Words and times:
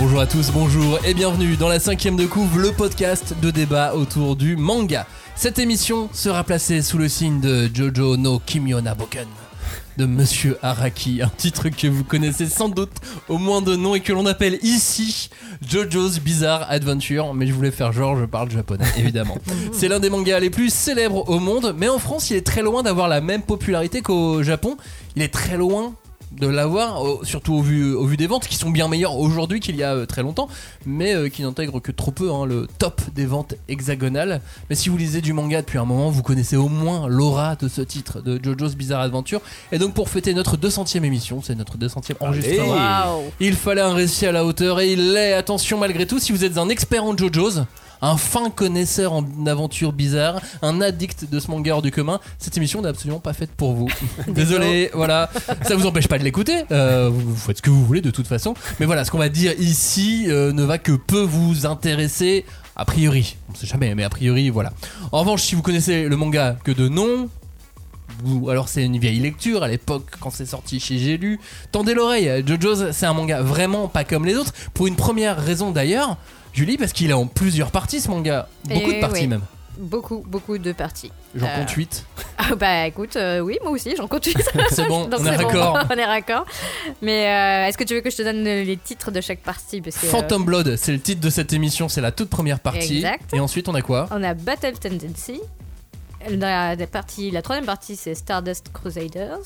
Bonjour 0.00 0.20
à 0.20 0.26
tous, 0.26 0.50
bonjour 0.50 0.98
et 1.04 1.12
bienvenue 1.12 1.56
dans 1.56 1.68
la 1.68 1.78
cinquième 1.78 2.16
de 2.16 2.24
couve, 2.24 2.58
le 2.58 2.72
podcast 2.72 3.34
de 3.42 3.50
débat 3.50 3.94
autour 3.94 4.34
du 4.34 4.56
manga. 4.56 5.06
Cette 5.36 5.58
émission 5.58 6.08
sera 6.14 6.42
placée 6.42 6.80
sous 6.80 6.96
le 6.96 7.06
signe 7.06 7.38
de 7.38 7.68
Jojo 7.72 8.16
no 8.16 8.38
Kimyona 8.38 8.94
Boken 8.94 9.28
de 9.98 10.06
Monsieur 10.06 10.56
Araki, 10.62 11.20
un 11.20 11.28
titre 11.28 11.68
que 11.68 11.86
vous 11.86 12.04
connaissez 12.04 12.46
sans 12.46 12.70
doute 12.70 12.92
au 13.28 13.36
moins 13.36 13.60
de 13.60 13.76
nom 13.76 13.94
et 13.94 14.00
que 14.00 14.14
l'on 14.14 14.24
appelle 14.24 14.58
ici 14.62 15.28
JoJo's 15.68 16.20
Bizarre 16.20 16.64
Adventure, 16.70 17.34
mais 17.34 17.46
je 17.46 17.52
voulais 17.52 17.70
faire 17.70 17.92
genre 17.92 18.16
je 18.16 18.24
parle 18.24 18.50
japonais 18.50 18.86
évidemment. 18.96 19.36
C'est 19.72 19.88
l'un 19.88 20.00
des 20.00 20.08
mangas 20.08 20.40
les 20.40 20.48
plus 20.48 20.72
célèbres 20.72 21.28
au 21.28 21.38
monde, 21.40 21.74
mais 21.76 21.90
en 21.90 21.98
France 21.98 22.30
il 22.30 22.36
est 22.38 22.46
très 22.46 22.62
loin 22.62 22.82
d'avoir 22.82 23.06
la 23.06 23.20
même 23.20 23.42
popularité 23.42 24.00
qu'au 24.00 24.42
Japon. 24.42 24.78
Il 25.14 25.22
est 25.22 25.28
très 25.28 25.58
loin 25.58 25.92
de 26.32 26.46
l'avoir, 26.46 27.02
surtout 27.24 27.54
au 27.54 27.62
vu, 27.62 27.92
au 27.92 28.04
vu 28.04 28.16
des 28.16 28.26
ventes 28.26 28.46
qui 28.46 28.56
sont 28.56 28.70
bien 28.70 28.88
meilleures 28.88 29.18
aujourd'hui 29.18 29.60
qu'il 29.60 29.76
y 29.76 29.82
a 29.82 29.94
euh, 29.94 30.06
très 30.06 30.22
longtemps, 30.22 30.48
mais 30.86 31.14
euh, 31.14 31.28
qui 31.28 31.42
n'intègrent 31.42 31.80
que 31.80 31.90
trop 31.90 32.12
peu 32.12 32.30
hein, 32.30 32.46
le 32.46 32.68
top 32.78 33.00
des 33.14 33.26
ventes 33.26 33.54
hexagonales. 33.68 34.40
Mais 34.68 34.76
si 34.76 34.88
vous 34.88 34.96
lisez 34.96 35.20
du 35.20 35.32
manga 35.32 35.60
depuis 35.60 35.78
un 35.78 35.84
moment, 35.84 36.10
vous 36.10 36.22
connaissez 36.22 36.56
au 36.56 36.68
moins 36.68 37.08
l'aura 37.08 37.56
de 37.56 37.68
ce 37.68 37.80
titre, 37.80 38.20
de 38.20 38.40
JoJo's 38.42 38.76
Bizarre 38.76 39.00
Adventure. 39.00 39.40
Et 39.72 39.78
donc 39.78 39.94
pour 39.94 40.08
fêter 40.08 40.32
notre 40.34 40.56
200e 40.56 41.02
émission, 41.02 41.42
c'est 41.42 41.56
notre 41.56 41.76
200e 41.76 42.14
enregistrement, 42.20 43.22
il 43.40 43.54
fallait 43.54 43.80
un 43.80 43.94
récit 43.94 44.26
à 44.26 44.32
la 44.32 44.44
hauteur 44.44 44.80
et 44.80 44.92
il 44.92 45.12
l'est, 45.12 45.32
attention 45.32 45.78
malgré 45.78 46.06
tout, 46.06 46.18
si 46.18 46.32
vous 46.32 46.44
êtes 46.44 46.58
un 46.58 46.68
expert 46.68 47.04
en 47.04 47.16
JoJo's, 47.16 47.62
un 48.02 48.16
fin 48.16 48.50
connaisseur 48.50 49.12
en 49.12 49.24
aventures 49.46 49.92
bizarres, 49.92 50.40
un 50.62 50.80
addict 50.80 51.30
de 51.30 51.40
ce 51.40 51.50
manga 51.50 51.74
hors 51.74 51.82
du 51.82 51.90
commun, 51.90 52.20
cette 52.38 52.56
émission 52.56 52.82
n'est 52.82 52.88
absolument 52.88 53.20
pas 53.20 53.32
faite 53.32 53.50
pour 53.56 53.74
vous. 53.74 53.88
Désolé, 54.28 54.90
voilà. 54.94 55.30
Ça 55.62 55.76
vous 55.76 55.86
empêche 55.86 56.08
pas 56.08 56.18
de 56.18 56.24
l'écouter, 56.24 56.64
euh, 56.70 57.10
vous, 57.12 57.20
vous 57.20 57.36
faites 57.36 57.58
ce 57.58 57.62
que 57.62 57.70
vous 57.70 57.84
voulez 57.84 58.00
de 58.00 58.10
toute 58.10 58.26
façon. 58.26 58.54
Mais 58.78 58.86
voilà, 58.86 59.04
ce 59.04 59.10
qu'on 59.10 59.18
va 59.18 59.28
dire 59.28 59.52
ici 59.58 60.26
euh, 60.28 60.52
ne 60.52 60.62
va 60.62 60.78
que 60.78 60.92
peu 60.92 61.22
vous 61.22 61.66
intéresser. 61.66 62.44
A 62.76 62.84
priori, 62.84 63.36
on 63.50 63.54
sait 63.54 63.66
jamais, 63.66 63.94
mais 63.94 64.04
a 64.04 64.10
priori, 64.10 64.48
voilà. 64.48 64.72
En 65.12 65.20
revanche, 65.20 65.42
si 65.42 65.54
vous 65.54 65.62
connaissez 65.62 66.08
le 66.08 66.16
manga 66.16 66.56
que 66.64 66.72
de 66.72 66.88
nom, 66.88 67.28
ou 68.24 68.50
alors 68.50 68.68
c'est 68.68 68.84
une 68.84 68.98
vieille 68.98 69.20
lecture 69.20 69.62
à 69.62 69.68
l'époque 69.68 70.06
quand 70.20 70.30
c'est 70.30 70.46
sorti 70.46 70.80
chez 70.80 70.98
J'ai 70.98 71.16
lu. 71.16 71.40
Tendez 71.72 71.94
l'oreille, 71.94 72.44
JoJo's 72.46 72.90
c'est 72.92 73.06
un 73.06 73.14
manga 73.14 73.42
vraiment 73.42 73.88
pas 73.88 74.04
comme 74.04 74.24
les 74.24 74.36
autres. 74.36 74.52
Pour 74.74 74.86
une 74.86 74.96
première 74.96 75.42
raison 75.42 75.70
d'ailleurs, 75.70 76.16
Julie, 76.52 76.76
parce 76.76 76.92
qu'il 76.92 77.10
est 77.10 77.14
en 77.14 77.26
plusieurs 77.26 77.70
parties 77.70 78.00
ce 78.00 78.08
manga. 78.08 78.48
Beaucoup 78.64 78.90
Et 78.90 78.94
de 78.96 79.00
parties 79.00 79.20
oui. 79.22 79.26
même. 79.28 79.42
Beaucoup, 79.78 80.22
beaucoup 80.26 80.58
de 80.58 80.72
parties. 80.72 81.10
J'en 81.34 81.46
Euh, 81.46 81.58
compte 81.60 81.70
8. 81.70 82.04
Ah 82.42 82.54
bah 82.56 82.86
écoute, 82.86 83.16
euh, 83.16 83.40
oui, 83.40 83.58
moi 83.62 83.70
aussi, 83.72 83.94
j'en 83.96 84.08
compte 84.08 84.24
huit. 84.24 84.36
C'est 84.70 84.88
bon, 84.88 85.04
Donc 85.08 85.20
on 85.20 85.26
est 85.26 85.38
bon, 85.38 85.46
raccord. 85.46 85.78
on 85.90 85.96
est 85.96 86.04
raccord. 86.04 86.44
Mais 87.02 87.26
euh, 87.28 87.68
est-ce 87.68 87.78
que 87.78 87.84
tu 87.84 87.94
veux 87.94 88.00
que 88.00 88.10
je 88.10 88.16
te 88.16 88.22
donne 88.22 88.42
les 88.44 88.76
titres 88.76 89.10
de 89.10 89.20
chaque 89.20 89.40
partie? 89.40 89.80
Parce 89.80 89.96
que, 89.96 90.06
Phantom 90.06 90.44
Blood, 90.44 90.76
c'est 90.76 90.92
le 90.92 91.00
titre 91.00 91.20
de 91.20 91.30
cette 91.30 91.52
émission, 91.52 91.88
c'est 91.88 92.00
la 92.00 92.12
toute 92.12 92.28
première 92.30 92.58
partie. 92.60 92.96
Exact. 92.96 93.32
Et 93.32 93.40
ensuite 93.40 93.68
on 93.68 93.74
a 93.74 93.82
quoi? 93.82 94.08
On 94.10 94.22
a 94.22 94.34
Battle 94.34 94.72
Tendency. 94.78 95.40
La, 96.28 96.74
la 96.76 96.86
partie, 96.86 97.30
la 97.30 97.40
troisième 97.40 97.64
partie, 97.66 97.94
c'est 97.96 98.14
Stardust 98.14 98.70
Crusaders. 98.72 99.38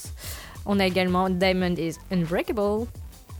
On 0.66 0.80
a 0.80 0.86
également 0.86 1.28
Diamond 1.30 1.74
is 1.76 1.96
Unbreakable. 2.10 2.86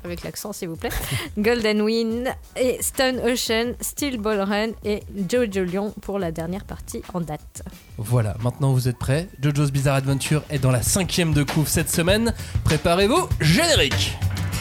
Avec 0.05 0.23
l'accent, 0.23 0.53
s'il 0.53 0.69
vous 0.69 0.77
plaît. 0.77 0.91
Golden 1.39 1.81
Wind 1.81 2.29
et 2.57 2.79
Stone 2.83 3.21
Ocean, 3.21 3.73
Steel 3.81 4.19
Ball 4.19 4.41
Run 4.41 4.73
et 4.85 5.03
Jojo 5.31 5.65
Lion 5.65 5.95
pour 6.03 6.19
la 6.19 6.31
dernière 6.31 6.65
partie 6.65 7.03
en 7.15 7.21
date. 7.21 7.63
Voilà, 7.97 8.37
maintenant 8.43 8.73
vous 8.73 8.87
êtes 8.89 8.99
prêts. 8.99 9.29
JoJo's 9.41 9.71
Bizarre 9.71 9.97
Adventure 9.97 10.43
est 10.51 10.59
dans 10.59 10.71
la 10.71 10.83
cinquième 10.83 11.33
de 11.33 11.43
couve 11.43 11.69
cette 11.69 11.91
semaine. 11.91 12.35
Préparez-vous, 12.65 13.29
générique 13.41 14.17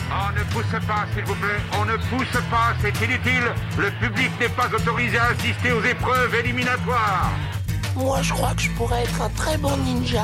On 0.09 0.31
ne 0.31 0.43
pousse 0.53 0.87
pas, 0.87 1.05
s'il 1.13 1.25
vous 1.25 1.35
plaît. 1.35 1.59
On 1.77 1.85
ne 1.85 1.97
pousse 2.09 2.41
pas, 2.49 2.73
c'est 2.81 3.05
inutile. 3.05 3.51
Le 3.77 3.91
public 3.99 4.31
n'est 4.39 4.49
pas 4.49 4.69
autorisé 4.73 5.17
à 5.17 5.25
assister 5.25 5.71
aux 5.73 5.83
épreuves 5.83 6.35
éliminatoires. 6.35 7.31
Moi, 7.95 8.21
je 8.21 8.33
crois 8.33 8.53
que 8.55 8.61
je 8.61 8.71
pourrais 8.71 9.03
être 9.03 9.21
un 9.21 9.29
très 9.29 9.57
bon 9.57 9.75
ninja. 9.77 10.23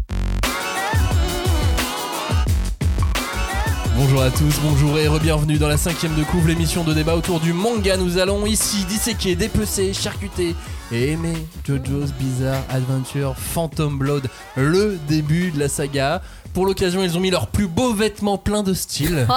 Bonjour 4.03 4.23
à 4.23 4.31
tous, 4.31 4.59
bonjour 4.63 4.97
et 4.97 5.07
re-bienvenue 5.07 5.59
dans 5.59 5.67
la 5.67 5.77
cinquième 5.77 6.15
de 6.15 6.23
couvre, 6.23 6.47
l'émission 6.47 6.83
de 6.83 6.91
débat 6.91 7.15
autour 7.15 7.39
du 7.39 7.53
manga. 7.53 7.97
Nous 7.97 8.17
allons 8.17 8.47
ici 8.47 8.83
disséquer, 8.85 9.35
dépecer, 9.35 9.93
charcuter 9.93 10.55
et 10.91 11.11
aimer 11.11 11.35
JoJo's 11.67 12.11
Bizarre 12.13 12.63
Adventure 12.71 13.35
Phantom 13.37 13.99
Blood, 13.99 14.27
le 14.57 14.97
début 15.07 15.51
de 15.51 15.59
la 15.59 15.69
saga. 15.69 16.23
Pour 16.55 16.65
l'occasion, 16.65 17.03
ils 17.03 17.15
ont 17.15 17.19
mis 17.19 17.29
leurs 17.29 17.45
plus 17.45 17.67
beaux 17.67 17.93
vêtements 17.93 18.39
pleins 18.39 18.63
de 18.63 18.73
style 18.73 19.27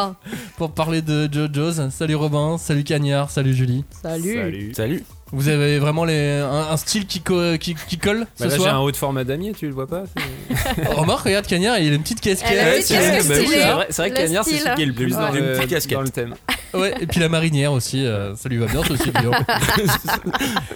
pour 0.56 0.70
parler 0.70 1.02
de 1.02 1.28
JoJo's. 1.30 1.90
Salut 1.90 2.14
Robin, 2.14 2.56
salut 2.56 2.84
Cagnard, 2.84 3.30
salut 3.30 3.52
Julie. 3.52 3.84
Salut. 4.02 4.72
Salut. 4.74 5.04
Vous 5.32 5.48
avez 5.48 5.78
vraiment 5.80 6.04
les, 6.04 6.38
un, 6.38 6.68
un 6.70 6.76
style 6.76 7.04
qui, 7.04 7.20
co- 7.20 7.58
qui, 7.58 7.74
qui 7.88 7.98
colle 7.98 8.26
ce 8.36 8.44
Bah 8.44 8.50
là, 8.50 8.56
j'ai 8.58 8.68
un 8.68 8.78
haut 8.78 8.92
de 8.92 8.96
format 8.96 9.24
damier, 9.24 9.52
tu 9.58 9.66
le 9.66 9.72
vois 9.72 9.88
pas 9.88 10.04
c'est- 10.06 10.82
Oh, 10.90 11.00
Remarque, 11.00 11.24
regarde 11.24 11.46
Cagnard, 11.48 11.78
il 11.78 11.90
a 11.92 11.94
une 11.96 12.02
petite 12.02 12.20
casquette. 12.20 12.48
Elle 12.52 12.58
a 12.60 12.76
une 12.76 12.82
petite 12.82 12.86
c'est 12.86 12.96
vrai, 12.96 13.16
casquette 13.16 13.28
bah 13.28 13.34
oui, 13.40 13.46
stylée. 13.46 13.60
c'est 13.62 13.72
vrai, 13.72 13.86
c'est 13.90 14.02
vrai 14.02 14.10
que 14.12 14.16
Cagnard, 14.16 14.44
c'est 14.44 14.50
style. 14.50 14.62
celui 14.62 14.74
qui 14.76 14.82
est 14.82 14.86
le 14.86 14.92
plus 14.92 15.14
Ouais. 15.16 15.20
dans, 15.20 15.34
Une 15.34 15.44
le, 15.44 15.52
petite 15.54 15.70
casquette. 15.70 15.98
dans 15.98 16.02
le 16.02 16.08
thème. 16.10 16.34
Ouais, 16.74 16.94
et 17.00 17.06
puis 17.06 17.18
la 17.20 17.28
marinière 17.28 17.72
aussi, 17.72 18.04
euh, 18.04 18.36
ça 18.36 18.48
lui 18.48 18.58
va 18.58 18.66
bien, 18.66 18.82
ça 18.84 18.92
aussi 18.92 19.10
bien. 19.10 19.30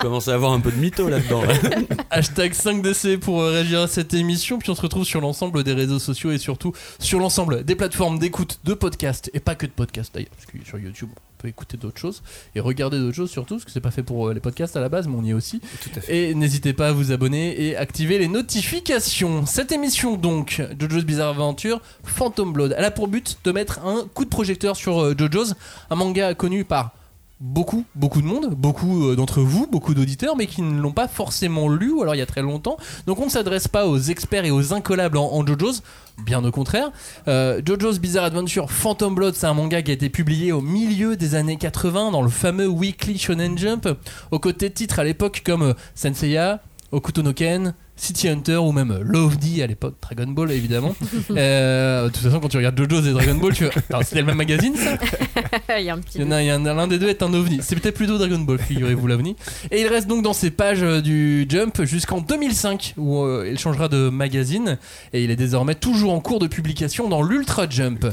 commence 0.01 0.29
à 0.29 0.35
avoir 0.35 0.53
un 0.53 0.61
peu 0.61 0.71
de 0.73 0.77
mytho 0.77 1.09
là-dedans. 1.09 1.43
là. 1.45 1.55
Hashtag 2.11 2.53
5DC 2.53 3.19
pour 3.19 3.43
euh, 3.43 3.53
réagir 3.53 3.81
à 3.83 3.87
cette 3.89 4.15
émission. 4.15 4.59
Puis 4.59 4.71
on 4.71 4.75
se 4.75 4.83
retrouve 4.83 5.05
sur 5.05 5.21
l'ensemble 5.21 5.63
des 5.63 5.73
réseaux 5.75 5.99
sociaux 5.99 6.33
et 6.33 6.39
surtout 6.39 6.73
sur 6.99 7.19
l'ensemble 7.21 7.65
des 7.65 7.75
plateformes 7.77 8.19
d'écoute 8.19 8.59
de 8.65 8.75
podcasts. 8.75 9.31
Et 9.35 9.41
pas 9.41 9.55
que 9.55 9.67
de 9.67 9.73
podcasts 9.73 10.13
d'ailleurs, 10.15 10.31
parce 10.37 10.47
que 10.47 10.59
sur 10.69 10.79
YouTube 10.79 11.11
peut 11.41 11.49
écouter 11.49 11.77
d'autres 11.77 11.99
choses 11.99 12.23
et 12.55 12.61
regarder 12.61 12.99
d'autres 12.99 13.17
choses 13.17 13.31
surtout, 13.31 13.55
parce 13.55 13.65
que 13.65 13.71
c'est 13.71 13.81
pas 13.81 13.91
fait 13.91 14.03
pour 14.03 14.29
euh, 14.29 14.35
les 14.35 14.41
podcasts 14.41 14.77
à 14.77 14.81
la 14.81 14.89
base, 14.89 15.09
mais 15.09 15.17
on 15.17 15.25
y 15.25 15.31
est 15.31 15.35
aussi. 15.35 15.61
Tout 15.83 15.91
à 15.97 16.01
fait. 16.01 16.31
Et 16.31 16.35
n'hésitez 16.35 16.73
pas 16.73 16.89
à 16.89 16.93
vous 16.93 17.13
abonner 17.13 17.61
et 17.63 17.77
activer 17.77 18.19
les 18.19 18.29
notifications. 18.29 19.47
Cette 19.47 19.73
émission 19.73 20.17
donc, 20.17 20.63
JoJo's 20.79 21.05
Bizarre 21.05 21.31
Adventure, 21.31 21.81
Phantom 22.05 22.53
Blood, 22.53 22.75
elle 22.77 22.85
a 22.85 22.91
pour 22.91 23.09
but 23.09 23.39
de 23.45 23.53
mettre 23.53 23.85
un 23.85 24.07
coup 24.15 24.25
de 24.25 24.31
projecteur 24.31 24.77
sur 24.77 25.01
euh, 25.01 25.15
JoJo's, 25.17 25.55
un 25.91 25.95
manga 25.95 26.35
connu 26.35 26.65
par 26.65 26.93
beaucoup, 27.41 27.85
beaucoup 27.95 28.21
de 28.21 28.27
monde, 28.27 28.55
beaucoup 28.55 29.09
euh, 29.09 29.17
d'entre 29.17 29.41
vous, 29.41 29.67
beaucoup 29.67 29.95
d'auditeurs, 29.95 30.37
mais 30.37 30.47
qui 30.47 30.61
ne 30.61 30.81
l'ont 30.81 30.93
pas 30.93 31.09
forcément 31.09 31.69
lu, 31.69 32.01
alors 32.01 32.15
il 32.15 32.19
y 32.19 32.23
a 32.23 32.27
très 32.27 32.43
longtemps. 32.43 32.77
Donc 33.07 33.19
on 33.19 33.25
ne 33.25 33.31
s'adresse 33.31 33.67
pas 33.67 33.87
aux 33.87 33.99
experts 33.99 34.45
et 34.45 34.51
aux 34.51 34.75
incollables 34.75 35.17
en, 35.17 35.45
JoJo's, 35.47 35.83
bien 36.25 36.45
au 36.45 36.51
contraire. 36.51 36.93
Euh, 37.29 37.63
JoJo's 37.65 37.99
Bizarre 37.99 38.25
Adventure 38.25 38.71
Phantom 38.71 39.15
Blood, 39.15 39.35
c'est 39.35 39.47
un 39.47 39.55
manga 39.55 39.81
qui 39.81 39.91
a 39.91 39.95
été 39.95 40.11
publié 40.11 40.53
au 40.53 40.61
milieu 40.61 41.17
des 41.17 41.35
années 41.35 41.57
80 41.57 42.11
dans 42.11 42.23
le 42.23 42.29
fameux 42.29 42.69
Weekly 42.69 43.19
Shonen 43.19 43.57
Jump, 43.57 43.89
aux 44.31 44.39
côtés 44.39 44.69
de 44.69 44.75
titres 44.75 44.99
à 44.99 45.05
l'époque 45.05 45.43
comme 45.45 45.63
euh, 45.63 45.75
Senseiya, 45.95 46.61
Okuto 46.93 47.23
no 47.23 47.33
Ken, 47.33 47.75
City 48.01 48.29
Hunter 48.29 48.57
ou 48.57 48.73
même 48.73 48.99
Love 49.03 49.37
D 49.39 49.63
à 49.63 49.67
l'époque, 49.67 49.97
Dragon 50.01 50.27
Ball 50.31 50.51
évidemment. 50.53 50.95
Euh, 51.31 52.05
de 52.05 52.09
toute 52.09 52.23
façon, 52.23 52.41
quand 52.41 52.49
tu 52.49 52.57
regardes 52.57 52.79
JoJo's 52.79 53.07
et 53.07 53.13
Dragon 53.13 53.35
Ball, 53.35 53.53
tu 53.53 53.65
c'était 54.03 54.21
le 54.21 54.27
même 54.27 54.37
magazine 54.37 54.75
ça 54.75 54.99
il 55.79 55.85
y 55.85 55.91
un 55.91 55.99
petit. 55.99 56.21
a- 56.21 56.59
l'un 56.59 56.87
des 56.89 56.99
deux 56.99 57.09
est 57.09 57.23
un 57.23 57.33
ovni. 57.35 57.61
C'est 57.63 57.77
peut-être 57.77 57.95
plutôt 57.95 58.19
Dragon 58.19 58.39
Ball, 58.39 58.59
figurez-vous 58.59 59.07
l'ovni. 59.07 59.37
Et 59.71 59.81
il 59.83 59.87
reste 59.87 60.07
donc 60.09 60.23
dans 60.23 60.33
ces 60.33 60.51
pages 60.51 60.83
euh, 60.83 61.01
du 61.01 61.47
Jump 61.49 61.85
jusqu'en 61.85 62.21
2005 62.21 62.95
où 62.97 63.23
euh, 63.23 63.49
il 63.51 63.59
changera 63.59 63.89
de 63.89 64.09
magazine 64.09 64.79
et 65.13 65.23
il 65.23 65.31
est 65.31 65.37
désormais 65.37 65.75
toujours 65.75 66.13
en 66.13 66.21
cours 66.21 66.39
de 66.41 66.47
publication 66.47 67.09
dans 67.09 67.23
l'Ultra 67.23 67.69
Jump. 67.69 68.07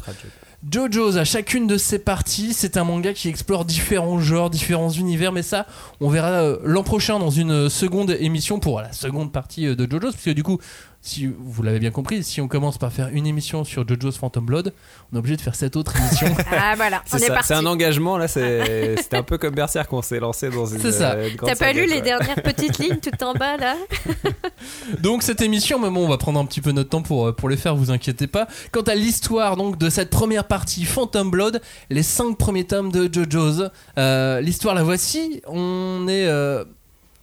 JoJo's 0.63 1.17
à 1.17 1.23
chacune 1.23 1.67
de 1.67 1.77
ses 1.77 1.99
parties, 1.99 2.51
c'est 2.53 2.77
un 2.77 2.83
manga 2.83 3.13
qui 3.13 3.29
explore 3.29 3.63
différents 3.63 4.19
genres, 4.19 4.49
différents 4.49 4.89
univers, 4.89 5.31
mais 5.31 5.43
ça, 5.43 5.67
on 6.01 6.09
verra 6.09 6.29
euh, 6.29 6.57
l'an 6.63 6.81
prochain 6.81 7.19
dans 7.19 7.29
une 7.29 7.69
seconde 7.69 8.09
émission 8.19 8.59
pour 8.59 8.81
la 8.81 8.91
seconde 8.91 9.31
partie 9.31 9.67
euh, 9.67 9.75
de 9.75 9.83
JoJo's, 9.89 10.13
parce 10.13 10.25
que 10.25 10.31
du 10.31 10.41
coup, 10.41 10.59
si 11.07 11.25
vous 11.39 11.63
l'avez 11.63 11.79
bien 11.79 11.91
compris, 11.91 12.21
si 12.23 12.41
on 12.41 12.47
commence 12.49 12.77
par 12.77 12.91
faire 12.91 13.07
une 13.13 13.25
émission 13.25 13.63
sur 13.63 13.87
JoJo's 13.87 14.17
Phantom 14.17 14.45
Blood, 14.45 14.73
on 15.11 15.15
est 15.15 15.19
obligé 15.19 15.37
de 15.37 15.41
faire 15.41 15.55
cette 15.55 15.75
autre 15.77 15.95
émission. 15.99 16.27
Ah 16.51 16.73
voilà, 16.75 17.01
on 17.13 17.17
C'est 17.17 17.23
est 17.23 17.27
ça, 17.27 17.33
parti. 17.33 17.47
c'est 17.47 17.53
un 17.53 17.65
engagement 17.65 18.17
là, 18.17 18.27
c'est- 18.27 18.95
c'était 19.01 19.17
un 19.17 19.23
peu 19.23 19.37
comme 19.37 19.55
Berserk 19.55 19.89
qu'on 19.89 20.01
s'est 20.01 20.19
lancé 20.19 20.49
dans 20.49 20.65
une. 20.65 20.79
C'est 20.79 20.91
ça. 20.91 21.13
euh, 21.13 21.29
une 21.29 21.35
grande 21.37 21.49
T'as 21.51 21.55
pas 21.55 21.65
saga, 21.67 21.81
lu 21.81 21.87
les 21.89 22.01
dernières 22.01 22.41
petites 22.43 22.77
lignes 22.79 22.97
tout 22.99 23.23
en 23.23 23.33
bas 23.33 23.55
là 23.57 23.75
Donc 25.01 25.23
cette 25.23 25.41
émission, 25.41 25.79
mais 25.79 25.89
bon, 25.89 26.05
on 26.05 26.09
va 26.09 26.17
prendre 26.17 26.39
un 26.39 26.45
petit 26.45 26.61
peu 26.61 26.71
notre 26.71 26.89
temps 26.89 27.01
pour, 27.01 27.27
euh, 27.27 27.31
pour 27.31 27.49
les 27.49 27.57
faire, 27.57 27.75
vous 27.75 27.91
inquiétez 27.91 28.27
pas. 28.27 28.47
Quant 28.71 28.81
à 28.81 28.95
l'histoire 28.95 29.55
donc 29.55 29.77
de 29.77 29.89
cette 29.89 30.09
première 30.09 30.45
partie 30.45 30.85
Phantom 30.85 31.29
Blood, 31.31 31.61
les 31.89 32.03
cinq 32.03 32.37
premiers 32.37 32.65
tomes 32.65 32.91
de 32.91 33.09
JoJo's, 33.11 33.69
euh, 33.97 34.41
l'histoire 34.41 34.75
la 34.75 34.83
voici. 34.83 35.41
On 35.47 36.05
est 36.09 36.25
euh, 36.27 36.65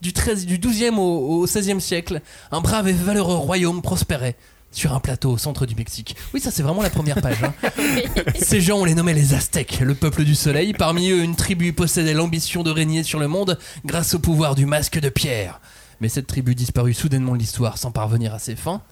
du, 0.04 0.12
13, 0.12 0.46
du 0.46 0.58
12e 0.58 0.98
au, 0.98 1.40
au 1.40 1.46
16e 1.46 1.80
siècle. 1.80 2.20
Un 2.52 2.60
brave 2.60 2.86
et 2.88 2.92
valeureux 2.92 3.34
royaume 3.34 3.82
prospérait. 3.82 4.36
sur 4.70 4.92
un 4.92 5.00
plateau 5.00 5.30
au 5.32 5.38
centre 5.38 5.66
du 5.66 5.74
Mexique. 5.76 6.16
Oui, 6.34 6.40
ça 6.40 6.50
c'est 6.50 6.62
vraiment 6.64 6.82
la 6.82 6.90
première 6.90 7.20
page. 7.22 7.42
hein. 7.44 7.54
Ces 8.40 8.60
gens, 8.60 8.78
on 8.78 8.84
les 8.84 8.94
nommait 8.94 9.14
les 9.14 9.32
Aztèques, 9.34 9.78
le 9.80 9.94
peuple 9.94 10.24
du 10.24 10.34
soleil. 10.34 10.72
Parmi 10.72 11.10
eux, 11.10 11.22
une 11.22 11.36
tribu 11.36 11.72
possédait 11.72 12.12
l'ambition 12.14 12.62
de 12.64 12.70
régner 12.72 13.02
sur 13.04 13.18
le 13.20 13.28
monde 13.28 13.58
grâce 13.84 14.14
au 14.14 14.18
pouvoir 14.18 14.54
du 14.56 14.66
masque 14.66 14.98
de 14.98 15.08
pierre. 15.08 15.60
Mais 16.00 16.08
cette 16.08 16.26
tribu 16.26 16.54
disparut 16.56 16.92
soudainement 16.92 17.32
de 17.34 17.38
l'histoire 17.38 17.78
sans 17.78 17.92
parvenir 17.92 18.34
à 18.34 18.38
ses 18.40 18.56
fins, 18.56 18.82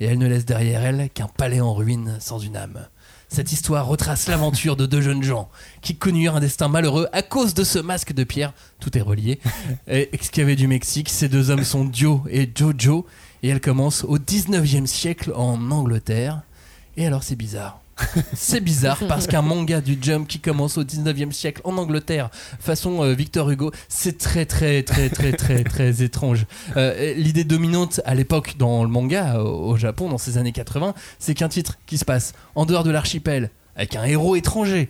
et 0.00 0.06
elle 0.06 0.18
ne 0.18 0.26
laisse 0.26 0.44
derrière 0.44 0.82
elle 0.84 1.08
qu'un 1.10 1.28
palais 1.28 1.60
en 1.60 1.72
ruine 1.72 2.16
sans 2.20 2.40
une 2.40 2.56
âme. 2.56 2.86
Cette 3.28 3.52
histoire 3.52 3.86
retrace 3.86 4.26
l'aventure 4.26 4.74
de 4.74 4.86
deux 4.86 5.02
jeunes 5.02 5.22
gens 5.22 5.50
qui 5.82 5.96
connurent 5.96 6.36
un 6.36 6.40
destin 6.40 6.68
malheureux 6.68 7.08
à 7.12 7.22
cause 7.22 7.52
de 7.54 7.62
ce 7.62 7.78
masque 7.78 8.12
de 8.12 8.24
pierre. 8.24 8.54
Tout 8.80 8.96
est 8.96 9.02
relié. 9.02 9.38
Excavé 9.86 10.56
du 10.56 10.66
Mexique, 10.66 11.08
ces 11.10 11.28
deux 11.28 11.50
hommes 11.50 11.64
sont 11.64 11.84
Dio 11.84 12.22
et 12.30 12.50
Jojo, 12.52 13.06
et 13.42 13.48
elle 13.48 13.60
commence 13.60 14.04
au 14.04 14.18
19e 14.18 14.86
siècle 14.86 15.32
en 15.34 15.70
Angleterre. 15.70 16.40
Et 16.96 17.06
alors 17.06 17.22
c'est 17.22 17.36
bizarre. 17.36 17.80
C'est 18.34 18.60
bizarre 18.60 18.98
parce 19.08 19.26
qu'un 19.26 19.42
manga 19.42 19.80
du 19.80 19.98
Jump 20.00 20.26
qui 20.28 20.40
commence 20.40 20.78
au 20.78 20.84
19e 20.84 21.32
siècle 21.32 21.60
en 21.64 21.76
Angleterre, 21.76 22.30
façon 22.60 23.02
euh, 23.02 23.14
Victor 23.14 23.50
Hugo, 23.50 23.70
c'est 23.88 24.18
très 24.18 24.46
très 24.46 24.82
très 24.82 25.08
très 25.08 25.32
très 25.32 25.64
très 25.64 26.02
étrange. 26.02 26.46
Euh, 26.76 27.14
L'idée 27.14 27.44
dominante 27.44 28.00
à 28.04 28.14
l'époque 28.14 28.54
dans 28.58 28.82
le 28.82 28.88
manga 28.88 29.40
au, 29.40 29.70
au 29.70 29.76
Japon 29.76 30.08
dans 30.08 30.18
ces 30.18 30.38
années 30.38 30.52
80, 30.52 30.94
c'est 31.18 31.34
qu'un 31.34 31.48
titre 31.48 31.78
qui 31.86 31.98
se 31.98 32.04
passe 32.04 32.32
en 32.54 32.66
dehors 32.66 32.84
de 32.84 32.90
l'archipel 32.90 33.50
avec 33.76 33.96
un 33.96 34.04
héros 34.04 34.36
étranger 34.36 34.88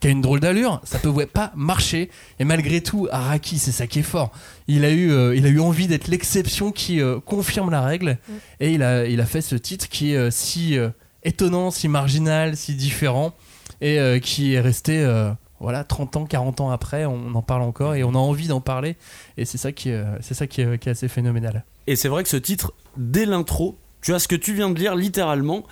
qui 0.00 0.06
a 0.06 0.10
une 0.10 0.20
drôle 0.20 0.40
d'allure, 0.40 0.80
ça 0.84 0.98
pouvait 0.98 1.26
pas 1.26 1.52
marcher. 1.56 2.10
Et 2.38 2.44
malgré 2.44 2.80
tout, 2.80 3.08
Araki, 3.10 3.58
c'est 3.58 3.72
ça 3.72 3.86
qui 3.86 4.00
est 4.00 4.04
fort. 4.04 4.30
Il 4.68 4.84
a 4.84 4.90
eu, 4.90 5.10
euh, 5.10 5.34
il 5.34 5.44
a 5.44 5.48
eu 5.48 5.60
envie 5.60 5.88
d'être 5.88 6.08
l'exception 6.08 6.70
qui 6.70 7.00
euh, 7.00 7.18
confirme 7.20 7.70
la 7.70 7.82
règle, 7.82 8.18
et 8.60 8.72
il 8.72 8.82
a, 8.82 9.06
il 9.06 9.20
a 9.20 9.26
fait 9.26 9.40
ce 9.40 9.56
titre 9.56 9.88
qui 9.88 10.12
est 10.12 10.16
euh, 10.16 10.30
si 10.30 10.78
étonnant, 11.24 11.70
si 11.70 11.88
marginal, 11.88 12.56
si 12.56 12.74
différent, 12.74 13.34
et 13.80 13.98
euh, 13.98 14.18
qui 14.18 14.54
est 14.54 14.60
resté, 14.60 14.98
euh, 14.98 15.30
voilà, 15.60 15.84
30 15.84 16.16
ans, 16.16 16.26
40 16.26 16.60
ans 16.60 16.70
après, 16.70 17.04
on 17.04 17.34
en 17.34 17.42
parle 17.42 17.62
encore, 17.62 17.94
et 17.94 18.04
on 18.04 18.10
a 18.10 18.18
envie 18.18 18.48
d'en 18.48 18.60
parler, 18.60 18.96
et 19.36 19.44
c'est 19.44 19.58
ça 19.58 19.72
qui, 19.72 19.90
euh, 19.90 20.04
c'est 20.20 20.34
ça 20.34 20.46
qui 20.46 20.60
est, 20.60 20.88
assez 20.88 21.08
phénoménal. 21.08 21.64
Et 21.86 21.96
c'est 21.96 22.08
vrai 22.08 22.22
que 22.22 22.28
ce 22.28 22.36
titre, 22.36 22.72
dès 22.96 23.26
l'intro, 23.26 23.76
tu 24.02 24.14
as 24.14 24.18
ce 24.18 24.28
que 24.28 24.36
tu 24.36 24.54
viens 24.54 24.70
de 24.70 24.78
lire 24.78 24.94
littéralement. 24.94 25.64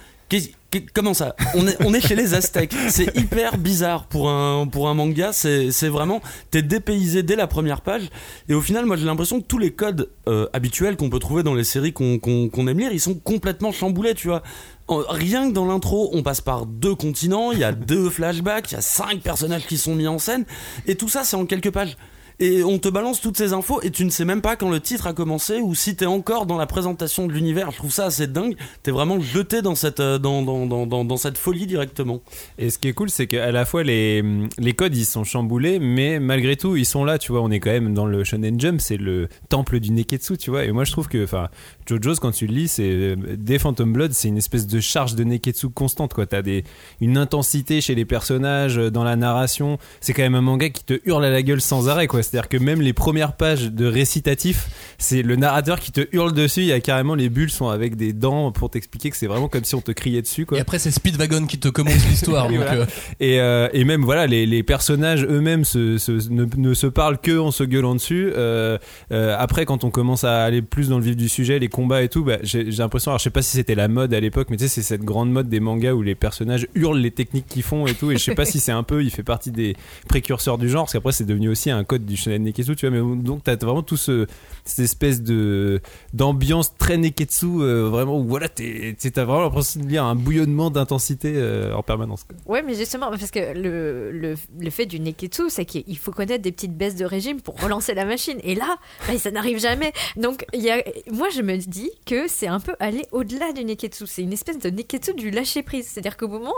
Comment 0.92 1.14
ça? 1.14 1.34
On 1.54 1.66
est, 1.66 1.76
on 1.84 1.94
est 1.94 2.00
chez 2.00 2.14
les 2.16 2.34
Aztèques. 2.34 2.74
C'est 2.88 3.16
hyper 3.16 3.56
bizarre 3.56 4.06
pour 4.06 4.28
un, 4.28 4.66
pour 4.66 4.88
un 4.88 4.94
manga. 4.94 5.32
C'est 5.32 5.88
vraiment. 5.88 6.20
T'es 6.50 6.60
dépaysé 6.62 7.22
dès 7.22 7.36
la 7.36 7.46
première 7.46 7.80
page. 7.80 8.10
Et 8.48 8.54
au 8.54 8.60
final, 8.60 8.84
moi 8.84 8.96
j'ai 8.96 9.06
l'impression 9.06 9.40
que 9.40 9.46
tous 9.46 9.58
les 9.58 9.72
codes 9.72 10.10
euh, 10.28 10.48
habituels 10.52 10.96
qu'on 10.96 11.08
peut 11.08 11.18
trouver 11.18 11.42
dans 11.42 11.54
les 11.54 11.64
séries 11.64 11.92
qu'on 11.92 12.18
qu'on 12.18 12.66
aime 12.66 12.78
lire, 12.78 12.92
ils 12.92 13.00
sont 13.00 13.14
complètement 13.14 13.72
chamboulés, 13.72 14.14
tu 14.14 14.28
vois. 14.28 14.42
En- 14.88 15.02
Rien 15.08 15.48
que 15.48 15.54
dans 15.54 15.66
l'intro, 15.66 16.10
on 16.12 16.22
passe 16.22 16.40
par 16.42 16.66
deux 16.66 16.94
continents, 16.94 17.52
il 17.52 17.58
y 17.60 17.64
a 17.64 17.72
deux 17.72 18.10
flashbacks, 18.10 18.70
il 18.72 18.74
y 18.74 18.78
a 18.78 18.82
cinq 18.82 19.20
personnages 19.20 19.66
qui 19.66 19.78
sont 19.78 19.94
mis 19.94 20.06
en 20.08 20.18
scène. 20.18 20.44
Et 20.86 20.96
tout 20.96 21.08
ça, 21.08 21.24
c'est 21.24 21.36
en 21.36 21.46
quelques 21.46 21.70
pages. 21.70 21.96
Et 22.38 22.62
on 22.62 22.78
te 22.78 22.88
balance 22.90 23.22
toutes 23.22 23.38
ces 23.38 23.54
infos 23.54 23.80
et 23.82 23.90
tu 23.90 24.04
ne 24.04 24.10
sais 24.10 24.26
même 24.26 24.42
pas 24.42 24.56
quand 24.56 24.68
le 24.68 24.78
titre 24.78 25.06
a 25.06 25.14
commencé 25.14 25.60
ou 25.60 25.74
si 25.74 25.96
t'es 25.96 26.04
encore 26.04 26.44
dans 26.44 26.58
la 26.58 26.66
présentation 26.66 27.26
de 27.26 27.32
l'univers. 27.32 27.70
Je 27.70 27.78
trouve 27.78 27.92
ça 27.92 28.04
assez 28.04 28.26
dingue. 28.26 28.56
T'es 28.82 28.90
vraiment 28.90 29.20
jeté 29.20 29.62
dans 29.62 29.74
cette, 29.74 30.00
euh, 30.00 30.18
dans, 30.18 30.42
dans, 30.42 30.66
dans, 30.66 31.04
dans, 31.04 31.16
cette 31.16 31.38
folie 31.38 31.66
directement. 31.66 32.20
Et 32.58 32.68
ce 32.68 32.78
qui 32.78 32.88
est 32.88 32.92
cool, 32.92 33.08
c'est 33.08 33.26
qu'à 33.26 33.50
la 33.52 33.64
fois 33.64 33.84
les, 33.84 34.22
les 34.58 34.72
codes 34.74 34.94
ils 34.94 35.06
sont 35.06 35.24
chamboulés, 35.24 35.78
mais 35.78 36.20
malgré 36.20 36.56
tout 36.56 36.76
ils 36.76 36.84
sont 36.84 37.04
là, 37.04 37.18
tu 37.18 37.32
vois. 37.32 37.40
On 37.40 37.50
est 37.50 37.60
quand 37.60 37.70
même 37.70 37.94
dans 37.94 38.04
le 38.04 38.22
Shonen 38.22 38.60
Jump, 38.60 38.82
c'est 38.82 38.98
le 38.98 39.28
temple 39.48 39.80
du 39.80 39.90
Neketsu, 39.90 40.36
tu 40.36 40.50
vois. 40.50 40.64
Et 40.64 40.72
moi 40.72 40.84
je 40.84 40.92
trouve 40.92 41.08
que, 41.08 41.24
enfin, 41.24 41.48
JoJo's 41.86 42.18
quand 42.20 42.32
tu 42.32 42.46
le 42.46 42.54
lis, 42.54 42.68
c'est 42.68 43.16
des 43.16 43.58
Phantom 43.58 43.92
Blood, 43.92 44.12
c'est 44.12 44.28
une 44.28 44.36
espèce 44.38 44.66
de 44.66 44.80
charge 44.80 45.14
de 45.14 45.24
Neketsu 45.24 45.68
constante, 45.68 46.14
quoi. 46.14 46.26
T'as 46.26 46.42
des 46.42 46.64
une 47.00 47.16
intensité 47.16 47.80
chez 47.80 47.94
les 47.94 48.04
personnages, 48.04 48.76
dans 48.76 49.04
la 49.04 49.16
narration. 49.16 49.78
C'est 50.00 50.12
quand 50.12 50.22
même 50.22 50.34
un 50.34 50.40
manga 50.40 50.68
qui 50.70 50.84
te 50.84 50.94
hurle 51.04 51.24
à 51.24 51.30
la 51.30 51.42
gueule 51.42 51.60
sans 51.60 51.88
arrêt, 51.88 52.06
quoi. 52.06 52.22
C'est-à-dire 52.22 52.48
que 52.48 52.56
même 52.56 52.80
les 52.80 52.92
premières 52.92 53.34
pages 53.36 53.70
de 53.70 53.86
récitatif, 53.86 54.68
c'est 54.98 55.22
le 55.22 55.36
narrateur 55.36 55.80
qui 55.80 55.92
te 55.92 56.00
hurle 56.12 56.32
dessus. 56.32 56.60
Il 56.60 56.66
y 56.66 56.72
a 56.72 56.80
carrément 56.80 57.14
les 57.14 57.28
bulles 57.28 57.50
sont 57.50 57.68
avec 57.68 57.96
des 57.96 58.12
dents 58.12 58.50
pour 58.52 58.70
t'expliquer 58.70 59.10
que 59.10 59.16
c'est 59.16 59.26
vraiment 59.26 59.48
comme 59.48 59.64
si 59.64 59.74
on 59.74 59.80
te 59.80 59.92
criait 59.92 60.22
dessus, 60.22 60.46
quoi. 60.46 60.58
Et 60.58 60.60
après, 60.60 60.78
c'est 60.78 60.90
Speedwagon 60.90 61.46
qui 61.46 61.58
te 61.58 61.68
commence 61.68 62.04
l'histoire. 62.08 62.50
Et 62.50 62.54
donc, 62.56 62.66
voilà. 62.66 62.80
euh, 62.82 62.86
Et, 63.20 63.40
euh, 63.40 63.68
et 63.72 63.84
même 63.84 64.02
voilà 64.02 64.26
les, 64.26 64.46
les 64.46 64.62
personnages 64.62 65.24
eux-mêmes 65.24 65.64
se, 65.64 65.98
se- 65.98 66.28
ne, 66.30 66.44
ne 66.56 66.74
se 66.74 66.86
parlent 66.86 67.18
que 67.18 67.38
en 67.38 67.50
se 67.50 67.64
gueulant 67.64 67.94
dessus 67.94 68.32
Euh, 68.34 68.78
euh, 69.12 69.36
après 69.38 69.64
quand 69.66 69.84
on 69.84 69.90
commence 69.90 70.24
à 70.24 70.42
aller 70.44 70.62
plus 70.62 70.88
dans 70.88 70.98
le 70.98 71.04
vif 71.04 71.16
du 71.16 71.28
sujet 71.28 71.58
les 71.58 71.68
combats 71.76 72.02
et 72.02 72.08
tout 72.08 72.24
bah, 72.24 72.38
j'ai 72.42 72.70
j'ai 72.72 72.78
l'impression 72.82 73.10
alors 73.10 73.18
je 73.18 73.24
sais 73.24 73.30
pas 73.30 73.42
si 73.42 73.52
c'était 73.56 73.74
la 73.74 73.88
mode 73.88 74.14
à 74.14 74.20
l'époque 74.20 74.48
mais 74.50 74.56
tu 74.56 74.64
sais 74.64 74.68
c'est 74.68 74.82
cette 74.82 75.02
grande 75.04 75.30
mode 75.30 75.48
des 75.48 75.60
mangas 75.60 75.92
où 75.92 76.02
les 76.02 76.14
personnages 76.14 76.66
hurlent 76.74 76.98
les 76.98 77.10
techniques 77.10 77.46
qu'ils 77.46 77.62
font 77.62 77.86
et 77.86 77.94
tout 77.94 78.10
et 78.10 78.16
je 78.16 78.22
sais 78.24 78.34
pas 78.34 78.44
si 78.46 78.58
c'est 78.64 78.72
un 78.72 78.82
peu 78.82 79.04
il 79.04 79.10
fait 79.10 79.22
partie 79.22 79.50
des 79.50 79.76
précurseurs 80.08 80.58
du 80.58 80.68
genre 80.68 80.84
parce 80.84 80.94
qu'après 80.94 81.12
c'est 81.12 81.24
devenu 81.26 81.48
aussi 81.50 81.70
un 81.70 81.84
code 81.84 82.04
du 82.06 82.16
shonen 82.16 82.42
neketsu 82.42 82.74
tu 82.76 82.88
vois 82.88 82.96
mais 82.98 83.22
donc 83.22 83.44
t'as 83.44 83.56
vraiment 83.56 83.82
tout 83.82 83.96
ce 83.98 84.26
cette 84.64 84.84
espèce 84.84 85.22
de 85.22 85.80
d'ambiance 86.14 86.74
très 86.76 86.96
neketsu 86.96 87.46
euh, 87.60 87.88
vraiment 87.88 88.18
où 88.18 88.24
voilà 88.24 88.48
t'es- 88.48 88.96
t'as 89.12 89.24
vraiment 89.24 89.42
l'impression 89.44 89.80
de 89.80 89.86
lire 89.86 90.04
un 90.04 90.14
bouillonnement 90.14 90.70
d'intensité 90.70 91.32
euh, 91.36 91.74
en 91.74 91.82
permanence 91.82 92.24
quoi. 92.24 92.36
Ouais, 92.46 92.62
mais 92.62 92.74
justement, 92.74 93.08
parce 93.10 93.30
que 93.30 93.52
le, 93.54 94.10
le, 94.12 94.34
le 94.58 94.70
fait 94.70 94.86
du 94.86 95.00
Neketsu, 95.00 95.44
c'est 95.48 95.64
qu'il 95.64 95.98
faut 95.98 96.12
connaître 96.12 96.42
des 96.42 96.52
petites 96.52 96.76
baisses 96.76 96.96
de 96.96 97.04
régime 97.04 97.40
pour 97.40 97.60
relancer 97.60 97.94
la 97.94 98.04
machine. 98.04 98.38
Et 98.44 98.54
là, 98.54 98.76
bah, 99.06 99.18
ça 99.18 99.30
n'arrive 99.30 99.58
jamais. 99.58 99.92
Donc, 100.16 100.44
il 100.54 100.60
y 100.62 100.70
a, 100.70 100.82
moi, 101.12 101.28
je 101.34 101.42
me 101.42 101.56
dis 101.68 101.90
que 102.06 102.28
c'est 102.28 102.48
un 102.48 102.60
peu 102.60 102.74
aller 102.80 103.06
au-delà 103.12 103.52
du 103.52 103.64
Neketsu. 103.64 104.06
C'est 104.06 104.22
une 104.22 104.32
espèce 104.32 104.58
de 104.58 104.70
Neketsu 104.70 105.14
du 105.14 105.30
lâcher-prise. 105.30 105.86
C'est-à-dire 105.88 106.16
qu'au 106.16 106.28
moment. 106.28 106.54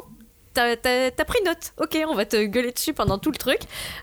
T'as, 0.54 1.10
pris 1.24 1.38
note, 1.44 1.72
ok, 1.80 1.98
on 2.08 2.14
va 2.16 2.24
te 2.26 2.44
gueuler 2.44 2.72
dessus 2.72 2.92
pendant 2.92 3.18
tout 3.18 3.30
le 3.30 3.36
truc. 3.36 3.60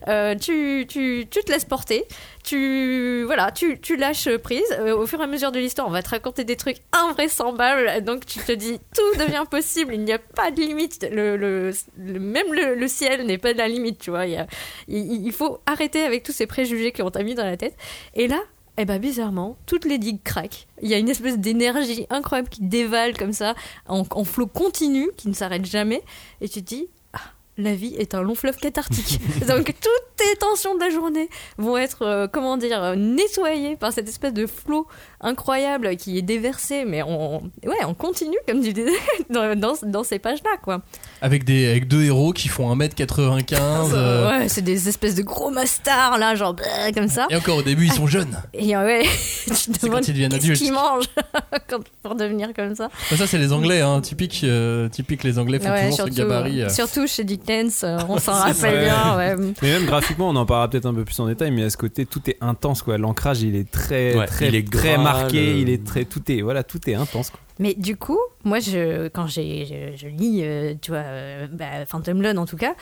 Euh, 0.07 0.36
tu, 0.36 0.86
tu, 0.88 1.25
tu 1.30 1.42
te 1.42 1.52
laisses 1.52 1.66
porter, 1.66 2.06
tu, 2.46 3.24
voilà, 3.25 3.52
tu, 3.52 3.81
tu 3.81 3.98
lâches 3.98 4.30
prise. 4.38 4.63
Euh, 4.80 4.96
au 4.96 5.06
fur 5.06 5.19
et 5.19 5.24
à 5.24 5.28
mesure 5.28 5.52
de 5.52 5.60
l'histoire, 5.60 5.86
on 5.86 5.92
va 5.92 6.02
te 6.02 6.12
raconter 6.12 6.46
des 6.46 6.56
trucs 6.56 6.78
invraisemblables. 6.94 8.06
Donc 8.06 8.25
tu 8.25 8.40
te 8.40 8.54
dis, 8.54 8.80
tout 8.96 9.19
devient 9.19 9.44
possible, 9.52 9.96
il 9.96 10.06
n'y 10.06 10.13
a 10.13 10.19
pas 10.19 10.50
de 10.52 10.62
limite. 10.62 11.06
Le, 11.12 11.36
le- 11.36 11.74
même 11.98 12.54
le, 12.54 12.88
ciel 12.88 13.25
n'est 13.25 13.38
pas 13.40 13.52
de 13.52 13.57
la 13.57 13.68
limite, 13.68 14.00
tu 14.00 14.12
vois. 14.12 14.25
Il, 14.25 14.46
il 14.88 15.31
faut 15.34 15.60
arrêter 15.66 16.04
avec 16.04 16.24
tous 16.24 16.31
ces 16.31 16.48
préjugés 16.48 16.94
qu'on 16.94 17.12
t'a 17.12 17.24
mis 17.24 17.36
dans 17.36 17.44
la 17.44 17.57
tête. 17.57 17.75
Et 18.13 18.30
là, 18.30 18.40
eh 18.77 18.86
ben 18.86 19.00
bizarrement, 19.00 19.57
toutes 19.66 19.86
les 19.86 19.98
digues 19.98 20.22
craquent. 20.24 20.68
Il 20.81 20.89
y 20.89 20.94
a 20.94 20.98
une 20.98 21.10
espèce 21.10 21.38
d'énergie 21.38 22.06
incroyable 22.10 22.50
qui 22.50 22.62
dévale 22.62 23.18
comme 23.18 23.33
ça, 23.33 23.56
en, 23.88 24.04
en 24.09 24.23
flot 24.23 24.47
continu, 24.47 25.09
qui 25.16 25.30
ne 25.30 25.33
s'arrête 25.33 25.66
jamais. 25.66 26.02
Et 26.42 26.49
tu 26.49 26.61
te 26.61 26.68
dis, 26.68 26.88
ah, 27.14 27.19
la 27.57 27.73
vie 27.73 27.95
est 27.95 28.14
un 28.16 28.21
long 28.21 28.35
fleuve 28.35 28.57
cathartique. 28.57 29.19
Donc 29.47 29.66
toutes 29.66 30.16
tes 30.18 30.35
tensions 30.38 30.76
de 30.76 30.81
la 30.81 30.90
journée 30.90 31.30
vont 31.57 31.78
être, 31.78 32.02
euh, 32.02 32.28
comment 32.28 32.57
dire, 32.57 32.83
euh, 32.83 32.95
nettoyées 32.95 33.78
par 33.78 33.94
cette 33.94 34.09
espèce 34.09 34.33
de 34.33 34.45
flot 34.45 34.88
incroyable 35.21 35.95
qui 35.95 36.18
est 36.18 36.21
déversé, 36.21 36.83
mais 36.83 37.02
on, 37.02 37.44
ouais, 37.66 37.85
on 37.88 37.94
continue, 37.94 38.38
comme 38.47 38.61
tu 38.61 38.73
disais, 38.73 38.92
dans, 39.30 39.57
dans, 39.57 39.73
dans 39.83 40.04
ces 40.04 40.19
pages-là, 40.19 40.57
quoi. 40.61 40.81
Avec, 41.22 41.44
des, 41.44 41.68
avec 41.69 41.88
deux 41.88 42.04
héros 42.04 42.34
qui 42.34 42.48
font 42.48 42.74
1m95. 42.76 43.56
euh, 43.94 44.30
Ouais, 44.30 44.48
c'est 44.50 44.62
des 44.62 44.88
espèces 44.90 45.16
de 45.16 45.22
gros 45.24 45.50
mastards, 45.52 46.18
là, 46.18 46.36
genre, 46.36 46.54
bah, 46.54 46.64
comme 46.94 47.07
ça. 47.07 47.28
Et 47.30 47.36
encore 47.36 47.57
au 47.57 47.62
début, 47.64 47.86
ils 47.86 47.92
sont 47.94 48.07
jeunes. 48.07 48.38
Et 48.54 48.76
ouais, 48.76 49.04
tu 49.45 49.50
te 49.52 49.56
C'est 49.56 49.84
demandes 49.84 50.00
quand 50.02 50.07
ils 50.07 50.14
deviennent 50.14 50.31
qu'est-ce 50.31 50.44
adultes. 50.44 50.62
qu'ils 50.62 50.74
mangent 50.74 51.06
pour 52.04 52.16
devenir 52.16 52.50
comme 52.56 52.76
ça. 52.76 52.90
Bah, 53.12 53.18
ça, 53.18 53.28
c'est 53.28 53.38
les 53.38 53.52
Anglais, 53.54 53.81
hein, 53.81 54.02
typique, 54.02 54.42
euh, 54.44 54.88
typique. 54.90 55.24
Les 55.24 55.40
Anglais 55.40 55.60
font 55.60 55.69
Ouais, 55.72 55.90
toujours 55.90 56.07
ce 56.07 56.14
gabarit. 56.14 56.62
euh. 56.64 56.69
surtout 56.69 57.07
chez 57.07 57.24
Dickens, 57.24 57.81
euh, 57.84 57.98
on 58.10 58.18
s'en 58.19 58.34
rappelle 58.34 58.86
bien. 58.86 59.18
Ouais. 59.18 59.36
Mais 59.62 59.72
même 59.72 59.86
graphiquement, 59.86 60.30
on 60.30 60.36
en 60.36 60.45
parlera 60.45 60.69
peut-être 60.69 60.86
un 60.86 60.94
peu 60.94 61.04
plus 61.06 61.19
en 61.19 61.28
détail, 61.28 61.52
mais 61.52 61.64
à 61.64 61.69
ce 61.69 61.78
côté, 61.78 62.06
tout 62.06 62.22
est 62.30 62.38
intense, 62.42 62.81
quoi. 62.81 62.98
L'ancrage, 62.98 63.42
il 63.42 63.56
est 63.56 63.69
très, 63.69 64.16
Ouais, 64.16 64.26
très, 64.28 64.48
il 64.48 64.56
est 64.56 64.69
très 64.72 64.94
gras, 64.95 65.04
marqué, 65.04 65.54
le- 65.54 65.60
il 65.60 65.69
est 65.69 65.84
très, 65.86 66.06
tout 66.06 66.22
est, 66.31 66.42
voilà, 66.42 66.64
tout 66.64 66.80
est 66.90 66.95
intense, 66.95 67.30
quoi. 67.30 67.40
Mais 67.59 67.74
du 67.74 67.95
coup, 67.95 68.19
moi, 68.44 68.59
je, 68.59 69.07
quand 69.07 69.28
je, 69.28 70.07
lis, 70.07 70.42
euh, 70.44 70.74
tu 70.81 70.92
vois, 70.92 71.00
euh, 71.00 71.47
bah, 71.52 71.85
Phantom 71.85 72.19
Blood 72.19 72.38
en 72.38 72.45
tout 72.45 72.57
cas, 72.57 72.76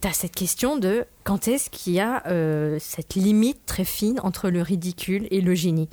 t'as 0.00 0.12
cette 0.12 0.34
question 0.34 0.76
de 0.76 1.06
quand 1.24 1.48
est-ce 1.48 1.70
qu'il 1.70 1.94
y 1.94 2.00
a 2.00 2.26
euh, 2.26 2.76
cette 2.80 3.14
limite 3.14 3.64
très 3.66 3.84
fine 3.84 4.20
entre 4.22 4.50
le 4.50 4.62
ridicule 4.62 5.26
et 5.30 5.40
le 5.40 5.54
génie? 5.54 5.88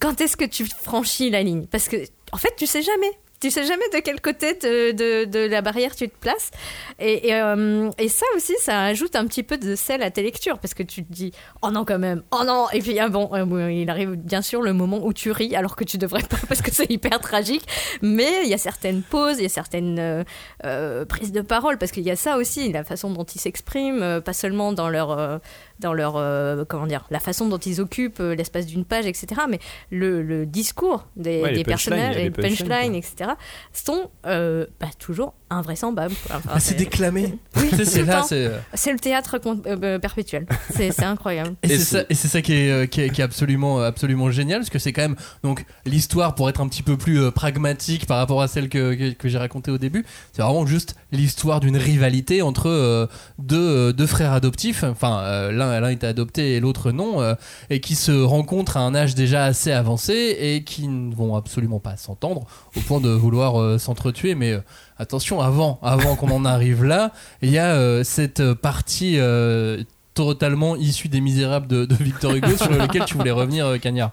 Quand 0.00 0.20
est-ce 0.20 0.36
que 0.36 0.44
tu 0.44 0.66
franchis 0.66 1.30
la 1.30 1.42
ligne? 1.42 1.66
Parce 1.66 1.88
que, 1.88 1.96
en 2.32 2.36
fait, 2.36 2.54
tu 2.56 2.66
sais 2.66 2.82
jamais. 2.82 3.10
Tu 3.40 3.50
sais 3.50 3.64
jamais 3.64 3.88
de 3.94 4.00
quel 4.00 4.20
côté 4.20 4.52
de, 4.52 4.92
de, 4.92 5.24
de 5.24 5.38
la 5.48 5.62
barrière 5.62 5.96
tu 5.96 6.06
te 6.10 6.14
places. 6.14 6.50
Et, 6.98 7.28
et, 7.28 7.34
euh, 7.34 7.90
et 7.96 8.10
ça 8.10 8.26
aussi, 8.36 8.54
ça 8.60 8.82
ajoute 8.82 9.16
un 9.16 9.26
petit 9.26 9.42
peu 9.42 9.56
de 9.56 9.74
sel 9.76 10.02
à 10.02 10.10
tes 10.10 10.22
lectures. 10.22 10.58
Parce 10.58 10.74
que 10.74 10.82
tu 10.82 11.02
te 11.04 11.10
dis, 11.10 11.32
oh 11.62 11.70
non, 11.70 11.86
quand 11.86 11.98
même, 11.98 12.22
oh 12.32 12.42
non. 12.46 12.66
Et 12.74 12.80
puis, 12.80 12.98
ah 12.98 13.08
bon, 13.08 13.30
euh, 13.32 13.46
bon, 13.46 13.66
il 13.68 13.88
arrive 13.88 14.10
bien 14.10 14.42
sûr 14.42 14.60
le 14.60 14.74
moment 14.74 15.02
où 15.02 15.14
tu 15.14 15.30
ris 15.30 15.56
alors 15.56 15.74
que 15.74 15.84
tu 15.84 15.96
devrais 15.96 16.22
pas 16.22 16.36
parce 16.48 16.60
que 16.60 16.70
c'est 16.70 16.90
hyper 16.90 17.18
tragique. 17.20 17.66
Mais 18.02 18.42
il 18.44 18.50
y 18.50 18.54
a 18.54 18.58
certaines 18.58 19.00
pauses, 19.00 19.38
il 19.38 19.44
y 19.44 19.46
a 19.46 19.48
certaines 19.48 20.24
euh, 20.66 21.04
prises 21.06 21.32
de 21.32 21.40
parole. 21.40 21.78
Parce 21.78 21.92
qu'il 21.92 22.02
y 22.02 22.10
a 22.10 22.16
ça 22.16 22.36
aussi, 22.36 22.70
la 22.70 22.84
façon 22.84 23.10
dont 23.10 23.24
ils 23.24 23.40
s'expriment, 23.40 24.20
pas 24.20 24.34
seulement 24.34 24.74
dans 24.74 24.90
leur. 24.90 25.40
dans 25.78 25.94
leur 25.94 26.66
comment 26.66 26.86
dire 26.86 27.06
la 27.10 27.20
façon 27.20 27.48
dont 27.48 27.56
ils 27.58 27.80
occupent 27.80 28.18
l'espace 28.18 28.66
d'une 28.66 28.84
page 28.84 29.06
etc 29.06 29.42
mais 29.48 29.58
le, 29.90 30.22
le 30.22 30.44
discours 30.44 31.06
des, 31.16 31.40
Ouais, 31.40 31.64
personnages 31.64 32.16
les 32.16 32.30
punchlines 32.30 32.66
punchlines, 32.66 32.94
etc 32.94 33.29
sont 33.72 34.10
euh, 34.26 34.66
bah, 34.78 34.88
toujours 34.98 35.34
invraisemblables. 35.50 36.14
Enfin, 36.30 36.40
Ah, 36.48 36.60
c'est 36.60 36.74
déclamé. 36.76 37.38
Oui, 37.56 37.68
Tu 37.70 37.76
sais, 37.76 37.84
c'est 37.84 38.02
le 38.02 38.12
c'est. 38.26 38.46
euh, 38.46 38.58
C'est 38.74 38.92
le 38.92 38.98
théâtre 38.98 39.38
con- 39.38 39.60
euh, 39.66 39.98
perpétuel. 39.98 40.46
C'est 40.74 41.02
incroyable. 41.02 41.54
Et 41.62 41.72
Et 41.74 41.78
c'est 41.78 42.06
ça, 42.28 42.40
qui 42.42 42.52
est, 42.54 42.70
euh, 42.70 42.86
qui 42.86 43.00
est, 43.02 43.10
qui 43.10 43.20
est 43.20 43.24
absolument, 43.24 43.80
absolument 43.80 44.30
génial, 44.30 44.60
parce 44.60 44.70
que 44.70 44.78
c'est 44.78 44.92
quand 44.92 45.02
même 45.02 45.16
donc 45.42 45.64
l'histoire 45.84 46.34
pour 46.34 46.48
être 46.48 46.60
un 46.60 46.68
petit 46.68 46.82
peu 46.82 46.96
plus 46.96 47.20
euh, 47.20 47.30
pragmatique 47.30 48.06
par 48.06 48.18
rapport 48.18 48.40
à 48.40 48.48
celle 48.48 48.68
que, 48.68 48.94
que, 48.94 49.10
que 49.12 49.28
j'ai 49.28 49.38
racontée 49.38 49.70
au 49.70 49.78
début. 49.78 50.04
C'est 50.32 50.42
vraiment 50.42 50.64
juste 50.66 50.94
l'histoire 51.12 51.60
d'une 51.60 51.76
rivalité 51.76 52.40
entre 52.42 52.68
euh, 52.68 53.06
deux, 53.38 53.92
deux 53.92 54.06
frères 54.06 54.32
adoptifs. 54.32 54.84
Enfin, 54.84 55.20
euh, 55.20 55.52
l'un 55.52 55.80
l'un 55.80 55.90
était 55.90 56.06
adopté 56.06 56.54
et 56.56 56.60
l'autre 56.60 56.92
non, 56.92 57.20
euh, 57.20 57.34
et 57.68 57.80
qui 57.80 57.94
se 57.94 58.12
rencontrent 58.12 58.76
à 58.76 58.80
un 58.80 58.94
âge 58.94 59.14
déjà 59.14 59.44
assez 59.44 59.72
avancé 59.72 60.36
et 60.40 60.64
qui 60.64 60.88
ne 60.88 61.14
vont 61.14 61.34
absolument 61.36 61.80
pas 61.80 61.96
s'entendre 61.96 62.46
au 62.76 62.80
point 62.80 63.00
de 63.00 63.10
vouloir 63.10 63.60
euh, 63.60 63.78
s'entretuer. 63.78 64.34
Mais 64.34 64.52
euh, 64.52 64.60
attention, 65.00 65.40
avant, 65.40 65.78
avant 65.82 66.14
qu'on 66.16 66.30
en 66.30 66.44
arrive 66.44 66.84
là, 66.84 67.12
il 67.42 67.50
y 67.50 67.58
a 67.58 67.74
euh, 67.74 68.04
cette 68.04 68.54
partie. 68.54 69.14
euh, 69.18 69.82
totalement 70.12 70.74
issue 70.76 71.08
des 71.08 71.20
Misérables 71.20 71.68
de, 71.68 71.86
Victor 72.00 72.34
Hugo 72.34 72.54
sur 72.56 72.70
lequel 72.72 73.04
tu 73.06 73.14
voulais 73.16 73.30
revenir, 73.30 73.64
euh, 73.64 73.78
Cagnard. 73.78 74.10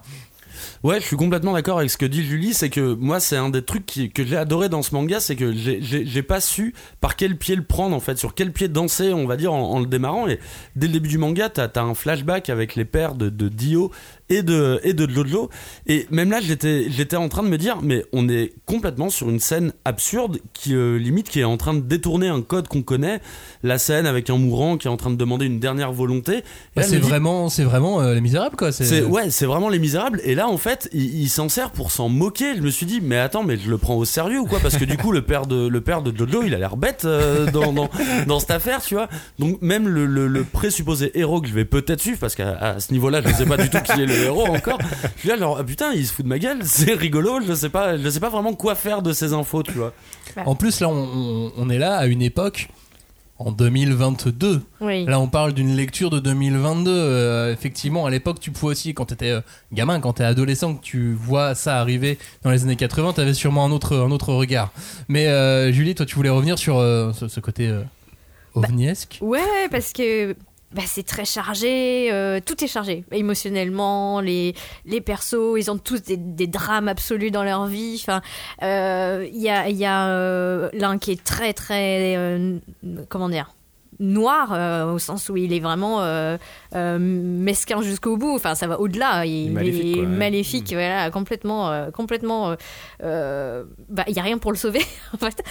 Ouais, 0.83 1.01
je 1.01 1.05
suis 1.05 1.17
complètement 1.17 1.53
d'accord 1.53 1.79
avec 1.79 1.89
ce 1.89 1.97
que 1.97 2.05
dit 2.05 2.23
Julie. 2.23 2.53
C'est 2.53 2.69
que 2.69 2.93
moi, 2.93 3.19
c'est 3.19 3.35
un 3.35 3.49
des 3.49 3.63
trucs 3.63 3.85
qui- 3.85 4.11
que 4.11 4.23
j'ai 4.23 4.37
adoré 4.37 4.69
dans 4.69 4.83
ce 4.83 4.93
manga, 4.93 5.19
c'est 5.19 5.35
que 5.35 5.51
j'ai- 5.53 6.23
pas 6.23 6.39
su 6.39 6.73
par 7.01 7.15
quel 7.15 7.35
pied 7.35 7.55
le 7.55 7.63
prendre 7.63 7.95
en 7.95 7.99
fait, 7.99 8.17
sur 8.17 8.35
quel 8.35 8.53
pied 8.53 8.67
danser, 8.67 9.11
on 9.11 9.25
va 9.25 9.37
dire, 9.37 9.51
en, 9.53 9.79
le 9.79 9.87
démarrant. 9.87 10.27
Et 10.27 10.39
dès 10.75 10.87
le 10.87 10.93
début 10.93 11.09
du 11.09 11.17
manga, 11.17 11.49
t'as 11.49 11.67
as 11.75 11.81
un 11.81 11.95
flashback 11.95 12.49
avec 12.49 12.75
les 12.75 12.85
pères 12.85 13.15
de 13.15 13.49
Dio 13.49 13.91
et 14.29 14.43
de, 14.43 14.79
et 14.83 14.93
de 14.93 15.09
Jojo. 15.09 15.49
Et 15.85 16.07
même 16.11 16.31
là, 16.31 16.39
j'étais 16.41 16.87
j'étais 16.89 17.15
en 17.15 17.29
train 17.29 17.43
de 17.43 17.47
me 17.47 17.57
dire, 17.57 17.77
mais 17.81 18.05
on 18.13 18.27
est 18.29 18.53
complètement 18.65 19.09
sur 19.09 19.29
une 19.29 19.39
scène 19.39 19.73
absurde 19.85 20.39
qui, 20.53 20.75
euh, 20.75 20.97
limite, 20.97 21.29
qui 21.29 21.39
est 21.39 21.45
en 21.45 21.57
train 21.57 21.73
de 21.73 21.79
détourner 21.81 22.27
un 22.27 22.41
code 22.41 22.67
qu'on 22.67 22.81
connaît. 22.83 23.19
La 23.63 23.77
scène 23.77 24.05
avec 24.05 24.29
un 24.29 24.37
mourant 24.37 24.77
qui 24.77 24.87
est 24.87 24.91
en 24.91 24.97
train 24.97 25.09
de 25.11 25.15
demander 25.15 25.45
une 25.45 25.59
dernière 25.59 25.91
volonté. 25.91 26.43
Bah, 26.75 26.83
c'est 26.83 26.97
vraiment, 26.97 27.49
c'est 27.49 27.63
vraiment 27.63 28.01
euh, 28.01 28.13
les 28.13 28.21
Misérables 28.21 28.55
quoi. 28.55 28.71
c'est 28.71 29.03
ouais, 29.03 29.29
c'est 29.29 29.45
vraiment 29.45 29.69
les 29.69 29.79
misérables. 29.79 30.21
Et 30.23 30.35
là, 30.35 30.47
en 30.47 30.57
fait, 30.57 30.89
il, 30.93 31.21
il 31.21 31.29
s'en 31.29 31.49
sert 31.49 31.71
pour 31.71 31.91
s'en 31.91 32.09
moquer. 32.09 32.55
Je 32.55 32.61
me 32.61 32.69
suis 32.69 32.85
dit, 32.85 32.99
mais 33.01 33.17
attends, 33.17 33.43
mais 33.43 33.57
je 33.57 33.69
le 33.69 33.77
prends 33.77 33.95
au 33.95 34.05
sérieux 34.05 34.39
ou 34.39 34.45
quoi? 34.45 34.59
Parce 34.59 34.77
que 34.77 34.85
du 34.85 34.97
coup, 34.97 35.11
le 35.11 35.21
père 35.21 35.45
de 35.47 35.67
le 35.67 35.81
père 35.81 36.01
de 36.01 36.15
Jojo, 36.15 36.43
il 36.43 36.53
a 36.53 36.57
l'air 36.57 36.77
bête 36.77 37.03
euh, 37.05 37.49
dans, 37.51 37.71
dans 37.73 37.89
dans 38.27 38.39
cette 38.39 38.51
affaire, 38.51 38.81
tu 38.81 38.95
vois. 38.95 39.07
Donc 39.39 39.61
même 39.61 39.87
le, 39.87 40.05
le, 40.05 40.27
le 40.27 40.43
présupposé 40.43 41.17
héros 41.17 41.41
que 41.41 41.47
je 41.47 41.53
vais 41.53 41.65
peut-être 41.65 42.01
suivre, 42.01 42.19
parce 42.19 42.35
qu'à 42.35 42.79
ce 42.79 42.91
niveau-là, 42.91 43.21
je 43.21 43.29
ne 43.29 43.33
sais 43.33 43.45
pas 43.45 43.57
du 43.57 43.69
tout 43.69 43.79
qui 43.81 43.91
est 44.01 44.05
le 44.05 44.16
héros 44.23 44.47
encore. 44.47 44.79
Je 45.15 45.19
suis 45.21 45.29
là, 45.29 45.37
genre, 45.37 45.57
ah, 45.59 45.63
putain, 45.63 45.91
il 45.93 46.05
se 46.05 46.13
fout 46.13 46.23
de 46.25 46.29
ma 46.29 46.39
gueule. 46.39 46.59
C'est 46.63 46.93
rigolo. 46.93 47.39
Je 47.45 47.53
sais 47.53 47.69
pas, 47.69 47.97
je 47.97 48.09
sais 48.09 48.19
pas 48.19 48.29
vraiment 48.29 48.53
quoi 48.53 48.75
faire 48.75 49.01
de 49.01 49.13
ces 49.13 49.33
infos, 49.33 49.63
tu 49.63 49.71
vois. 49.71 49.93
En 50.45 50.55
plus 50.55 50.79
là, 50.81 50.89
on, 50.89 50.93
on- 51.47 51.51
on 51.57 51.69
est 51.69 51.77
là 51.79 51.97
à 51.97 52.05
une 52.07 52.21
époque 52.21 52.69
en 53.39 53.51
2022. 53.51 54.61
Oui. 54.81 55.05
Là, 55.05 55.19
on 55.19 55.27
parle 55.27 55.53
d'une 55.53 55.75
lecture 55.75 56.09
de 56.09 56.19
2022. 56.19 56.89
Euh, 56.91 57.53
effectivement, 57.53 58.05
à 58.07 58.09
l'époque, 58.09 58.39
tu 58.39 58.49
pouvais 58.51 58.71
aussi, 58.71 58.93
quand 58.95 59.05
t'étais 59.05 59.29
euh, 59.29 59.41
gamin, 59.71 59.99
quand 59.99 60.13
t'es 60.13 60.23
adolescent, 60.23 60.73
que 60.75 60.81
tu 60.83 61.13
vois 61.13 61.53
ça 61.53 61.79
arriver 61.79 62.17
dans 62.43 62.49
les 62.49 62.63
années 62.63 62.75
80, 62.75 63.13
t'avais 63.13 63.35
sûrement 63.35 63.63
un 63.65 63.71
autre, 63.71 63.95
un 63.95 64.09
autre 64.11 64.33
regard. 64.33 64.71
Mais 65.07 65.27
euh, 65.27 65.71
Julie, 65.71 65.93
toi, 65.93 66.05
tu 66.07 66.15
voulais 66.15 66.29
revenir 66.29 66.57
sur 66.57 66.77
euh, 66.79 67.13
ce, 67.13 67.27
ce 67.27 67.39
côté 67.39 67.67
euh, 67.67 67.81
ovniesque? 68.55 69.19
Ouais, 69.21 69.67
parce 69.69 69.93
que 69.93 70.35
bah, 70.73 70.81
c'est 70.85 71.03
très 71.03 71.23
chargé, 71.23 72.11
euh, 72.11 72.41
tout 72.45 72.61
est 72.61 72.67
chargé. 72.67 73.05
Émotionnellement, 73.11 74.19
les, 74.19 74.53
les 74.85 74.99
persos, 74.99 75.55
ils 75.57 75.71
ont 75.71 75.77
tous 75.77 76.03
des, 76.03 76.17
des 76.17 76.47
drames 76.47 76.89
absolus 76.89 77.31
dans 77.31 77.43
leur 77.43 77.67
vie. 77.67 78.03
Euh, 78.63 79.25
il 79.31 79.41
y 79.41 79.49
a, 79.49 79.69
y 79.69 79.85
a 79.85 80.09
euh, 80.09 80.69
l'un 80.73 80.97
qui 80.97 81.11
est 81.11 81.23
très, 81.23 81.53
très. 81.53 82.59
comment 83.09 83.29
dire 83.29 83.53
noir 83.99 84.93
au 84.93 84.99
sens 84.99 85.27
où 85.29 85.37
il 85.37 85.53
est 85.53 85.59
vraiment 85.59 86.01
euh, 86.75 86.97
mesquin 86.99 87.81
jusqu'au 87.81 88.17
bout 88.17 88.35
enfin 88.35 88.55
ça 88.55 88.67
va 88.67 88.79
au-delà. 88.79 89.25
Il, 89.25 89.51
Maléfique, 89.51 89.85
est 89.87 89.93
quoi, 89.93 90.01
ouais. 90.03 90.07
maléfique 90.07 90.73
voilà 90.73 91.09
complètement 91.11 91.71
euh, 91.71 91.91
complètement 91.91 92.49
euh, 92.51 92.55
euh, 93.03 93.63
bah 93.89 94.03
il 94.07 94.15
y 94.15 94.19
a 94.19 94.23
rien 94.23 94.37
pour 94.37 94.51
le 94.51 94.57
sauver 94.57 94.81
en 95.13 95.17
fait. 95.17 95.43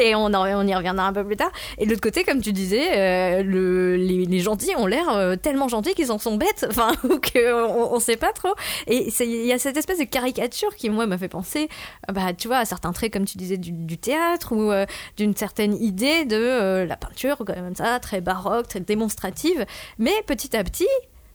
Et 0.00 0.14
on, 0.14 0.24
en- 0.26 0.60
on 0.60 0.66
y 0.66 0.74
reviendra 0.74 1.06
un 1.06 1.12
peu 1.12 1.24
plus 1.24 1.36
tard. 1.36 1.50
Et 1.78 1.84
de 1.86 1.90
l'autre 1.90 2.02
côté 2.02 2.24
comme 2.24 2.40
tu 2.40 2.52
disais 2.52 2.88
euh, 2.96 3.42
le, 3.42 3.96
les, 3.96 4.24
les 4.24 4.38
gentils 4.40 4.74
ont 4.76 4.86
l'air 4.86 5.36
tellement 5.42 5.68
gentils 5.68 5.94
qu'ils 5.94 6.12
en 6.12 6.18
sont 6.18 6.36
bêtes 6.36 6.66
enfin 6.70 6.92
ou 7.04 7.18
que 7.18 7.52
on, 7.68 7.94
on 7.94 8.00
sait 8.00 8.16
pas 8.16 8.32
trop. 8.32 8.54
Et 8.86 9.08
il 9.20 9.46
y 9.46 9.52
a 9.52 9.58
cette 9.58 9.76
espèce 9.76 9.98
de 9.98 10.04
caricature 10.04 10.74
qui 10.76 10.90
moi 10.90 11.06
m'a 11.06 11.18
fait 11.18 11.28
penser 11.28 11.68
euh, 12.08 12.12
bah 12.12 12.32
tu 12.36 12.48
vois 12.48 12.58
à 12.58 12.64
certains 12.64 12.92
traits 12.92 13.12
comme 13.12 13.24
tu 13.24 13.38
disais 13.38 13.56
du, 13.56 13.70
du 13.72 13.98
théâtre 13.98 14.52
ou 14.54 14.72
d'une 15.16 15.34
certaine 15.36 15.74
idée 15.82 16.24
de 16.24 16.84
la 16.84 16.96
peinture 16.96 17.36
comme 17.38 17.74
ça 17.74 17.98
très 18.00 18.20
baroque 18.20 18.68
très 18.68 18.80
démonstrative. 18.80 19.64
Mais 19.98 20.12
petit 20.26 20.55
à 20.55 20.55
petit 20.64 20.88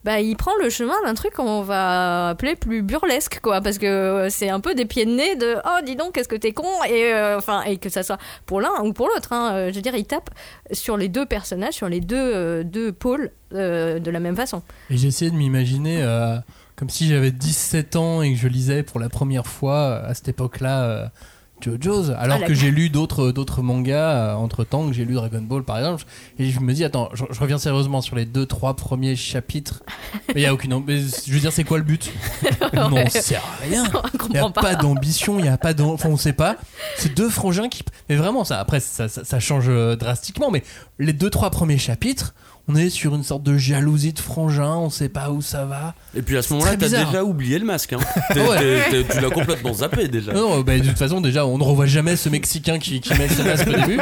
bah, 0.03 0.19
il 0.19 0.35
prend 0.35 0.51
le 0.61 0.69
chemin 0.69 0.95
d'un 1.05 1.13
truc 1.13 1.33
qu'on 1.33 1.61
va 1.61 2.29
appeler 2.29 2.55
plus 2.55 2.81
burlesque, 2.81 3.39
quoi, 3.41 3.61
parce 3.61 3.77
que 3.77 3.85
euh, 3.85 4.29
c'est 4.29 4.49
un 4.49 4.59
peu 4.59 4.73
des 4.73 4.85
pieds 4.85 5.05
de 5.05 5.11
nez 5.11 5.35
de 5.35 5.57
oh 5.63 5.85
dis 5.85 5.95
donc 5.95 6.13
qu'est-ce 6.13 6.27
que 6.27 6.35
t'es 6.35 6.53
con 6.53 6.83
et 6.89 7.13
euh, 7.13 7.37
enfin 7.37 7.61
et 7.63 7.77
que 7.77 7.89
ça 7.89 8.01
soit 8.01 8.17
pour 8.47 8.61
l'un 8.61 8.81
ou 8.83 8.93
pour 8.93 9.07
l'autre, 9.07 9.31
hein, 9.31 9.53
euh, 9.53 9.69
je 9.69 9.75
veux 9.75 9.81
dire 9.81 9.95
il 9.95 10.05
tape 10.05 10.31
sur 10.71 10.97
les 10.97 11.07
deux 11.07 11.27
personnages, 11.27 11.75
sur 11.75 11.87
les 11.87 11.99
deux 11.99 12.63
deux 12.63 12.91
pôles 12.91 13.31
de 13.51 14.09
la 14.09 14.19
même 14.19 14.35
façon. 14.35 14.63
Et 14.89 14.95
essayé 14.95 15.29
de 15.29 15.35
m'imaginer 15.35 16.03
comme 16.75 16.89
si 16.89 17.07
j'avais 17.07 17.31
17 17.31 17.95
ans 17.95 18.21
et 18.23 18.33
que 18.33 18.39
je 18.39 18.47
lisais 18.47 18.81
pour 18.81 18.99
la 18.99 19.09
première 19.09 19.45
fois 19.45 19.97
à 19.97 20.13
cette 20.15 20.29
époque-là 20.29 21.11
JoJo's, 21.61 22.11
alors 22.17 22.39
Ah, 22.41 22.45
que 22.47 22.53
j'ai 22.53 22.71
lu 22.71 22.89
d'autres 22.89 23.31
d'autres 23.31 23.61
mangas 23.61 24.35
entre 24.35 24.63
temps, 24.63 24.87
que 24.87 24.93
j'ai 24.93 25.05
lu 25.05 25.13
Dragon 25.15 25.41
Ball 25.41 25.63
par 25.63 25.77
exemple, 25.77 26.03
et 26.39 26.49
je 26.49 26.59
me 26.59 26.73
dis 26.73 26.83
attends, 26.83 27.09
je, 27.13 27.23
je 27.29 27.39
reviens 27.39 27.57
sérieusement 27.57 28.01
sur 28.01 28.15
les 28.15 28.25
deux 28.25 28.45
trois 28.45 28.75
premiers 28.75 29.15
chapitres. 29.15 29.83
Mais 30.29 30.41
il 30.41 30.43
y 30.43 30.45
a 30.45 30.53
aucune, 30.53 30.81
mais 30.85 30.99
je 30.99 31.31
veux 31.33 31.39
dire 31.39 31.51
c'est 31.51 31.63
quoi 31.63 31.77
le 31.77 31.83
but? 31.83 32.11
On 32.73 32.89
n'en 32.89 32.95
Ouais. 32.95 33.09
sait 33.09 33.37
rien. 33.63 33.83
Il 34.29 34.33
n'y 34.33 34.37
a 34.39 34.49
pas, 34.49 34.75
d'ambition, 34.75 35.39
il 35.39 35.43
n'y 35.43 35.49
a 35.49 35.57
pas 35.57 35.73
d'en- 35.73 35.91
Enfin, 35.93 36.07
on 36.09 36.15
sait 36.17 36.31
pas. 36.33 36.55
C'est 36.97 37.13
deux 37.13 37.29
frangins 37.29 37.67
qui. 37.67 37.83
Mais 38.09 38.15
vraiment, 38.15 38.43
ça, 38.45 38.59
après, 38.59 38.79
ça, 38.79 39.07
ça, 39.09 39.23
ça 39.25 39.39
change 39.39 39.65
euh, 39.67 39.95
drastiquement. 39.97 40.51
Mais 40.51 40.63
les 40.99 41.11
deux, 41.13 41.29
trois 41.29 41.49
premiers 41.49 41.77
chapitres, 41.77 42.33
on 42.67 42.75
est 42.75 42.89
sur 42.89 43.15
une 43.15 43.23
sorte 43.23 43.43
de 43.43 43.57
jalousie 43.57 44.13
de 44.13 44.19
frangins, 44.19 44.75
on 44.75 44.89
sait 44.89 45.09
pas 45.09 45.29
où 45.31 45.41
ça 45.41 45.65
va. 45.65 45.93
Et 46.15 46.21
puis 46.21 46.37
à 46.37 46.41
ce 46.41 46.53
moment-là, 46.53 46.77
t'as 46.77 46.87
déjà 46.89 47.23
oublié 47.23 47.59
le 47.59 47.65
masque. 47.65 47.93
Hein. 47.93 47.99
T'es- 48.33 48.39
Ouais. 48.47 48.83
t'es- 48.89 49.03
t'es- 49.03 49.13
tu 49.15 49.19
l'as 49.21 49.29
complètement 49.29 49.73
zappé 49.73 50.07
déjà. 50.07 50.31
Non, 50.33 50.61
bah, 50.61 50.77
de 50.79 50.87
toute 50.87 50.97
façon, 50.97 51.19
déjà, 51.21 51.45
on 51.45 51.57
ne 51.57 51.63
revoit 51.63 51.85
jamais 51.87 52.15
ce 52.15 52.29
Mexicain 52.29 52.79
qui, 52.79 53.01
qui 53.01 53.13
met 53.15 53.27
ce 53.27 53.41
masque 53.41 53.67
au 53.67 53.73
début. 53.73 53.99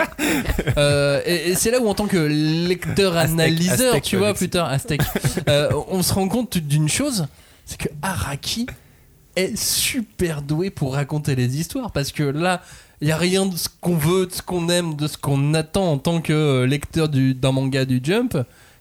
Euh, 0.78 1.22
et 1.26 1.50
et 1.50 1.56
c'est 1.56 1.72
là 1.72 1.80
où, 1.80 1.88
en 1.88 1.94
tant 1.94 2.08
que 2.08 2.18
lecteur 2.18 3.18
analyseur, 3.18 3.88
Aztèque, 3.96 4.04
tu 4.04 4.18
vois, 4.18 4.34
tard, 4.34 4.70
Aztèque, 4.70 5.02
euh, 5.48 5.72
on 5.90 6.04
se 6.04 6.14
rend 6.14 6.28
compte 6.28 6.58
d'une 6.58 6.90
chose 6.90 7.28
c'est 7.66 7.78
que 7.78 7.90
Araki 8.02 8.66
est 9.36 9.56
super 9.56 10.42
doué 10.42 10.70
pour 10.70 10.94
raconter 10.96 11.36
les 11.36 11.60
histoires 11.60 11.92
parce 11.92 12.12
que 12.12 12.24
là. 12.24 12.62
Il 13.02 13.06
n'y 13.06 13.12
a 13.14 13.18
rien 13.18 13.46
de 13.46 13.56
ce 13.56 13.70
qu'on 13.82 13.96
veut, 13.96 14.26
de 14.26 14.32
ce 14.34 14.42
qu'on 14.42 14.68
aime, 14.70 14.96
de 14.96 15.08
ce 15.08 15.18
qu'on 15.18 15.54
attend 15.54 15.92
en 15.94 15.98
tant 15.98 16.20
que 16.22 16.34
euh, 16.34 16.66
lecteur 16.68 17.08
du- 17.10 17.34
d'un 17.34 17.52
manga 17.54 17.86
du 17.86 18.00
Jump. 18.04 18.38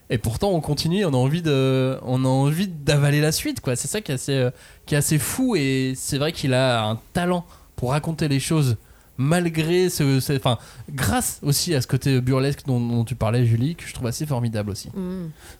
Et 0.09 0.17
pourtant, 0.17 0.49
on 0.51 0.59
continue, 0.59 1.05
on 1.05 1.13
a 1.13 1.17
envie 1.17 1.43
on 1.45 2.25
a 2.25 2.27
envie 2.27 2.67
d'avaler 2.67 3.21
la 3.21 3.31
suite, 3.31 3.61
quoi. 3.61 3.75
C'est 3.75 3.87
ça 3.87 4.01
qui 4.01 4.11
est 4.11 4.15
assez, 4.15 4.33
euh, 4.33 4.49
qui 4.85 4.95
est 4.95 4.97
assez 4.97 5.19
fou 5.19 5.55
et 5.55 5.93
c'est 5.95 6.17
vrai 6.17 6.31
qu'il 6.31 6.53
a 6.53 6.83
un 6.83 6.99
talent 7.13 7.45
pour 7.75 7.91
raconter 7.91 8.27
les 8.27 8.39
choses 8.39 8.75
malgré 9.19 9.89
ce, 9.89 10.19
ce- 10.19 10.33
enfin, 10.33 10.57
grâce 10.91 11.39
aussi 11.43 11.75
à 11.75 11.81
ce 11.81 11.87
côté 11.87 12.19
burlesque 12.21 12.61
dont, 12.65 12.79
dont 12.79 13.03
tu 13.03 13.13
parlais, 13.15 13.45
Julie, 13.45 13.75
que 13.75 13.83
je 13.85 13.93
trouve 13.93 14.07
assez 14.07 14.25
formidable 14.25 14.71
aussi. 14.71 14.89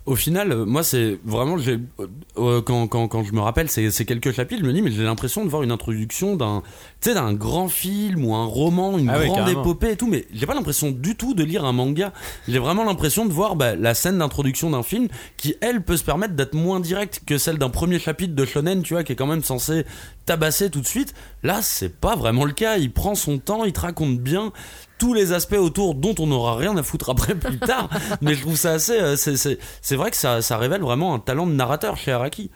Au 0.07 0.15
final, 0.15 0.51
euh, 0.51 0.65
moi, 0.65 0.81
c'est 0.81 1.19
vraiment. 1.25 1.57
j'ai- 1.57 1.79
euh, 1.99 2.07
euh, 2.37 2.61
quand, 2.61 2.87
quand, 2.87 3.07
quand 3.09 3.23
je 3.23 3.33
me 3.33 3.41
rappelle 3.41 3.69
ces, 3.69 3.91
ces 3.91 4.05
quelques 4.05 4.31
chapitres, 4.31 4.61
je 4.63 4.67
me 4.67 4.73
dis, 4.73 4.81
mais 4.81 4.91
j'ai 4.91 5.03
l'impression 5.03 5.43
de 5.43 5.49
voir 5.49 5.61
une 5.61 5.71
introduction 5.71 6.35
d'un 6.35 6.63
tu 7.01 7.09
sais, 7.09 7.13
d'un 7.13 7.33
grand 7.33 7.67
film 7.67 8.25
ou 8.25 8.33
un 8.33 8.45
roman, 8.45 8.97
une 8.97 9.09
Ah 9.09 9.19
grande 9.25 9.47
épopée 9.49 9.91
et 9.91 9.95
tout, 9.97 10.07
mais 10.07 10.25
j'ai 10.33 10.45
pas 10.45 10.53
l'impression 10.55 10.91
du 10.91 11.15
tout 11.15 11.33
de 11.33 11.43
lire 11.43 11.65
un 11.65 11.73
manga. 11.73 12.11
J'ai 12.47 12.59
vraiment 12.59 12.83
l'impression 12.85 13.25
de 13.25 13.31
voir 13.33 13.55
bah, 13.55 13.75
la 13.75 13.93
scène 13.93 14.17
d'introduction 14.17 14.69
d'un 14.69 14.83
film 14.83 15.07
qui, 15.37 15.55
elle, 15.61 15.81
peut 15.83 15.97
se 15.97 16.03
permettre 16.03 16.33
d'être 16.33 16.53
moins 16.55 16.79
directe 16.79 17.21
que 17.25 17.37
celle 17.37 17.57
d'un 17.57 17.69
premier 17.69 17.99
chapitre 17.99 18.33
de 18.35 18.45
Shonen, 18.45 18.81
tu 18.83 18.93
vois, 18.93 19.03
qui 19.03 19.11
est 19.11 19.15
quand 19.15 19.27
même 19.27 19.43
censé 19.43 19.85
tabasser 20.29 20.69
tout 20.69 20.81
de 20.81 20.85
suite. 20.87 21.15
Là, 21.41 21.59
c'est 21.63 21.89
pas 21.99 22.15
vraiment 22.15 22.45
le 22.45 22.51
cas. 22.53 22.77
Il 22.77 22.93
prend 22.93 23.15
son 23.15 23.39
temps, 23.39 23.65
il 23.65 23.73
te 23.73 23.79
raconte 23.79 24.19
bien 24.19 24.51
tous 24.99 25.13
les 25.15 25.31
aspects 25.33 25.53
autour 25.53 25.95
dont 25.95 26.13
on 26.19 26.27
n'aura 26.27 26.55
rien 26.55 26.77
à 26.77 26.83
foutre 26.83 27.09
après 27.09 27.33
plus 27.33 27.57
tard. 27.57 27.89
mais 28.21 28.35
je 28.35 28.41
trouve 28.41 28.55
ça 28.55 28.71
assez. 28.73 28.99
euh, 28.99 29.15
c'est- 29.15 29.95
vrai 29.95 30.11
que 30.11 30.17
ça, 30.17 30.41
ça 30.43 30.57
révèle 30.57 30.81
vraiment 30.81 31.15
un 31.15 31.19
talent 31.19 31.47
de 31.47 31.53
narrateur 31.53 31.97
chez 31.97 32.11
Araki. 32.11 32.51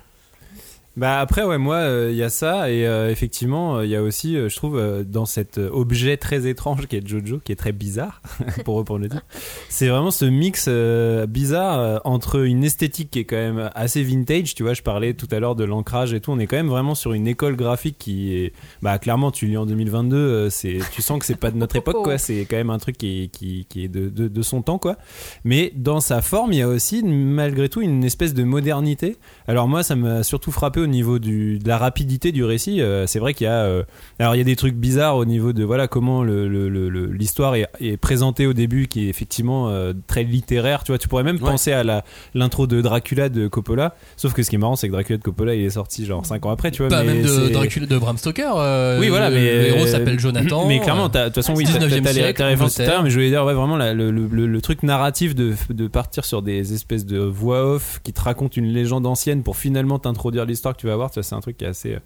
Bah 0.96 1.20
après 1.20 1.44
ouais 1.44 1.58
moi 1.58 1.78
euh, 1.78 2.10
il 2.12 2.18
y 2.18 2.22
a 2.22 2.30
ça 2.30 2.70
et 2.70 2.86
euh, 2.86 3.10
effectivement 3.10 3.78
euh, 3.78 3.86
il 3.86 3.90
y 3.90 3.96
a 3.96 4.04
aussi 4.04 4.38
euh, 4.38 4.48
je 4.48 4.56
trouve 4.56 4.78
euh, 4.78 5.04
dans 5.04 5.26
cet 5.26 5.58
euh, 5.58 5.68
objet 5.72 6.18
très 6.18 6.46
étrange 6.46 6.86
qui 6.86 6.98
est 6.98 7.08
Jojo 7.08 7.40
qui 7.44 7.52
est 7.52 7.56
très 7.56 7.72
bizarre 7.72 8.22
pour 8.64 8.76
reprendre 8.76 9.02
le 9.02 9.10
titre 9.10 9.26
c'est 9.70 9.88
vraiment 9.88 10.12
ce 10.12 10.26
mix 10.26 10.66
euh, 10.68 11.26
bizarre 11.26 11.80
euh, 11.80 11.98
entre 12.04 12.46
une 12.46 12.64
esthétique 12.64 13.10
qui 13.10 13.18
est 13.18 13.24
quand 13.26 13.38
même 13.38 13.72
assez 13.74 14.04
vintage 14.04 14.54
tu 14.54 14.62
vois 14.62 14.76
je 14.76 14.84
parlais 14.84 15.16
tout 15.16 15.28
à 15.32 15.40
l'heure 15.40 15.56
de 15.56 15.64
l'ancrage 15.64 16.14
et 16.14 16.20
tout 16.20 16.30
on 16.30 16.38
est 16.38 16.46
quand 16.46 16.58
même 16.58 16.70
vraiment 16.70 16.94
sur 16.94 17.14
une 17.14 17.28
école 17.28 17.56
graphique 17.56 17.98
qui 17.98 18.36
est 18.36 18.54
bah 18.84 19.00
clairement 19.00 19.32
tu 19.32 19.48
lis 19.48 19.58
en 19.58 19.66
2022 19.66 20.16
euh, 20.16 20.50
c'est 20.52 20.78
tu 20.92 21.02
sens 21.02 21.18
que 21.18 21.26
c'est 21.26 21.40
pas 21.40 21.50
de 21.50 21.58
notre 21.58 21.76
époque 21.76 22.04
quoi 22.04 22.20
c'est 22.20 22.46
quand 22.46 22.58
même 22.58 22.70
un 22.70 22.78
truc 22.78 23.00
qui 23.00 23.24
est, 23.24 23.28
qui, 23.30 23.66
qui 23.68 23.84
est 23.86 23.88
de, 23.88 24.10
de, 24.10 24.28
de 24.28 24.42
son 24.44 24.62
temps 24.62 24.78
quoi. 24.78 24.98
Mais 25.44 25.74
dans 25.76 26.02
sa 26.02 26.22
forme 26.22 26.54
il 26.54 26.60
y 26.60 26.62
a 26.62 26.68
aussi 26.68 27.02
malgré 27.02 27.68
tout 27.68 27.82
une 27.82 28.04
espèce 28.04 28.36
de 28.36 28.44
modernité. 28.44 29.18
Alors 29.48 29.68
moi 29.68 29.82
ça 29.82 29.96
m'a 29.96 30.22
surtout 30.22 30.52
frappé 30.52 30.83
au 30.84 30.88
niveau 30.88 31.20
du, 31.20 31.60
de 31.60 31.68
la 31.68 31.78
rapidité 31.78 32.32
du 32.32 32.44
récit 32.44 32.82
Euh, 32.82 33.08
c'est 33.08 33.20
vrai 33.20 33.34
qu'il 33.34 33.46
y 33.46 33.50
a 33.50 33.64
euh, 33.64 33.84
alors 34.20 34.36
il 34.36 34.38
y 34.38 34.42
a 34.42 34.44
des 34.46 34.56
trucs 34.56 34.76
bizarres 34.76 35.18
au 35.18 35.26
niveau 35.26 35.54
de 35.54 35.64
voilà 35.64 35.88
comment 35.88 36.24
l'histoire 36.24 37.56
est, 37.56 37.68
est 37.80 37.98
présentée 37.98 38.46
au 38.48 38.54
début 38.54 38.88
qui 38.88 39.06
est 39.06 39.10
effectivement 39.10 39.70
euh, 39.70 39.94
très 40.08 40.24
littéraire 40.24 40.84
tu 40.84 40.92
vois 40.92 40.98
tu 41.00 41.08
pourrais 41.08 41.24
même 41.24 41.34
Ouais. 41.44 41.50
penser 41.52 41.72
à 41.72 41.84
la 41.84 42.04
l'intro 42.36 42.68
de 42.68 42.80
Dracula 42.82 43.28
de 43.30 43.48
Coppola 43.48 43.96
sauf 44.18 44.34
que 44.34 44.44
ce 44.44 44.50
qui 44.50 44.56
est 44.56 44.60
marrant 44.60 44.76
c'est 44.76 44.88
que 44.88 44.94
Dracula 44.94 45.18
de 45.18 45.24
Coppola 45.24 45.56
il 45.56 45.64
est 45.64 45.70
sorti 45.72 46.06
genre 46.06 46.26
5 46.26 46.46
ans 46.46 46.52
après 46.52 46.70
tu 46.72 46.82
vois 46.84 46.90
Pas 46.90 47.04
mais 47.04 47.16
même 47.16 47.24
de 47.24 47.50
Dracula 47.50 47.86
de 47.88 47.98
Bram 47.98 48.18
Stoker. 48.18 48.54
oui, 49.00 49.10
voilà, 49.10 49.30
le- 49.30 49.36
mais 49.36 49.42
le 49.56 49.68
héros 49.70 49.88
s'appelle 49.88 50.20
Jonathan. 50.20 50.68
Mais 50.68 50.80
clairement, 50.80 51.10
de 51.10 51.26
toute 51.26 51.36
façon, 51.36 51.54
oui, 51.56 51.66
t'as 51.66 51.80
19e 51.80 52.02
t'as 52.04 52.14
les 52.14 52.22
références 52.24 52.76
tout 52.76 52.82
à 52.82 52.86
l'heure, 52.86 53.00
Angleterre. 53.00 53.04
mais 53.04 53.10
je 53.10 53.16
voulais 53.16 53.30
dire, 53.30 53.46
ouais, 53.46 53.54
vraiment, 53.54 53.76
la- 53.78 53.94
le 53.94 54.60
truc 54.62 54.84
narratif 54.84 55.36
de, 55.36 55.54
de 55.70 55.88
partir 55.88 56.26
sur 56.26 56.42
des 56.42 56.74
espèces 56.74 57.06
de 57.06 57.18
voix 57.20 57.66
off 57.76 58.00
qui 58.04 58.14
te 58.14 58.22
racontent 58.22 58.54
une 58.56 58.68
légende 58.68 59.06
ancienne 59.06 59.44
pour 59.44 59.58
finalement 59.58 60.00
t'introduire 60.00 60.46
l'histoire 60.46 60.73
tu 60.76 60.88
vas 60.88 60.96
voir, 60.96 61.12
c'est 61.14 61.34
un 61.34 61.42
truc 61.42 61.58
qui 61.58 61.66
est 61.66 61.70
assez. 61.70 61.94
euh, 61.94 62.00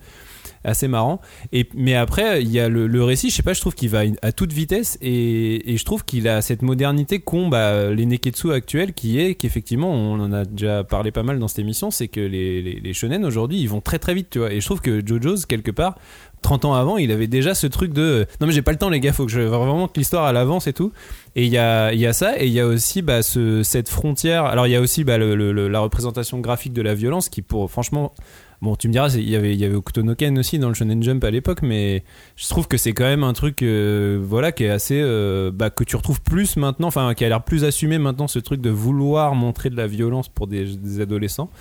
assez 0.64 0.88
marrant 0.88 1.22
et 1.52 1.68
mais 1.76 1.96
après 1.96 2.42
il 2.42 2.50
y 2.50 2.60
a 2.60 2.70
le, 2.70 3.04
récit 3.04 3.30
je 3.30 3.36
sais 3.36 3.44
pas 3.44 3.54
je 3.54 3.62
trouve 3.62 3.76
qu'il 3.76 3.90
va 3.90 4.02
à 4.22 4.32
toute 4.32 4.54
vitesse 4.54 4.98
et, 5.02 5.74
et 5.74 5.78
je 5.78 5.86
trouve 5.86 6.04
qu'il 6.04 6.28
a 6.28 6.42
cette 6.42 6.62
modernité 6.62 7.20
qu'ont 7.20 7.48
bah, 7.48 7.92
les 7.92 8.06
neketsu 8.06 8.52
actuels 8.52 8.94
qui 8.94 9.20
est 9.20 9.36
qu'effectivement 9.36 9.92
on 9.92 10.20
en 10.20 10.34
a 10.34 10.46
déjà 10.46 10.84
parlé 10.84 11.12
pas 11.12 11.24
mal 11.24 11.40
dans 11.40 11.48
cette 11.48 11.60
émission 11.60 11.92
c'est 11.92 12.08
que 12.08 12.20
les, 12.20 12.62
les, 12.62 12.94
shonen 12.94 13.24
aujourd'hui 13.26 13.60
ils 13.60 13.70
vont 13.70 13.82
très 13.82 14.00
très 14.00 14.14
vite 14.14 14.30
tu 14.32 14.40
vois 14.40 14.52
et 14.52 14.60
je 14.60 14.66
trouve 14.66 14.82
que 14.82 15.06
JoJo's 15.06 15.46
quelque 15.46 15.72
part 15.72 15.96
30 16.44 16.66
ans 16.66 16.74
avant, 16.76 16.98
il 16.98 17.12
avait 17.12 17.28
déjà 17.28 17.56
ce 17.56 17.66
truc 17.66 17.94
de 17.94 18.02
euh, 18.02 18.26
non 18.40 18.48
mais 18.48 18.54
j'ai 18.54 18.62
pas 18.62 18.72
le 18.72 18.78
temps 18.78 18.90
les 18.90 19.00
gars, 19.00 19.12
faut 19.12 19.26
que 19.26 19.32
je 19.32 19.42
vraiment 19.42 19.88
que 19.88 19.98
l'histoire 19.98 20.26
à 20.26 20.32
l'avance 20.32 20.68
et 20.68 20.74
tout. 20.74 20.92
Et 21.36 21.46
il 21.46 21.52
y 21.52 21.58
a 21.58 21.94
y 21.94 22.06
a 22.06 22.14
ça 22.14 22.40
et 22.40 22.46
il 22.46 22.54
y 22.54 22.60
a 22.60 22.68
aussi 22.68 23.02
bah 23.02 23.24
ce 23.24 23.64
cette 23.64 23.90
frontière. 23.90 24.46
Alors 24.46 24.68
il 24.68 24.70
y 24.72 24.76
a 24.76 24.82
aussi 24.82 25.04
bah, 25.04 25.18
la 25.18 25.80
représentation 25.80 26.40
graphique 26.40 26.74
de 26.74 26.82
la 26.84 26.94
violence 26.94 27.30
qui 27.30 27.42
pour 27.42 27.72
franchement 27.72 28.14
Bon, 28.62 28.76
tu 28.76 28.88
me 28.88 28.94
diras, 28.94 29.10
il 29.16 29.30
y 29.30 29.36
avait, 29.36 29.54
il 29.54 29.60
y 29.60 29.66
avait 29.66 29.76
aussi 29.76 30.58
dans 30.58 30.68
le 30.68 30.74
Shonen 30.74 31.04
Jump 31.04 31.24
à 31.24 31.30
l'époque, 31.30 31.62
mais 31.62 32.04
je 32.36 32.48
trouve 32.48 32.68
que 32.68 32.78
c'est 32.78 32.94
quand 32.94 33.04
même 33.04 33.24
un 33.24 33.34
truc, 33.34 33.62
euh, 33.62 34.20
voilà, 34.20 34.52
qui 34.52 34.64
est 34.64 34.70
assez, 34.70 35.00
euh, 35.00 35.52
bah, 35.54 35.70
que 35.70 35.84
tu 35.84 35.96
retrouves 35.96 36.22
plus 36.22 36.58
maintenant, 36.58 36.88
enfin, 36.88 37.14
qui 37.14 37.24
a 37.24 37.30
l'air 37.30 37.44
plus 37.44 37.64
assumé 37.64 38.00
maintenant, 38.00 38.28
ce 38.28 38.40
truc 38.40 38.60
de 38.60 38.72
vouloir 38.72 39.36
montrer 39.36 39.70
de 39.70 39.76
la 39.76 39.86
violence 39.86 40.28
pour 40.28 40.48
des 40.48 41.00
adolescents. 41.00 41.52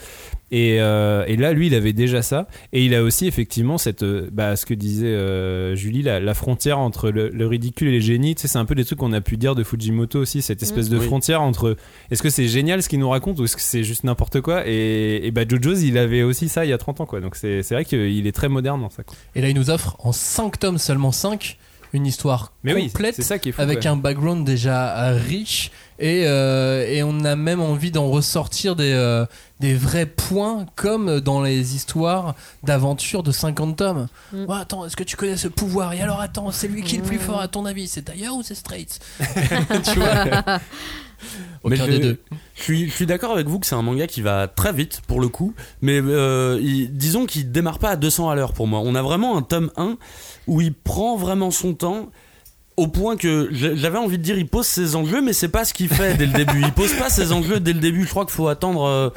Et, 0.53 0.77
euh, 0.81 1.25
et 1.27 1.37
là, 1.37 1.53
lui, 1.53 1.67
il 1.67 1.75
avait 1.75 1.93
déjà 1.93 2.23
ça. 2.23 2.47
Et 2.73 2.85
il 2.85 2.95
a 2.95 3.03
aussi 3.03 3.27
effectivement 3.27 3.79
cette, 3.79 4.05
euh, 4.05 4.29
bah, 4.33 4.55
ce 4.55 4.65
que 4.65 4.75
disait 4.75 5.07
euh, 5.09 5.75
Julie, 5.75 6.03
la, 6.03 6.21
la 6.21 6.35
frontière 6.35 6.79
entre 6.79 7.11
le, 7.11 7.31
le 7.31 7.47
ridicule 7.49 7.89
et 7.89 7.93
les 7.93 8.01
génies. 8.01 8.35
Tu 8.37 8.43
sais, 8.43 8.49
c'est 8.49 8.59
un 8.59 8.65
peu 8.65 8.77
des 8.77 8.85
trucs 8.85 8.99
qu'on 9.01 9.13
a 9.13 9.21
pu 9.21 9.37
dire 9.37 9.55
de 9.57 9.65
Fujimoto 9.65 10.21
aussi, 10.21 10.43
cette 10.43 10.63
espèce 10.63 10.89
de 10.89 10.99
Oui. 10.99 11.05
frontière 11.07 11.43
entre 11.43 11.77
est-ce 12.11 12.23
que 12.23 12.31
c'est 12.31 12.47
génial 12.47 12.83
ce 12.83 12.89
qu'il 12.89 13.01
nous 13.01 13.09
raconte 13.11 13.41
ou 13.41 13.45
est-ce 13.45 13.57
que 13.57 13.63
c'est 13.63 13.83
juste 13.83 14.05
n'importe 14.05 14.41
quoi? 14.41 14.63
Et, 14.67 15.27
et 15.27 15.31
bah, 15.33 15.43
JoJo's, 15.49 15.83
il 15.83 15.99
avait 15.99 16.23
aussi 16.23 16.49
ça 16.49 16.65
il 16.65 16.69
y 16.69 16.73
a 16.73 16.79
30 16.79 17.01
ans, 17.01 17.07
quoi. 17.07 17.21
Donc 17.21 17.35
c'est 17.35 17.63
vrai 17.71 17.85
qu'il 17.85 18.27
est 18.27 18.33
très 18.33 18.49
moderne 18.49 18.81
dans 18.81 18.91
ça. 18.91 19.03
Quoi. 19.03 19.17
Et 19.35 19.41
là, 19.41 19.49
il 19.49 19.57
nous 19.57 19.71
offre 19.71 19.97
en 19.99 20.13
5 20.13 20.59
tomes, 20.61 20.79
seulement 20.79 21.11
5, 21.13 21.59
une 21.93 22.07
histoire 22.07 22.53
Mais 22.63 22.75
complète 22.89 23.15
c'est 23.15 23.23
ça 23.23 23.39
qui 23.39 23.49
est 23.49 23.53
fou. 23.53 23.63
avec 23.63 23.87
un 23.87 23.97
background 23.97 24.45
déjà 24.45 25.11
riche 25.13 25.71
et, 25.99 26.25
euh, 26.27 26.87
et 26.89 27.03
on 27.03 27.25
a 27.25 27.37
même 27.37 27.61
envie 27.61 27.91
d'en 27.91 28.09
ressortir 28.09 28.77
des, 28.77 28.93
euh, 28.93 29.25
des 29.61 29.75
vrais 29.75 30.07
points 30.07 30.67
comme 30.77 31.21
dans 31.21 31.41
les 31.43 31.75
histoires 31.75 32.35
d'aventure 32.63 33.23
de 33.23 33.33
50 33.33 33.77
tomes. 33.77 34.09
Mm. 34.33 34.45
Ouais, 34.45 34.57
attends, 34.61 34.85
est-ce 34.87 34.97
que 34.97 35.05
tu 35.05 35.17
connais 35.17 35.37
ce 35.37 35.49
pouvoir? 35.49 35.93
Et 35.95 36.01
alors 36.03 36.21
attends, 36.21 36.51
c'est 36.51 36.69
lui 36.69 36.83
qui 36.83 36.97
est 36.97 36.99
le 36.99 37.05
plus 37.05 37.19
fort 37.19 37.41
à 37.41 37.49
ton 37.49 37.65
avis? 37.67 37.87
C'est 37.89 38.07
d'ailleurs 38.07 38.35
ou 38.37 38.43
c'est 38.43 38.55
Straits? 38.55 38.99
Tu 39.21 39.99
vois? 39.99 40.59
Mais 41.65 41.77
je- 41.77 41.85
des 41.85 41.99
deux. 41.99 42.21
Je 42.55 42.63
suis, 42.63 42.89
je 42.89 42.95
suis 42.95 43.07
d'accord 43.07 43.33
avec 43.33 43.47
vous 43.49 43.59
que 43.59 43.67
c'est 43.67 43.75
un 43.75 43.83
manga 43.83 44.07
qui 44.07 44.21
va 44.23 44.47
très 44.49 44.73
vite 44.73 45.01
pour 45.09 45.19
le 45.21 45.29
coup, 45.29 45.55
mais 45.81 45.99
euh, 46.01 46.59
il- 46.63 46.95
disons 46.97 47.27
qu'il 47.27 47.51
démarre 47.51 47.79
pas 47.79 47.91
à 47.91 47.97
200 47.97 48.29
à 48.31 48.35
l'heure 48.35 48.53
pour 48.53 48.67
moi. 48.67 48.81
On 48.85 48.95
a 48.95 49.03
vraiment 49.03 49.37
un 49.37 49.43
tome 49.43 49.71
1 49.77 49.97
où 50.47 50.61
il 50.61 50.73
prend 50.75 51.17
vraiment 51.17 51.51
son 51.51 51.75
temps. 51.75 52.11
Au 52.77 52.89
point 52.89 53.17
que 53.17 53.49
j'a- 53.53 53.75
j'avais 53.75 53.97
envie 53.99 54.19
de 54.19 54.23
dire 54.23 54.37
il 54.37 54.47
pose 54.47 54.67
ses 54.67 54.97
enjeux, 54.97 55.23
mais 55.23 55.33
c'est 55.33 55.49
pas 55.49 55.65
ce 55.65 55.73
qu'il 55.73 55.89
fait 55.89 56.15
dès 56.15 56.27
le 56.27 56.33
début. 56.33 56.61
Il 56.63 56.73
pose 56.73 56.93
pas 56.95 57.09
ses 57.09 57.33
enjeux 57.33 57.59
dès 57.59 57.73
le 57.73 57.81
début. 57.81 58.05
Je 58.05 58.11
crois 58.11 58.25
qu'il 58.27 58.35
faut 58.35 58.49
attendre 58.49 58.85
euh, 58.85 59.09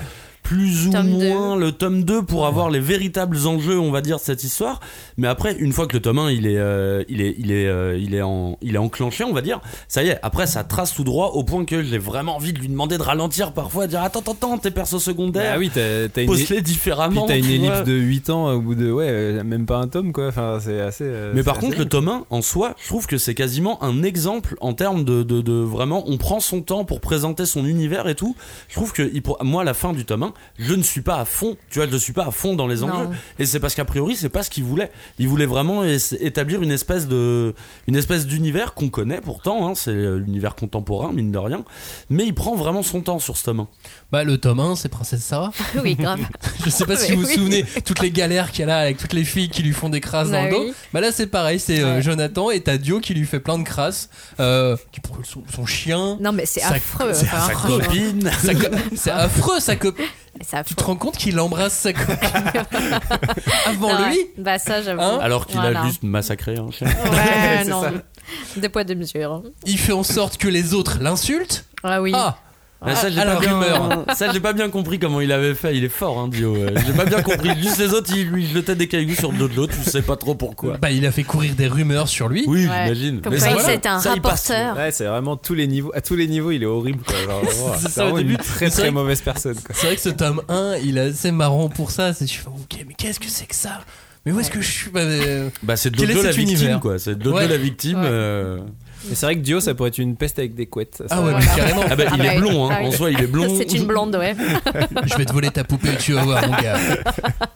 plus 0.44 0.88
ou 0.88 0.92
Tome 0.92 1.10
moins 1.10 1.56
le 1.56 1.72
tome 1.72 2.04
2 2.04 2.24
pour 2.24 2.48
avoir 2.48 2.70
les 2.70 2.80
véritables 2.80 3.38
enjeux, 3.46 3.80
on 3.80 3.92
va 3.92 4.02
dire, 4.02 4.18
de 4.18 4.22
cette 4.22 4.44
histoire. 4.44 4.80
Mais 5.18 5.28
après, 5.28 5.56
une 5.60 5.72
fois 5.74 5.86
que 5.86 5.94
le 5.94 6.02
tome 6.02 6.18
1 6.20 6.32
il 6.32 6.48
est, 6.48 6.58
euh, 6.58 7.04
il 7.08 7.22
est, 7.22 7.36
il 7.38 7.52
est, 7.52 7.68
euh, 7.68 7.98
il 8.00 8.16
est, 8.16 8.22
en, 8.22 8.58
il 8.62 8.76
est 8.76 8.80
enclenché, 8.80 9.24
on 9.24 9.34
va 9.34 9.42
dire, 9.42 9.62
ça 9.88 10.04
y 10.04 10.08
est. 10.10 10.18
Après, 10.24 10.48
ça 10.48 10.64
trace 10.64 10.94
tout 10.96 11.04
droit 11.04 11.28
au 11.36 11.44
point 11.44 11.66
que 11.66 11.84
j'ai 11.84 11.98
vraiment 12.00 12.36
envie 12.36 12.54
de 12.54 12.60
lui 12.60 12.68
demander 12.68 12.98
de 12.98 13.04
ralentir 13.04 13.52
parfois, 13.54 13.86
de 13.86 13.92
dire 13.92 14.02
attends, 14.02 14.22
attends, 14.22 14.32
attends, 14.34 14.58
tes 14.58 14.72
persos 14.72 14.98
secondaires, 15.04 15.54
Ah 15.56 15.60
oui, 15.60 15.70
t'as 15.74 16.08
t'as 16.10 16.22
une, 16.22 16.28
pose-les 16.28 16.46
puis 16.56 16.62
différemment. 16.64 17.26
t'as 17.28 17.38
une 17.38 17.46
ellipse 17.50 17.84
de 17.84 17.94
8 17.94 18.30
ans 18.32 18.52
au 18.54 18.62
bout 18.62 18.76
de, 18.76 18.92
ouais, 18.92 19.08
euh, 19.10 19.44
même 19.44 19.66
pas 19.66 19.78
un 19.78 19.88
tome, 19.88 20.12
quoi. 20.14 20.28
Enfin, 20.30 20.58
c'est 20.62 20.80
assez. 20.80 21.04
euh, 21.06 21.32
Mais 21.36 21.44
par 21.44 21.58
assez 21.58 21.66
contre, 21.68 21.78
le 21.78 21.86
tome 21.86 22.08
1, 22.08 22.26
en 22.30 22.42
soi, 22.42 22.76
je 22.82 22.88
trouve 22.88 23.06
que 23.06 23.18
c'est 23.18 23.36
quasiment 23.36 23.84
un 23.84 24.02
exemple 24.04 24.56
en 24.62 24.74
termes 24.74 25.04
de, 25.04 25.22
de, 25.24 25.42
de 25.42 25.54
vraiment, 25.54 26.04
on 26.08 26.18
prend 26.18 26.40
son 26.40 26.62
temps 26.62 26.86
pour 26.86 27.02
présenter 27.02 27.46
son 27.46 27.66
univers 27.66 28.08
et 28.08 28.16
tout. 28.16 28.36
Je 28.68 28.76
trouve 28.76 28.94
que 28.94 29.10
il- 29.14 29.22
pour- 29.22 29.38
moi, 29.44 29.64
la 29.64 29.74
fin 29.74 29.94
du 29.94 30.06
tome 30.06 30.24
1, 30.24 30.29
je 30.58 30.74
ne 30.74 30.84
suis 30.84 31.02
pas 31.02 31.18
à 31.20 31.26
fond, 31.26 31.58
tu 31.70 31.80
vois, 31.80 31.88
je 31.88 31.94
ne 31.94 31.98
suis 31.98 32.14
pas 32.14 32.26
à 32.28 32.32
fond 32.32 32.56
dans 32.56 32.68
les 32.68 32.84
enjeux. 32.84 33.06
Non. 33.06 33.12
Et 33.40 33.46
c'est 33.46 33.60
parce 33.60 33.76
qu'a 33.76 33.86
priori, 33.86 34.16
c'est 34.16 34.30
pas 34.30 34.44
ce 34.44 34.50
qu'il 34.50 34.64
voulait. 34.64 34.92
Il 35.18 35.28
voulait 35.28 35.46
vraiment 35.46 35.84
établir 35.84 36.62
une 36.62 36.72
espèce 36.72 37.08
de, 37.08 37.54
une 37.88 37.96
espèce 37.96 38.26
d'univers 38.26 38.74
qu'on 38.74 38.90
connaît 38.90 39.22
pourtant, 39.22 39.68
hein, 39.68 39.74
c'est 39.76 39.92
euh, 39.92 40.18
l'univers 40.18 40.56
contemporain, 40.56 41.12
mine 41.14 41.32
de 41.32 41.38
rien. 41.38 41.64
Mais 42.10 42.26
il 42.26 42.34
prend 42.34 42.56
vraiment 42.56 42.84
son 42.84 43.02
temps 43.02 43.20
sur 43.20 43.38
ce 43.38 43.44
tome 43.46 43.62
1. 43.62 43.68
Bah, 44.12 44.24
le 44.24 44.38
tome 44.38 44.60
1, 44.60 44.76
c'est 44.76 44.90
Princesse 44.90 45.24
Sarah. 45.24 45.52
oui, 45.84 45.96
grave. 45.96 46.20
Je 46.66 46.70
sais 46.70 46.86
pas 46.86 46.96
si 46.96 47.14
vous 47.14 47.22
vous 47.22 47.28
souvenez, 47.28 47.64
toutes 47.86 48.02
les 48.02 48.12
galères 48.12 48.52
qu'il 48.52 48.62
y 48.62 48.64
a 48.64 48.68
là 48.68 48.80
avec 48.80 48.98
toutes 48.98 49.14
les 49.14 49.24
filles 49.24 49.50
qui 49.50 49.62
lui 49.64 49.74
font 49.74 49.90
des 49.90 50.02
crasses 50.02 50.30
dans 50.32 50.42
Bah 50.44 50.50
le 50.50 50.56
dos. 50.56 50.64
oui. 50.66 50.74
Bah 50.94 51.02
là, 51.02 51.12
c'est 51.12 51.28
pareil, 51.28 51.60
c'est 51.60 51.82
euh. 51.82 52.02
Jonathan 52.02 52.50
et 52.52 52.62
t'as 52.62 52.78
Dio 52.78 53.00
qui 53.00 53.14
lui 53.14 53.26
fait 53.26 53.40
plein 53.40 53.58
de 53.58 53.64
crasses, 53.64 54.10
euh, 54.40 54.76
qui 54.92 55.00
brûle 55.02 55.26
son, 55.26 55.44
son 55.54 55.66
chien. 55.66 56.18
Non, 56.20 56.32
mais 56.32 56.46
c'est 56.46 56.62
affreux. 56.64 57.14
Sa 57.14 57.54
copine. 57.54 58.30
Sa 58.44 58.54
co- 58.56 58.76
C'est 58.96 59.12
affreux, 59.12 59.60
sa 59.60 59.76
copine. 59.76 60.06
Tu 60.66 60.76
te 60.76 60.84
rends 60.84 60.96
compte 60.96 61.18
qu'il 61.18 61.40
embrasse 61.40 61.74
sa 61.74 61.94
copine 61.94 62.18
avant 63.66 63.88
ouais. 64.04 64.10
lui 64.12 64.18
Bah, 64.38 64.58
ça, 64.60 64.82
j'avoue. 64.82 65.02
Hein 65.02 65.20
Alors 65.22 65.46
qu'il 65.46 65.60
Voilà. 65.60 65.82
a 65.82 65.86
juste 65.86 66.04
massacré 66.04 66.58
un 66.58 66.72
chien. 66.72 66.88
Ouais, 66.88 67.66
non. 67.68 67.82
ça. 67.82 67.92
Deux 68.58 68.70
poids, 68.70 68.84
deux 68.84 68.96
mesures. 68.96 69.32
hein. 69.32 69.44
Il 69.66 69.78
fait 69.78 69.92
en 69.94 70.04
sorte 70.04 70.38
que 70.38 70.48
les 70.48 70.74
autres 70.74 71.00
l'insultent. 71.02 71.66
Ah 71.84 72.02
oui. 72.02 72.12
Ah, 72.16 72.38
Mais 72.86 72.96
ça, 72.96 73.10
j'ai 73.10 73.18
pas 73.18 73.40
bien, 73.40 74.40
pas 74.42 74.54
bien 74.54 74.70
compris 74.70 75.00
comment 75.00 75.20
il 75.20 75.32
avait 75.34 75.54
fait. 75.54 75.76
Il 75.76 75.84
est 75.84 75.90
fort, 75.90 76.18
hein, 76.18 76.30
Dio. 76.30 76.54
ouais. 76.54 76.74
J'ai 76.88 76.94
pas 76.94 77.04
bien 77.06 77.22
compris. 77.22 77.50
Juste 77.62 77.78
les 77.78 77.94
autres, 77.94 78.10
il 78.16 78.28
lui 78.30 78.46
jetait 78.48 78.76
des 78.76 78.88
cailloux 78.88 79.16
sur 79.16 79.32
le 79.34 79.38
dos 79.38 79.48
de 79.50 79.56
l'autre. 79.56 79.74
Tu 79.84 79.90
sais 79.90 80.02
pas 80.02 80.16
trop 80.16 80.34
pourquoi. 80.34 80.78
bah 80.78 80.90
il 80.90 81.06
a 81.06 81.12
fait 81.12 81.24
courir 81.24 81.56
des 81.56 81.68
rumeurs 81.68 82.08
sur 82.08 82.30
lui. 82.30 82.46
Oui, 82.48 82.66
Ouais. 82.68 82.84
j'imagine. 82.86 83.22
Comme 83.22 83.34
Mais 83.34 83.40
ça, 83.40 83.50
c'est 83.66 83.86
un 83.86 84.00
Ça, 84.00 84.12
rapporteur. 84.12 84.78
Ouais, 84.78 84.92
c'est 84.92 85.06
vraiment 85.06 85.36
tous 85.36 85.56
les 85.56 85.68
niveaux. 85.68 85.92
À 85.94 86.00
tous 86.02 86.16
les 86.16 86.28
niveaux, 86.28 86.52
il 86.52 86.64
est 86.64 86.68
horrible, 86.68 87.04
C'est 87.82 88.02
vraiment 88.02 88.18
début. 88.18 88.32
une 88.32 88.38
très 88.38 88.70
très 88.70 88.92
mauvaise 88.92 89.22
personne. 89.22 89.56
C'est 89.74 89.88
vrai 89.88 89.96
que 89.96 90.02
ce 90.02 90.10
tome 90.10 90.42
1, 90.48 90.76
il 90.84 90.98
est 90.98 91.10
assez 91.10 91.32
marrant 91.32 91.68
pour 91.68 91.92
ça. 91.92 92.14
C'est 92.14 92.28
je 92.28 92.40
fais 92.40 92.48
ok, 92.48 92.86
mais 92.88 92.94
qu'est-ce 92.94 93.20
que 93.20 93.28
c'est 93.28 93.46
que 93.46 93.56
ça? 93.56 93.82
Mais 94.26 94.32
où 94.32 94.40
est-ce 94.40 94.52
que 94.52 94.62
je 94.62 94.70
suis? 94.72 94.90
Bah, 94.90 95.00
euh, 95.02 95.50
Bah, 95.64 95.76
c'est 95.76 95.94
Jojo 95.96 96.22
la 96.24 96.32
victime, 96.32 96.80
quoi. 96.80 96.98
C'est 97.00 97.26
Ouais. 97.28 97.48
la 97.48 97.58
victime. 97.58 97.98
Et 99.12 99.16
c'est 99.16 99.26
vrai 99.26 99.36
que 99.36 99.42
Dio, 99.42 99.60
ça 99.60 99.74
pourrait 99.74 99.90
être 99.90 99.98
une 99.98 100.16
peste 100.16 100.40
avec 100.40 100.56
des 100.56 100.66
couettes. 100.66 100.96
ça, 100.98 101.04
Ah 101.10 101.22
ouais, 101.22 101.34
mais 101.38 101.46
carrément. 101.56 101.82
Ah 101.90 101.96
bah, 101.96 102.04
il 102.16 102.22
Ah 102.22 102.26
est 102.26 102.36
bah, 102.36 102.40
blond, 102.40 102.70
hein. 102.70 102.76
ah. 102.80 102.84
En 102.84 102.92
soi, 102.92 103.12
il 103.12 103.20
est 103.22 103.28
blond. 103.28 103.58
C'est 103.58 103.74
une 103.78 103.86
blonde, 103.86 104.16
ouais. 104.16 104.36
Je 105.06 105.16
vais 105.18 105.26
te 105.26 105.34
voler 105.34 105.50
ta 105.50 105.64
poupée, 105.64 105.96
tu 106.00 106.14
vas 106.14 106.24
voir, 106.24 106.42
mon 106.48 106.56
gars. 106.58 106.78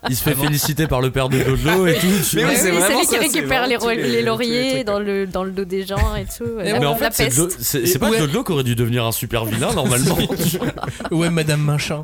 Il 0.08 0.16
se 0.16 0.22
fait 0.22 0.34
féliciter 0.34 0.86
par 0.86 1.00
le 1.00 1.10
père 1.10 1.28
de 1.28 1.38
Jojo 1.38 1.86
et 1.86 1.94
tout. 1.94 2.06
tu 2.28 2.36
Mais 2.36 2.44
oui, 2.44 2.52
c'est 2.56 2.70
lui 2.70 3.06
qui 3.08 3.18
récupère 3.18 3.66
les, 3.66 4.22
lauriers 4.22 4.84
dans 4.84 4.98
le, 4.98 5.26
dans 5.26 5.44
le 5.44 5.50
dos 5.50 5.64
des 5.64 5.84
gens 5.86 6.14
et 6.16 6.24
tout. 6.24 6.60
Et 6.62 6.72
La- 6.72 6.80
Mais 6.80 6.86
en 6.86 6.96
fait, 6.96 7.12
c'est 7.60 7.98
pas 7.98 8.10
ouais. 8.10 8.18
Jojo 8.18 8.44
qui 8.44 8.52
aurait 8.52 8.64
dû 8.64 8.74
devenir 8.74 9.04
un 9.04 9.12
super 9.12 9.44
vilain 9.44 9.72
normalement. 9.74 10.18
Ouais, 11.10 11.30
Madame 11.30 11.60
Machin. 11.60 12.02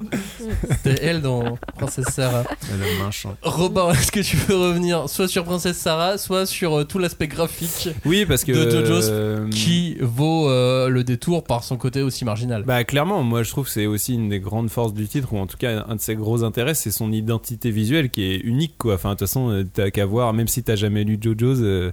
C'était 0.70 1.04
elle 1.04 1.20
dans 1.22 1.58
Princesse 1.76 2.06
Sarah. 2.12 2.44
Madame 2.70 2.94
Minchon. 3.04 3.36
Robin, 3.42 3.90
est-ce 3.92 4.12
que 4.12 4.20
tu 4.20 4.36
veux 4.36 4.56
revenir 4.56 5.08
soit 5.08 5.28
sur 5.28 5.44
Princesse 5.44 5.76
Sarah, 5.76 6.18
soit 6.18 6.46
sur 6.46 6.78
euh, 6.80 6.84
tout 6.84 6.98
l'aspect 6.98 7.28
graphique 7.28 7.88
Oui, 8.04 8.24
parce 8.26 8.44
que 8.44 8.52
De 8.52 8.70
Jojo's 8.70 9.08
qui 9.50 9.96
vaut 10.00 10.48
euh, 10.48 10.88
le 10.88 11.04
détour 11.04 11.44
par 11.44 11.64
son 11.64 11.76
côté 11.76 12.02
aussi 12.02 12.24
marginal. 12.24 12.62
Bah 12.64 12.84
clairement, 12.84 13.22
moi 13.22 13.42
je 13.42 13.50
trouve 13.50 13.64
que 13.66 13.70
c'est 13.70 13.86
aussi 13.86 14.14
une 14.14 14.28
des 14.28 14.40
grandes 14.40 14.70
forces 14.70 14.94
du 14.94 15.06
titre, 15.08 15.32
ou 15.32 15.38
en 15.38 15.46
tout 15.46 15.56
cas 15.56 15.84
un 15.88 15.96
de 15.96 16.00
ses 16.00 16.14
gros 16.14 16.44
intérêts, 16.44 16.74
c'est 16.74 16.90
son 16.90 17.12
identité 17.12 17.70
visuelle 17.70 18.10
qui 18.10 18.22
est 18.22 18.36
unique 18.38 18.74
quoi. 18.78 18.94
Enfin 18.94 19.10
de 19.10 19.14
toute 19.14 19.20
façon, 19.20 19.50
euh, 19.50 19.64
t'as 19.72 19.90
qu'à 19.90 20.06
voir, 20.06 20.32
même 20.32 20.48
si 20.48 20.62
t'as 20.62 20.76
jamais 20.76 21.04
lu 21.04 21.18
JoJo's, 21.20 21.58
euh, 21.60 21.90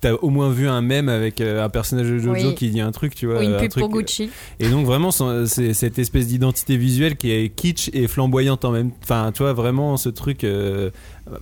t'as 0.00 0.14
au 0.14 0.30
moins 0.30 0.50
vu 0.50 0.66
un 0.66 0.80
mème 0.80 1.08
avec 1.08 1.40
euh, 1.40 1.62
un 1.62 1.68
personnage 1.68 2.08
de 2.08 2.18
Jojo 2.18 2.48
Oui. 2.48 2.54
qui 2.54 2.70
dit 2.70 2.80
un 2.80 2.90
truc, 2.90 3.14
tu 3.14 3.26
vois. 3.26 3.40
Ou 3.40 3.42
une 3.42 3.54
un 3.54 3.58
pub 3.58 3.70
truc, 3.70 3.82
pour 3.82 3.90
Gucci. 3.90 4.30
Et 4.58 4.68
donc 4.70 4.86
vraiment, 4.86 5.10
c'est 5.10 5.74
cette 5.74 5.98
espèce 5.98 6.26
d'identité 6.26 6.76
visuelle 6.78 7.16
qui 7.16 7.30
est 7.32 7.54
kitsch 7.54 7.90
et 7.92 8.08
flamboyante 8.08 8.64
en 8.64 8.70
même. 8.72 8.92
Enfin, 9.02 9.30
tu 9.34 9.42
vois 9.42 9.52
vraiment 9.52 9.96
ce 9.98 10.08
truc 10.08 10.44
euh, 10.44 10.90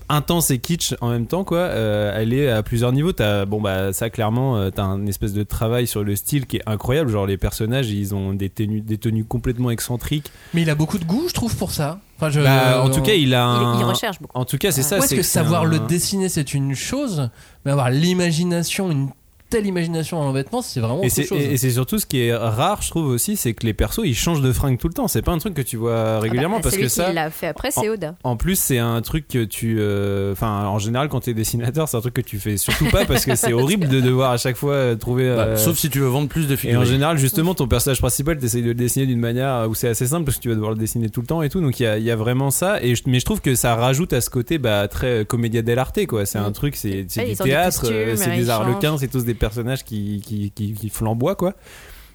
intense 0.08 0.50
et 0.50 0.58
kitsch 0.58 0.94
en 1.00 1.10
même 1.10 1.26
temps, 1.26 1.44
quoi. 1.44 1.58
euh, 1.58 2.12
elle 2.14 2.32
est 2.32 2.50
à 2.50 2.62
plusieurs 2.62 2.92
niveaux. 2.92 3.12
T'as 3.12 3.44
bon 3.46 3.60
bah 3.60 3.92
ça 3.92 4.10
clairement, 4.10 4.56
euh, 4.56 4.70
t'as 4.70 4.82
un 4.84 5.06
espèce 5.06 5.32
de 5.32 5.42
travail 5.42 5.86
sur 5.86 6.04
le 6.04 6.14
style 6.16 6.46
qui 6.46 6.56
est 6.58 6.62
incroyable. 6.66 7.10
Genre 7.10 7.26
les 7.26 7.36
personnages, 7.38 7.90
ils 7.90 8.14
ont 8.14 8.32
des 8.34 8.50
tenues, 8.50 8.80
des 8.80 8.98
tenues 8.98 9.24
complètement 9.24 9.70
excentriques. 9.70 10.30
Mais 10.54 10.62
il 10.62 10.70
a 10.70 10.74
beaucoup 10.74 10.98
de 10.98 11.04
goût, 11.04 11.24
je 11.28 11.34
trouve, 11.34 11.56
pour 11.56 11.70
ça. 11.72 12.00
Enfin, 12.16 12.30
je- 12.30 12.40
Bah, 12.40 12.82
en 12.82 12.90
tout 12.90 13.00
cas, 13.02 13.14
il 13.14 13.32
a 13.34 13.44
un. 13.46 13.74
Il, 13.76 13.80
il 13.80 13.84
recherche 13.84 14.20
beaucoup. 14.20 14.36
En 14.36 14.44
tout 14.44 14.58
cas, 14.58 14.72
c'est 14.72 14.82
ça. 14.82 14.96
Moi, 14.96 15.04
est-ce 15.04 15.10
c'est 15.14 15.20
que 15.20 15.22
savoir 15.22 15.62
un- 15.62 15.66
le 15.66 15.78
dessiner, 15.78 16.28
c'est 16.28 16.52
une 16.52 16.74
chose, 16.74 17.30
mais 17.64 17.70
avoir 17.70 17.90
l'imagination, 17.90 18.90
une 18.90 19.08
telle 19.50 19.66
imagination 19.66 20.18
en 20.20 20.32
vêtements, 20.32 20.62
c'est 20.62 20.80
vraiment 20.80 21.02
Et 21.02 21.06
autre 21.06 21.14
c'est, 21.14 21.24
chose. 21.24 21.38
et- 21.40 21.52
et 21.52 21.56
c'est 21.56 21.70
surtout 21.70 21.98
ce 21.98 22.06
qui 22.06 22.20
est 22.20 22.34
rare, 22.34 22.82
je 22.82 22.90
trouve 22.90 23.06
aussi, 23.06 23.36
c'est 23.36 23.54
que 23.54 23.64
les 23.66 23.74
persos 23.74 24.02
ils 24.04 24.14
changent 24.14 24.40
de 24.42 24.52
fringue 24.52 24.78
tout 24.78 24.88
le 24.88 24.94
temps. 24.94 25.08
C'est 25.08 25.22
pas 25.22 25.32
un 25.32 25.38
truc 25.38 25.54
que 25.54 25.62
tu 25.62 25.76
vois 25.76 26.20
régulièrement 26.20 26.56
Ah 26.56 26.58
bah, 26.58 26.62
parce 26.64 26.74
celui 26.74 26.86
que 26.86 26.90
ça. 26.92 27.06
qui 27.08 27.14
l'a 27.14 27.30
fait 27.30 27.46
après, 27.48 27.70
c'est 27.70 27.88
Oda. 27.88 28.14
En 28.24 28.36
plus, 28.36 28.58
c'est 28.58 28.78
un 28.78 29.00
truc 29.02 29.26
que 29.28 29.44
tu. 29.44 29.76
euh, 29.78 30.32
Enfin, 30.32 30.66
en 30.66 30.78
général, 30.78 31.08
quand 31.08 31.20
t'es 31.20 31.34
dessinateur, 31.34 31.88
c'est 31.88 31.96
un 31.96 32.00
truc 32.00 32.14
que 32.14 32.20
tu 32.20 32.38
fais 32.38 32.56
surtout 32.56 32.86
pas 32.90 33.04
parce 33.04 33.24
que 33.24 33.34
c'est 33.36 33.52
horrible 33.54 33.88
de 33.88 34.00
devoir 34.00 34.32
à 34.32 34.36
chaque 34.36 34.56
fois 34.56 34.72
euh, 34.74 34.96
trouver. 34.96 35.28
Bah, 35.28 35.42
euh, 35.44 35.56
sauf 35.56 35.76
si 35.78 35.88
tu 35.90 36.00
veux 36.00 36.06
vendre 36.08 36.28
plus 36.28 36.46
de 36.46 36.52
Et 36.52 36.54
en 36.54 36.56
figurines. 36.58 36.84
général, 36.84 37.18
justement, 37.18 37.54
ton 37.54 37.66
personnage 37.68 37.98
principal, 38.00 38.38
t'essayes 38.38 38.62
de 38.62 38.68
le 38.68 38.74
dessiner 38.74 39.06
d'une 39.06 39.20
manière 39.20 39.66
où 39.68 39.74
c'est 39.74 39.88
assez 39.88 40.06
simple 40.06 40.24
parce 40.24 40.36
que 40.36 40.42
tu 40.42 40.48
vas 40.48 40.54
devoir 40.54 40.72
le 40.72 40.78
dessiner 40.78 41.08
tout 41.08 41.20
le 41.20 41.26
temps 41.26 41.42
et 41.42 41.48
tout. 41.48 41.60
Donc 41.60 41.80
il 41.80 41.84
y 41.84 41.86
a, 41.86 41.98
il 41.98 42.04
y 42.04 42.10
a 42.10 42.16
vraiment 42.16 42.50
ça. 42.50 42.82
Et 42.82 42.94
je- 42.94 43.02
mais 43.06 43.18
je 43.20 43.24
trouve 43.24 43.40
que 43.40 43.54
ça 43.54 43.74
rajoute 43.74 44.12
à 44.12 44.20
ce 44.20 44.28
côté 44.30 44.58
bah, 44.58 44.86
très 44.88 45.24
comédia 45.24 45.62
dell'arte, 45.62 46.06
quoi. 46.06 46.26
C'est 46.26 46.38
un 46.38 46.52
truc, 46.52 46.76
c'est 46.76 47.04
du 47.04 47.34
théâtre, 47.34 47.86
c'est 48.16 48.36
des 48.36 48.50
arlequins, 48.50 48.98
c'est 48.98 49.08
tous 49.08 49.24
des 49.24 49.34
personnages 49.38 49.84
qui, 49.84 50.52
qui, 50.54 50.88
flamboient, 50.90 51.36
quoi. 51.36 51.54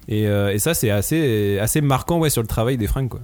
Et, 0.06 0.28
euh, 0.28 0.52
et 0.52 0.58
ça, 0.58 0.74
c'est 0.74 0.90
assez, 0.90 1.58
assez 1.58 1.80
marquant 1.80 2.18
ouais, 2.18 2.30
sur 2.30 2.42
le 2.42 2.48
travail 2.48 2.76
des 2.76 2.86
fringues, 2.86 3.08
quoi. 3.08 3.20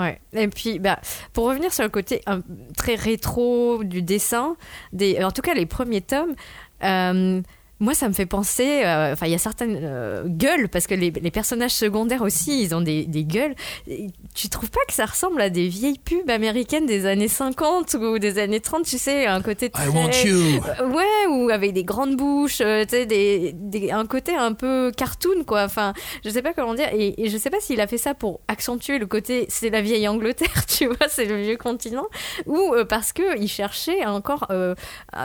Ouais. 0.00 0.18
Et 0.32 0.48
puis, 0.48 0.78
bah, 0.78 0.98
pour 1.34 1.44
revenir 1.44 1.72
sur 1.72 1.84
le 1.84 1.90
côté 1.90 2.22
euh, 2.28 2.40
très 2.76 2.94
rétro 2.94 3.84
du 3.84 4.00
dessin, 4.00 4.56
des, 4.92 5.22
en 5.22 5.30
tout 5.30 5.42
cas 5.42 5.52
les 5.52 5.66
premiers 5.66 6.00
tomes, 6.00 6.34
euh, 6.82 7.42
moi 7.80 7.94
ça 7.94 8.08
me 8.08 8.12
fait 8.14 8.26
penser, 8.26 8.82
euh, 8.84 9.12
enfin 9.14 9.26
il 9.26 9.32
y 9.32 9.34
a 9.34 9.38
certaines 9.38 9.78
euh, 9.82 10.24
gueules, 10.26 10.68
parce 10.68 10.86
que 10.86 10.94
les, 10.94 11.10
les 11.10 11.30
personnages 11.30 11.72
secondaires 11.72 12.22
aussi, 12.22 12.62
ils 12.62 12.74
ont 12.74 12.80
des, 12.80 13.06
des 13.06 13.24
gueules. 13.24 13.54
Et 13.88 14.08
tu 14.34 14.48
trouves 14.48 14.70
pas 14.70 14.80
que 14.86 14.92
ça 14.94 15.06
ressemble 15.06 15.40
à 15.40 15.50
des 15.50 15.66
vieilles 15.68 15.98
pubs 15.98 16.28
américaines 16.30 16.86
des 16.86 17.06
années 17.06 17.28
50 17.28 17.94
ou 17.94 18.18
des 18.18 18.38
années 18.38 18.60
30, 18.60 18.84
tu 18.84 18.98
sais, 18.98 19.26
un 19.26 19.40
côté 19.42 19.70
très... 19.70 19.86
I 19.86 19.88
want 19.88 20.10
you. 20.24 20.36
Euh, 20.80 20.88
Ouais, 20.90 21.26
ou 21.30 21.50
avec 21.50 21.72
des 21.72 21.84
grandes 21.84 22.16
bouches, 22.16 22.58
tu 22.58 22.64
sais, 22.88 23.06
des, 23.06 23.52
des- 23.54 23.90
un 23.90 24.06
côté 24.06 24.34
un 24.34 24.52
peu 24.52 24.92
cartoon, 24.96 25.44
quoi. 25.46 25.64
Enfin, 25.64 25.94
je 26.24 26.30
sais 26.30 26.42
pas 26.42 26.52
comment 26.52 26.74
dire. 26.74 26.88
Et, 26.92 27.22
et 27.24 27.28
je 27.30 27.36
sais 27.38 27.50
pas 27.50 27.60
s'il 27.60 27.80
a 27.80 27.86
fait 27.86 27.98
ça 27.98 28.14
pour 28.14 28.40
accentuer 28.48 28.98
le 28.98 29.06
côté 29.06 29.46
c'est 29.48 29.70
la 29.70 29.80
vieille 29.80 30.06
Angleterre, 30.08 30.66
tu 30.68 30.86
vois, 30.86 31.08
c'est 31.08 31.24
le 31.24 31.36
vieux 31.40 31.56
continent, 31.56 32.06
ou 32.46 32.74
euh, 32.74 32.84
parce 32.84 33.12
que 33.12 33.38
il 33.40 33.48
cherchait 33.48 34.04
encore 34.04 34.46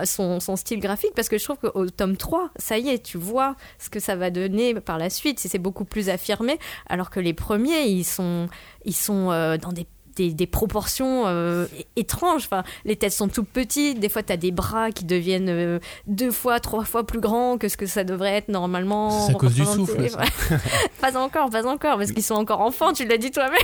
son, 0.04 0.40
son 0.40 0.56
style 0.56 0.80
graphique. 0.80 1.12
Parce 1.16 1.30
que 1.30 1.38
je 1.38 1.44
trouve 1.44 1.58
qu'au 1.58 1.90
tome 1.90 2.18
3, 2.18 2.45
ça 2.56 2.78
y 2.78 2.90
est, 2.90 3.04
tu 3.04 3.18
vois 3.18 3.56
ce 3.80 3.90
que 3.90 4.00
ça 4.00 4.16
va 4.16 4.30
donner 4.30 4.74
par 4.76 4.98
la 4.98 5.10
suite, 5.10 5.40
si 5.40 5.50
c'est 5.50 5.60
beaucoup 5.60 5.86
plus 5.86 6.10
affirmé, 6.10 6.60
alors 6.88 7.10
que 7.10 7.20
les 7.20 7.34
premiers, 7.34 7.86
ils 7.86 8.06
sont, 8.06 8.48
ils 8.84 8.96
sont 8.96 9.32
euh, 9.32 9.58
dans 9.58 9.72
des 9.72 9.88
des, 10.16 10.34
des 10.34 10.48
proportions 10.48 11.24
euh, 11.28 11.66
étranges. 11.96 12.44
Enfin, 12.46 12.64
les 12.86 12.96
têtes 12.96 13.12
sont 13.12 13.28
toutes 13.28 13.50
petites. 13.50 14.00
Des 14.00 14.10
fois, 14.10 14.24
tu 14.24 14.34
as 14.34 14.38
des 14.38 14.52
bras 14.52 14.92
qui 14.92 15.06
deviennent 15.06 15.50
euh, 15.50 15.80
deux 16.08 16.32
fois, 16.32 16.60
trois 16.60 16.86
fois 16.86 17.06
plus 17.06 17.20
grands 17.20 17.58
que 17.58 17.68
ce 17.68 17.78
que 17.78 17.86
ça 17.86 18.04
devrait 18.04 18.36
être 18.36 18.50
normalement. 18.50 19.28
C'est 19.28 19.34
à 19.34 19.36
cause 19.36 19.54
du 19.54 19.66
souffle, 19.66 20.10
ça. 20.10 20.24
pas 21.02 21.18
encore, 21.18 21.50
pas 21.50 21.68
encore, 21.68 21.98
parce 21.98 22.12
qu'ils 22.12 22.24
sont 22.24 22.36
encore 22.36 22.62
enfants, 22.62 22.94
tu 22.94 23.06
l'as 23.06 23.18
dit 23.18 23.32
toi-même. 23.32 23.60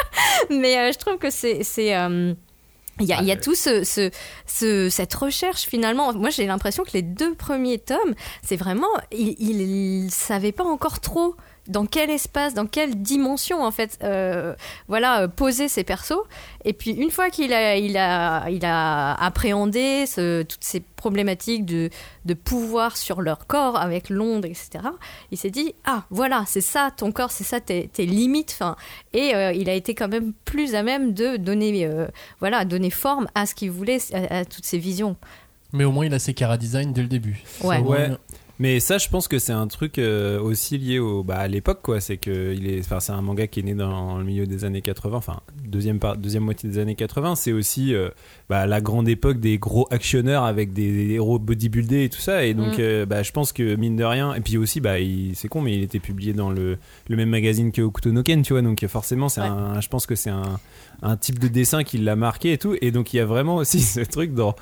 Mais 0.50 0.78
euh, 0.78 0.92
je 0.92 0.98
trouve 0.98 1.18
que 1.18 1.30
c'est. 1.30 1.62
Il 3.00 3.06
y 3.06 3.12
a, 3.12 3.20
il 3.20 3.26
y 3.26 3.32
a 3.32 3.36
tout 3.36 3.54
ce, 3.54 3.82
ce, 3.84 4.10
ce- 4.46 4.88
cette 4.88 5.14
recherche 5.14 5.62
finalement. 5.62 6.12
Moi, 6.14 6.30
j'ai 6.30 6.46
l'impression 6.46 6.84
que 6.84 6.92
les 6.94 7.02
deux 7.02 7.34
premiers 7.34 7.78
tomes, 7.78 8.14
c'est 8.42 8.56
vraiment, 8.56 8.86
il, 9.10 9.34
il 9.38 10.10
savait 10.10 10.52
pas 10.52 10.64
encore 10.64 11.00
trop 11.00 11.34
dans 11.66 11.86
quel 11.86 12.10
espace, 12.10 12.52
dans 12.52 12.66
quelle 12.66 13.00
dimension 13.00 13.62
en 13.64 13.70
fait, 13.70 13.98
euh, 14.02 14.54
voilà, 14.88 15.22
euh, 15.22 15.28
poser 15.28 15.68
ses 15.68 15.82
persos. 15.82 16.12
Et 16.66 16.72
puis 16.74 16.90
une 16.90 17.10
fois 17.10 17.30
qu'il 17.30 17.52
a, 17.54 17.76
il 17.76 17.96
a, 17.96 18.48
il 18.50 18.64
a 18.66 19.14
appréhendé 19.14 20.04
ce- 20.06 20.42
toutes 20.42 20.62
ces 20.64 20.80
problématiques 20.80 21.64
de, 21.64 21.88
de 22.26 22.34
pouvoir 22.34 22.96
sur 22.96 23.22
leur 23.22 23.46
corps 23.46 23.78
avec 23.78 24.10
l'onde, 24.10 24.44
etc. 24.44 24.80
Il 25.30 25.38
s'est 25.38 25.50
dit 25.50 25.74
ah 25.84 26.04
voilà, 26.10 26.44
c'est 26.46 26.60
ça 26.60 26.90
ton 26.94 27.12
corps, 27.12 27.30
c'est 27.30 27.44
ça 27.44 27.60
tes, 27.60 27.88
tes 27.88 28.06
limites. 28.06 28.58
Et 29.12 29.34
euh, 29.34 29.52
il 29.52 29.68
a 29.70 29.74
été 29.74 29.94
quand 29.94 30.08
même 30.08 30.32
plus 30.44 30.74
à 30.74 30.82
même 30.82 31.14
de 31.14 31.36
donner, 31.38 31.86
euh, 31.86 32.06
voilà, 32.40 32.64
donner 32.64 32.90
forme 32.90 33.26
à 33.34 33.46
ce 33.46 33.54
qu'il 33.54 33.70
voulait, 33.70 33.98
à, 34.12 34.38
à 34.40 34.44
toutes 34.44 34.66
ces 34.66 34.78
visions. 34.78 35.16
Mais 35.72 35.84
au 35.84 35.90
moins, 35.92 36.06
il 36.06 36.14
a 36.14 36.18
ses 36.18 36.34
cara 36.34 36.56
design 36.56 36.92
dès 36.92 37.02
le 37.02 37.08
début. 37.08 37.42
Ouais. 37.62 38.10
Mais 38.60 38.78
ça, 38.78 38.98
je 38.98 39.08
pense 39.08 39.26
que 39.26 39.40
c'est 39.40 39.52
un 39.52 39.66
truc 39.66 39.98
euh, 39.98 40.40
aussi 40.40 40.78
lié 40.78 41.00
au, 41.00 41.24
bah, 41.24 41.38
à 41.38 41.48
l'époque, 41.48 41.80
quoi. 41.82 42.00
C'est 42.00 42.18
que 42.18 42.54
il 42.54 42.68
est, 42.68 42.78
enfin, 42.80 43.00
c'est 43.00 43.10
un 43.10 43.20
manga 43.20 43.48
qui 43.48 43.58
est 43.58 43.62
né 43.64 43.74
dans 43.74 44.16
le 44.16 44.24
milieu 44.24 44.46
des 44.46 44.64
années 44.64 44.80
80, 44.80 45.16
enfin 45.16 45.40
deuxième 45.64 45.98
par, 45.98 46.16
deuxième 46.16 46.44
moitié 46.44 46.68
des 46.68 46.78
années 46.78 46.94
80. 46.94 47.34
C'est 47.34 47.50
aussi 47.52 47.92
euh, 47.94 48.10
bah, 48.48 48.66
la 48.66 48.80
grande 48.80 49.08
époque 49.08 49.40
des 49.40 49.58
gros 49.58 49.88
actionneurs 49.90 50.44
avec 50.44 50.72
des, 50.72 50.92
des 50.92 51.14
héros 51.14 51.40
bodybuildés 51.40 52.04
et 52.04 52.08
tout 52.08 52.20
ça. 52.20 52.44
Et 52.44 52.54
donc, 52.54 52.78
Mm. 52.78 52.80
euh, 52.80 53.06
bah, 53.06 53.24
je 53.24 53.32
pense 53.32 53.52
que 53.52 53.74
mine 53.74 53.96
de 53.96 54.04
rien, 54.04 54.34
et 54.34 54.40
puis 54.40 54.56
aussi, 54.56 54.80
bah, 54.80 54.94
c'est 55.34 55.48
con, 55.48 55.60
mais 55.60 55.74
il 55.74 55.82
était 55.82 55.98
publié 55.98 56.32
dans 56.32 56.50
le, 56.50 56.78
le 57.08 57.16
même 57.16 57.30
magazine 57.30 57.72
que 57.72 57.82
Okuto 57.82 58.12
no 58.12 58.22
Ken, 58.22 58.42
tu 58.42 58.52
vois. 58.52 58.62
Donc 58.62 58.86
forcément, 58.86 59.28
c'est 59.28 59.40
Ouais. 59.40 59.48
un, 59.48 59.80
je 59.80 59.88
pense 59.88 60.06
que 60.06 60.14
c'est 60.14 60.30
un, 60.30 60.60
un 61.02 61.16
type 61.16 61.40
de 61.40 61.48
dessin 61.48 61.82
qui 61.82 61.98
l'a 61.98 62.14
marqué 62.14 62.52
et 62.52 62.58
tout. 62.58 62.76
Et 62.80 62.92
donc, 62.92 63.12
il 63.14 63.16
y 63.16 63.20
a 63.20 63.26
vraiment 63.26 63.56
aussi 63.56 63.80
ce 63.80 63.98
truc 63.98 64.32
dans 64.32 64.54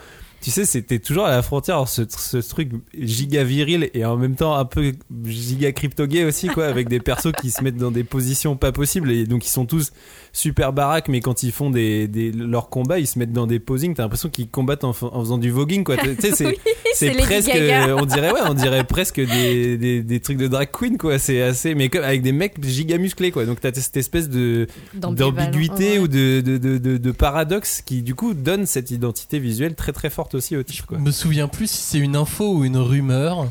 tu 0.43 0.51
sais, 0.51 0.67
c'était 0.67 0.99
toujours 0.99 1.25
à 1.25 1.31
la 1.31 1.41
frontière, 1.43 1.77
alors 1.77 1.89
ce, 1.89 2.03
ce 2.09 2.37
truc 2.37 2.71
giga 2.99 3.45
viril 3.45 3.89
et 3.95 4.05
en 4.05 4.17
même 4.17 4.35
temps 4.37 4.55
un 4.57 4.65
peu 4.65 4.93
giga 5.25 5.73
crypto 5.73 6.07
gay 6.07 6.25
aussi, 6.25 6.49
quoi, 6.49 6.67
avec 6.67 6.89
des 6.89 7.01
persos 7.01 7.33
qui 7.41 7.51
se 7.51 7.63
mettent 7.63 7.77
dans 7.77 7.91
des 7.91 8.05
positions 8.05 8.57
pas 8.57 8.73
possibles 8.73 9.11
et 9.11 9.25
donc 9.27 9.47
ils 9.47 9.51
sont 9.51 9.67
tous 9.67 9.93
super 10.33 10.73
baraques, 10.73 11.09
mais 11.09 11.21
quand 11.21 11.43
ils 11.43 11.53
font 11.53 11.71
des, 11.71 12.09
des, 12.09 12.33
leurs 12.33 12.69
combats, 12.71 12.99
ils 12.99 13.07
se 13.07 13.19
mettent 13.19 13.33
dans 13.33 13.47
des 13.47 13.59
posings, 13.61 13.95
t'as 13.95 14.03
l'impression 14.05 14.31
qu'ils 14.31 14.49
combattent 14.49 14.85
en, 14.85 14.93
fa- 14.95 15.07
en 15.13 15.21
faisant 15.21 15.37
du 15.39 15.51
voguing, 15.51 15.85
quoi. 15.85 15.97
Tu 15.99 16.17
sais, 16.21 16.33
c'est, 16.35 17.09
Oui, 17.11 17.17
presque, 17.23 17.53
Gaga. 17.53 17.97
on 17.97 18.07
dirait, 18.07 18.33
ouais, 18.33 18.41
on 18.49 18.55
dirait 18.55 18.85
presque 18.85 19.21
des, 19.21 19.77
des, 19.77 20.03
des 20.03 20.21
trucs 20.21 20.39
de 20.39 20.49
drag 20.49 20.71
queen, 20.73 20.97
quoi. 20.97 21.19
C'est 21.19 21.43
assez, 21.43 21.75
mais 21.75 21.89
comme, 21.91 22.03
avec 22.05 22.23
des 22.23 22.33
mecs 22.33 22.63
giga 22.65 22.97
musclés, 22.99 23.31
quoi. 23.31 23.45
Donc 23.45 23.61
t'as 23.61 23.73
cette 23.75 23.97
espèce 23.99 24.29
de, 24.31 24.67
d'ambiguïté 24.95 25.93
ouais. 25.93 25.99
ou 25.99 26.09
de, 26.09 26.41
de, 26.41 26.57
de, 26.59 26.79
de, 26.79 26.97
de 26.97 27.11
paradoxe 27.13 27.83
qui 27.85 28.03
du 28.03 28.15
coup 28.15 28.35
donne 28.35 28.67
cette 28.67 28.91
identité 28.91 29.39
visuelle 29.39 29.75
très 29.75 29.93
très 29.93 30.11
forte 30.11 30.32
aussi 30.35 30.57
au 30.57 30.63
titre 30.63 30.87
quoi. 30.87 30.99
Je 30.99 31.03
me 31.03 31.11
souviens 31.11 31.49
plus 31.49 31.71
si 31.71 31.83
c'est 31.83 31.99
une 31.99 32.17
info 32.17 32.55
ou 32.55 32.65
une 32.65 32.77
rumeur. 32.77 33.49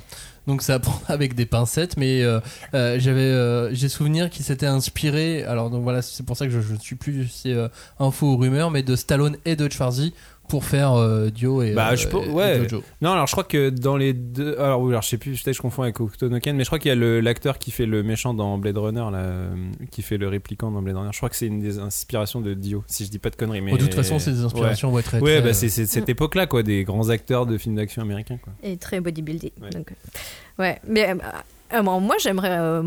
Donc 0.48 0.62
ça 0.64 0.80
prend 0.80 1.00
avec 1.08 1.36
des 1.36 1.46
pincettes, 1.46 1.98
mais 1.98 2.24
euh, 2.24 2.40
euh, 2.74 2.98
j'avais 3.00 3.22
euh, 3.22 3.74
j'ai 3.74 3.90
souvenir 3.90 4.30
qu'il 4.30 4.44
s'était 4.44 4.66
inspiré. 4.66 5.44
Alors 5.44 5.70
donc 5.70 5.84
voilà, 5.84 6.02
c'est 6.02 6.26
pour 6.26 6.38
ça 6.38 6.46
que 6.46 6.52
je 6.52 6.74
ne 6.74 6.80
suis 6.80 6.96
plus 6.96 7.28
si 7.28 7.54
c'est 7.54 7.70
info 8.00 8.34
ou 8.34 8.38
rumeur, 8.38 8.72
mais 8.72 8.84
de 8.84 8.96
Stallone 8.96 9.38
et 9.46 9.56
de 9.56 9.70
Schwarzy 9.70 10.14
pour 10.52 10.66
faire 10.66 10.94
euh, 10.94 11.30
Dio 11.30 11.64
et, 11.64 11.74
Bah, 11.74 11.92
euh, 11.92 11.96
je 11.96 12.08
peux- 12.08 12.20
et- 12.22 12.28
et 12.28 12.32
ouais. 12.32 12.58
Jojo. 12.70 12.84
Non 13.02 13.12
alors 13.14 13.26
je 13.26 13.32
crois 13.32 13.44
que 13.46 13.70
dans 13.70 13.98
les 13.98 14.14
deux 14.14 14.56
alors 14.60 14.82
oui 14.82 14.92
alors 14.92 15.02
je 15.02 15.08
sais 15.10 15.18
plus 15.18 15.42
peut-être 15.42 15.56
je 15.56 15.62
confonds 15.62 15.84
avec 15.84 16.00
Octonoken 16.00 16.56
mais 16.56 16.64
je 16.64 16.70
crois 16.70 16.78
qu'il 16.78 16.90
y 16.90 16.92
a 16.92 16.96
le- 16.96 17.22
l'acteur 17.22 17.58
qui 17.58 17.72
fait 17.72 17.86
le 17.86 18.04
méchant 18.04 18.34
dans 18.34 18.58
Blade 18.58 18.78
Runner 18.78 19.00
là 19.12 19.18
euh, 19.18 19.56
qui 19.90 20.02
fait 20.02 20.18
le 20.18 20.28
répliquant 20.28 20.70
dans 20.70 20.82
Blade 20.82 20.98
Runner. 20.98 21.10
Je 21.14 21.18
crois 21.18 21.30
que 21.30 21.36
c'est 21.38 21.48
une 21.48 21.60
des 21.62 21.80
inspirations 21.80 22.42
de 22.42 22.54
Dio 22.54 22.84
si 22.88 23.06
je 23.06 23.10
dis 23.10 23.20
pas 23.20 23.30
de 23.30 23.36
conneries 23.36 23.62
mais 23.62 23.72
de 23.72 23.78
toute 23.78 23.94
façon, 23.94 24.20
ces 24.20 24.44
inspirations 24.44 24.92
vont 24.92 25.00
être 25.00 25.06
très. 25.06 25.20
Ouais, 25.22 25.36
très, 25.36 25.42
bah 25.42 25.50
euh, 25.50 25.54
c'est 25.54 25.70
c'est 25.70 25.86
cette 25.86 26.10
époque 26.10 26.36
là 26.36 26.46
quoi 26.48 26.62
des 26.62 26.84
grands 26.84 27.10
acteurs 27.10 27.46
de 27.46 27.58
films 27.58 27.76
d'action 27.76 28.02
américains 28.02 28.38
quoi. 28.44 28.54
Et 28.62 28.78
très 28.78 29.00
bodybuildé. 29.00 29.54
Ouais. 29.62 29.70
Donc, 29.70 29.92
euh, 29.92 30.62
ouais. 30.64 30.80
Mais 30.88 31.10
euh, 31.10 31.16
euh, 31.74 31.82
moi, 31.84 32.16
j'aimerais 32.20 32.58
euh, 32.60 32.84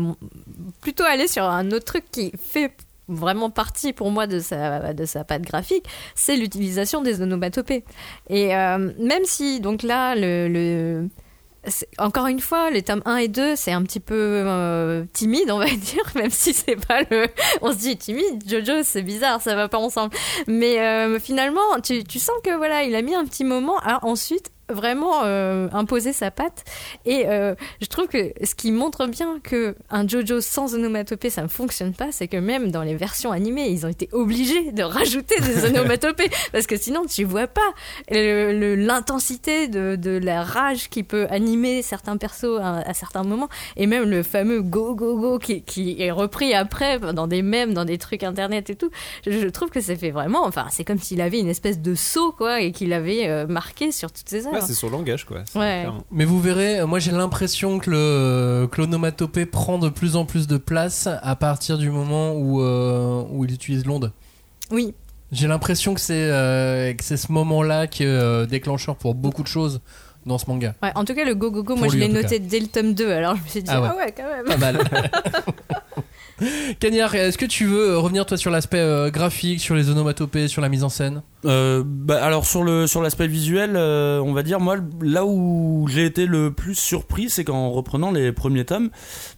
plutôt 0.81 1.03
aller 1.03 1.27
sur 1.27 1.43
un 1.43 1.71
autre 1.71 1.85
truc 1.85 2.03
qui 2.11 2.31
fait 2.39 2.71
vraiment 3.07 3.49
partie 3.49 3.93
pour 3.93 4.11
moi 4.11 4.27
de 4.27 4.39
sa, 4.39 4.93
de 4.93 5.05
sa 5.05 5.23
patte 5.23 5.43
graphique, 5.43 5.85
c'est 6.15 6.35
l'utilisation 6.35 7.01
des 7.01 7.21
onomatopées. 7.21 7.83
Et 8.29 8.55
euh, 8.55 8.91
même 8.99 9.23
si, 9.25 9.59
donc 9.59 9.83
là, 9.83 10.15
le... 10.15 11.07
encore 11.97 12.27
une 12.27 12.39
fois, 12.39 12.69
les 12.71 12.81
tomes 12.81 13.03
1 13.05 13.17
et 13.17 13.27
2, 13.27 13.55
c'est 13.55 13.71
un 13.71 13.83
petit 13.83 13.99
peu 13.99 14.15
euh, 14.15 15.05
timide, 15.13 15.51
on 15.51 15.59
va 15.59 15.65
dire, 15.75 16.03
même 16.15 16.31
si 16.31 16.53
c'est 16.53 16.75
pas 16.75 17.01
le. 17.09 17.27
On 17.61 17.71
se 17.71 17.77
dit 17.77 17.97
timide, 17.97 18.43
Jojo, 18.47 18.83
c'est 18.83 19.03
bizarre, 19.03 19.41
ça 19.41 19.55
va 19.55 19.67
pas 19.67 19.79
ensemble. 19.79 20.13
Mais 20.47 20.79
euh, 20.79 21.19
finalement, 21.19 21.79
tu, 21.83 22.03
tu 22.03 22.19
sens 22.19 22.35
que 22.43 22.55
voilà, 22.55 22.83
il 22.83 22.95
a 22.95 23.01
mis 23.01 23.15
un 23.15 23.25
petit 23.25 23.43
moment 23.43 23.77
à 23.79 24.05
ensuite 24.05 24.51
vraiment 24.69 25.23
euh, 25.23 25.67
imposer 25.73 26.13
sa 26.13 26.31
patte. 26.31 26.63
Et 27.05 27.27
euh, 27.27 27.55
je 27.81 27.87
trouve 27.87 28.07
que 28.07 28.33
ce 28.43 28.55
qui 28.55 28.71
montre 28.71 29.07
bien 29.07 29.39
que 29.43 29.75
un 29.89 30.07
JoJo 30.07 30.41
sans 30.41 30.73
onomatopée, 30.75 31.29
ça 31.29 31.43
ne 31.43 31.47
fonctionne 31.47 31.93
pas, 31.93 32.11
c'est 32.11 32.27
que 32.27 32.37
même 32.37 32.71
dans 32.71 32.81
les 32.81 32.95
versions 32.95 33.31
animées, 33.31 33.67
ils 33.69 33.85
ont 33.85 33.89
été 33.89 34.09
obligés 34.11 34.71
de 34.71 34.83
rajouter 34.83 35.35
des 35.41 35.65
onomatopées 35.69 36.29
parce 36.51 36.67
que 36.67 36.77
sinon 36.77 37.05
tu 37.05 37.23
vois 37.23 37.47
pas 37.47 37.61
l'intensité 38.09 39.67
de, 39.67 39.95
de 39.95 40.11
la 40.17 40.43
rage 40.43 40.89
qui 40.89 41.03
peut 41.03 41.27
animer 41.29 41.81
certains 41.81 42.17
persos 42.17 42.59
à, 42.61 42.77
à 42.79 42.93
certains 42.93 43.23
moments 43.23 43.49
et 43.75 43.87
même 43.87 44.09
le 44.09 44.23
fameux 44.23 44.61
go 44.61 44.95
go 44.95 45.17
go 45.17 45.39
qui, 45.39 45.61
qui 45.61 46.01
est 46.01 46.11
repris 46.11 46.53
après 46.53 46.99
dans 46.99 47.27
des 47.27 47.41
mèmes, 47.41 47.73
dans 47.73 47.85
des 47.85 47.97
trucs 47.97 48.23
internet 48.23 48.69
et 48.69 48.75
tout. 48.75 48.89
Je, 49.25 49.31
je 49.31 49.47
trouve 49.47 49.69
que 49.69 49.81
ça 49.81 49.95
fait 49.95 50.11
vraiment, 50.11 50.45
enfin 50.45 50.67
c'est 50.71 50.83
comme 50.83 50.99
s'il 50.99 51.21
avait 51.21 51.39
une 51.39 51.49
espèce 51.49 51.79
de 51.79 51.95
saut 51.95 52.31
quoi 52.31 52.61
et 52.61 52.71
qu'il 52.71 52.93
avait 52.93 53.27
euh, 53.27 53.47
marqué 53.47 53.91
sur 53.91 54.11
toutes 54.11 54.29
ses 54.29 54.47
œuvres. 54.47 54.54
Ouais, 54.55 54.61
c'est 54.65 54.73
son 54.73 54.89
langage, 54.89 55.25
quoi. 55.25 55.43
Ouais. 55.55 55.85
Mais 56.11 56.25
vous 56.25 56.39
verrez, 56.39 56.79
euh, 56.79 56.87
moi 56.87 56.99
j'ai 56.99 57.11
l'impression 57.11 57.79
que 57.79 57.89
le 57.89 58.69
l'onomatopée 58.77 59.45
prend 59.45 59.77
de 59.77 59.89
plus 59.89 60.15
en 60.15 60.25
plus 60.25 60.47
de 60.47 60.57
place 60.57 61.07
à 61.21 61.35
partir 61.35 61.77
du 61.77 61.89
moment 61.89 62.33
où, 62.33 62.61
euh, 62.61 63.23
où 63.31 63.45
il 63.45 63.53
utilise 63.53 63.85
l'onde. 63.85 64.11
Oui, 64.71 64.93
J'ai 65.31 65.47
l'impression 65.47 65.93
que 65.93 65.99
c'est 66.01 66.29
euh, 66.31 66.93
que 66.93 67.03
c'est 67.03 67.17
ce 67.17 67.31
moment-là 67.31 67.87
qui 67.87 68.03
est 68.03 68.07
euh, 68.07 68.45
déclencheur 68.45 68.95
pour 68.95 69.15
beaucoup 69.15 69.43
de 69.43 69.47
choses 69.47 69.81
dans 70.25 70.37
ce 70.37 70.45
manga. 70.47 70.73
Ouais, 70.81 70.91
en 70.95 71.05
tout 71.05 71.13
cas, 71.13 71.23
le 71.23 71.35
Go 71.35 71.51
Go 71.51 71.63
Go, 71.63 71.73
Pour 71.73 71.77
moi 71.77 71.87
je 71.87 71.97
l'ai 71.97 72.07
noté 72.07 72.39
dès 72.39 72.59
le 72.59 72.67
tome 72.67 72.93
2, 72.93 73.11
alors 73.11 73.35
je 73.35 73.43
me 73.43 73.47
suis 73.47 73.63
dit, 73.63 73.69
Ah 73.71 73.81
ah 73.83 73.95
ouais. 73.95 74.05
ouais, 74.05 74.13
quand 74.15 74.23
même. 74.23 74.45
Pas 74.45 74.57
mal. 74.57 74.79
Cagnard, 76.79 77.15
est-ce 77.15 77.37
que 77.37 77.45
tu 77.45 77.65
veux 77.65 77.91
euh, 77.91 77.99
revenir 77.99 78.25
toi 78.25 78.37
sur 78.37 78.51
l'aspect 78.51 78.79
euh, 78.79 79.09
graphique, 79.09 79.61
sur 79.61 79.75
les 79.75 79.89
onomatopées, 79.89 80.47
sur 80.47 80.61
la 80.61 80.69
mise 80.69 80.83
en 80.83 80.89
scène? 80.89 81.21
Euh, 81.45 81.83
bah, 81.85 82.23
alors 82.23 82.45
sur 82.45 82.63
le 82.63 82.87
sur 82.87 83.01
l'aspect 83.01 83.27
visuel, 83.27 83.73
euh, 83.75 84.19
on 84.19 84.33
va 84.33 84.43
dire 84.43 84.59
moi 84.59 84.77
là 85.01 85.25
où 85.25 85.87
j'ai 85.89 86.05
été 86.05 86.25
le 86.25 86.51
plus 86.51 86.75
surpris, 86.75 87.29
c'est 87.29 87.43
qu'en 87.43 87.71
reprenant 87.71 88.11
les 88.11 88.31
premiers 88.31 88.65
tomes, 88.65 88.89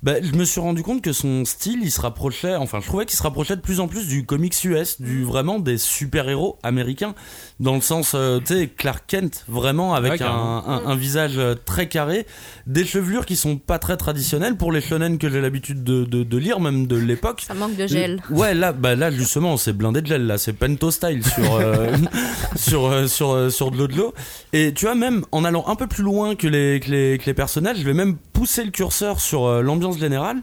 bah, 0.04 0.13
je 0.22 0.32
me 0.38 0.46
suis 0.46 0.60
rendu 0.62 0.84
compte 0.84 1.02
que 1.02 1.12
son 1.13 1.43
style, 1.46 1.80
il 1.84 1.91
se 1.91 2.02
rapprochait, 2.02 2.56
enfin 2.56 2.80
je 2.82 2.88
trouvais 2.88 3.06
qu'il 3.06 3.17
se 3.17 3.24
rapprochait 3.24 3.56
de 3.56 3.62
plus 3.62 3.80
en 3.80 3.88
plus 3.88 4.08
du 4.08 4.26
comics 4.26 4.56
US, 4.63 5.02
du 5.02 5.24
vraiment 5.24 5.60
des 5.60 5.78
super 5.78 6.30
héros 6.30 6.58
américains, 6.63 7.13
dans 7.60 7.76
le 7.76 7.82
sens 7.82 8.13
euh, 8.15 8.39
tu 8.39 8.54
sais 8.54 8.67
Clark 8.67 9.04
Kent 9.08 9.46
vraiment 9.48 9.93
avec 9.93 10.12
Ouais, 10.13 10.15
un, 10.15 10.17
carrément. 10.28 10.67
un, 10.70 10.86
un 10.88 10.96
visage 10.96 11.38
euh, 11.38 11.56
très 11.56 11.88
carré, 11.89 12.26
des 12.67 12.86
chevelures 12.86 13.26
qui 13.26 13.36
sont 13.36 13.58
pas 13.58 13.80
très 13.80 13.98
traditionnelles 13.98 14.56
pour 14.56 14.72
les 14.72 14.82
shonen 14.82 15.17
que 15.17 15.30
j'ai 15.30 15.41
l'habitude 15.41 15.84
de, 15.84 16.06
de, 16.06 16.24
de 16.24 16.38
lire 16.38 16.60
même 16.60 16.88
de 16.88 16.96
l'époque. 16.96 17.43
Ça 17.48 17.54
manque 17.54 17.76
de 17.76 17.88
gel. 17.88 18.22
Ouais, 18.30 18.54
là, 18.54 18.72
bah 18.72 18.96
là 18.96 19.12
justement, 19.12 19.58
c'est 19.58 19.74
blindé 19.74 20.02
de 20.02 20.08
gel. 20.08 20.26
Là, 20.28 20.38
c'est 20.38 20.54
Pento 20.54 20.91
style 20.91 21.26
sur 21.26 21.56
euh, 21.56 21.96
sur 22.55 22.86
euh, 22.86 23.07
sur 23.07 23.31
euh, 23.31 23.49
sur 23.49 23.71
de 23.71 23.77
l'eau 23.77 23.88
de 23.88 23.95
l'eau. 23.95 24.13
Et 24.53 24.73
tu 24.73 24.86
vois, 24.86 24.95
même 24.95 25.25
en 25.31 25.43
allant 25.43 25.65
un 25.67 25.75
peu 25.75 25.88
plus 25.88 26.03
loin 26.03 26.36
que 26.36 26.47
les 26.47 26.79
que 26.79 26.91
les, 26.91 27.17
que 27.17 27.25
les 27.25 27.33
personnages, 27.33 27.77
je 27.77 27.83
vais 27.83 27.93
même 27.93 28.17
pousser 28.33 28.63
le 28.63 28.71
curseur 28.71 29.19
sur 29.19 29.45
euh, 29.45 29.62
l'ambiance 29.62 29.97
générale. 29.97 30.41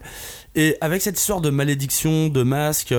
Et 0.56 0.76
avec 0.80 1.02
cette 1.02 1.18
histoire 1.18 1.40
de 1.40 1.50
malédiction, 1.50 2.28
de 2.28 2.42
masque, 2.44 2.94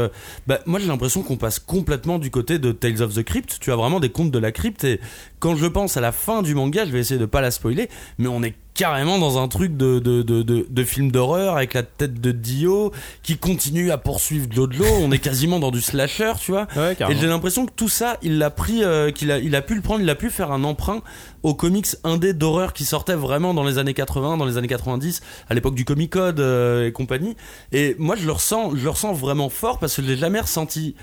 bah, 0.46 0.60
moi 0.66 0.78
j'ai 0.80 0.88
l'impression 0.88 1.24
qu'on 1.24 1.38
passe 1.38 1.60
complètement 1.60 2.20
du 2.20 2.30
côté 2.30 2.60
de 2.60 2.74
Tales 2.74 3.02
of 3.02 3.14
the 3.14 3.24
Crypt. 3.24 3.60
Tu 3.62 3.72
as 3.72 3.78
vraiment 3.78 4.02
des 4.02 4.10
contes 4.10 4.32
de 4.32 4.40
la 4.40 4.52
crypte. 4.52 4.84
Et 4.84 5.00
quand 5.46 5.56
je 5.56 5.68
pense 5.68 5.96
à 5.96 6.02
la 6.02 6.12
fin 6.12 6.42
du 6.42 6.56
manga, 6.56 6.86
je 6.86 6.92
vais 6.92 6.98
essayer 6.98 7.20
de 7.20 7.28
pas 7.28 7.40
la 7.40 7.52
spoiler, 7.52 7.88
mais 8.18 8.28
on 8.28 8.42
est 8.42 8.56
carrément 8.74 9.20
dans 9.20 9.38
un 9.38 9.48
truc 9.48 9.78
de, 9.78 10.00
de, 10.00 10.24
de, 10.24 10.42
de, 10.42 10.66
de 10.68 10.84
film 10.84 11.12
d'horreur 11.12 11.56
avec 11.56 11.76
la 11.76 11.84
tête 11.84 12.20
de 12.20 12.32
Dio 12.32 12.92
qui 13.22 13.38
continue 13.38 13.92
à 13.92 14.00
poursuivre 14.00 14.48
Jojo. 14.52 14.84
On 15.02 15.12
est 15.12 15.20
quasiment 15.20 15.60
dans 15.60 15.70
du 15.70 15.82
slasher, 15.82 16.34
tu 16.42 16.52
vois. 16.52 16.66
Ouais, 16.76 16.98
Et 17.10 17.16
j'ai 17.16 17.28
l'impression 17.28 17.68
que 17.68 17.72
tout 17.76 17.90
ça, 17.90 18.18
il 18.24 18.40
l'a 18.40 18.50
pris, 18.50 18.84
euh, 18.84 19.12
qu'il 19.12 19.32
a, 19.32 19.38
il 19.38 19.56
a 19.56 19.62
pu 19.62 19.76
le 19.76 19.82
prendre, 19.82 20.02
il 20.02 20.10
a 20.10 20.16
pu 20.16 20.32
faire 20.32 20.52
un 20.52 20.64
emprunt 20.64 21.04
aux 21.44 21.54
comics 21.54 21.96
indés 22.04 22.34
d'horreur 22.34 22.74
qui 22.74 22.84
sortaient 22.84 23.14
vraiment 23.14 23.54
dans 23.54 23.64
les 23.64 23.78
années 23.78 23.94
80, 23.94 24.38
dans 24.38 24.46
les 24.46 24.58
années 24.58 24.68
90, 24.68 25.22
à 25.48 25.54
l'époque 25.54 25.76
du 25.76 25.86
Comic 25.86 26.12
Code 26.12 26.40
euh, 26.40 26.88
et 26.88 26.92
compagnie. 26.92 27.36
Et 27.72 27.96
moi, 28.00 28.16
je 28.16 28.26
le 28.26 28.32
ressens, 28.32 28.72
je 28.76 28.84
le 28.84 28.90
ressens 28.90 29.14
vraiment 29.14 29.50
fort 29.50 29.78
parce 29.78 29.96
que 29.96 30.02
je 30.02 30.08
n'ai 30.08 30.18
jamais 30.18 30.40
ressenti 30.40 30.96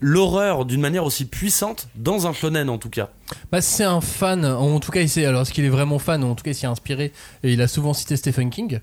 l'horreur 0.00 0.64
d'une 0.64 0.80
manière 0.80 1.04
aussi 1.04 1.24
puissante 1.24 1.88
dans 1.94 2.26
un 2.26 2.32
shonen 2.32 2.68
en 2.68 2.78
tout 2.78 2.90
cas. 2.90 3.10
Bah, 3.50 3.60
c'est 3.60 3.84
un 3.84 4.00
fan, 4.00 4.44
en 4.44 4.80
tout 4.80 4.92
cas, 4.92 5.00
il 5.00 5.08
sait, 5.08 5.24
alors 5.24 5.42
est-ce 5.42 5.52
qu'il 5.52 5.64
est 5.64 5.70
vraiment 5.70 5.98
fan, 5.98 6.22
en 6.22 6.34
tout 6.34 6.44
cas, 6.44 6.50
il 6.50 6.54
s'y 6.54 6.64
est 6.64 6.68
inspiré, 6.68 7.12
et 7.42 7.52
il 7.52 7.60
a 7.60 7.68
souvent 7.68 7.94
cité 7.94 8.16
Stephen 8.16 8.50
King. 8.50 8.80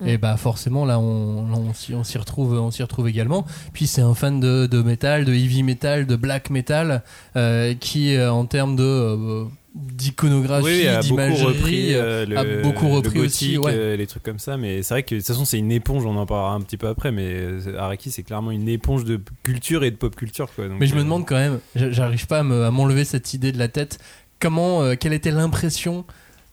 Mm. 0.00 0.08
Et 0.08 0.18
bah 0.18 0.36
forcément 0.36 0.84
là 0.84 0.98
on, 0.98 1.46
on 1.54 1.72
s'y 1.72 1.94
on 1.94 2.04
s'y 2.04 2.18
retrouve 2.18 2.52
on 2.52 2.70
s'y 2.70 2.82
retrouve 2.82 3.08
également 3.08 3.46
puis 3.72 3.86
c'est 3.86 4.02
un 4.02 4.14
fan 4.14 4.40
de, 4.40 4.66
de 4.66 4.82
métal 4.82 5.24
de 5.24 5.32
heavy 5.32 5.62
metal 5.62 6.06
de 6.06 6.16
black 6.16 6.50
metal 6.50 7.02
euh, 7.34 7.72
qui 7.72 8.14
euh, 8.14 8.30
en 8.30 8.44
termes 8.44 8.76
de 8.76 8.82
euh, 8.82 9.44
d'iconographie 9.76 10.64
Oui, 10.64 10.86
a 10.88 10.96
beaucoup 11.02 11.08
d'imagerie 11.08 11.44
repris, 11.44 11.94
euh, 11.94 12.02
euh, 12.02 12.26
le, 12.26 12.38
a 12.38 12.62
beaucoup 12.62 12.88
repris 12.88 13.18
le 13.18 13.24
aussi, 13.26 13.58
ouais. 13.58 13.72
euh, 13.74 13.96
les 13.96 14.06
trucs 14.06 14.22
comme 14.22 14.38
ça. 14.38 14.56
Mais 14.56 14.82
c'est 14.82 14.94
vrai 14.94 15.02
que 15.02 15.14
de 15.14 15.20
toute 15.20 15.26
façon, 15.26 15.44
c'est 15.44 15.58
une 15.58 15.70
éponge. 15.72 16.06
On 16.06 16.16
en 16.16 16.26
parlera 16.26 16.52
un 16.54 16.60
petit 16.60 16.76
peu 16.76 16.88
après. 16.88 17.12
Mais 17.12 17.36
Araki, 17.78 18.10
c'est 18.10 18.22
clairement 18.22 18.50
une 18.50 18.68
éponge 18.68 19.04
de 19.04 19.20
culture 19.42 19.84
et 19.84 19.90
de 19.90 19.96
pop 19.96 20.16
culture. 20.16 20.48
Quoi. 20.54 20.68
Donc, 20.68 20.78
Mais 20.80 20.86
je 20.86 20.94
me 20.94 21.02
demande 21.02 21.26
quand 21.26 21.36
même, 21.36 21.60
j'arrive 21.74 22.26
pas 22.26 22.38
à 22.38 22.42
me- 22.42 22.64
à 22.64 22.70
m'enlever 22.70 23.04
cette 23.04 23.34
idée 23.34 23.52
de 23.52 23.58
la 23.58 23.68
tête. 23.68 23.98
Comment, 24.40 24.82
euh, 24.82 24.94
quelle 24.98 25.12
était 25.12 25.30
l'impression 25.30 26.04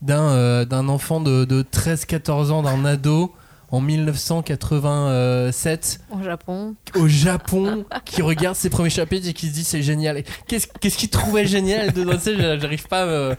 d'un 0.01 0.23
euh, 0.31 0.65
d'un 0.65 0.89
enfant 0.89 1.21
de, 1.21 1.45
de 1.45 1.63
13-14 1.63 2.51
ans, 2.51 2.61
d'un 2.63 2.83
ado 2.85 3.33
en 3.73 3.81
1987 3.81 5.99
Au 6.11 6.21
Japon. 6.23 6.75
au 6.95 7.07
Japon 7.07 7.85
qui 8.05 8.21
regarde 8.21 8.55
ses 8.55 8.69
premiers 8.69 8.91
chapitres 8.91 9.27
et 9.27 9.33
qui 9.33 9.47
se 9.47 9.53
dit 9.53 9.63
c'est 9.63 9.81
génial. 9.81 10.21
Qu'est-ce 10.47 10.67
qu'est-ce 10.79 10.95
qu'il 10.95 11.09
trouvait 11.09 11.47
génial 11.47 11.91
dedans? 11.91 12.13
Tu 12.13 12.19
sais, 12.19 12.37
j'a- 12.37 12.59
J'arrive 12.59 12.87
pas. 12.87 13.07
me- 13.07 13.35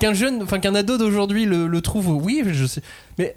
Qu'un 0.00 0.14
jeune, 0.14 0.42
enfin 0.42 0.58
qu'un 0.58 0.74
ado 0.74 0.96
d'aujourd'hui 0.96 1.44
le, 1.44 1.66
le 1.66 1.80
trouve, 1.82 2.08
oui, 2.08 2.42
je 2.50 2.64
sais. 2.64 2.80
Mais 3.18 3.36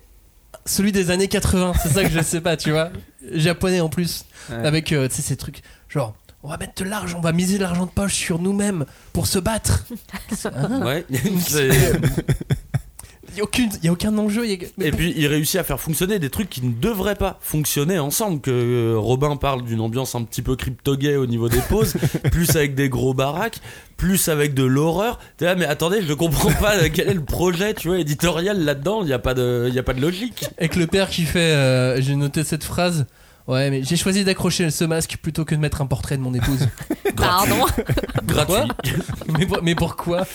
celui 0.66 0.94
des 0.94 1.12
années 1.12 1.28
80, 1.28 1.74
c'est 1.84 1.90
ça 1.90 2.04
que 2.04 2.10
je 2.10 2.22
sais 2.22 2.40
pas, 2.40 2.56
tu 2.56 2.72
vois. 2.72 2.92
Japonais 3.34 3.82
en 3.82 3.90
plus, 3.90 4.24
Ouais. 4.50 4.66
avec 4.66 4.94
euh, 4.94 5.10
ces 5.12 5.36
trucs 5.36 5.62
genre. 5.90 6.16
On 6.44 6.50
va 6.50 6.58
mettre 6.58 6.74
de 6.84 6.90
l'argent, 6.90 7.20
on 7.20 7.22
va 7.22 7.34
miser 7.34 7.58
de 7.58 7.62
l'argent 7.62 7.86
de 7.86 7.92
poche 7.92 8.16
sur 8.16 8.40
nous-mêmes 8.40 8.86
pour 9.14 9.28
se 9.28 9.38
battre. 9.38 9.86
Hein 10.46 10.82
Ouais. 10.84 11.06
Il 13.32 13.36
n'y 13.36 13.42
a, 13.42 13.44
aucune- 13.44 13.70
y 13.84 13.88
a 13.88 13.92
aucun 13.92 14.18
enjeu. 14.18 14.46
y 14.48 14.54
a- 14.54 14.58
mais 14.78 14.88
Et 14.88 14.92
puis 14.92 15.14
il 15.16 15.26
réussit 15.28 15.60
à 15.60 15.64
faire 15.64 15.80
fonctionner 15.80 16.20
des 16.20 16.30
trucs 16.30 16.50
qui 16.50 16.62
ne 16.66 16.72
devraient 16.74 17.16
pas 17.16 17.38
fonctionner 17.42 17.98
ensemble. 18.00 18.42
Que 18.42 18.52
euh, 18.52 18.98
Robin 18.98 19.36
parle 19.38 19.64
d'une 19.64 19.80
ambiance 19.82 20.16
un 20.16 20.24
petit 20.24 20.42
peu 20.42 20.56
crypto-gay 20.56 21.16
au 21.16 21.26
niveau 21.26 21.50
des 21.50 21.62
poses, 21.70 21.94
plus 22.32 22.56
avec 22.56 22.76
des 22.76 22.90
gros 22.90 23.14
baraques, 23.14 23.60
plus 23.98 24.28
avec 24.30 24.54
de 24.54 24.64
l'horreur. 24.64 25.20
T'es 25.38 25.46
là, 25.46 25.56
mais 25.56 25.66
attendez, 25.66 26.02
je 26.02 26.14
comprends 26.14 26.52
pas 26.52 26.76
euh, 26.78 26.90
quel 26.94 27.08
est 27.10 27.14
le 27.14 27.24
projet, 27.24 27.74
tu 27.74 27.88
vois, 27.88 28.00
éditorial 28.00 28.64
là-dedans. 28.64 29.02
Il 29.04 29.10
y 29.10 29.14
a 29.14 29.20
pas 29.20 29.34
de, 29.34 29.66
il 29.70 29.74
y 29.74 29.80
a 29.80 29.84
pas 29.84 29.94
de 29.94 30.02
logique. 30.02 30.46
Avec 30.58 30.76
le 30.76 30.88
père 30.88 31.10
qui 31.10 31.24
fait, 31.24 31.40
euh, 31.40 32.02
j'ai 32.02 32.16
noté 32.16 32.44
cette 32.44 32.64
phrase. 32.64 33.06
Ouais, 33.52 33.70
mais 33.70 33.84
j'ai 33.84 33.98
choisi 33.98 34.24
d'accrocher 34.24 34.70
ce 34.72 34.84
masque 34.86 35.18
plutôt 35.22 35.44
que 35.46 35.54
de 35.56 35.60
mettre 35.60 35.82
un 35.82 35.86
portrait 35.86 36.16
de 36.18 36.22
mon 36.22 36.34
épouse. 36.34 36.68
Pardon. 37.18 37.66
Gratuit. 38.26 38.72
mais, 39.38 39.46
pour- 39.46 39.60
mais 39.62 39.76
pourquoi 39.76 40.26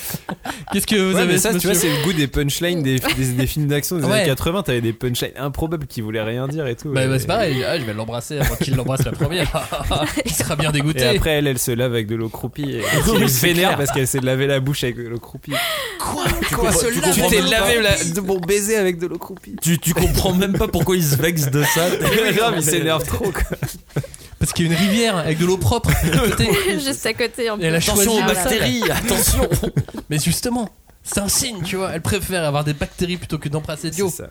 Qu'est-ce 0.72 0.86
que 0.86 0.96
vous 0.96 1.14
Ouais, 1.14 1.22
avez 1.22 1.32
mais 1.34 1.38
ça, 1.38 1.52
ce 1.52 1.58
tu 1.58 1.66
vois, 1.66 1.74
monsieur 1.74 1.88
c'est 1.90 1.96
le 1.98 2.04
goût 2.04 2.12
des 2.12 2.26
punchlines 2.26 2.82
des, 2.82 2.98
des, 2.98 3.24
des 3.32 3.46
films 3.46 3.68
d'action 3.68 3.96
des 3.96 4.04
Ouais. 4.04 4.12
années 4.20 4.26
80. 4.26 4.62
T'avais 4.64 4.80
des 4.82 4.92
punchlines 4.92 5.32
improbables 5.38 5.86
qui 5.86 6.02
voulaient 6.02 6.22
rien 6.22 6.46
dire 6.48 6.66
et 6.66 6.76
tout. 6.76 6.90
Bah, 6.92 7.04
et, 7.04 7.08
bah, 7.08 7.18
c'est 7.18 7.26
pareil, 7.26 7.64
ah, 7.66 7.78
je 7.78 7.84
vais 7.84 7.94
l'embrasser 7.94 8.38
avant 8.38 8.54
qu'il 8.56 8.76
l'embrasse 8.76 9.04
la 9.04 9.12
première. 9.12 9.50
Il 10.26 10.32
sera 10.32 10.54
bien 10.56 10.70
et 10.70 10.72
dégoûté. 10.74 11.04
après, 11.04 11.30
elle, 11.30 11.46
elle 11.46 11.58
se 11.58 11.70
lave 11.70 11.92
avec 11.92 12.06
de 12.08 12.16
l'eau 12.16 12.28
croupie. 12.28 12.70
Et 12.70 12.82
il 13.20 13.28
c'est 13.30 13.46
vénère 13.48 13.76
parce 13.78 13.90
qu'elle 13.92 14.06
s'est 14.06 14.20
lavé 14.20 14.46
la 14.46 14.60
bouche 14.60 14.84
avec 14.84 14.96
de 14.96 15.08
l'eau 15.08 15.18
croupie. 15.18 15.52
quoi 15.98 16.72
se 16.72 16.86
tu 16.86 17.00
lave 17.00 17.14
comprends 17.14 17.28
Tu 17.30 17.36
t'es 17.36 17.42
lavé 17.42 17.80
la- 17.80 18.04
de 18.04 18.20
mon 18.20 18.38
baiser 18.38 18.76
avec 18.76 18.98
de 18.98 19.06
l'eau 19.06 19.18
croupie. 19.18 19.56
Tu, 19.62 19.78
tu 19.78 19.94
comprends 19.94 20.34
même 20.34 20.52
pas 20.52 20.68
pourquoi 20.68 20.96
il 20.96 21.04
se 21.04 21.16
vexe 21.16 21.50
de 21.50 21.62
ça. 21.62 21.88
grave, 22.32 22.54
il 22.58 22.62
s'énerve 22.62 23.05
trop. 23.06 23.30
Quoi. 23.30 23.42
Parce 24.38 24.52
qu'il 24.52 24.66
y 24.66 24.68
a 24.68 24.72
une 24.72 24.78
rivière 24.78 25.16
avec 25.16 25.38
de 25.38 25.46
l'eau 25.46 25.56
propre 25.56 25.90
à 25.90 26.08
côté. 26.18 26.48
Juste 26.78 27.06
à 27.06 27.14
côté. 27.14 27.48
En 27.50 27.58
Et 27.58 27.64
elle 27.64 27.74
a 27.74 27.78
plus. 27.78 27.90
Attention 27.90 28.12
aux 28.12 28.18
ça. 28.20 28.26
bactéries, 28.26 28.82
attention. 28.90 29.48
Mais 30.10 30.18
justement, 30.18 30.68
c'est 31.02 31.20
un 31.20 31.28
signe, 31.28 31.62
tu 31.64 31.76
vois. 31.76 31.90
Elle 31.94 32.02
préfère 32.02 32.44
avoir 32.44 32.64
des 32.64 32.74
bactéries 32.74 33.16
plutôt 33.16 33.38
que 33.38 33.48
d'embrasser 33.48 33.90
Dio. 33.90 34.08
C'est 34.10 34.24
ça. 34.24 34.30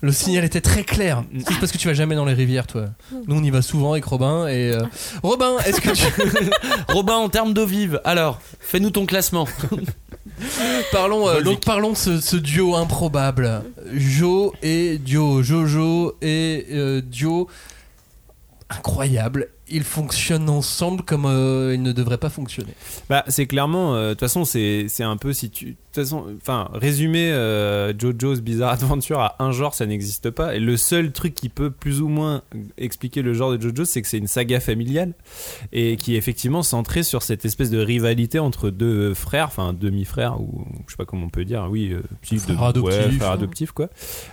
Le 0.00 0.10
signal 0.10 0.44
était 0.44 0.60
très 0.60 0.82
clair. 0.82 1.22
C'est 1.46 1.60
parce 1.60 1.70
que 1.70 1.78
tu 1.78 1.86
vas 1.86 1.94
jamais 1.94 2.16
dans 2.16 2.24
les 2.24 2.34
rivières, 2.34 2.66
toi. 2.66 2.86
Nous, 3.28 3.36
on 3.36 3.42
y 3.42 3.50
va 3.50 3.62
souvent 3.62 3.92
avec 3.92 4.04
Robin. 4.04 4.48
Et 4.48 4.72
euh, 4.72 4.82
Robin, 5.22 5.58
est-ce 5.64 5.80
que 5.80 5.90
tu 5.90 6.04
Robin, 6.88 7.14
en 7.14 7.28
termes 7.28 7.54
d'eau 7.54 7.66
vive, 7.66 8.00
alors, 8.04 8.40
fais-nous 8.58 8.90
ton 8.90 9.06
classement. 9.06 9.46
parlons 10.90 11.28
euh, 11.28 11.40
donc 11.42 11.64
parlons 11.64 11.92
de 11.92 11.96
ce, 11.96 12.20
ce 12.20 12.34
duo 12.34 12.74
improbable, 12.74 13.62
Jo 13.92 14.52
et 14.62 14.98
Dio, 14.98 15.42
Jojo 15.44 16.16
et 16.20 16.66
euh, 16.72 17.00
Dio, 17.00 17.48
incroyable. 18.76 19.48
ils 19.68 19.84
fonctionnent 19.84 20.48
ensemble 20.48 21.02
comme 21.02 21.26
euh, 21.26 21.74
ils 21.74 21.82
ne 21.82 21.92
devraient 21.92 22.18
pas 22.18 22.30
fonctionner. 22.30 22.74
Bah, 23.08 23.24
c'est 23.28 23.46
clairement, 23.46 23.94
euh, 23.94 24.08
de 24.08 24.12
toute 24.14 24.20
façon, 24.20 24.44
c'est 24.44 24.86
c'est 24.88 25.04
un 25.04 25.16
peu 25.16 25.32
si 25.32 25.50
tu. 25.50 25.76
Toute 25.92 26.04
façon, 26.04 26.24
enfin, 26.40 26.70
résumer 26.72 27.30
euh, 27.32 27.92
JoJo's 27.98 28.40
Bizarre 28.40 28.70
Adventure 28.72 29.20
à 29.20 29.36
un 29.40 29.52
genre, 29.52 29.74
ça 29.74 29.84
n'existe 29.84 30.30
pas. 30.30 30.56
Et 30.56 30.58
le 30.58 30.78
seul 30.78 31.12
truc 31.12 31.34
qui 31.34 31.50
peut 31.50 31.70
plus 31.70 32.00
ou 32.00 32.08
moins 32.08 32.40
expliquer 32.78 33.20
le 33.20 33.34
genre 33.34 33.52
de 33.52 33.60
JoJo, 33.60 33.84
c'est 33.84 34.00
que 34.00 34.08
c'est 34.08 34.16
une 34.16 34.26
saga 34.26 34.58
familiale 34.60 35.12
et 35.72 35.96
qui 35.96 36.14
est 36.14 36.16
effectivement 36.18 36.62
centrée 36.62 37.02
sur 37.02 37.22
cette 37.22 37.44
espèce 37.44 37.70
de 37.70 37.78
rivalité 37.78 38.38
entre 38.38 38.70
deux 38.70 39.12
frères, 39.12 39.46
enfin 39.48 39.74
demi-frères, 39.78 40.40
ou 40.40 40.64
je 40.86 40.92
sais 40.92 40.96
pas 40.96 41.04
comment 41.04 41.26
on 41.26 41.30
peut 41.30 41.44
dire, 41.44 41.66
oui, 41.70 41.90
euh, 41.92 42.00
de- 42.52 42.54
ouais, 42.86 42.92
frères 43.18 43.32
adoptifs, 43.32 43.72
quoi. 43.72 43.88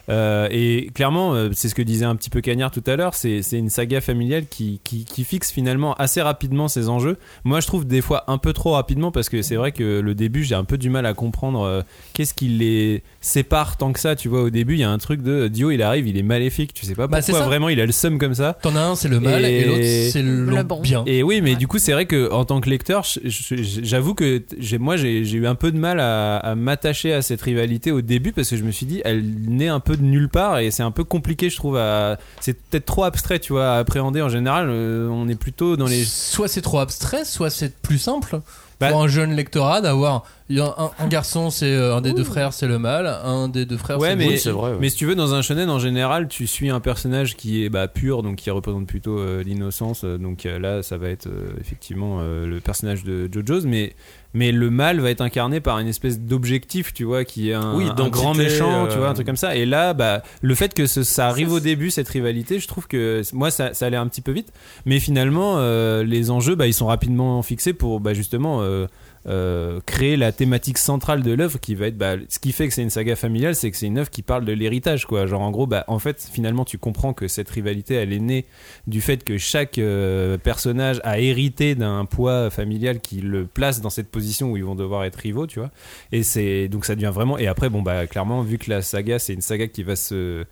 Euh, 0.09 0.47
et 0.51 0.89
clairement, 0.93 1.33
euh, 1.33 1.49
c'est 1.51 1.67
ce 1.67 1.75
que 1.75 1.81
disait 1.81 2.05
un 2.05 2.15
petit 2.15 2.29
peu 2.29 2.39
Cagnard 2.41 2.71
tout 2.71 2.83
à 2.87 2.95
l'heure, 2.95 3.15
c'est 3.15 3.41
c'est 3.41 3.57
une 3.57 3.69
saga 3.69 3.99
familiale 3.99 4.45
qui, 4.49 4.79
qui, 4.83 5.03
qui 5.03 5.23
fixe 5.25 5.51
finalement 5.51 5.93
assez 5.95 6.21
rapidement 6.21 6.67
ses 6.69 6.87
enjeux. 6.87 7.17
Moi, 7.43 7.59
je 7.59 7.67
trouve 7.67 7.85
des 7.85 8.01
fois 8.01 8.23
un 8.27 8.37
peu 8.37 8.53
trop 8.53 8.71
rapidement 8.73 9.11
parce 9.11 9.27
que 9.27 9.41
c'est 9.41 9.55
vrai 9.55 9.71
que 9.73 9.99
le 9.99 10.15
début, 10.15 10.43
j'ai 10.43 10.55
un 10.55 10.63
peu 10.63 10.77
du 10.77 10.89
mal 10.89 11.05
à 11.05 11.13
comprendre 11.13 11.48
euh, 11.57 11.81
qu'est-ce 12.13 12.33
qui 12.33 12.47
les 12.49 13.03
sépare 13.21 13.77
tant 13.77 13.91
que 13.93 13.99
ça. 13.99 14.15
Tu 14.15 14.29
vois, 14.29 14.43
au 14.43 14.49
début, 14.49 14.75
il 14.75 14.79
y 14.79 14.83
a 14.83 14.89
un 14.89 14.97
truc 14.97 15.21
de 15.21 15.47
Dio, 15.47 15.71
il 15.71 15.81
arrive, 15.81 16.07
il 16.07 16.17
est 16.17 16.23
maléfique. 16.23 16.73
Tu 16.73 16.85
sais 16.85 16.95
pas 16.95 17.07
Bah, 17.07 17.21
c'est 17.21 17.31
pourquoi 17.31 17.45
ça. 17.45 17.49
vraiment 17.49 17.69
il 17.69 17.79
a 17.81 17.85
le 17.85 17.91
seum 17.91 18.17
comme 18.17 18.33
ça. 18.35 18.57
T'en 18.61 18.75
as 18.75 18.81
un, 18.81 18.95
c'est 18.95 19.07
le 19.09 19.19
mal, 19.19 19.43
et, 19.45 19.49
Et- 19.49 19.65
l'autre, 19.65 20.11
c'est 20.11 20.21
le, 20.21 20.45
Le 20.45 20.63
bon. 20.63 20.81
bien. 20.81 21.03
Et 21.05 21.23
oui, 21.23 21.41
mais 21.41 21.55
du 21.55 21.67
coup, 21.67 21.79
c'est 21.79 21.91
vrai 21.93 22.05
que 22.05 22.31
en 22.31 22.45
tant 22.45 22.61
que 22.61 22.69
lecteur, 22.69 23.03
je- 23.03 23.19
je- 23.29 23.55
j'avoue 23.83 24.13
que 24.13 24.43
j'ai- 24.57 24.77
moi, 24.77 24.95
j'ai 24.97 25.25
j'ai 25.25 25.37
eu 25.37 25.47
un 25.47 25.55
peu 25.55 25.71
de 25.71 25.77
mal 25.77 25.99
à, 25.99 26.37
à 26.37 26.55
m'attacher 26.55 27.13
à 27.13 27.21
cette 27.21 27.41
rivalité 27.41 27.91
au 27.91 28.01
début 28.01 28.31
parce 28.31 28.49
que 28.49 28.55
je 28.57 28.63
me 28.63 28.71
suis 28.71 28.85
dit, 28.85 29.01
elle 29.05 29.23
naît 29.47 29.67
un 29.67 29.79
peu 29.79 29.97
de 29.97 30.03
nulle 30.03 30.29
part 30.29 30.59
et 30.59 30.71
c'est 30.71 30.83
un 30.83 30.91
peu 30.91 31.03
compliqué, 31.03 31.49
je 31.49 31.55
trouve. 31.55 31.77
à- 31.77 32.17
C'est 32.39 32.53
peut-être 32.53 32.85
trop 32.85 33.03
abstrait, 33.03 33.39
tu 33.39 33.53
vois, 33.53 33.73
à 33.73 33.77
appréhender. 33.79 34.21
En 34.21 34.29
général, 34.29 34.67
euh, 34.69 35.07
on 35.09 35.27
est 35.27 35.35
plutôt 35.35 35.75
dans 35.77 35.85
les. 35.87 36.03
Soit 36.03 36.47
c'est 36.47 36.61
trop 36.61 36.79
abstrait, 36.79 37.25
soit 37.25 37.49
c'est 37.49 37.75
plus 37.81 37.97
simple. 37.97 38.39
Bah- 38.79 38.91
pour 38.91 39.01
un 39.03 39.07
jeune 39.09 39.35
lectorat 39.35 39.81
d'avoir 39.81 40.23
un, 40.49 40.91
un 40.99 41.07
garçon 41.07 41.49
c'est 41.49 41.73
euh, 41.73 41.95
un 41.95 42.01
des 42.01 42.13
deux 42.13 42.23
frères 42.23 42.53
c'est 42.53 42.65
le 42.67 42.79
mal 42.79 43.07
un 43.07 43.49
des 43.49 43.65
deux 43.65 43.75
frères 43.77 43.99
Ouais, 43.99 44.11
c'est 44.11 44.15
mais, 44.15 44.25
le 44.25 44.31
bon. 44.31 44.37
c'est 44.37 44.51
vrai, 44.51 44.71
ouais. 44.71 44.77
mais 44.79 44.89
si 44.89 44.95
tu 44.95 45.05
veux, 45.05 45.15
dans 45.15 45.33
un 45.33 45.41
shonen, 45.41 45.69
en 45.69 45.79
général, 45.79 46.27
tu 46.29 46.47
suis 46.47 46.69
un 46.69 46.79
personnage 46.79 47.35
qui 47.35 47.63
est 47.65 47.69
bah, 47.69 47.87
pur, 47.89 48.23
donc 48.23 48.37
qui 48.37 48.49
représente 48.49 48.87
plutôt 48.87 49.19
euh, 49.19 49.43
l'innocence. 49.43 50.03
euh, 50.05 50.17
donc 50.17 50.45
euh, 50.45 50.57
là, 50.59 50.81
ça 50.81 50.97
va 50.97 51.09
être 51.09 51.27
euh, 51.27 51.49
effectivement 51.59 52.19
euh, 52.21 52.45
le 52.47 52.59
personnage 52.61 53.03
de 53.03 53.29
JoJo's, 53.31 53.65
mais, 53.65 53.93
mais 54.33 54.51
le 54.51 54.69
mal 54.69 54.99
va 54.99 55.09
être 55.09 55.21
incarné 55.21 55.59
par 55.59 55.79
une 55.79 55.87
espèce 55.87 56.19
d'objectif, 56.19 56.93
tu 56.93 57.03
vois, 57.03 57.25
qui 57.25 57.49
est 57.49 57.53
un, 57.53 57.75
Oui, 57.75 57.85
un 57.97 58.09
grand 58.09 58.33
méchant, 58.35 58.85
tu 58.87 58.93
euh, 58.93 58.99
vois, 58.99 59.09
un 59.09 59.13
truc 59.13 59.25
comme 59.25 59.35
ça. 59.37 59.55
Et 59.55 59.65
là, 59.65 59.93
bah, 59.93 60.21
le 60.41 60.53
fait 60.55 60.73
que 60.73 60.85
ce- 60.85 61.03
ça 61.03 61.27
arrive 61.27 61.51
au 61.51 61.59
début, 61.59 61.89
cette 61.89 62.09
rivalité, 62.09 62.59
je 62.59 62.67
trouve 62.67 62.87
que 62.87 63.21
moi, 63.33 63.49
ça, 63.51 63.73
ça 63.73 63.87
allait 63.87 63.97
un 63.97 64.07
petit 64.07 64.21
peu 64.21 64.31
vite. 64.31 64.53
Mais 64.85 64.99
finalement, 64.99 65.55
euh, 65.57 66.03
les 66.03 66.29
enjeux, 66.31 66.55
bah, 66.55 66.67
ils 66.67 66.73
sont 66.73 66.87
rapidement 66.87 67.41
fixés 67.41 67.73
pour 67.73 67.99
bah, 67.99 68.13
justement. 68.13 68.61
euh, 68.61 68.85
euh, 69.29 69.79
créer 69.85 70.17
la 70.17 70.31
thématique 70.31 70.77
centrale 70.77 71.21
de 71.21 71.31
l'œuvre 71.31 71.59
qui 71.59 71.75
va 71.75 71.87
être 71.87 71.97
bah, 71.97 72.15
ce 72.29 72.39
qui 72.39 72.51
fait 72.51 72.67
que 72.67 72.73
c'est 72.73 72.81
une 72.81 72.89
saga 72.89 73.15
familiale 73.15 73.55
c'est 73.55 73.69
que 73.69 73.77
c'est 73.77 73.85
une 73.85 73.99
œuvre 73.99 74.09
qui 74.09 74.23
parle 74.23 74.43
de 74.43 74.53
l'héritage 74.53 75.05
quoi. 75.05 75.27
Genre 75.27 75.41
en 75.41 75.51
gros 75.51 75.67
bah 75.67 75.83
en 75.87 75.99
fait 75.99 76.27
finalement 76.31 76.65
tu 76.65 76.77
comprends 76.77 77.13
que 77.13 77.27
cette 77.27 77.49
rivalité 77.49 77.93
elle 77.93 78.11
est 78.11 78.19
née 78.19 78.45
du 78.87 79.01
fait 79.01 79.23
que 79.23 79.37
chaque 79.37 79.77
euh, 79.77 80.37
personnage 80.37 80.99
a 81.03 81.19
hérité 81.19 81.75
d'un 81.75 82.05
poids 82.05 82.49
familial 82.49 82.99
qui 82.99 83.21
le 83.21 83.45
place 83.45 83.81
dans 83.81 83.91
cette 83.91 84.09
position 84.09 84.51
où 84.51 84.57
ils 84.57 84.65
vont 84.65 84.75
devoir 84.75 85.03
être 85.03 85.17
rivaux 85.17 85.47
tu 85.47 85.59
vois. 85.59 85.69
Et 86.11 86.23
c'est 86.23 86.67
donc 86.67 86.85
ça 86.85 86.95
devient 86.95 87.11
vraiment 87.13 87.37
et 87.37 87.47
après 87.47 87.69
bon 87.69 87.81
bah 87.81 88.07
clairement 88.07 88.41
vu 88.41 88.57
que 88.57 88.69
la 88.69 88.81
saga 88.81 89.19
c'est 89.19 89.33
une 89.33 89.41
saga 89.41 89.67
qui 89.67 89.83
va 89.83 89.95
se 89.95 90.45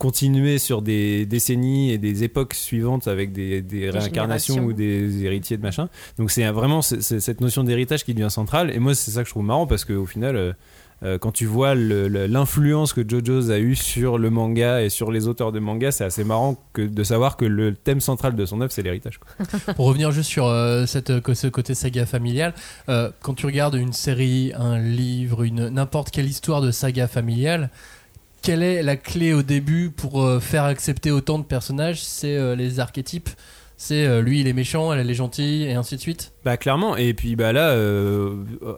continuer 0.00 0.56
sur 0.58 0.80
des 0.80 1.26
décennies 1.26 1.92
et 1.92 1.98
des 1.98 2.24
époques 2.24 2.54
suivantes 2.54 3.06
avec 3.06 3.32
des, 3.32 3.60
des 3.60 3.90
réincarnations 3.90 4.64
ou 4.64 4.72
des 4.72 5.24
héritiers 5.24 5.58
de 5.58 5.62
machin. 5.62 5.88
Donc 6.18 6.30
c'est 6.30 6.44
vraiment 6.50 6.80
c'est- 6.80 7.02
c'est 7.02 7.20
cette 7.20 7.42
notion 7.42 7.62
d'héritage 7.64 8.02
qui 8.04 8.14
devient 8.14 8.30
centrale. 8.30 8.70
Et 8.74 8.78
moi 8.78 8.94
c'est 8.94 9.10
ça 9.10 9.20
que 9.22 9.28
je 9.28 9.32
trouve 9.34 9.44
marrant 9.44 9.66
parce 9.66 9.84
qu'au 9.84 10.06
final, 10.06 10.36
euh, 10.36 10.52
euh, 11.02 11.18
quand 11.18 11.32
tu 11.32 11.44
vois 11.44 11.74
le- 11.74 12.08
le- 12.08 12.26
l'influence 12.26 12.92
que 12.94 13.02
JoJo's 13.06 13.50
a 13.50 13.58
eu 13.58 13.74
sur 13.74 14.16
le 14.18 14.30
manga 14.30 14.82
et 14.82 14.88
sur 14.90 15.10
les 15.12 15.28
auteurs 15.28 15.52
de 15.52 15.58
manga, 15.58 15.90
c'est 15.92 16.04
assez 16.04 16.24
marrant 16.24 16.56
que 16.72 16.80
de 16.82 17.04
savoir 17.04 17.36
que 17.36 17.44
le 17.44 17.74
thème 17.74 18.00
central 18.00 18.34
de 18.36 18.44
son 18.46 18.60
œuvre 18.62 18.72
c'est 18.72 18.82
l'héritage. 18.82 19.18
quoi. 19.18 19.30
pour 19.74 19.84
revenir 19.86 20.12
juste 20.12 20.30
sur 20.30 20.46
euh, 20.46 20.86
cette, 20.86 21.12
ce 21.34 21.46
côté 21.46 21.74
saga 21.74 22.06
familiale 22.06 22.54
euh, 22.88 23.10
quand 23.20 23.34
tu 23.34 23.44
regardes 23.46 23.74
une 23.74 23.92
série 23.92 24.52
un 24.56 24.78
livre 24.78 25.42
une 25.42 25.68
n'importe 25.68 26.10
quelle 26.10 26.26
histoire 26.26 26.62
de 26.62 26.70
saga 26.70 27.06
familiale 27.06 27.68
quelle 28.42 28.62
est 28.62 28.82
la 28.82 28.96
clé 28.96 29.32
au 29.32 29.42
début 29.42 29.90
pour 29.90 30.22
euh, 30.22 30.40
faire 30.40 30.64
accepter 30.64 31.10
autant 31.10 31.38
de 31.38 31.44
personnages? 31.44 32.02
C'est 32.02 32.36
euh, 32.36 32.54
les 32.56 32.80
archétypes. 32.80 33.28
C'est 33.82 34.04
euh, 34.04 34.20
lui 34.20 34.40
il 34.40 34.46
est 34.46 34.52
méchant 34.52 34.92
elle 34.92 35.08
est 35.08 35.14
gentille 35.14 35.62
et 35.64 35.72
ainsi 35.72 35.96
de 35.96 36.00
suite. 36.02 36.32
Bah 36.44 36.58
clairement. 36.58 36.98
Et 36.98 37.14
puis 37.14 37.34
bah 37.34 37.50
là 37.54 37.74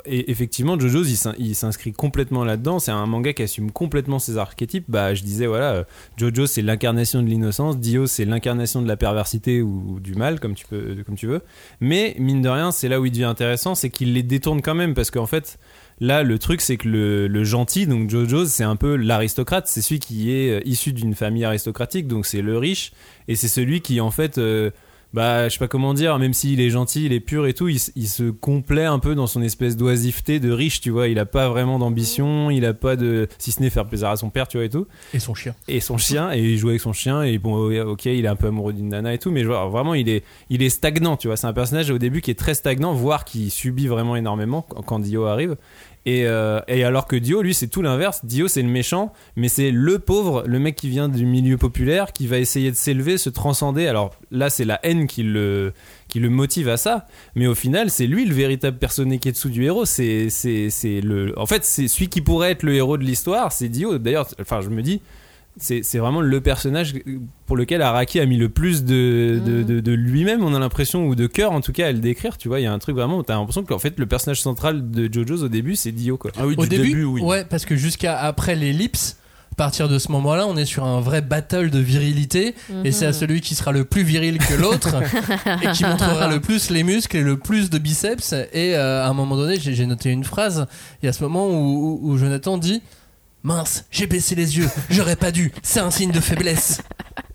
et 0.04 0.30
effectivement 0.30 0.78
JoJo's 0.78 1.10
il 1.10 1.16
s'in- 1.16 1.34
il 1.38 1.56
s'inscrit 1.56 1.92
complètement 1.92 2.44
là-dedans. 2.44 2.78
C'est 2.78 2.92
un 2.92 3.04
manga 3.06 3.32
qui 3.32 3.42
assume 3.42 3.72
complètement 3.72 4.20
ses 4.20 4.38
archétypes. 4.38 4.84
Bah 4.86 5.12
je 5.14 5.24
disais 5.24 5.48
voilà 5.48 5.86
Jojo 6.16 6.46
c'est 6.46 6.62
l'incarnation 6.62 7.20
de 7.20 7.26
l'innocence. 7.28 7.78
Dio 7.78 8.06
c'est 8.06 8.24
l'incarnation 8.24 8.80
de 8.80 8.86
la 8.86 8.96
perversité 8.96 9.60
ou, 9.60 9.94
ou 9.94 9.98
du 9.98 10.14
mal 10.14 10.38
comme 10.38 10.54
tu 10.54 10.66
peux 10.68 11.02
comme 11.04 11.16
tu 11.16 11.26
veux. 11.26 11.40
Mais 11.80 12.14
mine 12.20 12.40
de 12.40 12.48
rien 12.48 12.70
c'est 12.70 12.88
là 12.88 13.00
où 13.00 13.04
il 13.04 13.10
devient 13.10 13.24
intéressant 13.24 13.74
c'est 13.74 13.90
qu'il 13.90 14.12
les 14.12 14.22
détourne 14.22 14.62
quand 14.62 14.76
même. 14.76 14.94
Parce 14.94 15.10
qu'en 15.10 15.26
fait 15.26 15.58
Là, 16.02 16.24
le 16.24 16.36
truc, 16.40 16.62
c'est 16.62 16.78
que 16.78 16.88
le, 16.88 17.28
le 17.28 17.44
gentil, 17.44 17.86
donc 17.86 18.10
Jojo, 18.10 18.44
c'est 18.44 18.64
un 18.64 18.74
peu 18.74 18.96
l'aristocrate. 18.96 19.68
C'est 19.68 19.82
celui 19.82 20.00
qui 20.00 20.32
est 20.32 20.50
euh, 20.50 20.60
issu 20.64 20.92
d'une 20.92 21.14
famille 21.14 21.44
aristocratique, 21.44 22.08
donc 22.08 22.26
c'est 22.26 22.42
le 22.42 22.58
riche. 22.58 22.90
Et 23.28 23.36
c'est 23.36 23.46
celui 23.46 23.82
qui, 23.82 24.00
en 24.00 24.10
fait, 24.10 24.36
euh, 24.36 24.72
bah, 25.12 25.48
je 25.48 25.52
sais 25.52 25.58
pas 25.58 25.68
comment 25.68 25.92
dire, 25.94 26.18
même 26.18 26.32
s'il 26.32 26.60
est 26.60 26.70
gentil, 26.70 27.04
il 27.04 27.12
est 27.12 27.20
pur 27.20 27.46
et 27.46 27.52
tout, 27.52 27.68
il, 27.68 27.78
se 27.78 28.30
complaît 28.30 28.86
un 28.86 28.98
peu 28.98 29.14
dans 29.14 29.26
son 29.26 29.42
espèce 29.42 29.76
d'oisiveté 29.76 30.40
de 30.40 30.50
riche, 30.50 30.80
tu 30.80 30.90
vois. 30.90 31.08
Il 31.08 31.18
a 31.18 31.26
pas 31.26 31.48
vraiment 31.48 31.78
d'ambition, 31.78 32.50
il 32.50 32.64
a 32.64 32.72
pas 32.74 32.96
de. 32.96 33.28
Si 33.38 33.52
ce 33.52 33.60
n'est 33.60 33.70
faire 33.70 33.86
plaisir 33.86 34.08
à 34.08 34.16
son 34.16 34.30
père, 34.30 34.48
tu 34.48 34.56
vois, 34.56 34.64
et 34.64 34.70
tout. 34.70 34.86
et 35.12 35.18
son 35.18 35.34
chien 35.34 35.54
Et 35.68 35.80
son 35.80 35.98
chien, 35.98 36.32
et 36.32 36.40
il 36.40 36.58
joue 36.58 36.70
avec 36.70 36.80
son 36.80 36.92
chien, 36.92 37.22
et 37.22 37.38
bon, 37.38 37.70
ok, 37.82 38.06
il 38.06 38.24
est 38.24 38.28
un 38.28 38.36
peu 38.36 38.48
amoureux 38.48 38.72
d'une 38.72 38.88
nana 38.88 39.12
et 39.14 39.18
tout, 39.18 39.30
mais 39.30 39.44
genre, 39.44 39.70
vraiment, 39.70 39.94
il 39.94 40.08
est, 40.08 40.24
il 40.50 40.62
est 40.62 40.70
stagnant, 40.70 41.16
tu 41.16 41.28
vois. 41.28 41.36
C'est 41.36 41.46
un 41.46 41.52
personnage 41.52 41.90
au 41.90 41.98
début 41.98 42.22
qui 42.22 42.30
est 42.30 42.38
très 42.38 42.54
stagnant, 42.54 42.92
voire 42.94 43.24
qui 43.24 43.50
subit 43.50 43.86
vraiment 43.86 44.16
énormément 44.16 44.62
quand 44.62 44.98
Dio 44.98 45.26
arrive. 45.26 45.56
Et, 46.04 46.26
euh, 46.26 46.60
et 46.66 46.82
alors 46.82 47.06
que 47.06 47.14
Dio, 47.14 47.42
lui, 47.42 47.54
c'est 47.54 47.68
tout 47.68 47.82
l'inverse. 47.82 48.24
Dio, 48.24 48.48
c'est 48.48 48.62
le 48.62 48.68
méchant, 48.68 49.12
mais 49.36 49.48
c'est 49.48 49.70
le 49.70 49.98
pauvre, 49.98 50.42
le 50.46 50.58
mec 50.58 50.74
qui 50.74 50.88
vient 50.88 51.08
du 51.08 51.24
milieu 51.24 51.56
populaire, 51.56 52.12
qui 52.12 52.26
va 52.26 52.38
essayer 52.38 52.70
de 52.70 52.76
s'élever, 52.76 53.18
se 53.18 53.30
transcender. 53.30 53.86
Alors 53.86 54.14
là, 54.30 54.50
c'est 54.50 54.64
la 54.64 54.80
haine 54.84 55.06
qui 55.06 55.22
le, 55.22 55.72
qui 56.08 56.18
le 56.18 56.28
motive 56.28 56.68
à 56.68 56.76
ça. 56.76 57.06
Mais 57.36 57.46
au 57.46 57.54
final, 57.54 57.88
c'est 57.90 58.06
lui 58.06 58.24
le 58.24 58.34
véritable 58.34 58.78
personne 58.78 59.08
Neketsu 59.10 59.50
du 59.50 59.64
héros. 59.64 59.84
C'est, 59.84 60.28
c'est, 60.28 60.70
c'est 60.70 61.00
le, 61.00 61.38
en 61.38 61.46
fait, 61.46 61.64
c'est 61.64 61.86
celui 61.86 62.08
qui 62.08 62.20
pourrait 62.20 62.50
être 62.50 62.64
le 62.64 62.74
héros 62.74 62.96
de 62.96 63.04
l'histoire, 63.04 63.52
c'est 63.52 63.68
Dio. 63.68 63.98
D'ailleurs, 63.98 64.28
enfin, 64.40 64.60
je 64.60 64.70
me 64.70 64.82
dis, 64.82 65.00
c'est, 65.58 65.82
vraiment 65.98 66.20
le 66.20 66.40
personnage 66.40 66.94
pour 67.46 67.56
lequel 67.56 67.82
Araki 67.82 68.20
a 68.20 68.26
mis 68.26 68.36
le 68.38 68.48
plus 68.48 68.84
de, 68.84 69.40
de, 69.44 69.62
de- 69.62 69.80
de 69.80 69.92
lui-même, 69.92 70.42
on 70.42 70.54
a 70.54 70.58
l'impression, 70.58 71.06
ou 71.06 71.14
de 71.14 71.26
cœur 71.26 71.52
en 71.52 71.60
tout 71.60 71.72
cas 71.72 71.88
à 71.88 71.92
le 71.92 71.98
décrire. 71.98 72.38
Tu 72.38 72.48
vois, 72.48 72.60
il 72.60 72.62
y 72.62 72.66
a 72.66 72.72
un 72.72 72.78
truc 72.78 72.96
vraiment 72.96 73.18
où 73.18 73.22
t'as 73.22 73.34
l'impression 73.34 73.62
qu'en 73.64 73.78
fait, 73.78 73.98
le 73.98 74.06
personnage 74.06 74.40
central 74.40 74.90
de 74.90 75.12
JoJo's 75.12 75.42
au 75.42 75.48
début, 75.48 75.76
c'est 75.76 75.92
Dio, 75.92 76.16
quoi. 76.16 76.30
Ah 76.38 76.46
oui, 76.46 76.54
au 76.56 76.62
du 76.62 76.68
début, 76.68 76.88
début, 76.88 77.04
oui. 77.04 77.20
ouais 77.22 77.44
parce 77.44 77.64
que 77.66 77.76
jusqu'à 77.76 78.18
après 78.18 78.54
l'ellipse 78.54 79.18
à 79.50 79.54
partir 79.54 79.86
de 79.90 79.98
ce 79.98 80.10
moment-là, 80.12 80.46
on 80.46 80.56
est 80.56 80.64
sur 80.64 80.82
un 80.84 81.02
vrai 81.02 81.20
battle 81.20 81.68
de 81.68 81.78
virilité, 81.78 82.54
et 82.84 82.90
c'est 82.90 83.04
à 83.04 83.12
celui 83.12 83.42
qui 83.42 83.54
sera 83.54 83.70
le 83.70 83.84
plus 83.84 84.02
viril 84.02 84.38
que 84.38 84.54
l'autre, 84.54 84.96
et 85.62 85.70
qui 85.72 85.84
montrera 85.84 86.26
le 86.28 86.40
plus 86.40 86.70
les 86.70 86.82
muscles 86.82 87.18
et 87.18 87.22
le 87.22 87.36
plus 87.36 87.68
de 87.68 87.76
biceps. 87.76 88.32
Et 88.54 88.74
euh, 88.74 89.04
à 89.04 89.08
un 89.08 89.12
moment 89.12 89.36
donné, 89.36 89.60
j'ai 89.60 89.74
j'ai 89.74 89.84
noté 89.84 90.08
une 90.10 90.24
phrase, 90.24 90.66
il 91.02 91.06
y 91.06 91.08
a 91.10 91.12
ce 91.12 91.22
moment 91.22 91.46
où, 91.50 91.52
où- 91.52 92.00
où 92.02 92.16
Jonathan 92.16 92.56
dit 92.56 92.80
Mince, 93.44 93.84
j'ai 93.90 94.06
baissé 94.06 94.34
les 94.36 94.56
yeux, 94.56 94.68
j'aurais 94.88 95.16
pas 95.16 95.32
dû, 95.32 95.52
c'est 95.62 95.80
un 95.80 95.90
signe 95.90 96.12
de 96.12 96.20
faiblesse. 96.20 96.80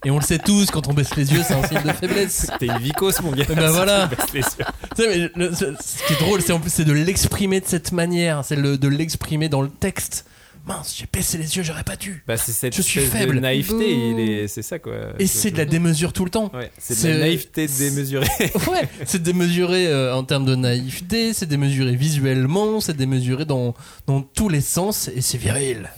Et 0.06 0.12
on 0.12 0.18
le 0.18 0.24
sait 0.24 0.40
tous, 0.40 0.68
quand 0.72 0.88
on 0.88 0.94
baisse 0.94 1.14
les 1.18 1.34
yeux, 1.34 1.42
c'est 1.46 1.54
un 1.54 1.68
signe 1.68 1.82
de 1.84 1.92
faiblesse. 1.92 2.48
T'es 2.60 2.68
une 2.68 2.78
vicose, 2.78 3.20
mon 3.22 3.32
gars. 3.32 3.44
Eh 3.50 3.56
ben 3.56 3.70
voilà. 3.72 4.06
Baisse 4.08 4.32
les 4.34 4.40
yeux. 4.40 4.66
Tu 4.96 5.04
sais, 5.04 5.10
mais 5.10 5.30
le- 5.36 5.54
ce, 5.54 5.66
ce 5.84 6.04
qui 6.08 6.14
est 6.14 6.20
drôle, 6.20 6.42
c'est 6.42 6.54
en 6.54 6.60
plus 6.62 6.70
c'est 6.70 6.86
de 6.86 6.94
l'exprimer 6.94 7.60
de 7.60 7.66
cette 7.66 7.92
manière, 7.92 8.46
c'est 8.46 8.56
le- 8.56 8.78
de 8.78 8.88
l'exprimer 8.88 9.50
dans 9.50 9.62
le 9.62 9.70
texte. 9.70 10.26
Mince, 10.68 10.96
j'ai 11.00 11.06
baissé 11.12 11.38
les 11.38 11.56
yeux, 11.56 11.64
j'aurais 11.64 11.84
pas 11.86 11.96
dû. 11.96 12.24
Bah, 12.28 12.36
c'est 12.36 12.52
cette 12.52 12.76
Je 12.76 12.82
suis 12.82 13.00
faible. 13.00 13.36
de 13.36 13.40
naïveté, 13.40 13.74
Bouh. 13.96 14.20
il 14.20 14.20
est, 14.20 14.48
c'est 14.50 14.62
ça 14.62 14.80
quoi. 14.80 14.94
Et 15.18 15.26
c'est 15.26 15.52
de 15.52 15.58
la 15.58 15.66
démesure 15.66 16.12
tout 16.12 16.26
le 16.26 16.30
temps. 16.30 16.52
Ouais, 16.54 16.70
c'est 16.78 17.08
de 17.08 17.14
la 17.14 17.20
naïveté 17.20 17.68
démesurée. 17.68 18.28
Ouais, 18.70 18.88
c'est 19.06 19.22
démesuré 19.24 19.88
euh, 19.88 20.14
en 20.14 20.24
termes 20.24 20.44
de 20.46 20.56
naïveté, 20.56 21.34
c'est 21.34 21.46
démesuré 21.46 21.96
visuellement, 21.96 22.82
c'est 22.82 22.98
démesuré 22.98 23.46
dans, 23.46 23.76
dans 24.08 24.22
tous 24.22 24.50
les 24.50 24.62
sens 24.62 25.10
et 25.16 25.22
c'est 25.22 25.38
viril. 25.38 25.90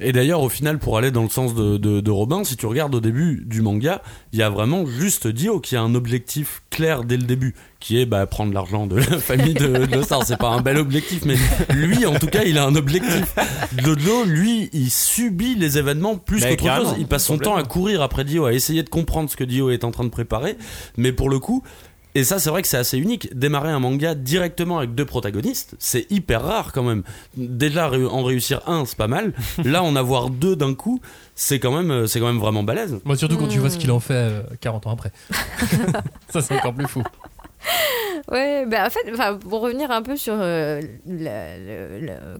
Et 0.00 0.12
d'ailleurs, 0.12 0.40
au 0.42 0.48
final, 0.48 0.78
pour 0.78 0.98
aller 0.98 1.10
dans 1.12 1.22
le 1.22 1.28
sens 1.28 1.54
de, 1.54 1.76
de, 1.76 2.00
de 2.00 2.10
Robin, 2.10 2.42
si 2.42 2.56
tu 2.56 2.66
regardes 2.66 2.94
au 2.94 3.00
début 3.00 3.44
du 3.46 3.62
manga, 3.62 4.02
il 4.32 4.38
y 4.40 4.42
a 4.42 4.50
vraiment 4.50 4.86
juste 4.86 5.28
Dio 5.28 5.60
qui 5.60 5.76
a 5.76 5.82
un 5.82 5.94
objectif 5.94 6.62
clair 6.70 7.04
dès 7.04 7.16
le 7.16 7.22
début. 7.24 7.54
Qui 7.80 8.00
est 8.00 8.06
bah, 8.06 8.26
prendre 8.26 8.52
l'argent 8.52 8.86
de 8.86 8.96
la 8.96 9.18
famille 9.18 9.54
de, 9.54 9.86
de 9.86 10.02
Star. 10.02 10.24
C'est 10.24 10.36
pas 10.36 10.48
un 10.48 10.60
bel 10.60 10.78
objectif, 10.78 11.24
mais 11.24 11.36
lui, 11.74 12.06
en 12.06 12.18
tout 12.18 12.26
cas, 12.26 12.44
il 12.44 12.58
a 12.58 12.64
un 12.64 12.74
objectif. 12.74 13.34
Jojo, 13.76 14.24
lui, 14.24 14.70
il 14.72 14.90
subit 14.90 15.54
les 15.54 15.78
événements 15.78 16.16
plus 16.16 16.44
qu'autre 16.44 16.76
chose. 16.76 16.94
Il 16.98 17.06
passe 17.06 17.24
son 17.24 17.38
temps 17.38 17.56
à 17.56 17.64
courir 17.64 18.02
après 18.02 18.24
Dio, 18.24 18.46
à 18.46 18.52
essayer 18.52 18.82
de 18.82 18.88
comprendre 18.88 19.30
ce 19.30 19.36
que 19.36 19.44
Dio 19.44 19.70
est 19.70 19.84
en 19.84 19.90
train 19.90 20.04
de 20.04 20.10
préparer, 20.10 20.56
mais 20.96 21.12
pour 21.12 21.30
le 21.30 21.38
coup. 21.38 21.62
Et 22.16 22.24
ça, 22.24 22.38
c'est 22.38 22.48
vrai 22.48 22.62
que 22.62 22.68
c'est 22.68 22.78
assez 22.78 22.96
unique. 22.96 23.28
Démarrer 23.38 23.68
un 23.68 23.78
manga 23.78 24.14
directement 24.14 24.78
avec 24.78 24.94
deux 24.94 25.04
protagonistes, 25.04 25.76
c'est 25.78 26.10
hyper 26.10 26.42
rare 26.42 26.72
quand 26.72 26.82
même. 26.82 27.02
Déjà, 27.36 27.90
en 27.90 28.24
réussir 28.24 28.62
un, 28.66 28.86
c'est 28.86 28.96
pas 28.96 29.06
mal. 29.06 29.34
Là, 29.62 29.82
en 29.82 29.94
avoir 29.96 30.30
deux 30.30 30.56
d'un 30.56 30.72
coup, 30.74 30.98
c'est 31.34 31.60
quand 31.60 31.76
même, 31.76 31.90
euh, 31.90 32.06
c'est 32.06 32.18
quand 32.18 32.26
même 32.28 32.38
vraiment 32.38 32.62
balèze. 32.62 32.98
Moi, 33.04 33.16
surtout 33.16 33.36
quand 33.36 33.48
tu 33.48 33.58
vois 33.58 33.68
ce 33.68 33.76
qu'il 33.76 33.90
en 33.90 34.00
fait 34.00 34.14
euh, 34.14 34.42
40 34.62 34.86
ans 34.86 34.92
après. 34.92 35.12
ça, 36.30 36.40
c'est 36.40 36.54
encore 36.54 36.72
plus 36.72 36.88
fou. 36.88 37.02
Ouais, 38.32 38.66
bah 38.66 38.86
en 38.86 38.90
fait, 38.90 39.38
pour 39.40 39.60
revenir 39.60 39.90
un 39.90 40.02
peu 40.02 40.16
sur 40.16 40.34
euh, 40.36 40.80
la, 41.06 41.54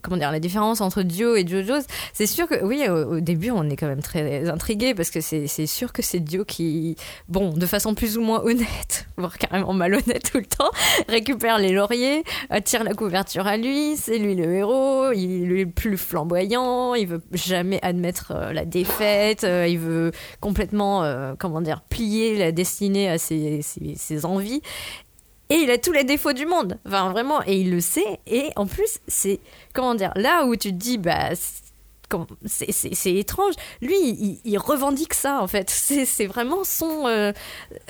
comment 0.03 0.17
dire, 0.17 0.33
la 0.33 0.41
différence 0.41 0.81
entre 0.81 1.03
Dio 1.03 1.37
et 1.37 1.47
JoJo's, 1.47 1.85
c'est 2.13 2.27
sûr 2.27 2.49
que 2.49 2.65
oui, 2.65 2.89
au, 2.89 3.21
début, 3.21 3.51
on 3.51 3.69
est 3.69 3.77
quand 3.77 3.87
même 3.87 4.03
très 4.03 4.49
intrigué 4.49 4.95
parce 4.95 5.11
que 5.11 5.21
c'est 5.21 5.47
sûr 5.67 5.93
que 5.93 6.03
c'est 6.03 6.19
Dio 6.21 6.45
qui, 6.45 6.97
bon, 7.29 7.51
de 7.51 7.67
façon 7.67 7.95
plus 7.95 8.19
ou 8.19 8.23
moins 8.23 8.41
honnête, 8.43 9.07
voire 9.17 9.39
carrément 9.39 9.75
malhonnête 9.75 10.31
tout 10.33 10.39
le 10.39 10.47
temps, 10.47 10.71
récupère 11.09 11.59
les 11.59 11.73
lauriers, 11.73 12.25
attire 12.51 12.83
la 12.83 12.95
couverture 12.95 13.47
à 13.47 13.57
lui, 13.57 13.97
c'est 13.97 14.19
lui 14.19 14.35
le 14.35 14.53
héros, 14.55 15.13
il 15.13 15.57
est 15.57 15.67
plus 15.67 15.99
flamboyant, 15.99 16.95
il 16.95 17.07
veut 17.07 17.23
jamais 17.33 17.79
admettre 17.83 18.33
euh, 18.35 18.53
la 18.53 18.65
défaite, 18.65 19.45
euh, 19.45 19.67
il 19.69 19.79
veut 19.79 20.11
complètement, 20.41 21.05
comment 21.39 21.61
dire, 21.61 21.83
plier 21.83 22.37
la 22.39 22.51
destinée 22.51 23.09
à 23.09 23.19
ses- 23.19 23.61
ses 23.63 24.25
envies. 24.25 24.63
Et 25.49 25.57
il 25.57 25.71
a 25.71 25.79
tous 25.79 25.93
les 25.93 26.05
défauts 26.05 26.33
du 26.33 26.47
monde. 26.47 26.79
Enfin, 26.87 27.11
vraiment. 27.11 27.43
Et 27.47 27.57
il 27.61 27.71
le 27.71 27.81
sait. 27.81 28.21
Et 28.27 28.51
en 28.57 28.67
plus, 28.67 28.99
c'est. 29.07 29.41
Comment 29.73 29.95
dire 29.95 30.13
Là 30.17 30.45
où 30.45 30.57
tu 30.57 30.71
te 30.71 30.77
dis, 30.77 30.99
bah. 30.99 31.31
c'est- 32.45 33.13
étrange. 33.15 33.55
Lui, 33.81 34.41
il, 34.45 34.59
revendique 34.59 35.15
ça, 35.15 35.41
en 35.41 35.47
fait. 35.47 35.71
C'est 35.87 36.05
c'est 36.05 36.27
vraiment 36.27 36.65
son, 36.65 37.07
euh, 37.07 37.33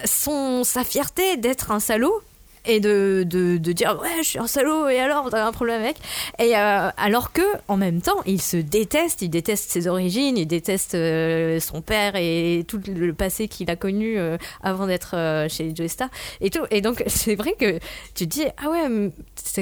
son, 0.05 0.65
sa 0.65 0.85
fierté 0.85 1.37
d'être 1.37 1.71
un 1.71 1.81
salaud 1.81 2.21
et 2.67 2.81
de, 2.81 3.25
de, 3.27 3.57
de 3.59 3.73
dire 3.73 3.99
ouais 4.03 4.09
je 4.23 4.29
suis 4.29 4.39
un 4.39 4.47
salaud 4.47 4.89
et 4.89 4.99
alors 4.99 5.29
t'as 5.31 5.47
un 5.47 5.53
problème 5.53 5.81
avec? 5.83 5.97
Et 6.39 6.57
euh, 6.57 6.89
alors 6.97 7.33
que 7.33 7.43
en 7.69 7.77
même 7.77 8.01
temps 8.03 8.17
il 8.27 8.41
se 8.43 8.57
déteste 8.57 9.23
il 9.23 9.29
déteste 9.31 9.71
ses 9.71 9.87
origines 9.89 10.37
il 10.37 10.47
déteste 10.47 10.95
euh, 10.95 11.61
son 11.61 11.81
père 11.83 12.13
et 12.17 12.65
tout 12.69 12.81
le 12.89 13.13
passé 13.15 13.49
qu'il 13.49 13.71
a 13.71 13.77
connu 13.77 14.19
euh, 14.19 14.37
avant 14.63 14.87
d'être 14.87 15.15
chez 15.49 15.73
Joe 15.75 15.89
Star 15.89 16.09
et 16.41 16.51
tout. 16.51 16.65
Et 16.71 16.81
donc 16.81 17.03
c'est 17.09 17.35
vrai 17.37 17.55
que 17.59 17.79
tu 18.15 18.25
te 18.27 18.35
dis 18.35 18.45
ah 18.63 18.71
ouais 18.71 19.11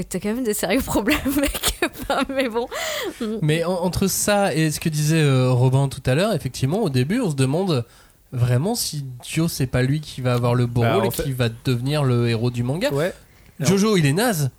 t'as 0.09 0.19
quand 0.19 0.29
même 0.35 0.45
des 0.45 0.55
sérieux 0.55 0.81
problèmes 0.85 1.19
mec. 1.41 1.79
Mais 2.29 2.49
bon. 2.49 2.67
Mais 3.43 3.65
en- 3.65 3.73
entre 3.83 4.07
ça 4.07 4.55
et 4.55 4.71
ce 4.71 4.81
que 4.81 4.89
disait 4.89 5.23
Robin 5.49 5.89
tout 5.89 6.03
à 6.07 6.15
l'heure, 6.15 6.33
effectivement, 6.35 6.83
au 6.83 6.89
début, 6.91 7.21
on 7.21 7.31
se 7.31 7.37
demande 7.37 7.85
vraiment 8.35 8.75
si 8.75 9.05
Dio, 9.23 9.49
c'est 9.49 9.67
pas 9.67 9.83
lui 9.83 10.01
qui 10.01 10.21
va 10.21 10.35
avoir 10.35 10.55
le 10.55 10.67
beau 10.67 10.83
Bah, 10.83 10.95
rôle 10.95 11.07
et 11.07 11.11
fait- 11.11 11.23
qui 11.23 11.33
va 11.33 11.49
devenir 11.65 12.05
le 12.05 12.29
héros 12.29 12.51
du 12.51 12.63
manga. 12.63 12.93
Ouais. 12.93 13.13
Jojo, 13.61 13.97
il 13.97 14.05
est 14.07 14.13
naze. 14.13 14.51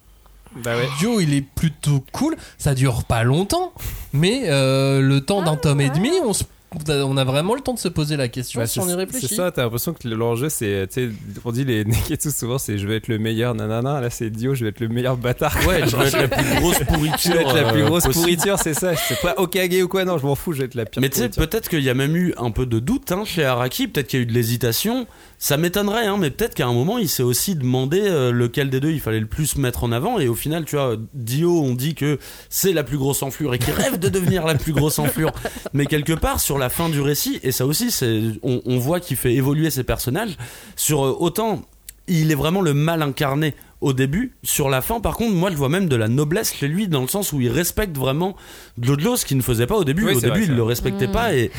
Bah 0.64 0.76
ouais. 0.78 0.88
Dio, 1.00 1.20
il 1.20 1.34
est 1.34 1.42
plutôt 1.42 2.04
cool. 2.14 2.38
Ça 2.58 2.74
dure 2.76 3.04
pas 3.04 3.24
longtemps, 3.24 3.74
mais 4.14 4.44
euh, 4.46 5.02
le 5.02 5.20
temps 5.22 5.42
d'un 5.44 5.58
tome 5.58 5.82
et 5.82 5.90
demi, 5.90 6.12
on, 6.24 6.32
se- 6.34 6.46
on 6.90 7.18
a 7.18 7.24
vraiment 7.24 7.56
le 7.56 7.62
temps 7.62 7.74
de 7.74 7.80
se 7.80 7.88
poser 7.88 8.18
la 8.18 8.28
question 8.28 8.60
Bah, 8.60 8.68
si 8.68 8.80
on 8.80 8.86
y 8.86 8.90
c'est 8.90 8.96
réfléchit. 8.96 9.28
c'est 9.28 9.36
ça, 9.36 9.52
t'as 9.52 9.64
l'impression 9.64 9.94
que 9.94 10.08
l'enjeu 10.08 10.50
c'est, 10.50 10.92
sais, 10.92 11.10
on 11.44 11.52
dit 11.52 11.64
les 11.66 11.84
Neketsu 11.86 12.32
souvent 12.32 12.58
c'est 12.58 12.78
je 12.78 12.88
vais 12.88 12.98
être 12.98 13.08
le 13.08 13.18
meilleur 13.18 13.56
nanana, 13.56 14.02
là 14.02 14.10
c'est 14.10 14.30
Dio, 14.30 14.56
je 14.56 14.64
vais 14.64 14.70
être 14.70 14.80
le 14.80 14.88
meilleur 14.88 15.18
bâtard. 15.18 15.56
Ouais, 15.68 15.88
je 15.88 15.96
veux 15.96 16.06
être 16.06 16.18
la 16.20 16.28
plus 16.28 16.60
grosse 16.60 16.80
pourriture. 16.80 17.16
Je 17.26 17.32
vais 17.32 17.42
être 17.42 17.56
la 17.56 17.72
plus 17.72 17.82
euh, 17.82 17.86
grosse 17.88 18.04
possible. 18.04 18.24
pourriture, 18.24 18.60
c'est 18.60 18.74
ça. 18.74 18.96
C'est 18.96 19.20
pas 19.22 19.36
Okage 19.38 19.82
ou 19.84 19.88
quoi, 19.88 20.06
non, 20.06 20.18
je 20.18 20.26
m'en 20.26 20.36
fous, 20.36 20.54
je 20.54 20.60
vais 20.60 20.66
être 20.66 20.76
la 20.76 20.86
pire. 20.86 21.02
Mais 21.02 21.10
tu 21.10 21.20
sais, 21.20 21.30
peut-être 21.30 21.70
qu'il 21.70 21.82
y 21.82 21.90
a 21.90 21.94
même 21.94 22.16
eu 22.16 22.34
un 22.38 22.52
peu 22.52 22.66
de 22.66 22.80
doute 22.80 23.12
hein, 23.12 23.24
chez 23.26 23.44
Araki, 23.44 23.88
peut-être 23.88 24.08
qu'il 24.08 24.20
y 24.20 24.22
a 24.22 24.24
eu 24.24 24.26
de 24.28 24.34
l'hésitation. 24.34 25.08
Ça 25.38 25.58
m'étonnerait, 25.58 26.06
hein, 26.06 26.18
mais 26.18 26.32
peut-être 26.32 26.56
qu'à 26.56 26.66
un 26.66 26.74
moment, 26.74 26.98
il 26.98 27.10
s'est 27.10 27.24
aussi 27.24 27.56
demandé 27.56 28.02
euh, 28.02 28.32
lequel 28.32 28.70
des 28.70 28.80
deux 28.80 28.92
il 28.92 29.02
fallait 29.02 29.20
le 29.20 29.26
plus 29.26 29.58
mettre 29.58 29.84
en 29.84 29.92
avant. 29.92 30.20
Et 30.20 30.28
au 30.28 30.36
final, 30.36 30.66
tu 30.66 30.76
vois, 30.76 30.96
Dio, 31.14 31.62
on 31.62 31.74
dit 31.74 31.94
que 31.94 32.20
c'est 32.50 32.74
la 32.74 32.84
plus 32.84 32.98
grosse 32.98 33.22
enflure 33.22 33.54
et 33.54 33.60
qu'il 33.60 33.74
rêve 33.74 34.00
de 34.00 34.10
devenir 34.10 34.46
la 34.46 34.56
plus 34.56 34.74
grosse 34.74 34.98
enflure. 34.98 35.32
Mais 35.74 35.86
quelque 35.86 36.14
part, 36.14 36.40
sur 36.40 36.58
la 36.58 36.70
fin 36.70 36.90
du 36.90 37.02
récit, 37.02 37.40
et 37.44 37.52
ça 37.52 37.66
aussi, 37.66 37.92
c'est, 37.92 38.22
on, 38.44 38.62
on 38.66 38.78
voit 38.78 39.00
qu'il 39.00 39.18
fait 39.18 39.34
évoluer 39.34 39.70
ses 39.70 39.84
personnages. 39.84 40.38
Sur 40.76 41.06
euh, 41.06 41.16
autant, 41.20 41.62
il 42.08 42.32
est 42.32 42.36
vraiment 42.36 42.62
le 42.62 42.74
mal 42.74 43.02
incarné 43.02 43.54
au 43.82 43.94
début. 43.94 44.36
Sur 44.44 44.70
la 44.70 44.82
fin, 44.82 45.00
par 45.00 45.16
contre, 45.18 45.34
moi, 45.36 45.52
je 45.52 45.56
vois 45.56 45.70
même 45.70 45.88
de 45.88 45.96
la 45.96 46.08
noblesse 46.08 46.54
chez 46.56 46.68
lui, 46.68 46.88
dans 46.88 47.02
le 47.02 47.08
sens 47.08 47.34
où 47.34 47.42
il 47.42 47.50
respecte 47.50 47.96
vraiment 47.98 48.36
Glodlo, 48.80 49.16
ce 49.16 49.26
qu'il 49.26 49.38
ne 49.38 49.42
faisait 49.42 49.68
pas 49.68 49.76
au 49.76 49.84
début. 49.84 50.06
Oui, 50.06 50.16
au 50.16 50.20
début, 50.20 50.30
vrai, 50.30 50.40
il 50.42 50.46
c'est 50.48 50.52
le 50.54 50.64
respectait 50.64 51.08
pas, 51.08 51.34
et 51.36 51.52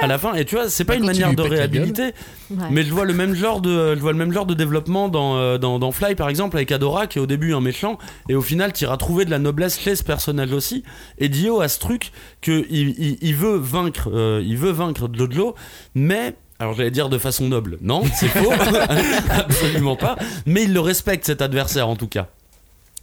à 0.00 0.06
la 0.06 0.18
fin, 0.18 0.34
et 0.34 0.44
tu 0.44 0.54
vois, 0.54 0.68
c'est 0.68 0.84
pas 0.84 0.94
Bah, 0.94 0.98
une 1.00 1.06
manière 1.06 1.34
de 1.34 1.42
réhabiliter, 1.42 2.12
Ouais. 2.50 2.56
mais 2.70 2.82
je 2.84 2.92
vois 2.92 3.04
le 3.04 3.14
même 3.14 3.34
genre 3.34 3.60
de, 3.60 3.94
je 3.94 4.00
vois 4.00 4.12
le 4.12 4.18
même 4.18 4.32
genre 4.32 4.46
de 4.46 4.54
développement 4.54 5.08
dans, 5.08 5.36
euh, 5.36 5.58
dans, 5.58 5.78
dans 5.78 5.90
Fly, 5.92 6.14
par 6.14 6.28
exemple, 6.28 6.56
avec 6.56 6.70
Adora, 6.72 7.06
qui 7.06 7.18
est 7.18 7.20
au 7.22 7.26
début 7.26 7.54
un 7.54 7.60
méchant, 7.60 7.98
et 8.28 8.34
au 8.34 8.42
final, 8.42 8.72
tu 8.72 8.84
iras 8.84 8.96
trouver 8.96 9.24
de 9.24 9.30
la 9.30 9.38
noblesse 9.38 9.78
chez 9.80 9.96
ce 9.96 10.04
personnage 10.04 10.52
aussi. 10.52 10.84
Et 11.18 11.28
Dio 11.28 11.60
a 11.60 11.68
ce 11.68 11.78
truc 11.78 12.12
que 12.40 12.64
il, 12.70 12.90
il, 12.98 13.18
il 13.20 13.34
veut 13.34 13.56
vaincre, 13.56 14.10
euh, 14.12 14.42
il 14.44 14.56
veut 14.58 14.70
vaincre 14.72 15.08
Glodlo, 15.08 15.54
mais 15.94 16.34
alors 16.58 16.74
j'allais 16.74 16.90
dire 16.90 17.08
de 17.08 17.18
façon 17.18 17.48
noble. 17.48 17.78
Non, 17.80 18.02
c'est 18.14 18.28
faux. 18.28 18.52
Absolument 19.30 19.96
pas. 19.96 20.16
Mais 20.46 20.64
il 20.64 20.72
le 20.72 20.80
respecte 20.80 21.24
cet 21.24 21.42
adversaire 21.42 21.88
en 21.88 21.96
tout 21.96 22.08
cas. 22.08 22.28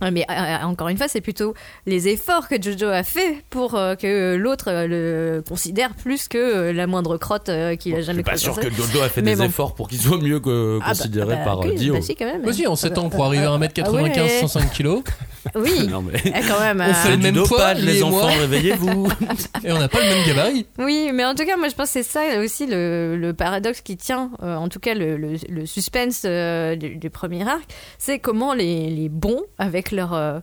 Ouais, 0.02 0.12
mais 0.12 0.26
euh, 0.30 0.64
encore 0.66 0.88
une 0.90 0.98
fois, 0.98 1.08
c'est 1.08 1.22
plutôt 1.22 1.54
les 1.86 2.08
efforts 2.08 2.48
que 2.48 2.62
Jojo 2.62 2.88
a 2.88 3.04
fait 3.04 3.44
pour 3.50 3.76
euh, 3.76 3.96
que 3.96 4.36
l'autre 4.36 4.66
euh, 4.70 4.88
le 4.88 5.44
considère 5.48 5.94
plus 5.94 6.28
que 6.28 6.38
euh, 6.38 6.74
la 6.74 6.88
moindre 6.88 7.18
crotte 7.18 7.50
euh, 7.50 7.76
qu'il 7.76 7.94
a 7.94 7.98
Je 7.98 8.02
suis 8.02 8.08
jamais 8.08 8.24
pas 8.24 8.38
sûr 8.38 8.60
que. 8.60 8.70
Jojo 8.72 9.02
a 9.02 9.10
fait 9.10 9.22
Mais 9.22 9.32
des 9.32 9.38
bon. 9.38 9.44
efforts 9.46 9.76
pour 9.76 9.88
qu'il 9.88 10.00
soit 10.02 10.18
mieux 10.18 10.40
que 10.40 10.80
Ah 10.82 10.86
bah, 10.88 10.90
considéré 10.96 11.36
bah, 11.36 11.42
par 11.46 11.60
euh, 11.62 11.70
oui, 11.70 11.76
Dio. 11.76 11.94
bah 11.94 12.02
si, 12.02 12.16
quand 12.16 12.26
même. 12.26 12.46
Aussi, 12.46 12.66
en 12.68 12.76
7 12.76 12.98
ans, 12.98 13.10
pour 13.10 13.26
arriver 13.26 13.46
à 13.46 13.52
1m95, 13.58 13.84
Ah 13.86 14.22
ouais. 14.24 14.40
105 14.42 14.72
kilos, 14.72 15.04
Oui, 15.56 15.88
Non, 15.88 16.02
mais... 16.02 16.20
eh, 16.26 16.32
quand 16.48 16.60
même. 16.60 16.82
On 16.88 16.94
fait 16.94 17.08
euh, 17.10 17.12
le 17.12 17.18
Du 17.18 17.32
même 17.32 17.44
poids, 17.48 17.74
les 17.74 18.04
enfants, 18.04 18.28
réveillez-vous. 18.40 19.08
et 19.64 19.72
on 19.72 19.80
n'a 19.80 19.88
pas 19.88 20.00
le 20.00 20.06
même 20.06 20.26
gabarit. 20.28 20.66
Oui, 20.80 21.12
mais 21.14 21.26
en 21.26 21.34
tout 21.36 21.46
cas, 21.46 21.58
moi 21.58 21.68
je 21.70 21.76
pense 21.76 21.88
que 21.88 21.94
c'est 21.94 22.04
ça 22.04 22.22
aussi 22.40 22.66
le, 22.68 23.18
le 23.18 23.34
paradoxe 23.34 23.82
qui 23.82 23.98
tient, 23.98 24.32
euh, 24.44 24.56
en 24.56 24.70
tout 24.70 24.80
cas 24.80 24.94
le, 24.94 25.18
le- 25.18 25.36
le 25.50 25.66
suspense 25.66 26.24
euh, 26.26 26.76
du, 26.76 26.96
du 26.96 27.10
premier 27.10 27.48
arc, 27.48 27.62
c'est 27.98 28.20
comment 28.20 28.54
les, 28.54 28.90
les 28.90 29.10
bons, 29.10 29.42
avec 29.58 29.91
leur, 29.92 30.14
euh, 30.14 30.40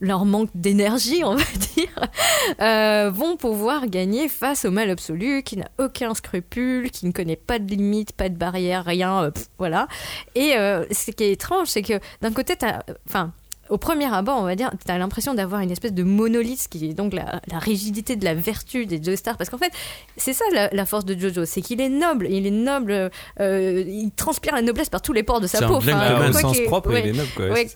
leur 0.00 0.24
manque 0.24 0.50
d'énergie, 0.54 1.22
on 1.24 1.34
va 1.34 1.44
dire, 1.76 2.08
euh, 2.60 3.10
vont 3.10 3.36
pouvoir 3.36 3.86
gagner 3.86 4.28
face 4.28 4.64
au 4.64 4.70
mal 4.70 4.90
absolu, 4.90 5.42
qui 5.42 5.56
n'a 5.56 5.68
aucun 5.78 6.14
scrupule, 6.14 6.90
qui 6.90 7.06
ne 7.06 7.12
connaît 7.12 7.36
pas 7.36 7.58
de 7.58 7.68
limite, 7.68 8.12
pas 8.12 8.28
de 8.28 8.36
barrière, 8.36 8.84
rien, 8.84 9.24
euh, 9.24 9.30
voilà. 9.58 9.88
Et 10.34 10.52
ce 10.52 11.10
qui 11.10 11.24
est 11.24 11.32
étrange, 11.32 11.68
c'est 11.68 11.82
que 11.82 12.00
d'un 12.20 12.32
côté, 12.32 12.54
enfin, 13.08 13.32
au 13.70 13.78
premier 13.78 14.12
abord, 14.12 14.38
on 14.40 14.44
va 14.44 14.54
dire, 14.56 14.70
tu 14.84 14.90
as 14.90 14.98
l'impression 14.98 15.34
d'avoir 15.34 15.60
une 15.60 15.70
espèce 15.70 15.92
de 15.92 16.02
monolithe 16.02 16.68
qui 16.68 16.90
est 16.90 16.94
donc 16.94 17.12
la, 17.12 17.40
la 17.50 17.58
rigidité 17.58 18.16
de 18.16 18.24
la 18.24 18.34
vertu 18.34 18.86
des 18.86 19.02
Joestars. 19.02 19.36
Parce 19.36 19.50
qu'en 19.50 19.58
fait, 19.58 19.72
c'est 20.16 20.32
ça 20.32 20.44
la, 20.52 20.68
la 20.72 20.86
force 20.86 21.04
de 21.04 21.18
Jojo, 21.18 21.44
c'est 21.44 21.60
qu'il 21.62 21.80
est 21.80 21.88
noble. 21.88 22.26
Il 22.30 22.46
est 22.46 22.50
noble, 22.50 23.10
euh, 23.40 23.84
il 23.86 24.10
transpire 24.16 24.54
la 24.54 24.62
noblesse 24.62 24.88
par 24.88 25.02
tous 25.02 25.12
les 25.12 25.22
pores 25.22 25.40
de 25.40 25.46
sa 25.46 25.58
peau. 25.66 25.74
au 25.76 25.80
quoi 26.32 26.40
sens 26.40 26.56
qu'il- 26.56 26.66
propre, 26.66 26.90
ouais. 26.92 27.02
il 27.04 27.08
est 27.10 27.18
noble 27.18 27.28
quoi. 27.36 27.48
Ouais, 27.50 27.66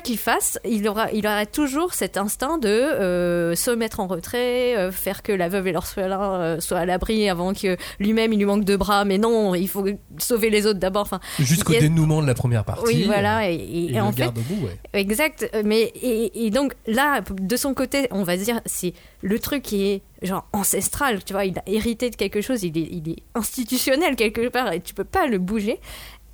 qu'il 0.00 0.18
fasse, 0.18 0.58
il 0.68 0.86
aura, 0.88 1.10
il 1.12 1.26
aura 1.26 1.46
toujours 1.46 1.94
cet 1.94 2.16
instinct 2.16 2.58
de 2.58 2.68
euh, 2.68 3.54
se 3.54 3.70
mettre 3.70 4.00
en 4.00 4.06
retrait, 4.06 4.76
euh, 4.76 4.90
faire 4.92 5.22
que 5.22 5.32
la 5.32 5.48
veuve 5.48 5.66
et 5.66 5.72
l'orphelin 5.72 6.20
euh, 6.34 6.60
soient 6.60 6.78
à 6.78 6.86
l'abri 6.86 7.28
avant 7.28 7.52
que 7.54 7.76
lui-même 7.98 8.32
il 8.32 8.38
lui 8.38 8.44
manque 8.46 8.64
deux 8.64 8.76
bras. 8.76 9.04
Mais 9.04 9.18
non, 9.18 9.54
il 9.54 9.68
faut 9.68 9.84
sauver 10.18 10.50
les 10.50 10.66
autres 10.66 10.78
d'abord. 10.78 11.02
Enfin, 11.02 11.20
Jusqu'au 11.38 11.74
a- 11.74 11.78
dénouement 11.80 12.22
de 12.22 12.26
la 12.26 12.34
première 12.34 12.64
partie. 12.64 12.84
oui, 12.86 13.04
voilà. 13.06 13.50
Et, 13.50 13.54
Et, 13.54 13.92
et- 13.94 14.00
en 14.00 14.06
le 14.06 14.12
fait, 14.12 14.20
garde 14.22 14.38
au 14.38 14.42
bout, 14.42 14.66
ouais. 14.66 14.76
Exact, 14.92 15.48
euh, 15.54 15.62
mais 15.64 15.92
et, 16.02 16.50
donc 16.50 16.74
là, 16.86 17.20
de 17.20 17.56
son 17.56 17.74
côté, 17.74 18.08
on 18.10 18.24
va 18.24 18.36
dire, 18.36 18.60
c'est 18.66 18.92
le 19.22 19.38
truc 19.38 19.62
qui 19.62 19.86
est 19.86 20.02
genre 20.22 20.48
ancestral, 20.52 21.22
tu 21.24 21.32
vois, 21.32 21.44
il 21.44 21.56
a 21.58 21.62
hérité 21.66 22.10
de 22.10 22.16
quelque 22.16 22.40
chose, 22.40 22.64
il 22.64 22.76
est, 22.76 23.16
institutionnel 23.34 24.16
quelque 24.16 24.48
part 24.48 24.72
et 24.72 24.80
tu 24.80 24.94
peux 24.94 25.04
pas 25.04 25.26
le 25.26 25.38
bouger. 25.38 25.78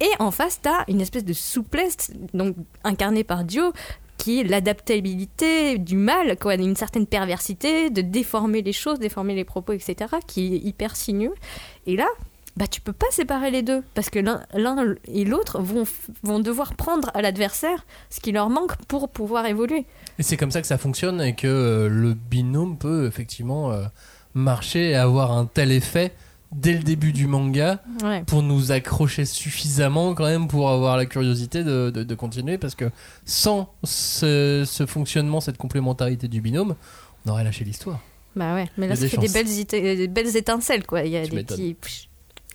Et 0.00 0.10
en 0.18 0.30
face, 0.30 0.60
t'as 0.60 0.84
une 0.88 1.00
espèce 1.00 1.24
de 1.24 1.32
souplesse, 1.32 2.10
donc 2.34 2.56
incarnée 2.84 3.24
par 3.24 3.44
Dio, 3.44 3.72
qui 4.18 4.40
est 4.40 4.44
l'adaptabilité 4.44 5.78
du 5.78 5.96
mal, 5.96 6.36
quoi, 6.38 6.54
une 6.54 6.76
certaine 6.76 7.06
perversité, 7.06 7.90
de 7.90 8.00
déformer 8.00 8.62
les 8.62 8.72
choses, 8.72 8.98
déformer 8.98 9.34
les 9.34 9.44
propos, 9.44 9.72
etc., 9.72 10.16
qui 10.26 10.54
est 10.54 10.58
hyper 10.58 10.96
sinueux. 10.96 11.34
Et 11.86 11.96
là, 11.96 12.08
bah 12.56 12.66
tu 12.66 12.80
peux 12.80 12.92
pas 12.94 13.06
séparer 13.10 13.50
les 13.50 13.62
deux 13.62 13.82
parce 13.94 14.08
que 14.10 14.18
l'un 14.18 14.42
et 15.06 15.24
l'autre 15.24 15.60
vont, 15.60 15.84
vont 16.22 16.40
devoir 16.40 16.74
prendre 16.74 17.10
à 17.14 17.20
l'adversaire 17.22 17.84
ce 18.10 18.20
qui 18.20 18.32
leur 18.32 18.48
manque 18.48 18.76
pour 18.88 19.08
pouvoir 19.10 19.44
évoluer. 19.46 19.84
Et 20.18 20.22
c'est 20.22 20.36
comme 20.38 20.50
ça 20.50 20.60
que 20.62 20.66
ça 20.66 20.78
fonctionne 20.78 21.20
et 21.20 21.34
que 21.34 21.46
euh, 21.46 21.88
le 21.88 22.14
binôme 22.14 22.78
peut 22.78 23.06
effectivement 23.06 23.72
euh, 23.72 23.84
marcher 24.34 24.90
et 24.90 24.94
avoir 24.94 25.32
un 25.32 25.44
tel 25.46 25.70
effet 25.70 26.12
dès 26.52 26.72
le 26.72 26.82
début 26.82 27.12
du 27.12 27.26
manga 27.26 27.82
Ouais. 28.02 28.22
pour 28.26 28.40
nous 28.42 28.72
accrocher 28.72 29.24
suffisamment 29.26 30.14
quand 30.14 30.24
même 30.24 30.48
pour 30.48 30.70
avoir 30.70 30.96
la 30.96 31.04
curiosité 31.04 31.62
de, 31.64 31.90
de- 31.90 32.04
de 32.04 32.14
continuer 32.14 32.56
parce 32.56 32.74
que 32.74 32.90
sans 33.26 33.74
ce, 33.84 34.62
ce 34.66 34.86
fonctionnement, 34.86 35.40
cette 35.40 35.58
complémentarité 35.58 36.28
du 36.28 36.40
binôme, 36.40 36.74
on 37.26 37.30
aurait 37.32 37.44
lâché 37.44 37.64
l'histoire. 37.64 38.00
Bah 38.36 38.54
ouais, 38.54 38.68
mais 38.78 38.86
là 38.86 38.96
ça 38.96 39.08
fait 39.08 39.16
des 39.18 39.28
belles, 39.28 39.96
des 39.98 40.08
belles 40.08 40.36
étincelles 40.36 40.86
quoi. 40.86 41.02
Il 41.02 41.10
y 41.12 41.16
a 41.16 41.24
Tu 41.24 41.30
des 41.34 41.42
petits. 41.44 41.76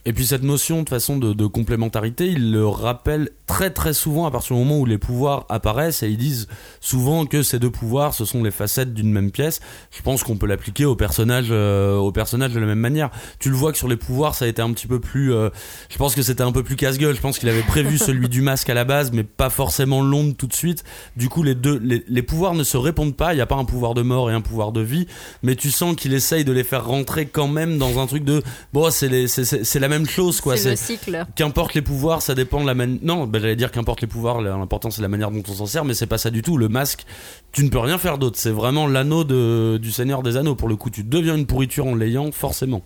Et 0.06 0.14
puis 0.14 0.26
cette 0.26 0.42
notion 0.42 0.82
de 0.82 0.90
façon 0.90 1.18
de, 1.18 1.34
de 1.34 1.46
complémentarité, 1.46 2.28
il 2.28 2.52
le 2.52 2.68
rappelle 2.68 3.30
très 3.46 3.70
très 3.70 3.94
souvent 3.94 4.26
à 4.26 4.32
partir 4.32 4.56
du 4.56 4.64
moment 4.64 4.80
où 4.80 4.86
les 4.86 4.98
pouvoirs 4.98 5.46
apparaissent 5.50 6.02
et 6.02 6.10
ils 6.10 6.18
disent 6.18 6.48
souvent 6.80 7.26
que 7.26 7.44
ces 7.44 7.60
deux 7.60 7.70
pouvoirs 7.70 8.14
ce 8.14 8.26
sont 8.26 8.44
les 8.44 8.50
facettes 8.50 8.94
d'une 8.94 9.12
même 9.12 9.30
pièce. 9.30 9.60
Je 9.92 10.02
pense 10.02 10.24
qu'on 10.24 10.38
peut 10.38 10.48
l'appliquer 10.48 10.86
au 10.86 10.96
personnage 10.96 11.48
euh, 11.52 11.98
au 11.98 12.12
personnage 12.12 12.54
de 12.54 12.60
la 12.60 12.66
même 12.66 12.80
manière. 12.80 13.12
Tu 13.40 13.50
le 13.50 13.56
vois 13.56 13.72
que 13.72 13.78
sur 13.78 13.88
les 13.88 13.98
pouvoirs 13.98 14.34
ça 14.34 14.46
a 14.46 14.48
été 14.48 14.62
un 14.62 14.72
petit 14.74 14.88
peu 14.88 15.00
plus 15.00 15.34
euh, 15.34 15.50
je 15.90 15.98
pense 15.98 16.16
que 16.16 16.24
c'était 16.24 16.42
un 16.42 16.52
peu 16.52 16.64
plus 16.64 16.78
casse-gueule. 16.78 17.16
Je 17.16 17.22
pense 17.22 17.38
qu'il 17.38 17.50
avait 17.50 17.62
prévu 17.62 17.98
celui 18.00 18.28
du 18.28 18.42
masque 18.42 18.70
à 18.70 18.74
la 18.74 18.86
base 18.86 19.12
mais 19.12 19.24
pas 19.24 19.52
forcément 19.52 20.02
l'onde 20.02 20.36
tout 20.36 20.48
de 20.48 20.54
suite. 20.54 20.84
Du 21.16 21.30
coup 21.30 21.44
les 21.44 21.54
deux 21.54 21.78
les, 21.78 22.04
les 22.08 22.22
pouvoirs 22.24 22.56
ne 22.56 22.64
se 22.64 22.78
répondent 22.78 23.16
pas, 23.16 23.34
il 23.34 23.36
n'y 23.36 23.42
a 23.42 23.48
pas 23.48 23.56
un 23.56 23.66
pouvoir 23.66 23.94
de 23.94 24.02
mort 24.02 24.32
et 24.32 24.34
un 24.34 24.42
pouvoir 24.42 24.72
de 24.72 24.82
vie, 24.82 25.06
mais 25.44 25.56
tu 25.56 25.70
sens 25.70 25.96
qu'il 25.96 26.14
essaye 26.14 26.44
de 26.44 26.52
les 26.52 26.64
faire 26.64 26.86
rentrer 26.86 27.28
quand 27.28 27.48
même 27.48 27.78
dans 27.78 28.00
un 28.00 28.08
truc 28.08 28.24
de 28.24 28.42
bon 28.74 28.90
c'est 28.90 29.80
la 29.80 29.91
même 29.92 30.08
chose 30.08 30.42
quoi. 30.42 30.58
C'est 30.58 30.72
le 30.72 30.76
C'est 30.76 30.98
cycle. 30.98 31.26
qu'importe 31.36 31.74
les 31.76 31.82
pouvoirs, 31.82 32.22
ça 32.22 32.34
dépend 32.36 32.62
de 32.62 32.66
la 32.68 32.74
manière. 32.74 33.00
Non, 33.04 33.28
bah, 33.28 33.40
j'allais 33.40 33.56
dire 33.56 33.72
qu'importe 33.72 34.02
les 34.02 34.08
pouvoirs, 34.08 34.42
l'important 34.42 34.90
c'est 34.90 35.02
la 35.02 35.08
manière 35.08 35.30
dont 35.32 35.44
on 35.48 35.54
s'en 35.54 35.66
sert, 35.66 35.86
mais 35.86 35.94
c'est 35.94 36.08
pas 36.08 36.18
ça 36.18 36.30
du 36.32 36.42
tout. 36.42 36.58
Le 36.58 36.70
masque, 36.70 37.06
tu 37.52 37.64
ne 37.64 37.70
peux 37.70 37.80
rien 37.80 37.98
faire 37.98 38.18
d'autre. 38.18 38.38
C'est 38.40 38.52
vraiment 38.52 38.88
l'anneau 38.88 39.24
de- 39.24 39.78
du 39.82 39.92
Seigneur 39.92 40.24
des 40.24 40.38
Anneaux. 40.38 40.56
Pour 40.56 40.68
le 40.70 40.76
coup, 40.76 40.90
tu 40.90 41.04
deviens 41.04 41.36
une 41.36 41.46
pourriture 41.46 41.86
en 41.88 41.96
l'ayant, 41.96 42.32
forcément. 42.32 42.82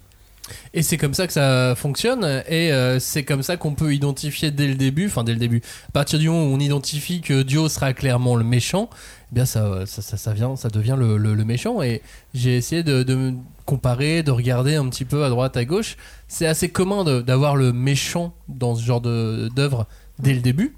Et 0.74 0.84
c'est 0.84 0.98
comme 0.98 1.14
ça 1.14 1.26
que 1.26 1.34
ça 1.34 1.74
fonctionne, 1.76 2.44
et 2.48 2.72
euh, 2.72 3.00
c'est 3.00 3.24
comme 3.24 3.42
ça 3.42 3.58
qu'on 3.58 3.74
peut 3.74 3.94
identifier 3.96 4.52
dès 4.52 4.68
le 4.68 4.76
début, 4.76 5.08
enfin 5.08 5.24
dès 5.24 5.34
le 5.34 5.40
début, 5.40 5.62
à 5.90 5.92
partir 5.92 6.20
du 6.20 6.30
moment 6.30 6.44
où 6.46 6.56
on 6.56 6.60
identifie 6.60 7.22
que 7.22 7.42
Dio 7.42 7.68
sera 7.68 7.94
clairement 7.94 8.36
le 8.36 8.44
méchant, 8.44 8.90
eh 9.32 9.36
bien 9.36 9.46
ça, 9.46 9.86
ça, 9.88 10.02
ça, 10.02 10.34
vient, 10.34 10.56
ça 10.56 10.70
devient 10.70 10.96
le, 10.98 11.18
le- 11.18 11.46
méchant. 11.46 11.82
Et 11.82 12.02
j'ai 12.34 12.58
essayé 12.58 12.84
de, 12.84 13.02
de 13.04 13.34
comparer, 13.66 14.22
de 14.22 14.32
regarder 14.32 14.76
un 14.76 14.88
petit 14.90 15.06
peu 15.06 15.24
à 15.24 15.30
droite, 15.30 15.58
à 15.58 15.66
gauche. 15.66 15.98
C'est 16.28 16.46
assez 16.46 16.70
commun 16.70 17.04
d'avoir 17.22 17.56
le 17.56 17.74
méchant 17.74 18.34
dans 18.48 18.76
ce 18.76 18.84
genre 18.84 19.02
d'œuvre 19.02 19.88
dès 20.20 20.34
le 20.34 20.42
début, 20.42 20.76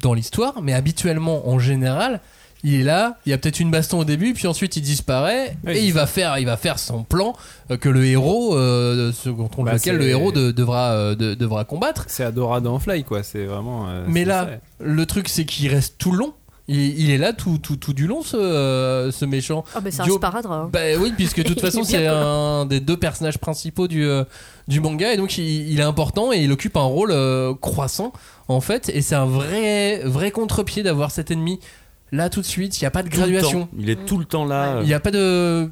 dans 0.00 0.14
l'histoire, 0.14 0.60
mais 0.62 0.72
habituellement, 0.72 1.48
en 1.48 1.58
général, 1.58 2.20
il 2.62 2.74
est 2.80 2.82
là, 2.84 3.16
il 3.26 3.30
y 3.30 3.32
a 3.32 3.38
peut-être 3.38 3.60
une 3.60 3.70
baston 3.70 3.98
au 4.00 4.04
début, 4.04 4.34
puis 4.34 4.46
ensuite 4.46 4.76
il 4.76 4.82
disparaît 4.82 5.56
Oui, 5.66 5.72
et 5.78 5.84
il 5.84 5.92
va 5.92 6.06
faire, 6.06 6.38
il 6.38 6.46
va 6.46 6.56
faire 6.56 6.78
son 6.78 7.02
plan 7.04 7.34
euh, 7.70 7.76
que 7.76 7.88
le 7.88 8.04
héros, 8.04 8.54
euh, 8.56 9.12
contre 9.48 9.62
Bah, 9.62 9.74
lequel 9.74 9.96
le 9.96 10.08
héros 10.08 10.30
de- 10.32 10.50
devra, 10.50 10.90
euh, 10.92 11.14
de- 11.14 11.34
devra 11.34 11.64
combattre. 11.64 12.04
C'est 12.08 12.24
Adora 12.24 12.60
dans 12.60 12.78
Fly, 12.78 13.04
quoi. 13.04 13.22
C'est 13.22 13.44
vraiment. 13.46 13.88
euh, 13.88 14.04
Mais 14.08 14.24
là, 14.24 14.44
ça. 14.44 14.50
le 14.84 15.06
truc 15.06 15.28
c'est 15.28 15.44
qu'il 15.44 15.68
reste 15.68 15.96
tout 15.98 16.12
le 16.12 16.18
long. 16.18 16.34
Il, 16.68 17.00
il 17.00 17.10
est 17.10 17.18
là 17.18 17.32
tout, 17.32 17.58
tout, 17.58 17.74
tout 17.76 17.92
du 17.94 18.06
long, 18.06 18.22
ce, 18.22 18.36
euh, 18.36 19.10
ce 19.10 19.24
méchant. 19.24 19.64
Ah 19.74 19.80
bah 19.80 19.90
c'est 19.90 20.02
un 20.02 20.04
sparadrap. 20.04 20.52
hein. 20.52 20.70
Bah 20.72 20.78
oui, 21.00 21.12
puisque 21.16 21.38
de 21.42 21.48
toute 21.48 21.60
façon, 21.62 21.82
c'est 21.82 22.06
un 22.06 22.64
des 22.64 22.78
deux 22.78 22.96
personnages 22.96 23.38
principaux 23.38 23.88
du, 23.88 24.04
euh, 24.04 24.22
du 24.68 24.78
manga, 24.78 25.12
et 25.12 25.16
donc 25.16 25.36
il, 25.36 25.68
il 25.72 25.80
est 25.80 25.84
important 25.84 26.32
et 26.32 26.36
il 26.38 26.52
occupe 26.52 26.76
un 26.76 26.82
rôle 26.82 27.10
euh, 27.10 27.54
croissant, 27.60 28.12
en 28.46 28.60
fait, 28.60 28.88
et 28.94 29.02
c'est 29.02 29.16
un 29.16 29.26
vrai, 29.26 30.02
vrai 30.04 30.30
contre-pied 30.30 30.84
d'avoir 30.84 31.10
cet 31.10 31.32
ennemi 31.32 31.58
là 32.12 32.28
tout 32.30 32.40
de 32.40 32.46
suite. 32.46 32.80
Il 32.80 32.84
n'y 32.84 32.86
a 32.86 32.90
pas 32.90 33.02
de 33.02 33.08
Tout 33.08 33.16
graduation. 33.18 33.68
Il 33.78 33.90
est 33.90 34.04
tout 34.06 34.18
le 34.18 34.24
temps 34.24 34.44
là. 34.44 34.78
Il 34.82 34.86
n'y 34.86 34.94
a 34.94 35.00
pas 35.00 35.10
de. 35.10 35.70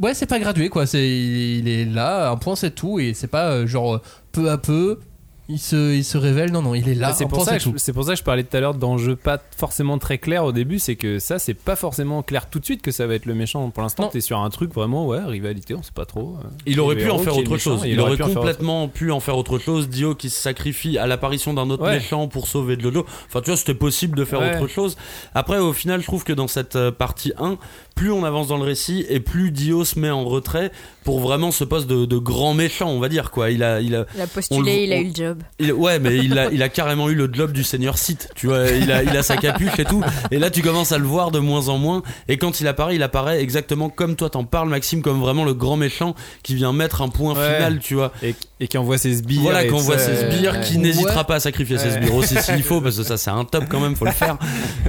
Ouais, 0.00 0.14
c'est 0.14 0.26
pas 0.26 0.38
gradué 0.38 0.68
quoi. 0.68 0.86
C'est, 0.86 1.06
il, 1.06 1.58
il 1.58 1.68
est 1.68 1.84
là, 1.84 2.30
un 2.30 2.36
point 2.36 2.56
c'est 2.56 2.74
tout, 2.74 2.98
et 2.98 3.14
c'est 3.14 3.26
pas 3.26 3.50
euh, 3.50 3.66
genre 3.66 3.96
euh, 3.96 4.02
peu 4.32 4.50
à 4.50 4.58
peu. 4.58 5.00
Il 5.48 5.60
se, 5.60 5.94
il 5.94 6.04
se 6.04 6.18
révèle, 6.18 6.50
non, 6.50 6.60
non, 6.60 6.74
il 6.74 6.88
est 6.88 6.94
là. 6.96 7.08
Bah, 7.10 7.14
c'est 7.16 7.26
pour 7.26 7.44
ça 7.44 7.52
c'est 7.52 7.58
que 7.72 7.78
je- 7.78 7.92
pour 7.92 8.04
ça 8.04 8.12
que 8.14 8.18
je 8.18 8.24
parlais 8.24 8.42
tout 8.42 8.56
à 8.56 8.60
l'heure 8.60 8.74
d'enjeux 8.74 9.14
pas 9.14 9.38
forcément 9.56 9.96
très 9.98 10.18
clairs 10.18 10.44
au 10.44 10.50
début 10.50 10.80
c'est 10.80 10.96
que 10.96 11.20
ça 11.20 11.38
c'est 11.38 11.54
pas 11.54 11.76
forcément 11.76 12.22
clair 12.24 12.50
tout 12.50 12.58
de 12.58 12.64
suite 12.64 12.82
que 12.82 12.90
ça 12.90 13.06
va 13.06 13.14
être 13.14 13.26
le 13.26 13.34
méchant 13.34 13.70
pour 13.70 13.82
l'instant 13.84 14.08
t'es 14.08 14.20
sur 14.20 14.40
un 14.40 14.50
truc 14.50 14.74
vraiment 14.74 15.06
ouais 15.06 15.22
rivalité 15.24 15.74
on 15.76 15.82
sait 15.84 15.92
pas 15.94 16.04
trop 16.04 16.36
euh, 16.42 16.48
Il 16.66 16.80
aurait 16.80 16.96
pu 16.96 17.08
en 17.10 17.18
faire 17.18 17.36
autre 17.36 17.50
méchant, 17.52 17.76
chose. 17.78 17.82
Il, 17.86 18.00
aurait 18.00 18.18
complètement 18.18 18.88
pu 18.88 19.12
en 19.12 19.20
faire 19.20 19.36
autre 19.38 19.58
chose. 19.58 19.88
Dio 19.88 20.14
qui 20.16 20.30
se 20.30 20.40
sacrifie 20.40 20.98
à 20.98 21.06
l'apparition 21.06 21.54
d'un 21.54 21.70
autre 21.70 21.84
Ouais. 21.84 21.94
méchant 21.98 22.26
pour 22.26 22.48
sauver 22.48 22.76
Jojo. 22.78 23.06
Enfin, 23.28 23.40
tu 23.40 23.50
vois, 23.50 23.56
c'était 23.56 23.74
possible 23.74 24.16
de 24.18 24.24
faire 24.24 24.40
Ouais. 24.40 24.56
autre 24.58 24.66
chose. 24.66 24.96
Après, 25.34 25.58
au 25.58 25.72
final, 25.72 26.00
je 26.00 26.06
trouve 26.06 26.24
que 26.24 26.32
dans 26.32 26.48
cette 26.48 26.74
euh, 26.74 26.90
partie 26.90 27.32
1, 27.38 27.58
plus 27.94 28.10
on 28.10 28.24
avance 28.24 28.48
dans 28.48 28.56
le 28.56 28.64
récit 28.64 29.06
et 29.08 29.20
plus 29.20 29.50
Dio 29.52 29.84
se 29.84 29.98
met 29.98 30.10
en 30.10 30.24
retrait 30.24 30.72
pour 31.04 31.20
vraiment 31.20 31.50
ce 31.52 31.62
poste 31.64 31.86
de, 31.86 32.04
de 32.04 32.16
grand 32.18 32.54
méchant, 32.54 32.88
on 32.90 32.98
va 32.98 33.08
dire 33.08 33.30
quoi. 33.30 33.50
Il 33.50 33.62
a, 33.62 33.80
il 33.80 33.94
a, 33.94 34.06
Il 34.16 34.20
a 34.20 34.26
postulé, 34.26 34.84
il 34.84 34.92
a 34.92 34.98
eu 34.98 35.08
le 35.08 35.14
job. 35.14 35.35
Il- 35.58 35.72
ouais, 35.72 35.98
mais 35.98 36.16
il 36.16 36.38
a, 36.38 36.50
il 36.50 36.62
a 36.62 36.68
carrément 36.68 37.08
eu 37.08 37.14
le 37.14 37.28
job 37.32 37.52
du 37.52 37.64
seigneur 37.64 37.98
Sith. 37.98 38.28
Tu 38.34 38.46
vois, 38.46 38.68
il 38.70 38.90
a, 38.92 39.02
il 39.02 39.16
a 39.16 39.22
sa 39.22 39.36
capuche 39.36 39.78
et 39.78 39.84
tout. 39.84 40.02
Et 40.30 40.38
là, 40.38 40.50
tu 40.50 40.62
commences 40.62 40.92
à 40.92 40.98
le 40.98 41.04
voir 41.04 41.30
de 41.30 41.38
moins 41.38 41.68
en 41.68 41.78
moins. 41.78 42.02
Et 42.28 42.36
quand 42.38 42.60
il 42.60 42.66
apparaît, 42.68 42.96
il 42.96 43.02
apparaît 43.02 43.40
exactement 43.42 43.88
comme 43.88 44.16
toi 44.16 44.30
t'en 44.30 44.44
parles, 44.44 44.68
Maxime, 44.68 45.02
comme 45.02 45.20
vraiment 45.20 45.44
le 45.44 45.54
grand 45.54 45.76
méchant 45.76 46.14
qui 46.42 46.54
vient 46.54 46.72
mettre 46.72 47.02
un 47.02 47.08
point 47.08 47.34
Ouais. 47.34 47.54
final, 47.54 47.78
tu 47.80 47.94
vois. 47.94 48.12
et, 48.22 48.34
et 48.60 48.68
qui 48.68 48.78
envoie 48.78 48.98
ses 48.98 49.14
sbires 49.14 49.42
Voilà, 49.42 49.66
voit 49.68 49.98
ça, 49.98 49.98
ses 49.98 50.16
sbires, 50.30 50.52
ouais. 50.54 50.60
qui 50.60 50.78
n'hésitera 50.78 51.18
Ouais. 51.18 51.24
pas 51.24 51.34
à 51.36 51.40
sacrifier 51.40 51.78
ses 51.78 51.90
sbires 51.92 52.14
aussi 52.14 52.36
s'il 52.40 52.62
faut, 52.62 52.80
parce 52.80 52.96
que 52.96 53.02
ça 53.02 53.16
c'est 53.16 53.30
un 53.30 53.44
top 53.44 53.64
quand 53.68 53.80
même, 53.80 53.94
faut 53.96 54.04
le 54.06 54.12
faire. 54.12 54.38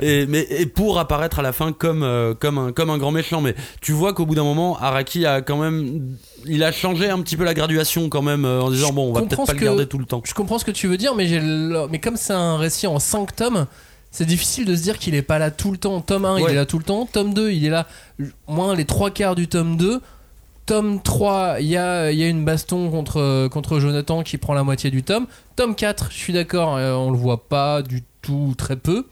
Et, 0.01 0.25
mais, 0.25 0.45
et 0.49 0.65
pour 0.65 0.99
apparaître 0.99 1.39
à 1.39 1.41
la 1.41 1.51
fin 1.53 1.71
comme, 1.71 2.03
euh, 2.03 2.33
comme, 2.33 2.57
un, 2.57 2.71
comme 2.71 2.89
un 2.89 2.97
grand 2.97 3.11
méchant. 3.11 3.41
Mais 3.41 3.55
tu 3.81 3.91
vois 3.91 4.13
qu'au 4.13 4.25
bout 4.25 4.35
d'un 4.35 4.43
moment, 4.43 4.77
Araki 4.79 5.25
a 5.25 5.41
quand 5.41 5.57
même. 5.57 6.15
Il 6.45 6.63
a 6.63 6.71
changé 6.71 7.09
un 7.09 7.19
petit 7.21 7.35
peu 7.37 7.43
la 7.43 7.53
graduation 7.53 8.09
quand 8.09 8.21
même, 8.21 8.45
euh, 8.45 8.61
en 8.61 8.69
disant 8.69 8.89
Je 8.89 8.93
bon, 8.93 9.09
on 9.09 9.13
va 9.13 9.21
peut-être 9.27 9.45
pas 9.45 9.53
le 9.53 9.59
garder 9.65 9.87
tout 9.87 9.97
le 9.97 10.05
temps. 10.05 10.21
Je 10.25 10.33
comprends 10.33 10.59
ce 10.59 10.65
que 10.65 10.71
tu 10.71 10.87
veux 10.87 10.97
dire, 10.97 11.15
mais, 11.15 11.27
j'ai 11.27 11.39
le- 11.39 11.87
mais 11.89 11.99
comme 11.99 12.15
c'est 12.17 12.33
un 12.33 12.57
récit 12.57 12.87
en 12.87 12.99
5 12.99 13.35
tomes, 13.35 13.65
c'est 14.11 14.25
difficile 14.25 14.65
de 14.65 14.75
se 14.75 14.81
dire 14.83 14.97
qu'il 14.99 15.15
est 15.15 15.21
pas 15.21 15.39
là 15.39 15.51
tout 15.51 15.71
le 15.71 15.77
temps. 15.77 15.99
Tome 16.01 16.25
1, 16.25 16.39
il 16.39 16.43
est 16.51 16.55
là 16.55 16.65
tout 16.65 16.77
le 16.77 16.83
temps. 16.83 17.05
Tome 17.11 17.33
2, 17.33 17.51
il 17.51 17.65
est 17.65 17.69
là 17.69 17.87
moins 18.47 18.75
les 18.75 18.85
trois 18.85 19.11
quarts 19.11 19.35
du 19.35 19.47
tome 19.47 19.77
2. 19.77 20.01
Tome 20.65 21.01
3, 21.01 21.57
il 21.61 21.67
y 21.67 21.77
a, 21.77 22.11
il 22.11 22.19
y 22.19 22.23
a 22.23 22.27
une 22.27 22.43
baston 22.43 22.89
contre, 22.91 23.47
contre 23.47 23.79
Jonathan 23.79 24.21
qui 24.23 24.37
prend 24.37 24.53
la 24.53 24.63
moitié 24.63 24.91
du 24.91 25.01
tome. 25.03 25.25
Tome 25.55 25.75
4, 25.75 26.09
je 26.11 26.17
suis 26.17 26.33
d'accord, 26.33 26.75
euh, 26.75 26.93
on 26.93 27.09
le 27.11 27.17
voit 27.17 27.47
pas 27.47 27.81
du 27.81 28.03
tout, 28.21 28.53
très 28.57 28.75
peu. 28.75 29.05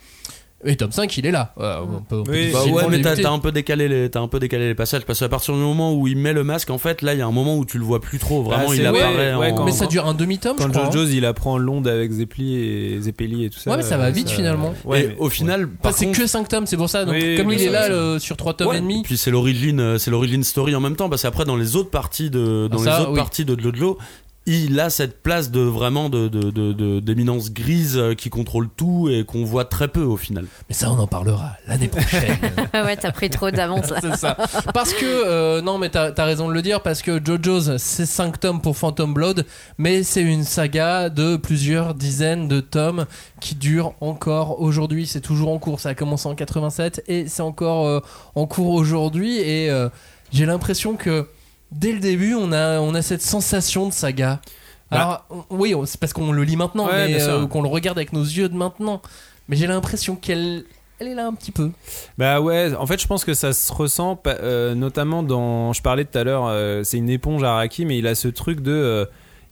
Et 0.67 0.75
tome 0.75 0.91
5, 0.91 1.15
il 1.17 1.25
est 1.27 1.31
là. 1.31 1.53
Euh, 1.59 1.77
on 1.83 2.01
peut- 2.01 2.15
on 2.19 2.23
peut 2.23 2.31
Oui, 2.31 2.49
Bah 2.51 2.63
ouais, 2.65 2.83
mais 2.89 3.01
t'as 3.01 3.31
un 3.31 3.39
peu 3.39 3.51
décalé 3.51 3.87
les, 3.87 4.09
t'as 4.09 4.19
un 4.21 4.27
peu 4.27 4.39
décalé 4.39 4.67
les 4.67 4.75
passages 4.75 5.03
parce 5.05 5.19
qu'à 5.19 5.29
partir 5.29 5.53
du 5.53 5.59
moment 5.59 5.93
où 5.93 6.07
il 6.07 6.17
met 6.17 6.33
le 6.33 6.43
masque, 6.43 6.69
en 6.71 6.77
fait, 6.77 7.01
là, 7.01 7.13
il 7.13 7.19
y 7.19 7.21
a 7.21 7.27
un 7.27 7.31
moment 7.31 7.55
où 7.57 7.65
tu 7.65 7.77
le 7.77 7.83
vois 7.83 8.01
plus 8.01 8.17
trop. 8.19 8.41
Vraiment, 8.43 8.69
Bah, 8.69 8.75
il 8.75 8.81
c'est- 8.81 8.89
ouais, 8.89 8.99
apparaît. 9.01 9.35
ouais, 9.35 9.51
en- 9.51 9.55
quand- 9.55 9.65
Mais 9.65 9.71
ça 9.71 9.85
dure 9.85 10.07
un 10.07 10.13
demi-tome, 10.13 10.55
je 10.57 10.63
quand 10.63 10.69
crois. 10.71 10.85
hein. 10.87 10.91
JoJo's 10.91 11.11
il 11.13 11.25
apprend 11.25 11.57
l'onde 11.57 11.87
avec 11.87 12.11
Zeppeli 12.11 12.55
et 12.55 12.99
Zeppeli 13.01 13.45
et 13.45 13.49
tout 13.49 13.59
ça 13.59 13.71
Ouais, 13.71 13.77
mais 13.77 13.83
ça 13.83 13.97
va 13.97 14.05
euh, 14.05 14.09
vite, 14.11 14.29
finalement. 14.29 14.73
ouais, 14.85 15.03
et 15.03 15.07
mais- 15.09 15.15
au 15.19 15.29
final, 15.29 15.67
par 15.69 15.93
c'est 15.93 16.05
contre, 16.07 16.19
que 16.19 16.27
5 16.27 16.47
tomes, 16.47 16.65
c'est 16.65 16.77
pour 16.77 16.89
ça. 16.89 17.05
Donc, 17.05 17.13
Oui, 17.13 17.35
comme 17.37 17.51
il 17.51 17.61
est 17.61 17.69
là 17.69 17.87
le- 17.89 18.19
sur 18.19 18.35
3 18.35 18.53
tomes 18.55 18.67
Ouais, 18.69 18.77
et 18.77 18.81
demi, 18.81 19.03
Puis 19.03 19.17
c'est 19.17 19.31
l'origine, 19.31 19.99
c'est 19.99 20.09
l'origine 20.11 20.43
story 20.43 20.75
en 20.75 20.79
même 20.81 20.95
temps, 20.95 21.09
parce 21.09 21.21
qu'après 21.21 21.45
dans 21.45 21.55
les 21.57 21.75
autres 21.75 21.91
parties 21.91 22.29
de, 22.29 22.67
dans 22.71 22.79
Ah, 22.81 22.83
ça, 22.83 22.95
les 22.97 23.01
autres 23.03 23.11
oui. 23.11 23.17
parties 23.17 23.45
de 23.45 23.59
Jojo, 23.59 23.97
il 24.47 24.79
a 24.79 24.89
cette 24.91 25.23
place 25.23 25.49
de 25.49 25.59
vraiment 25.61 26.09
de 26.09 26.27
de- 26.27 26.51
de- 26.51 26.71
de- 26.73 26.99
d'éminence 26.99 27.51
grise 27.51 27.97
euh, 27.97 28.13
qui 28.13 28.29
contrôle 28.29 28.69
tout 28.69 29.09
et 29.09 29.23
qu'on 29.25 29.43
voit 29.43 29.65
très 29.65 29.87
peu 29.87 30.03
au 30.03 30.17
final. 30.17 30.45
mais 30.69 30.75
ça, 30.75 30.91
on 30.91 30.99
en 30.99 31.07
parlera 31.07 31.53
l'année 31.67 31.87
prochaine. 31.87 32.37
Ah 32.73 32.83
ouais, 32.83 32.95
t'as 32.97 33.11
pris 33.11 33.29
trop 33.29 33.49
d'avance 33.51 33.89
là. 33.89 33.99
c'est 34.01 34.15
ça. 34.17 34.37
Parce 34.73 34.93
que, 34.93 35.05
euh, 35.05 35.61
non, 35.61 35.77
mais 35.77 35.89
t'as 35.89 36.11
as 36.15 36.23
raison 36.25 36.47
de 36.49 36.53
le 36.53 36.61
dire, 36.61 36.81
parce 36.81 37.01
que 37.01 37.23
JoJo's, 37.23 37.77
c'est 37.77 38.05
5 38.05 38.39
tomes 38.39 38.61
pour 38.61 38.77
Phantom 38.77 39.13
Blood, 39.13 39.45
mais 39.77 40.03
c'est 40.03 40.21
une 40.21 40.43
saga 40.43 41.09
de 41.09 41.37
plusieurs 41.37 41.93
dizaines 41.95 42.47
de 42.47 42.59
tomes 42.59 43.05
qui 43.41 43.55
dure 43.55 43.93
encore 44.01 44.61
aujourd'hui. 44.61 45.07
C'est 45.07 45.21
toujours 45.21 45.49
en 45.51 45.57
cours. 45.59 45.79
Ça 45.79 45.89
a 45.89 45.93
commencé 45.95 46.27
en 46.27 46.35
87 46.35 47.03
et 47.07 47.27
c'est 47.27 47.41
encore 47.41 47.87
euh, 47.87 47.99
en 48.35 48.45
cours 48.45 48.73
aujourd'hui. 48.73 49.37
Et 49.39 49.69
euh, 49.69 49.89
j'ai 50.31 50.45
l'impression 50.45 50.95
que 50.95 51.27
dès 51.71 51.91
le 51.91 51.99
début, 51.99 52.33
on 52.35 52.51
a, 52.51 52.79
on 52.79 52.93
a 52.95 53.01
cette 53.01 53.21
sensation 53.21 53.87
de 53.87 53.93
saga. 53.93 54.39
Alors, 54.91 55.25
on- 55.29 55.43
oui, 55.49 55.73
c'est 55.85 55.99
parce 55.99 56.13
qu'on 56.13 56.31
le 56.31 56.43
lit 56.43 56.55
maintenant, 56.55 56.87
Ouais, 56.87 57.07
mais 57.07 57.21
euh, 57.21 57.47
qu'on 57.47 57.61
le 57.61 57.67
regarde 57.69 57.97
avec 57.97 58.13
nos 58.13 58.23
yeux 58.23 58.49
de 58.49 58.55
maintenant. 58.55 59.01
Mais 59.49 59.55
j'ai 59.55 59.67
l'impression 59.67 60.15
qu'elle 60.15 60.63
elle 60.99 61.07
est 61.09 61.15
là 61.15 61.27
un 61.27 61.33
petit 61.33 61.51
peu. 61.51 61.71
Bah 62.17 62.39
ouais, 62.39 62.73
en 62.75 62.85
fait, 62.85 63.01
je 63.01 63.05
pense 63.07 63.25
que 63.25 63.33
ça 63.33 63.51
se 63.51 63.73
ressent, 63.73 64.17
euh, 64.27 64.75
notamment 64.75 65.23
dans. 65.23 65.73
Je 65.73 65.81
parlais 65.81 66.05
tout 66.05 66.17
à 66.17 66.23
l'heure, 66.23 66.45
euh, 66.47 66.83
c'est 66.83 66.97
une 66.97 67.09
éponge 67.09 67.43
Araki, 67.43 67.83
mais 67.85 67.97
il 67.97 68.07
a 68.07 68.15
ce 68.15 68.27
truc 68.29 68.61
de. 68.61 68.71
euh, 68.71 69.05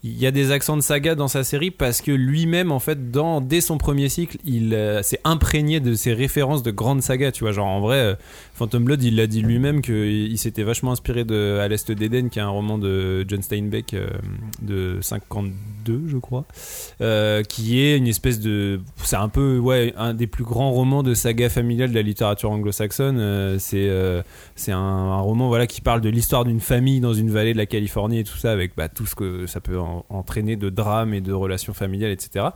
il 0.06 0.18
y 0.18 0.28
a 0.28 0.32
des 0.32 0.52
accents 0.52 0.76
de 0.76 0.82
saga 0.82 1.16
dans 1.16 1.30
sa 1.30 1.46
série 1.46 1.72
parce 1.72 2.02
que 2.02 2.12
lui-même 2.12 2.74
en 2.74 2.80
fait 2.80 3.10
dans 3.12 3.40
dès 3.40 3.62
son 3.62 3.78
premier 3.78 4.10
cycle 4.10 4.38
il 4.44 4.78
s'est 5.02 5.22
imprégné 5.24 5.80
de 5.80 5.94
ces 5.94 6.12
références 6.14 6.62
de 6.62 6.72
grandes 6.72 7.02
sagas 7.02 7.32
tu 7.32 7.46
vois 7.46 7.54
genre 7.54 7.68
en 7.68 7.80
vrai 7.80 8.18
Phantom 8.56 8.84
Blood 8.84 9.02
il 9.04 9.16
l'a 9.16 9.28
dit 9.28 9.42
lui-même 9.42 9.82
qu'il 9.82 9.96
il 10.32 10.38
s'était 10.38 10.64
vachement 10.64 10.92
inspiré 10.92 11.24
de 11.26 11.58
À 11.60 11.68
l'Est 11.68 11.92
d'Éden 11.92 12.30
qui 12.30 12.40
est 12.40 12.44
un 12.44 12.50
roman 12.50 12.78
de 12.78 13.26
John 13.28 13.42
Steinbeck 13.42 13.94
euh, 13.94 14.08
de 14.62 15.00
52 15.02 16.04
je 16.08 16.18
crois 16.18 16.46
euh, 17.02 17.42
qui 17.44 17.80
est 17.82 17.98
une 17.98 18.08
espèce 18.08 18.40
de 18.40 18.80
c'est 19.04 19.16
un 19.16 19.30
peu 19.30 19.58
ouais 19.58 19.94
un 19.98 20.14
des 20.14 20.28
plus 20.28 20.44
grands 20.44 20.72
romans 20.72 21.04
de 21.04 21.14
saga 21.14 21.50
familiale 21.50 21.90
de 21.90 21.96
la 21.96 22.02
littérature 22.02 22.52
anglo-saxonne. 22.52 23.18
Euh, 23.20 23.58
c'est 23.60 23.90
c'est 24.56 24.72
un, 24.72 25.16
roman 25.20 25.48
voilà 25.48 25.68
qui 25.68 25.82
parle 25.82 26.02
de 26.02 26.10
l'histoire 26.10 26.44
d'une 26.46 26.60
famille 26.60 27.00
dans 27.00 27.14
une 27.14 27.30
vallée 27.32 27.54
de 27.54 27.58
la 27.58 27.66
Californie 27.66 28.20
et 28.20 28.24
tout 28.24 28.38
ça 28.38 28.52
avec 28.52 28.74
bah, 28.76 28.90
tout 28.90 29.06
ce 29.06 29.16
que 29.16 29.48
ça 29.48 29.62
peut 29.62 29.80
en- 29.80 30.06
entraîner 30.10 30.56
de 30.56 30.70
drame 30.70 31.14
et 31.14 31.22
de 31.22 31.32
relations 31.34 31.74
familiales 31.74 32.12
etc 32.12 32.48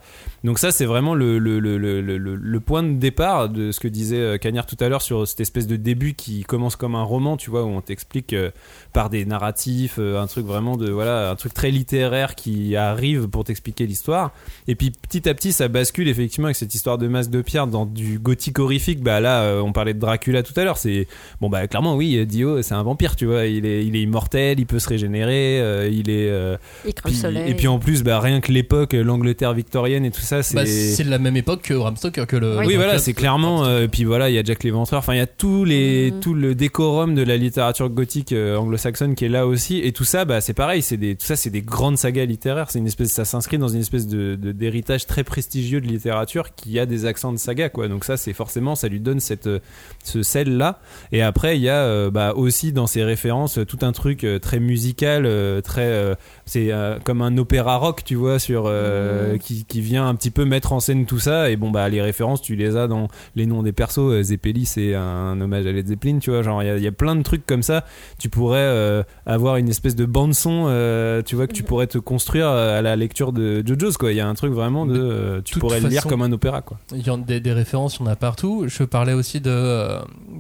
donc 0.44 0.60
ça 0.60 0.72
c'est 0.72 0.86
vraiment 0.86 1.16
le, 1.16 1.40
le, 1.40 1.60
le, 1.60 1.78
le, 1.78 2.02
le- 2.02 2.60
point 2.60 2.84
de 2.84 2.94
départ 2.98 3.50
de 3.50 3.72
ce 3.72 3.80
que 3.80 3.88
disait 3.88 4.38
Cagnard 4.40 4.66
tout 4.66 4.76
à 4.80 4.90
l'heure 4.90 5.02
sur 5.02 5.28
cette 5.28 5.40
espèce 5.40 5.68
de 5.68 5.76
début 5.88 6.14
qui 6.14 6.44
commence 6.44 6.76
comme 6.76 6.96
un 6.96 7.04
roman 7.04 7.38
tu 7.38 7.50
vois 7.50 7.64
où 7.64 7.70
on 7.70 7.82
t'explique 7.82 8.34
euh, 8.34 8.52
par 8.94 9.10
des 9.10 9.26
narratifs 9.26 9.96
euh, 10.00 10.22
un 10.22 10.28
truc 10.28 10.46
vraiment 10.46 10.76
de 10.76 10.90
voilà 10.92 11.30
un 11.32 11.36
truc 11.36 11.54
très 11.54 11.72
littéraire 11.72 12.36
qui 12.36 12.76
arrive 12.76 13.28
pour 13.28 13.44
t'expliquer 13.46 13.88
l'histoire 13.88 14.32
et 14.68 14.76
puis 14.76 14.92
petit 14.92 15.28
à 15.30 15.34
petit 15.34 15.52
ça 15.54 15.68
bascule 15.70 16.08
effectivement 16.10 16.48
avec 16.48 16.58
cette 16.58 16.76
histoire 16.76 16.98
de 16.98 17.08
masse 17.08 17.30
de 17.30 17.42
pierre 17.42 17.68
dans 17.68 17.86
du 17.86 18.20
gothique 18.20 18.60
horrifique 18.60 19.02
bah 19.02 19.20
là 19.20 19.42
euh, 19.44 19.62
on 19.62 19.72
parlait 19.72 19.94
de 19.94 20.00
Dracula 20.00 20.44
tout 20.44 20.54
à 20.58 20.64
l'heure 20.64 20.78
c'est 20.78 21.08
bon 21.42 21.50
bah 21.50 21.68
clairement 21.68 21.96
oui 21.96 22.26
Dio 22.26 22.62
c'est 22.62 22.74
un 22.76 22.84
vampire 22.84 23.16
tu 23.16 23.26
vois 23.26 23.46
il 23.46 23.66
est 23.66 23.86
il 23.86 23.96
est 23.96 24.02
immortel 24.02 24.60
il 24.60 24.66
peut 24.66 24.80
se 24.80 24.90
régénérer 24.90 25.60
euh, 25.62 25.90
il 25.92 26.10
est 26.10 26.30
euh, 26.30 26.58
Il 26.86 26.94
craint 26.94 27.10
le 27.10 27.14
puis- 27.14 27.22
soleil. 27.22 27.50
et 27.52 27.54
puis 27.56 27.68
en 27.68 27.80
plus 27.80 28.04
bah 28.04 28.20
rien 28.20 28.42
que 28.42 28.52
l'époque 28.52 28.94
l'Angleterre 28.94 29.54
victorienne 29.54 30.04
et 30.06 30.12
tout 30.12 30.22
ça 30.22 30.44
c'est 30.44 30.56
Bah, 30.56 30.66
c'est 30.66 31.04
de 31.04 31.10
la 31.10 31.20
même 31.20 31.38
époque 31.38 31.62
que 31.62 31.74
Bram 31.74 31.96
Stoker 31.96 32.26
que 32.28 32.36
le. 32.36 32.58
oui, 32.60 32.76
voilà, 32.76 32.98
c'est 33.00 33.14
clairement. 33.14 33.64
euh, 33.66 33.84
et 33.84 33.88
puis 33.88 34.04
voilà, 34.04 34.30
il 34.30 34.36
y 34.36 34.40
a 34.40 34.44
Jack 34.44 34.64
l'Éventreur. 34.64 35.00
Enfin, 35.00 35.14
il 35.14 35.18
y 35.18 35.22
a 35.22 35.28
tous 35.28 35.64
les, 35.64 35.77
Mhm. 36.12 36.20
tout 36.20 36.34
le 36.34 36.56
décorum 36.56 37.16
de 37.16 37.24
la 37.24 37.38
littérature 37.38 37.90
gothique 37.90 38.32
euh, 38.34 38.56
anglo-saxonne 38.58 39.16
qui 39.16 39.26
est 39.26 39.30
là 39.30 39.46
aussi. 39.48 39.80
Et 39.80 39.92
tout 39.92 40.04
ça, 40.04 40.26
bah, 40.26 40.42
c'est 40.42 40.54
pareil. 40.54 40.82
C'est 40.82 40.98
des, 40.98 41.16
tout 41.16 41.26
ça, 41.26 41.36
c'est 41.36 41.50
des 41.50 41.62
grandes 41.62 41.98
sagas 41.98 42.26
littéraires. 42.26 42.70
C'est 42.72 42.80
une 42.80 42.88
espèce, 42.88 43.12
ça 43.12 43.26
s'inscrit 43.26 43.58
dans 43.58 43.68
une 43.68 43.80
espèce 43.82 44.08
de, 44.08 44.36
de- 44.36 44.52
d'héritage 44.52 45.06
très 45.08 45.24
prestigieux 45.24 45.82
de 45.82 45.88
littérature 45.88 46.56
qui 46.56 46.80
a 46.80 46.86
des 46.86 47.06
accents 47.06 47.32
de 47.34 47.38
saga, 47.38 47.70
quoi. 47.70 47.88
Donc 47.88 48.04
ça, 48.06 48.18
c'est 48.18 48.34
forcément, 48.34 48.76
ça 48.76 48.88
lui 48.88 49.00
donne 49.00 49.20
cette, 49.20 49.48
euh, 49.48 49.60
ce 50.04 50.24
sel 50.24 50.58
là. 50.58 50.80
Et 51.12 51.22
après, 51.22 51.58
il 51.58 51.62
y 51.64 51.70
a 51.70 51.84
euh, 51.84 52.10
bah, 52.10 52.34
aussi 52.36 52.72
dans 52.74 52.88
ses 52.88 53.04
références 53.04 53.60
tout 53.68 53.80
un 53.82 53.92
truc 53.92 54.26
très 54.42 54.60
musical, 54.60 55.30
très, 55.64 56.16
c'est 56.46 56.72
euh, 56.72 56.98
comme 57.04 57.22
un 57.22 57.38
opéra 57.38 57.78
rock, 57.78 58.04
tu 58.04 58.16
vois, 58.16 58.40
sur 58.40 58.64
euh, 58.68 59.34
Mhm. 59.34 59.40
qui, 59.40 59.66
qui 59.66 59.82
vient 59.82 60.08
un 60.08 60.16
petit 60.16 60.32
peu 60.32 60.46
mettre 60.46 60.74
en 60.74 60.80
scène 60.80 61.06
tout 61.06 61.20
ça. 61.20 61.50
Et 61.50 61.56
bon, 61.56 61.70
bah, 61.72 61.88
les 61.90 62.02
références, 62.02 62.42
tu 62.42 62.56
les 62.56 62.76
as 62.78 62.88
dans 62.88 63.08
les 63.36 63.46
noms 63.46 63.64
des 63.64 63.72
persos. 63.74 64.22
Zeppeli, 64.24 64.66
c'est 64.66 64.96
un 64.96 65.40
hommage 65.40 65.67
à 65.68 65.72
Led 65.72 65.88
Zeppelin, 65.88 66.20
tu 66.20 66.30
vois. 66.32 66.42
Genre, 66.42 66.64
il 66.64 66.66
y 66.68 66.70
a- 66.70 66.78
il 66.78 66.84
y, 66.84 66.88
a 66.88 66.92
plein 66.92 67.16
de 67.16 67.22
trucs 67.24 67.46
comme 67.46 67.64
ça. 67.64 67.86
Tu 68.20 68.30
pourrais 68.30 68.60
euh, 68.60 69.04
avoir 69.26 69.58
une 69.58 69.70
espèce 69.70 69.96
de 69.96 70.06
bande-son, 70.06 70.66
euh, 70.68 71.22
tu 71.22 71.36
vois, 71.36 71.48
que 71.48 71.54
tu 71.54 71.64
pourrais 71.64 71.88
te 71.88 71.98
construire 71.98 72.48
euh, 72.48 72.80
à 72.80 72.82
la 72.82 72.96
lecture 72.96 73.32
de 73.34 73.64
JoJo's, 73.66 73.98
quoi. 73.98 74.12
Il 74.12 74.16
y 74.18 74.22
a 74.22 74.28
un 74.28 74.34
truc 74.36 74.54
vraiment 74.54 74.86
de. 74.86 75.00
euh, 75.00 75.42
tu 75.44 75.54
toute 75.54 75.62
pourrais 75.62 75.80
le 75.80 75.90
lire 75.90 76.04
comme 76.06 76.22
un 76.22 76.32
opéra, 76.32 76.62
quoi. 76.62 76.80
Il 76.96 77.06
y 77.06 77.10
a 77.10 77.18
des, 77.18 77.40
des 77.40 77.54
références, 77.54 77.98
il 78.00 78.06
y 78.06 78.08
en 78.08 78.12
a 78.12 78.16
partout. 78.16 78.66
Je 78.68 78.84
parlais 78.84 79.14
aussi 79.14 79.40
de, 79.42 79.88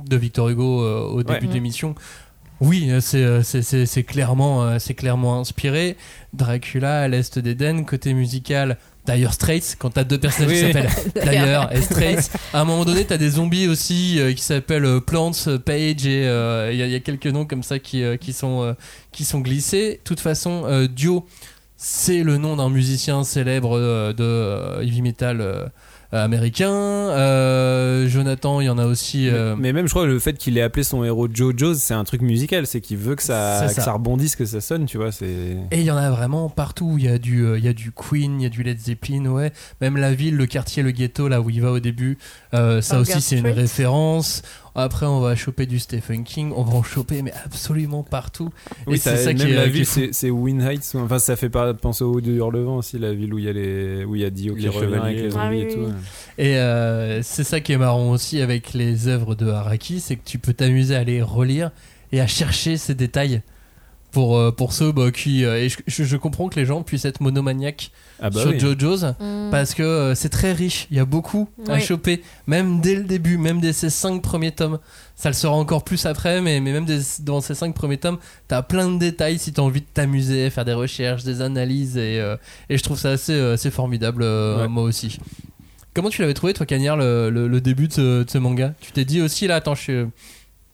de 0.07 0.17
Victor 0.17 0.49
Hugo 0.49 0.81
euh, 0.83 1.01
au 1.01 1.23
début 1.23 1.39
Ouais. 1.41 1.47
de 1.47 1.53
l'émission. 1.53 1.95
Oui, 2.59 2.89
c'est 3.01 3.43
c'est- 3.43 3.61
c'est- 3.61 3.85
c'est 3.85 4.01
clairement, 4.03 4.79
c'est 4.79 4.95
clairement 4.95 5.39
inspiré. 5.39 5.95
Dracula, 6.33 7.01
à 7.01 7.07
l'Est 7.07 7.37
d'Éden, 7.37 7.85
côté 7.85 8.13
musical. 8.15 8.77
D'ailleurs, 9.07 9.33
Straits, 9.33 9.75
quand 9.79 9.89
t'as 9.91 10.03
deux 10.03 10.19
personnages 10.19 10.51
qui 10.57 10.65
Oui. 10.65 10.73
s'appellent 10.73 10.91
D'ailleurs 11.25 11.73
et 11.73 11.81
Straits, 11.81 12.29
à 12.53 12.61
un 12.61 12.65
moment 12.65 12.83
donné, 12.85 13.05
t'as 13.05 13.17
des 13.17 13.29
zombies 13.31 13.67
aussi 13.67 14.19
euh, 14.19 14.33
qui 14.33 14.43
s'appellent 14.43 14.85
euh, 14.85 14.99
Plants, 14.99 15.31
euh, 15.47 15.57
Page, 15.57 16.05
et 16.05 16.27
euh, 16.27 16.69
il 16.73 16.79
y, 16.85 16.91
y 16.91 16.95
a 16.95 16.99
quelques 16.99 17.27
noms 17.27 17.45
comme 17.45 17.63
ça 17.63 17.79
qui, 17.79 18.03
qui, 18.19 18.33
sont, 18.33 18.75
qui 19.13 19.23
sont 19.23 19.39
glissés. 19.39 19.93
De 19.93 19.99
toute 20.03 20.19
façon, 20.19 20.87
Dio, 20.93 21.25
c'est 21.77 22.21
le 22.23 22.37
nom 22.37 22.57
d'un 22.57 22.69
musicien 22.69 23.23
célèbre 23.23 23.79
de 24.13 24.81
heavy 24.83 25.01
metal 25.01 25.71
américain. 26.11 26.71
Euh, 26.71 28.07
Jonathan, 28.07 28.61
il 28.61 28.65
y 28.65 28.69
en 28.69 28.77
a 28.77 28.85
aussi. 28.85 29.27
euh, 29.29 29.55
Mais 29.57 29.73
même, 29.73 29.87
je 29.87 29.91
crois, 29.91 30.05
le 30.05 30.19
fait 30.19 30.33
qu'il 30.37 30.57
ait 30.57 30.61
appelé 30.61 30.83
son 30.83 31.03
héros 31.03 31.27
JoJo's, 31.31 31.77
c'est 31.77 31.93
un 31.93 32.03
truc 32.03 32.21
musical. 32.21 32.65
C'est 32.67 32.81
qu'il 32.81 32.97
veut 32.97 33.15
que 33.15 33.23
ça, 33.23 33.67
C'est 33.67 33.75
que 33.75 33.81
ça. 33.81 33.93
rebondisse, 33.93 34.35
que 34.35 34.45
ça 34.45 34.61
sonne, 34.61 34.85
tu 34.85 34.97
vois. 34.97 35.11
C'est. 35.11 35.25
Et 35.71 35.79
il 35.79 35.83
y 35.83 35.91
en 35.91 35.97
a 35.97 36.09
vraiment 36.11 36.49
partout. 36.49 36.95
Il 36.97 37.05
y 37.05 37.07
a 37.09 37.17
du, 37.17 37.45
euh, 37.45 37.57
il 37.57 37.65
y 37.65 37.67
a 37.67 37.73
du 37.73 37.91
Queen, 37.91 38.39
il 38.39 38.43
y 38.43 38.45
a 38.45 38.49
du 38.49 38.63
Led 38.63 38.79
Zeppelin, 38.79 39.25
ouais. 39.27 39.51
Même 39.81 39.97
la 39.97 40.13
ville, 40.13 40.35
le 40.35 40.45
quartier, 40.45 40.83
le 40.83 40.91
ghetto, 40.91 41.27
là 41.27 41.41
où 41.41 41.49
il 41.49 41.61
va 41.61 41.71
au 41.71 41.79
début, 41.79 42.17
euh, 42.53 42.81
ça 42.81 42.95
Burger 42.97 43.11
aussi 43.13 43.21
c'est 43.21 43.37
une 43.37 43.47
référence. 43.47 44.41
Après, 44.79 45.05
on 45.05 45.19
va 45.19 45.35
choper 45.35 45.65
du 45.65 45.79
Stephen 45.79 46.23
King, 46.23 46.53
on 46.55 46.63
va 46.63 46.75
en 46.75 46.83
choper, 46.83 47.21
mais 47.23 47.33
absolument 47.45 48.03
partout. 48.03 48.49
Oui, 48.85 48.95
Et 48.95 48.97
ça, 48.97 49.15
c'est 49.17 49.23
ça 49.23 49.33
même 49.33 49.37
qui 49.37 49.51
est, 49.51 49.55
la 49.55 49.65
est 49.65 49.69
ville, 49.69 49.85
c'est 49.85 50.09
c'est 50.13 50.29
Win 50.29 50.61
Heights. 50.61 50.93
Enfin, 50.95 51.17
ça 51.19 51.35
fait 51.35 51.49
pas 51.49 51.73
penser 51.73 52.03
au 52.03 52.21
de 52.21 52.31
Hurlevent 52.31 52.77
aussi, 52.77 52.99
la 52.99 53.11
ville 53.13 53.33
où 53.33 53.39
il 53.39 53.45
y 53.45 53.49
a 53.49 53.53
les, 53.53 54.05
où 54.05 54.15
il 54.15 54.21
y 54.21 54.25
a 54.25 54.29
Dio 54.29 54.53
qui 54.55 54.67
revient 54.69 54.95
avec 54.95 55.17
les 55.17 55.29
zombies 55.31 55.39
Ah 55.43 55.49
oui, 55.49 55.61
et 55.61 55.67
tout. 55.73 55.79
oui. 55.79 55.91
Et 56.37 56.57
euh, 56.57 57.21
c'est 57.23 57.43
ça 57.43 57.59
qui 57.59 57.71
est 57.73 57.77
marrant 57.77 58.11
aussi 58.11 58.39
avec 58.41 58.73
les 58.73 59.07
œuvres 59.07 59.33
de 59.35 59.47
Haraki, 59.49 59.99
c'est 59.99 60.15
que 60.15 60.25
tu 60.25 60.37
peux 60.39 60.53
t'amuser 60.53 60.95
à 60.95 61.03
les 61.03 61.21
relire 61.21 61.71
et 62.11 62.21
à 62.21 62.27
chercher 62.27 62.77
ces 62.77 62.93
détails. 62.95 63.41
Pour, 64.11 64.37
euh, 64.37 64.51
pour 64.51 64.71
ceux 64.73 64.91
bah, 64.93 65.11
qui. 65.11 65.43
euh, 65.43 65.57
et 65.65 65.69
je- 65.69 66.03
je 66.03 66.15
comprends 66.17 66.47
que 66.47 66.57
les 66.59 66.65
gens 66.65 66.81
puissent 66.81 67.03
être 67.05 67.19
monomaniaques 67.21 67.91
Ah 68.21 68.29
bah 68.29 68.41
sur 68.41 68.49
oui. 68.51 68.59
JoJo's. 68.59 69.03
Mm. 69.19 69.49
parce 69.51 69.73
que 69.73 69.83
euh, 69.83 70.15
c'est 70.15 70.29
très 70.29 70.51
riche, 70.53 70.87
il 70.91 70.97
y 70.97 70.99
a 70.99 71.05
beaucoup 71.05 71.47
à 71.67 71.79
choper, 71.79 72.23
même 72.47 72.81
dès 72.81 72.95
le 72.95 73.03
début, 73.03 73.37
même 73.37 73.59
dès 73.61 73.73
ces 73.73 73.89
cinq 73.89 74.21
premiers 74.21 74.51
tomes. 74.51 74.79
Ça 75.15 75.29
le 75.29 75.33
sera 75.33 75.53
encore 75.53 75.83
plus 75.83 76.05
après, 76.05 76.41
mais, 76.41 76.59
mais 76.59 76.71
même 76.71 76.85
des- 76.85 77.01
dans 77.21 77.41
ces 77.41 77.55
cinq 77.55 77.73
premiers 77.73 77.97
tomes, 77.97 78.17
t'as 78.47 78.61
plein 78.61 78.89
de 78.89 78.97
détails 78.99 79.39
si 79.39 79.51
t'as 79.53 79.61
envie 79.63 79.81
de 79.81 79.85
t'amuser, 79.93 80.49
faire 80.49 80.65
des 80.65 80.73
recherches, 80.73 81.23
des 81.23 81.41
analyses, 81.41 81.97
et, 81.97 82.19
euh, 82.19 82.37
et 82.69 82.77
je 82.77 82.83
trouve 82.83 82.99
ça 82.99 83.11
assez, 83.11 83.33
euh, 83.33 83.53
assez 83.53 83.71
formidable, 83.71 84.21
euh, 84.23 84.61
Ouais. 84.61 84.67
moi 84.67 84.83
aussi. 84.83 85.17
Comment 85.93 86.09
tu 86.09 86.21
l'avais 86.21 86.35
trouvé, 86.35 86.53
toi, 86.53 86.65
Cagnard, 86.67 86.97
le, 86.97 87.29
le- 87.31 87.47
le 87.47 87.61
début 87.61 87.87
de 87.87 87.93
ce, 87.93 88.23
de 88.23 88.29
ce 88.29 88.37
manga? 88.37 88.73
Tu 88.81 88.91
t'es 88.91 89.05
dit 89.05 89.21
aussi, 89.21 89.47
là, 89.47 89.55
attends, 89.55 89.73
je 89.75 89.81
suis... 89.81 90.05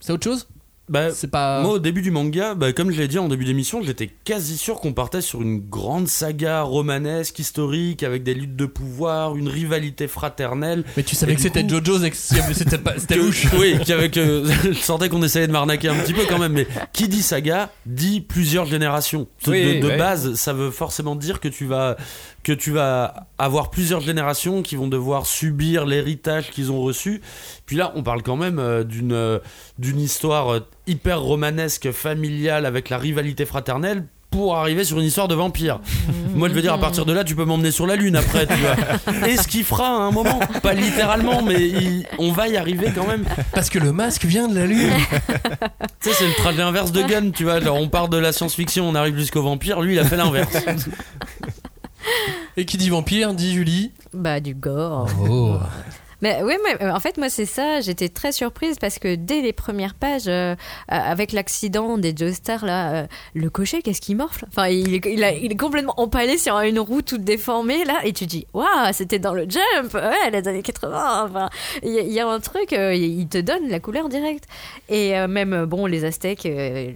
C'est 0.02 0.12
autre 0.12 0.24
chose? 0.26 0.48
Bah, 0.90 1.08
pas... 1.32 1.62
Moi, 1.62 1.74
au 1.76 1.80
début 1.80 2.02
du 2.02 2.12
manga, 2.12 2.56
bah, 2.56 2.74
comme 2.74 2.92
je 2.92 2.98
l'ai 3.00 3.08
dit 3.08 3.18
en 3.18 3.30
début 3.30 3.46
d'émission, 3.46 3.82
j'étais 3.82 4.10
quasi 4.26 4.58
sûr 4.58 4.82
qu'on 4.82 4.92
partait 4.92 5.22
sur 5.22 5.42
une 5.42 5.60
grande 5.60 6.10
saga 6.10 6.62
romanesque, 6.62 7.40
historique, 7.40 8.04
avec 8.04 8.24
des 8.24 8.34
luttes 8.34 8.58
de 8.58 8.66
pouvoir, 8.66 9.38
une 9.38 9.48
rivalité 9.48 10.10
fraternelle. 10.10 10.84
Mais 10.98 11.04
tu 11.04 11.16
savais 11.16 11.36
que 11.36 11.42
c'était 11.42 11.64
coup- 11.64 11.70
JoJo's 11.70 12.04
et 12.04 12.10
que 12.12 12.16
c'était 12.18 12.78
pas- 12.78 12.96
c'était 12.98 13.16
Que- 13.16 13.22
louche. 13.22 13.48
Oui, 13.58 13.78
qu'avec, 13.86 14.18
euh, 14.18 14.46
je 14.66 14.74
sentais 14.74 15.08
qu'on 15.08 15.24
essayait 15.24 15.48
de 15.48 15.54
m'arnaquer 15.54 15.88
un 15.88 15.96
petit 15.96 16.14
peu 16.14 16.24
quand 16.28 16.38
même, 16.40 16.52
mais 16.54 16.68
qui 16.92 17.08
dit 17.08 17.24
saga 17.24 17.72
dit 17.86 18.20
plusieurs 18.20 18.66
générations. 18.66 19.28
De, 19.46 19.52
Oui, 19.52 19.80
de 19.80 19.88
ouais. 19.88 19.98
base, 19.98 20.34
ça 20.36 20.52
veut 20.52 20.70
forcément 20.70 21.16
dire 21.16 21.40
que 21.40 21.48
tu 21.48 21.66
vas 21.66 21.96
que 22.44 22.52
tu 22.52 22.72
vas 22.72 23.28
avoir 23.38 23.70
plusieurs 23.70 24.02
générations 24.02 24.62
qui 24.62 24.76
vont 24.76 24.88
devoir 24.88 25.26
subir 25.26 25.86
l'héritage 25.86 26.52
qu'ils 26.52 26.72
ont 26.72 26.82
reçu. 26.82 27.22
Puis 27.66 27.76
là, 27.78 27.92
on 27.96 28.04
parle 28.04 28.22
quand 28.22 28.36
même 28.36 28.60
euh, 28.60 28.84
d'une 28.84 29.14
euh, 29.14 29.40
d'une 29.80 30.00
histoire 30.00 30.54
euh, 30.54 30.60
hyper 30.86 31.22
romanesque, 31.22 31.92
familiale, 31.92 32.66
avec 32.66 32.90
la 32.90 32.98
rivalité 32.98 33.46
fraternelle. 33.46 34.06
Pour 34.30 34.56
arriver 34.58 34.84
sur 34.84 34.98
une 34.98 35.06
histoire 35.06 35.28
de 35.28 35.36
vampire. 35.36 35.80
Moi, 36.34 36.50
je 36.50 36.56
veux 36.56 36.64
dire, 36.64 36.74
à 36.74 36.80
partir 36.80 37.06
de 37.06 37.14
là, 37.14 37.24
tu 37.24 37.36
peux 37.36 37.46
m'emmener 37.46 37.70
sur 37.70 37.86
la 37.86 37.96
Lune 37.96 38.16
après, 38.16 38.48
tu 38.48 38.56
vois. 38.56 39.28
Et 39.30 39.38
ce 39.38 39.48
qu'il 39.48 39.64
fera 39.64 39.86
à 39.90 39.92
un 39.92 40.10
moment, 40.10 40.40
pas 40.64 40.74
littéralement, 40.74 41.44
mais 41.44 41.62
il- 41.62 42.08
on 42.18 42.32
va 42.32 42.48
y 42.48 42.58
arriver 42.58 42.92
quand 42.96 43.06
même. 43.06 43.26
Parce 43.52 43.70
que 43.70 43.78
le 43.78 43.92
masque 43.94 44.26
vient 44.26 44.48
de 44.48 44.56
la 44.56 44.66
lune. 44.66 44.90
Tu 46.02 46.10
sais, 46.10 46.16
c'est 46.18 46.28
le 46.28 46.34
trajet 46.34 46.64
inverse 46.64 46.92
de 46.92 47.04
Gunn, 47.04 47.32
tu 47.32 47.44
vois. 47.44 47.60
Genre, 47.62 47.78
on 47.78 47.88
part 47.90 48.10
de 48.10 48.18
la 48.18 48.34
science-fiction, 48.34 48.90
on 48.90 48.96
arrive 48.96 49.16
jusqu'au 49.18 49.44
vampire. 49.44 49.80
Lui, 49.82 49.94
il 49.94 50.00
a 50.00 50.04
fait 50.04 50.18
l'inverse. 50.18 50.52
Et 52.58 52.66
qui 52.66 52.78
dit 52.78 52.90
vampire, 52.90 53.34
dit 53.34 53.54
Julie. 53.54 53.92
Bah, 54.14 54.40
du 54.40 54.54
gore. 54.54 55.08
Oh. 55.30 55.58
Mais 56.24 56.42
oui, 56.42 56.54
mais 56.64 56.82
euh, 56.82 56.94
en 56.94 57.02
fait, 57.02 57.18
moi, 57.18 57.28
c'est 57.28 57.46
ça. 57.46 57.82
J'étais 57.82 58.08
très 58.08 58.32
surprise 58.32 58.78
parce 58.80 58.98
que 58.98 59.16
dès 59.16 59.42
les 59.42 59.52
premières 59.52 59.94
pages, 59.94 60.30
euh, 60.30 60.54
euh, 60.54 60.56
avec 60.88 61.34
l'accident 61.34 61.98
des 61.98 62.16
Joestar, 62.16 62.64
là, 62.64 62.94
euh, 62.94 63.08
le 63.34 63.50
cocher, 63.50 63.82
qu'est-ce 63.82 64.00
qu'il 64.00 64.16
morfle? 64.16 64.46
Enfin, 64.48 64.70
il 64.70 65.06
il, 65.06 65.22
est 65.22 65.58
complètement 65.58 65.96
empalé 65.98 66.38
sur 66.38 66.58
une 66.60 66.80
roue 66.80 67.02
toute 67.02 67.26
déformée, 67.26 67.84
là, 67.84 68.00
et 68.06 68.14
tu 68.14 68.26
dis, 68.26 68.48
waouh, 68.54 68.94
c'était 68.94 69.20
dans 69.20 69.34
le 69.34 69.46
jump, 69.50 69.94
ouais, 69.96 70.32
les 70.32 70.48
années 70.48 70.62
80. 70.62 71.26
Enfin, 71.26 71.50
il 71.84 71.92
y, 71.92 72.20
a- 72.22 72.28
un 72.30 72.40
truc, 72.40 72.72
il 72.72 73.28
te 73.28 73.38
donne 73.40 73.68
la 73.68 73.82
couleur 73.82 74.08
directe. 74.08 74.46
Et 74.88 75.12
même, 75.28 75.66
bon, 75.66 75.88
les 75.88 76.06
Aztèques, 76.06 76.48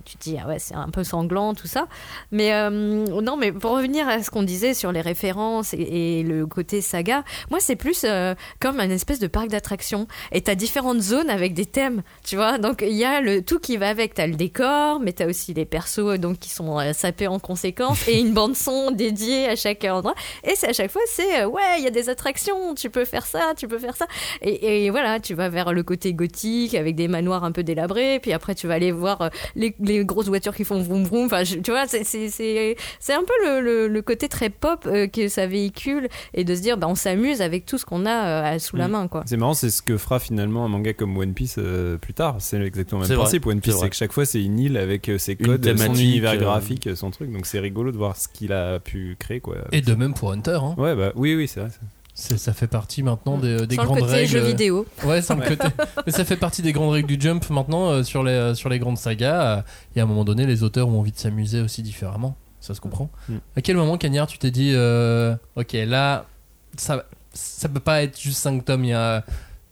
tu 0.06 0.18
dis, 0.22 0.38
ah 0.42 0.48
ouais, 0.48 0.58
c'est 0.58 0.74
un 0.74 0.88
peu 0.88 1.04
sanglant, 1.04 1.54
tout 1.54 1.68
ça. 1.68 1.88
Mais 2.32 2.50
non, 2.70 3.36
mais 3.36 3.52
pour 3.52 3.72
revenir 3.72 4.08
à 4.08 4.24
ce 4.24 4.32
qu'on 4.32 4.44
disait 4.44 4.74
sur 4.74 4.94
les 4.94 5.02
références 5.02 5.74
et, 5.74 6.24
le 6.24 6.48
côté 6.48 6.80
saga, 6.80 7.26
moi, 7.52 7.60
c'est 7.60 7.76
plus 7.76 8.06
comme 8.62 8.80
un 8.80 8.90
espèce 8.90 9.17
espèce 9.18 9.28
de 9.28 9.32
parc 9.32 9.48
d'attractions 9.50 10.08
et 10.32 10.42
t'as 10.42 10.56
différentes 10.56 11.02
zones 11.02 11.30
avec 11.30 11.54
des 11.54 11.66
thèmes, 11.66 12.04
tu 12.24 12.36
vois. 12.36 12.58
Donc 12.58 12.84
il 12.86 12.94
y 12.96 13.04
a 13.06 13.22
le 13.22 13.42
tout 13.42 13.60
qui 13.60 13.78
va 13.78 13.90
avec. 13.90 14.14
T'as 14.14 14.28
le 14.28 14.36
décor, 14.36 15.00
mais 15.00 15.12
t'as 15.14 15.28
aussi 15.28 15.54
les 15.54 15.66
persos 15.66 16.18
donc 16.20 16.40
qui 16.40 16.50
sont 16.50 16.80
euh, 16.80 16.94
sapés 16.94 17.28
en 17.28 17.40
conséquence 17.40 18.08
et 18.08 18.20
une 18.20 18.34
bande 18.34 18.56
son 18.56 18.92
dédiée 18.92 19.48
à 19.50 19.56
chaque 19.56 19.84
endroit. 19.86 20.16
Et 20.44 20.54
c'est 20.56 20.70
à 20.70 20.74
chaque 20.74 20.92
fois 20.92 21.02
c'est 21.08 21.42
euh, 21.42 21.48
ouais, 21.48 21.62
il 21.80 21.84
y 21.84 21.88
a 21.88 21.92
des 21.92 22.10
attractions, 22.10 22.74
tu 22.76 22.90
peux 22.90 23.06
faire 23.06 23.26
ça, 23.26 23.54
tu 23.58 23.68
peux 23.68 23.80
faire 23.80 23.96
ça. 23.96 24.06
Et, 24.42 24.86
et 24.86 24.90
voilà, 24.90 25.20
tu 25.20 25.34
vas 25.34 25.50
vers 25.50 25.74
le 25.74 25.84
côté 25.84 26.14
gothique 26.14 26.74
avec 26.76 26.96
des 26.96 27.08
manoirs 27.08 27.44
un 27.44 27.52
peu 27.52 27.64
délabrés. 27.64 28.20
Puis 28.22 28.34
après 28.34 28.56
tu 28.56 28.68
vas 28.68 28.76
aller 28.76 28.92
voir 28.92 29.22
euh, 29.22 29.30
les, 29.56 29.76
les 29.80 30.06
grosses 30.06 30.28
voitures 30.28 30.56
qui 30.56 30.64
font 30.64 30.82
vroom 30.82 31.04
vroom. 31.04 31.26
Enfin, 31.26 31.44
je- 31.44 31.56
tu 31.58 31.72
vois, 31.72 31.88
c'est 31.88 32.04
c'est 32.04 33.14
un 33.14 33.24
peu 33.24 33.34
le, 33.46 33.62
le, 33.62 33.88
le 33.88 34.02
côté 34.02 34.30
très 34.30 34.50
pop 34.50 34.86
euh, 34.86 35.08
que 35.08 35.28
ça 35.28 35.48
véhicule 35.48 36.08
et 36.34 36.44
de 36.44 36.56
se 36.56 36.62
dire 36.62 36.78
bah 36.78 36.88
on 36.90 36.96
s'amuse 36.96 37.42
avec 37.42 37.66
tout 37.66 37.78
ce 37.78 37.86
qu'on 37.86 38.06
a 38.06 38.54
euh, 38.56 38.60
sous 38.60 38.76
la 38.76 38.88
Mm. 38.88 38.92
Quoi. 39.08 39.24
C'est 39.26 39.38
marrant, 39.38 39.54
c'est 39.54 39.70
ce 39.70 39.82
que 39.82 39.98
fera 39.98 40.20
finalement 40.20 40.66
un 40.66 40.68
manga 40.68 40.94
comme 40.94 41.18
One 41.18 41.34
Piece 41.34 41.56
euh, 41.58 41.98
plus 41.98 42.14
tard. 42.14 42.36
C'est 42.40 42.60
exactement 42.62 43.02
le 43.02 43.08
même 43.08 43.16
vrai, 43.16 43.24
principe. 43.26 43.46
One 43.46 43.56
c'est 43.58 43.62
Piece, 43.62 43.74
vrai. 43.74 43.84
c'est 43.84 43.90
que 43.90 43.96
chaque 43.96 44.12
fois 44.14 44.26
c'est 44.26 44.44
une 44.44 44.60
île 44.60 44.78
avec 44.78 45.10
euh, 45.10 45.18
ses 45.18 45.36
codes, 45.36 45.66
son 45.78 45.94
univers 45.96 46.32
euh, 46.34 46.38
graphique, 46.38 46.90
son 46.96 47.12
truc. 47.12 47.32
Donc 47.32 47.46
c'est 47.46 47.60
rigolo 47.60 47.92
de 47.92 47.98
voir 47.98 48.16
ce 48.18 48.28
qu'il 48.28 48.54
a 48.54 48.80
pu 48.80 49.16
créer, 49.20 49.40
quoi. 49.40 49.56
Et 49.72 49.82
de 49.82 49.94
même 49.94 50.14
pour 50.14 50.32
Hunter. 50.32 50.60
Hein. 50.62 50.76
Ouais, 50.78 50.96
bah 50.96 51.12
oui, 51.16 51.36
oui, 51.36 51.48
c'est 51.48 51.60
vrai. 51.62 51.70
ça. 51.70 51.78
C'est- 52.20 52.38
Ça 52.40 52.52
fait 52.52 52.66
partie 52.68 53.04
maintenant 53.04 53.38
des, 53.38 53.68
des 53.68 53.76
Sans 53.76 53.84
le 53.84 53.88
grandes 53.90 54.00
côté 54.00 54.12
règles. 54.12 54.28
jeu 54.32 54.40
vidéo. 54.40 54.88
Ouais, 55.06 55.22
sans 55.22 55.36
le 55.36 55.46
côté. 55.48 55.68
Mais 56.08 56.12
ça 56.12 56.26
fait 56.26 56.36
partie 56.36 56.64
des 56.64 56.72
grandes 56.72 56.92
règles 56.94 57.08
du 57.08 57.22
jump 57.22 57.48
maintenant 57.52 57.92
euh, 57.92 58.02
sur, 58.02 58.24
les, 58.24 58.32
euh, 58.32 58.56
sur 58.56 58.70
les 58.70 58.80
grandes 58.80 58.98
sagas. 58.98 59.58
euh, 59.58 59.62
et 59.96 60.00
à 60.00 60.04
un 60.04 60.08
moment 60.08 60.26
donné, 60.26 60.48
les 60.48 60.64
auteurs 60.64 60.88
ont 60.90 61.00
envie 61.00 61.12
de 61.12 61.18
s'amuser 61.20 61.62
aussi 61.62 61.84
différemment. 61.84 62.36
Ça 62.60 62.74
se 62.74 62.82
comprend. 62.82 63.12
Mm. 63.30 63.36
À 63.56 63.62
quel 63.62 63.76
moment, 63.78 64.00
Cagnard, 64.00 64.26
tu 64.26 64.40
t'es 64.40 64.50
dit, 64.50 64.72
euh, 64.74 65.36
ok, 65.58 65.74
là, 65.74 66.26
ça, 66.76 67.06
ça 67.38 67.70
peut 67.70 67.80
pas 67.80 68.04
être 68.04 68.20
juste 68.20 68.40
5 68.40 68.66
tomes, 68.66 68.84
il 68.86 68.90
y 68.90 68.94
a, 68.94 69.24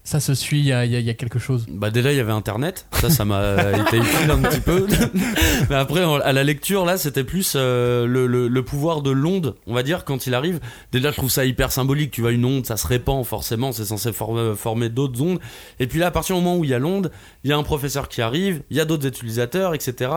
ça 0.03 0.19
se 0.19 0.35
suit, 0.35 0.59
il 0.59 0.65
y 0.67 0.71
a, 0.71 0.85
y 0.85 0.95
y 1.01 1.15
quelque 1.15 1.39
chose. 1.39 1.65
Bah 1.67 1.89
déjà 1.89 2.11
il 2.11 2.17
y 2.17 2.19
avait 2.19 2.31
internet, 2.31 2.85
ça 2.93 3.09
ça 3.09 3.25
m'a 3.25 3.55
été 3.71 3.97
utile 3.97 4.29
un 4.29 4.37
petit 4.37 4.59
peu. 4.59 4.85
Mais 5.69 5.75
après 5.75 6.03
à 6.23 6.31
la 6.31 6.43
lecture 6.43 6.85
là 6.85 6.97
c'était 6.99 7.23
plus 7.23 7.53
euh, 7.55 8.05
le, 8.05 8.27
le- 8.27 8.47
le 8.47 8.63
pouvoir 8.63 9.01
de 9.01 9.09
l'onde, 9.09 9.55
on 9.65 9.73
va 9.73 9.81
dire 9.81 10.05
quand 10.05 10.27
il 10.27 10.35
arrive. 10.35 10.59
Déjà 10.91 11.09
je 11.09 11.15
trouve 11.17 11.31
ça 11.31 11.43
hyper 11.45 11.71
symbolique, 11.71 12.11
tu 12.11 12.21
vois 12.21 12.31
une 12.33 12.45
onde 12.45 12.67
ça 12.67 12.77
se 12.77 12.85
répand 12.85 13.25
forcément, 13.25 13.71
c'est 13.71 13.85
censé 13.85 14.13
former, 14.13 14.53
former 14.55 14.89
d'autres 14.89 15.19
ondes. 15.23 15.39
Et 15.79 15.87
puis 15.87 15.97
là 15.97 16.07
à 16.07 16.11
partir 16.11 16.35
du 16.35 16.41
moment 16.43 16.57
où 16.59 16.63
il 16.63 16.69
y 16.69 16.75
a 16.75 16.79
l'onde, 16.79 17.09
il 17.43 17.49
y 17.49 17.53
a 17.53 17.57
un 17.57 17.63
professeur 17.63 18.07
qui 18.07 18.21
arrive, 18.21 18.61
il 18.69 18.77
y 18.77 18.79
a 18.79 18.85
d'autres 18.85 19.07
utilisateurs, 19.07 19.73
etc. 19.73 20.11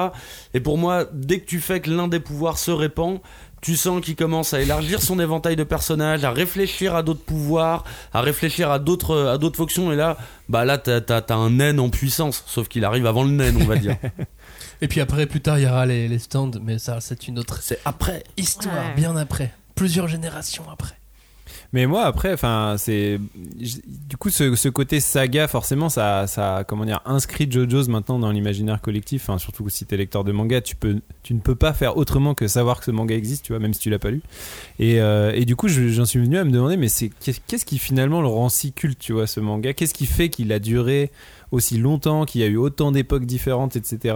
Et 0.53 0.61
pour 0.61 0.77
moi 0.77 1.07
dès 1.15 1.41
que 1.41 1.47
tu 1.47 1.61
fais 1.61 1.81
que 1.81 1.91
l'un 1.91 2.09
des 2.09 2.21
pouvoirs 2.21 2.59
se 2.59 2.71
répand, 2.71 3.21
tu 3.61 3.77
sens 3.77 4.01
qu'il 4.01 4.15
commence 4.17 4.55
à 4.55 4.61
élargir 4.61 5.03
son 5.03 5.19
éventail 5.19 5.57
de 5.57 5.65
personnages, 5.65 6.25
à 6.25 6.31
réfléchir 6.31 6.95
à 6.95 7.03
d'autres 7.03 7.25
pouvoirs, 7.25 7.85
à 8.13 8.21
réfléchir 8.21 8.71
à 8.71 8.79
d'autres 8.79 9.27
à 9.27 9.39
d'autres 9.39 9.57
fonctions. 9.57 9.93
Et 9.93 9.97
là, 9.97 10.17
bah 10.49 10.65
là, 10.65 10.79
t'as 10.79 11.01
t'as- 11.01 11.23
t'as 11.23 11.35
un 11.37 11.51
naine 11.51 11.81
en 11.81 11.91
puissance, 11.91 12.45
sauf 12.47 12.69
qu'il 12.69 12.85
arrive 12.85 13.07
avant 13.07 13.25
le 13.25 13.31
naine, 13.31 13.57
on 13.61 13.65
va 13.67 13.77
dire. 13.77 13.97
Et 14.81 14.87
puis 14.89 15.01
après, 15.01 15.27
plus 15.27 15.41
tard, 15.41 15.59
il 15.59 15.65
y 15.65 15.67
aura 15.67 15.87
les, 15.87 16.07
les 16.09 16.19
stands, 16.21 16.53
mais 16.63 16.79
ça, 16.79 17.01
c'est 17.01 17.27
une 17.27 17.39
autre 17.39 17.59
C'est 17.63 17.81
après. 17.85 18.23
histoire, 18.37 18.75
Ouais. 18.75 18.95
bien 18.95 19.17
après. 19.17 19.53
Plusieurs 19.75 20.07
générations 20.09 20.65
après. 20.73 20.95
Mais 21.75 21.87
moi 21.87 22.05
après, 22.05 22.33
enfin 22.33 22.77
c'est 22.79 23.21
du 23.55 24.16
coup 24.16 24.31
ce, 24.31 24.69
côté 24.71 25.01
saga 25.01 25.47
forcément 25.49 25.91
ça 25.91 26.27
ça 26.27 26.64
comment 26.66 26.87
dire 26.87 27.03
inscrit 27.05 27.47
JoJo's 27.51 27.89
maintenant 27.89 28.19
dans 28.19 28.31
l'imaginaire 28.31 28.81
collectif. 28.81 29.25
Enfin 29.29 29.37
surtout 29.37 29.69
si 29.69 29.85
t'es 29.85 29.99
lecteur 29.99 30.25
de 30.25 30.33
manga, 30.33 30.62
tu 30.62 30.77
peux 30.77 31.01
tu 31.23 31.35
ne 31.35 31.41
peux 31.41 31.55
pas 31.55 31.75
faire 31.75 31.99
autrement 31.99 32.33
que 32.35 32.49
savoir 32.49 32.79
que 32.79 32.87
ce 32.87 32.91
manga 32.91 33.14
existe, 33.14 33.45
tu 33.45 33.53
vois, 33.53 33.61
même 33.61 33.75
si 33.75 33.81
tu 33.81 33.91
l'as 33.91 33.99
pas 33.99 34.11
lu. 34.11 34.23
Et, 34.79 34.99
euh, 35.01 35.33
et 35.35 35.45
du 35.45 35.57
coup 35.57 35.69
je- 35.69 35.89
j'en 35.89 36.07
suis 36.07 36.21
venu 36.21 36.39
à 36.39 36.45
me 36.45 36.51
demander 36.51 36.79
mais 36.79 36.89
c'est 36.89 37.11
qu'est- 37.21 37.43
qu'est-ce 37.47 37.66
qui 37.66 37.79
finalement 37.79 38.23
le 38.23 38.29
rend 38.29 38.49
si 38.49 38.73
culte, 38.73 38.99
tu 38.99 39.12
vois, 39.12 39.27
ce 39.27 39.41
manga? 39.41 39.75
Qu'est-ce 39.75 39.93
qui 39.95 40.07
fait 40.07 40.31
qu'il 40.31 40.53
a 40.53 40.59
duré 40.61 41.11
aussi 41.51 41.79
longtemps, 41.79 42.25
qu'il 42.25 42.41
y 42.41 42.45
a 42.45 42.47
eu 42.47 42.57
autant 42.57 42.93
d'époques 42.93 43.25
différentes, 43.27 43.75
etc. 43.77 44.14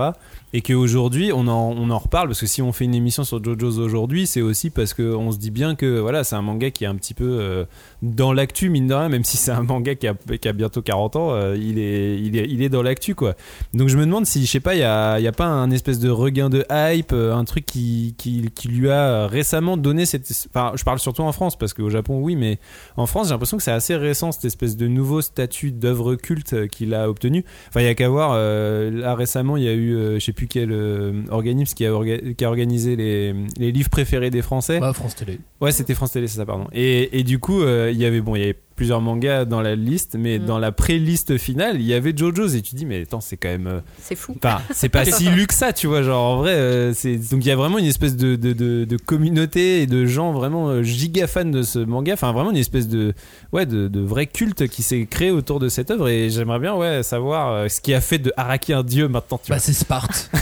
Et 0.55 0.61
qu'aujourd'hui, 0.61 1.32
on 1.32 1.48
en, 1.48 1.74
on 1.76 1.88
en 1.88 1.98
reparle, 1.98 2.28
parce 2.28 2.40
que 2.40 2.46
si 2.46 2.61
on 2.61 2.72
fait 2.72 2.84
une 2.84 2.94
émission 2.94 3.24
sur 3.24 3.42
JoJo's 3.42 3.78
aujourd'hui, 3.78 4.26
c'est 4.26 4.42
aussi 4.42 4.68
parce 4.68 4.92
qu'on 4.92 5.32
se 5.32 5.38
dit 5.38 5.50
bien 5.50 5.74
que 5.74 5.98
voilà, 5.98 6.24
c'est 6.24 6.36
un 6.36 6.42
manga 6.42 6.70
qui 6.70 6.84
est 6.84 6.86
un 6.86 6.94
petit 6.94 7.14
peu 7.14 7.24
euh, 7.40 7.64
dans 8.03 8.34
l'actu, 8.34 8.68
mine 8.68 8.86
de 8.86 8.92
rien, 8.92 9.09
même 9.09 9.24
si 9.24 9.38
c'est 9.38 9.50
un 9.50 9.62
manga 9.62 9.94
qui 9.94 10.07
a, 10.07 10.14
qui 10.14 10.48
a 10.48 10.53
bientôt 10.53 10.82
40 10.82 11.16
ans, 11.16 11.32
euh, 11.32 11.57
il, 11.57 11.78
est, 11.78 12.20
il, 12.20 12.36
est, 12.36 12.46
il 12.50 12.62
est 12.62 12.68
dans 12.68 12.82
l'actu, 12.82 13.14
quoi. 13.14 13.34
Donc 13.72 13.88
je 13.88 13.96
me 13.96 14.05
demande 14.05 14.26
si, 14.26 14.44
je 14.44 14.50
sais 14.50 14.61
pas, 14.61 14.74
il 14.74 14.80
y 14.80 14.84
a, 14.84 15.18
y 15.20 15.26
a 15.26 15.32
pas 15.32 15.46
un 15.46 15.70
espèce 15.70 15.98
de 15.98 16.11
regain 16.11 16.50
de 16.50 16.66
hype, 16.70 17.12
euh, 17.12 17.34
un 17.34 17.44
truc 17.44 17.64
qui, 17.64 18.14
qui, 18.18 18.50
qui 18.55 18.68
lui 18.68 18.90
a 18.90 19.26
récemment 19.28 19.78
donné 19.78 20.05
cette. 20.05 20.30
Enfin, 20.50 20.72
je 20.74 20.84
parle 20.84 20.98
surtout 20.98 21.22
en 21.22 21.32
France, 21.32 21.57
parce 21.57 21.72
qu'au 21.72 21.88
Japon, 21.88 22.20
oui, 22.20 22.36
mais 22.36 22.59
en 22.98 23.07
France, 23.07 23.28
j'ai 23.28 23.32
l'impression 23.32 23.57
que 23.57 23.62
c'est 23.62 23.72
assez 23.72 23.96
récent, 23.96 24.32
cette 24.32 24.44
espèce 24.44 24.76
de 24.76 24.86
nouveau 24.86 25.22
statut 25.22 25.70
d'œuvre 25.70 26.14
culte 26.16 26.68
qu'il 26.68 26.92
a 26.92 27.09
obtenu. 27.09 27.42
Enfin, 27.68 27.80
il 27.80 27.86
y 27.86 27.88
a 27.88 27.94
qu'à 27.94 28.11
voir, 28.11 28.34
là 28.34 29.14
récemment, 29.14 29.57
il 29.57 29.62
y 29.62 29.68
a 29.68 29.72
eu, 29.72 29.94
je 30.14 30.18
sais 30.18 30.32
plus 30.32 30.41
quel 30.49 30.72
euh, 30.72 31.22
organisme 31.30 31.74
qui 31.74 31.84
a, 31.86 31.90
orga- 31.93 32.34
qui 32.34 32.45
a 32.45 32.49
organisé 32.49 32.97
les, 32.97 33.34
les 33.59 33.72
livres 33.72 33.90
préférés 33.90 34.30
des 34.30 34.43
Français. 34.43 34.80
Bah, 34.80 34.93
France 34.93 35.14
Télé. 35.16 35.38
Ouais, 35.61 35.72
c'était 35.72 35.95
France 35.95 36.12
Télé, 36.12 36.26
c'est 36.28 36.36
ça, 36.38 36.47
pardon. 36.47 36.66
Et, 36.72 37.18
et 37.18 37.22
du 37.22 37.38
coup, 37.38 37.62
euh, 37.62 37.90
il 37.93 37.99
y 37.99 38.05
avait 38.05 38.20
bon, 38.20 38.34
il 38.36 38.40
y 38.40 38.45
avait 38.45 38.59
plusieurs 38.76 39.00
mangas 39.00 39.44
dans 39.44 39.60
la 39.60 39.74
liste, 39.74 40.16
mais 40.18 40.38
Mm. 40.38 40.44
dans 40.46 40.58
la 40.58 40.72
pré-liste 40.72 41.38
finale, 41.38 41.76
il 41.80 41.86
y 41.86 41.94
avait 41.94 42.12
JoJo's 42.16 42.54
et 42.54 42.62
tu 42.62 42.74
dis, 42.74 42.86
mais 42.86 43.02
attends, 43.02 43.20
c'est 43.20 43.36
quand 43.36 43.48
même. 43.48 43.66
euh, 43.66 43.80
C'est 44.00 44.14
fou. 44.16 44.34
Enfin, 44.42 44.60
c'est 44.72 44.88
pas 44.88 45.04
si 45.04 45.24
lu 45.30 45.46
que 45.46 45.54
ça, 45.54 45.72
tu 45.72 45.86
vois. 45.86 46.02
Genre, 46.02 46.22
en 46.22 46.36
vrai, 46.38 46.52
euh, 46.52 46.92
c'est 46.94 47.16
donc 47.16 47.44
il 47.44 47.48
y 47.48 47.50
a 47.50 47.56
vraiment 47.56 47.78
une 47.78 47.84
espèce 47.86 48.16
de, 48.16 48.36
de, 48.36 48.52
de, 48.52 48.84
de 48.84 48.96
communauté 48.96 49.82
et 49.82 49.86
de 49.86 50.06
gens 50.06 50.32
vraiment 50.32 50.68
euh, 50.68 50.82
giga 50.82 51.26
fans 51.26 51.44
de 51.44 51.62
ce 51.62 51.78
manga. 51.78 52.12
Enfin, 52.14 52.32
vraiment 52.32 52.50
une 52.50 52.56
espèce 52.56 52.88
de 52.88 53.14
ouais 53.52 53.66
de, 53.66 53.88
de 53.88 54.00
vrai 54.00 54.26
culte 54.26 54.66
qui 54.68 54.82
s'est 54.82 55.06
créé 55.06 55.30
autour 55.30 55.58
de 55.60 55.68
cette 55.68 55.90
œuvre. 55.90 56.08
Et 56.08 56.30
j'aimerais 56.30 56.58
bien 56.58 56.74
ouais 56.74 57.02
savoir 57.02 57.52
euh, 57.52 57.68
ce 57.68 57.80
qui 57.80 57.94
a 57.94 58.00
fait 58.00 58.18
de 58.18 58.32
Araki 58.36 58.72
un 58.72 58.82
dieu 58.82 59.08
maintenant. 59.08 59.38
Tu 59.42 59.50
Bah, 59.50 59.56
vois. 59.56 59.58
c'est 59.64 59.72
Sparte. 59.72 60.30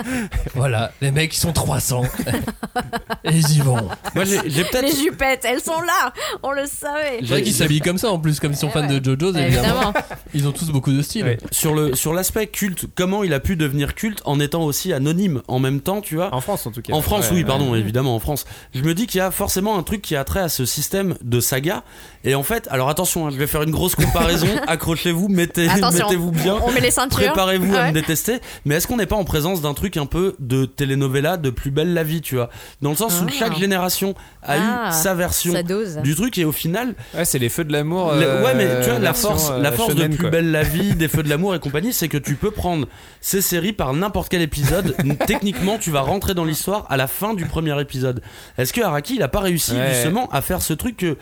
voilà, 0.54 0.92
les 1.00 1.10
mecs, 1.10 1.34
ils 1.34 1.38
sont 1.40 1.52
300. 1.52 2.02
Et 3.24 3.30
ils 3.30 3.56
y 3.56 3.60
vont. 3.60 3.76
Moi 4.14 4.24
j'ai 4.24 4.38
j'ai 4.46 4.64
peut-être. 4.64 4.82
Les 4.86 4.96
jupettes, 5.04 5.44
elles 5.44 5.60
sont 5.60 5.80
là, 5.80 6.12
on 6.42 6.52
le 6.52 6.64
savait. 6.66 7.18
Qu'ils 7.50 7.58
s'habillent 7.58 7.80
comme 7.80 7.98
ça 7.98 8.10
en 8.10 8.18
plus, 8.18 8.40
comme 8.40 8.52
ils 8.52 8.56
sont 8.56 8.70
fans 8.70 8.86
de 8.86 9.02
JoJo's, 9.02 9.36
évidemment. 9.36 9.92
Ils 10.34 10.46
ont 10.46 10.52
tous 10.52 10.70
beaucoup 10.70 10.92
de 10.92 11.02
style. 11.02 11.38
Sur 11.50 11.74
le 11.74 11.94
sur 11.96 12.12
l'aspect 12.14 12.46
culte, 12.46 12.86
comment 12.94 13.24
il 13.24 13.32
a 13.34 13.40
pu 13.40 13.56
devenir 13.56 13.94
culte 13.96 14.22
en 14.24 14.38
étant 14.38 14.62
aussi 14.62 14.92
anonyme 14.92 15.42
en 15.48 15.58
même 15.58 15.80
temps, 15.80 16.00
tu 16.00 16.14
vois 16.14 16.32
En 16.32 16.40
France, 16.40 16.66
en 16.66 16.70
tout 16.70 16.82
cas. 16.82 16.92
En 16.92 17.02
France, 17.02 17.30
oui, 17.32 17.42
pardon, 17.44 17.74
évidemment, 17.74 18.14
en 18.14 18.20
France. 18.20 18.44
Je 18.74 18.82
me 18.82 18.94
dis 18.94 19.06
qu'il 19.08 19.18
y 19.18 19.22
a 19.22 19.30
forcément 19.32 19.76
un 19.76 19.82
truc 19.82 20.02
qui 20.02 20.14
a 20.14 20.22
trait 20.24 20.38
à 20.40 20.48
ce 20.48 20.64
système 20.64 21.16
de 21.22 21.40
saga. 21.40 21.82
Et 22.22 22.34
en 22.36 22.42
fait, 22.44 22.68
alors 22.70 22.88
attention, 22.90 23.26
hein, 23.26 23.30
je 23.32 23.36
vais 23.38 23.46
faire 23.48 23.62
une 23.62 23.70
grosse 23.72 23.96
comparaison. 23.96 24.46
Accrochez-vous, 24.68 25.28
mettez, 25.28 25.68
Attention. 25.68 26.06
mettez-vous 26.06 26.30
bien. 26.30 26.56
On 26.62 26.70
met 26.70 26.80
les 26.80 26.90
ceintures. 26.92 27.18
Préparez-vous 27.26 27.74
à 27.74 27.78
Ouais. 27.80 27.88
me 27.88 27.92
détester. 27.94 28.38
Mais 28.64 28.76
est-ce 28.76 28.86
qu'on 28.86 28.98
n'est 28.98 29.06
pas 29.06 29.16
en 29.16 29.24
présence 29.24 29.60
d'un 29.62 29.74
truc 29.74 29.96
un 29.96 30.06
peu 30.06 30.36
de 30.38 30.64
telenovela 30.66 31.36
de 31.38 31.50
plus 31.50 31.70
belle 31.72 31.92
la 31.94 32.04
vie, 32.04 32.20
tu 32.20 32.36
vois? 32.36 32.50
Dans 32.82 32.90
le 32.90 32.96
sens 32.96 33.20
où 33.20 33.24
Ah. 33.26 33.32
chaque 33.36 33.56
génération 33.58 34.14
a 34.44 34.52
Ah, 34.54 34.90
eu 34.90 34.92
sa 34.92 35.14
version 35.14 35.52
Sa 35.52 35.62
dose. 35.64 35.96
du 36.04 36.14
truc 36.14 36.38
et 36.38 36.44
au 36.44 36.52
final, 36.52 36.94
Ouais, 37.14 37.24
c'est 37.24 37.38
les 37.40 37.48
feux 37.48 37.64
de 37.64 37.72
l'amour. 37.72 38.12
le- 38.14 38.22
euh, 38.22 38.44
ouais, 38.44 38.54
mais 38.54 38.68
tu 38.84 38.90
vois, 38.90 38.98
la 39.00 39.14
force, 39.14 39.50
euh, 39.50 39.58
la 39.60 39.72
force 39.72 39.94
de 39.94 40.06
Plus 40.06 40.18
quoi. 40.18 40.30
belle 40.30 40.50
la 40.52 40.62
vie, 40.62 40.94
des 40.94 41.08
feux 41.08 41.22
de 41.22 41.28
l'amour 41.28 41.54
et 41.54 41.58
compagnie, 41.58 41.92
c'est 41.92 42.08
que 42.08 42.18
tu 42.18 42.34
peux 42.36 42.50
prendre 42.50 42.86
ces 43.20 43.40
séries 43.42 43.72
par 43.72 43.92
n'importe 43.94 44.28
quel 44.28 44.42
épisode. 44.42 44.94
Techniquement, 45.26 45.78
tu 45.78 45.90
vas 45.90 46.02
rentrer 46.02 46.34
dans 46.34 46.44
l'histoire 46.44 46.86
à 46.90 46.96
la 46.96 47.06
fin 47.06 47.34
du 47.34 47.46
premier 47.46 47.78
épisode. 47.80 48.22
Est-ce 48.58 48.72
que 48.72 48.80
Araki, 48.80 49.16
il 49.16 49.22
a 49.22 49.28
pas 49.28 49.40
réussi 49.40 49.72
Ouais. 49.72 49.90
justement 49.94 50.28
à 50.30 50.40
faire 50.42 50.62
ce 50.62 50.72
truc 50.72 50.96
que 50.98 51.16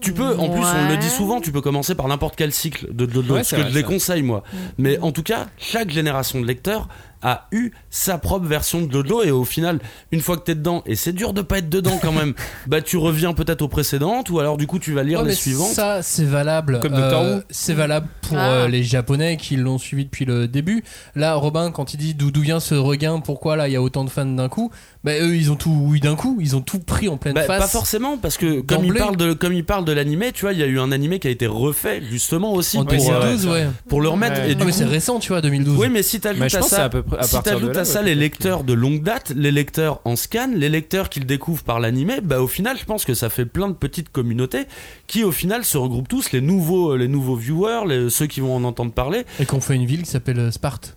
tu 0.00 0.12
peux, 0.12 0.36
en 0.36 0.48
plus, 0.50 0.62
on 0.64 0.88
le 0.88 0.96
dit 0.98 1.08
souvent, 1.08 1.40
tu 1.40 1.50
peux 1.52 1.60
commencer 1.60 1.94
par 1.94 2.06
n'importe 2.08 2.36
quel 2.36 2.52
cycle 2.52 2.86
de 2.92 3.04
Ouais, 3.32 3.42
ce 3.44 3.54
que 3.56 3.60
vrai, 3.60 3.70
je 3.70 3.74
les 3.74 3.82
vrai. 3.82 3.92
conseille, 3.94 4.22
moi. 4.22 4.42
Mais 4.78 4.98
en 5.00 5.10
tout 5.12 5.22
cas, 5.24 5.46
chaque 5.58 5.90
génération 5.90 6.40
de 6.40 6.46
lecteurs 6.46 6.88
a 7.22 7.48
eu 7.52 7.72
sa 7.90 8.18
propre 8.18 8.46
version 8.46 8.80
de 8.80 8.86
Dodo 8.86 9.22
et 9.22 9.30
au 9.30 9.44
final, 9.44 9.78
une 10.12 10.20
fois 10.20 10.36
que 10.36 10.42
t'es 10.44 10.54
dedans, 10.54 10.82
et 10.86 10.94
c'est 10.96 11.12
dur 11.12 11.32
de 11.32 11.42
pas 11.42 11.58
être 11.58 11.68
dedans 11.68 11.98
quand 12.00 12.12
même, 12.12 12.34
bah 12.66 12.80
tu 12.80 12.96
reviens 12.96 13.32
peut-être 13.34 13.62
aux 13.62 13.68
précédentes 13.68 14.30
ou 14.30 14.38
alors 14.40 14.56
du 14.56 14.66
coup 14.66 14.78
tu 14.78 14.92
vas 14.92 15.02
lire 15.02 15.18
Ouais, 15.18 15.24
les 15.24 15.30
mais 15.30 15.36
suivantes. 15.36 15.68
Ça, 15.72 16.02
c'est 16.02 16.24
valable. 16.24 16.80
Comme 16.80 16.92
Doctor 16.94 17.22
euh, 17.22 17.36
Who. 17.38 17.42
C'est 17.50 17.74
valable 17.74 18.08
pour 18.22 18.38
Ah. 18.38 18.50
euh, 18.50 18.68
les 18.68 18.82
Japonais 18.82 19.36
qui 19.36 19.56
l'ont 19.56 19.78
suivi 19.78 20.04
depuis 20.04 20.24
le 20.24 20.48
début. 20.48 20.82
Là, 21.14 21.34
Robin, 21.34 21.70
quand 21.70 21.94
il 21.94 21.98
dit 21.98 22.14
d'où 22.14 22.30
d'où 22.30 22.40
vient 22.40 22.60
ce 22.60 22.74
regain, 22.74 23.20
pourquoi 23.20 23.56
là 23.56 23.68
il 23.68 23.72
y 23.72 23.76
a 23.76 23.82
autant 23.82 24.04
de 24.04 24.10
fans 24.10 24.24
d'un 24.26 24.48
coup, 24.48 24.70
bah 25.02 25.12
eux 25.18 25.34
ils 25.34 25.50
ont 25.50 25.56
tout 25.56 25.92
eu 25.94 26.00
d'un 26.00 26.14
coup, 26.14 26.36
ils 26.40 26.56
ont 26.56 26.60
tout 26.60 26.78
pris 26.78 27.08
en 27.08 27.16
pleine 27.16 27.34
Bah, 27.34 27.44
face. 27.44 27.58
pas 27.58 27.66
forcément 27.68 28.18
parce 28.18 28.36
que 28.36 28.60
comme 28.60 28.84
il 28.84 28.88
D'emblée. 28.88 28.98
parle 29.00 29.16
de 29.16 29.32
comme 29.32 29.52
il 29.54 29.64
parle 29.64 29.84
de 29.86 29.92
l'animé, 29.92 30.30
tu 30.32 30.42
vois, 30.42 30.52
il 30.52 30.58
y 30.58 30.62
a 30.62 30.66
eu 30.66 30.78
un 30.78 30.92
animé 30.92 31.18
qui 31.18 31.26
a 31.28 31.30
été 31.30 31.46
refait 31.46 32.02
justement 32.10 32.52
aussi 32.52 32.76
En 32.78 32.84
pour, 32.84 32.94
euh, 33.12 33.20
2012, 33.22 33.46
ouais. 33.46 33.66
pour 33.88 34.00
le 34.02 34.08
remettre. 34.10 34.40
Ouais. 34.42 34.48
Et 34.48 34.52
Ah, 34.52 34.54
du 34.56 34.64
mais 34.66 34.72
c'est 34.72 34.84
récent, 34.84 35.18
tu 35.18 35.28
vois, 35.28 35.40
2012. 35.40 35.78
oui, 35.78 35.88
mais 35.90 36.02
si 36.02 36.20
t'ajoutes 36.20 36.54
à 36.54 36.62
ça, 36.62 36.84
à 36.84 36.88
peu 36.90 37.02
près 37.02 37.18
à 37.18 37.22
si 37.22 37.32
partir 37.32 37.54
de 37.54 37.58
t'ajoutes 37.60 37.74
là, 37.76 37.80
à 37.80 37.84
ça 37.86 38.00
ouais, 38.00 38.06
les 38.06 38.14
lecteurs 38.14 38.62
de 38.64 38.72
longue 38.74 39.02
date, 39.02 39.32
les 39.34 39.50
lecteurs 39.50 40.00
en 40.04 40.16
scan, 40.16 40.50
les 40.54 40.68
lecteurs 40.68 41.08
qu'ils 41.08 41.24
découvrent 41.26 41.64
par 41.64 41.80
l'animé, 41.80 42.16
bah 42.22 42.40
au 42.42 42.48
final, 42.48 42.76
je 42.78 42.84
pense 42.84 43.04
que 43.06 43.14
ça 43.14 43.30
fait 43.30 43.46
plein 43.46 43.68
de 43.68 43.74
petites 43.74 44.10
communautés 44.10 44.64
qui 45.06 45.24
au 45.24 45.32
final 45.32 45.64
se 45.64 45.78
regroupent 45.78 46.08
tous, 46.08 46.32
les 46.32 46.40
nouveaux, 46.42 46.94
les 46.96 47.08
nouveaux 47.08 47.36
viewers, 47.36 47.86
les- 47.88 48.10
ceux 48.10 48.26
qui 48.26 48.40
vont 48.40 48.54
en 48.54 48.64
entendre 48.64 48.92
parler. 48.92 49.24
Et 49.40 49.46
qu'on 49.46 49.60
fait 49.62 49.76
une 49.76 49.86
ville 49.86 50.02
qui 50.02 50.10
s'appelle 50.10 50.38
euh, 50.38 50.50
Sparte. 50.50 50.96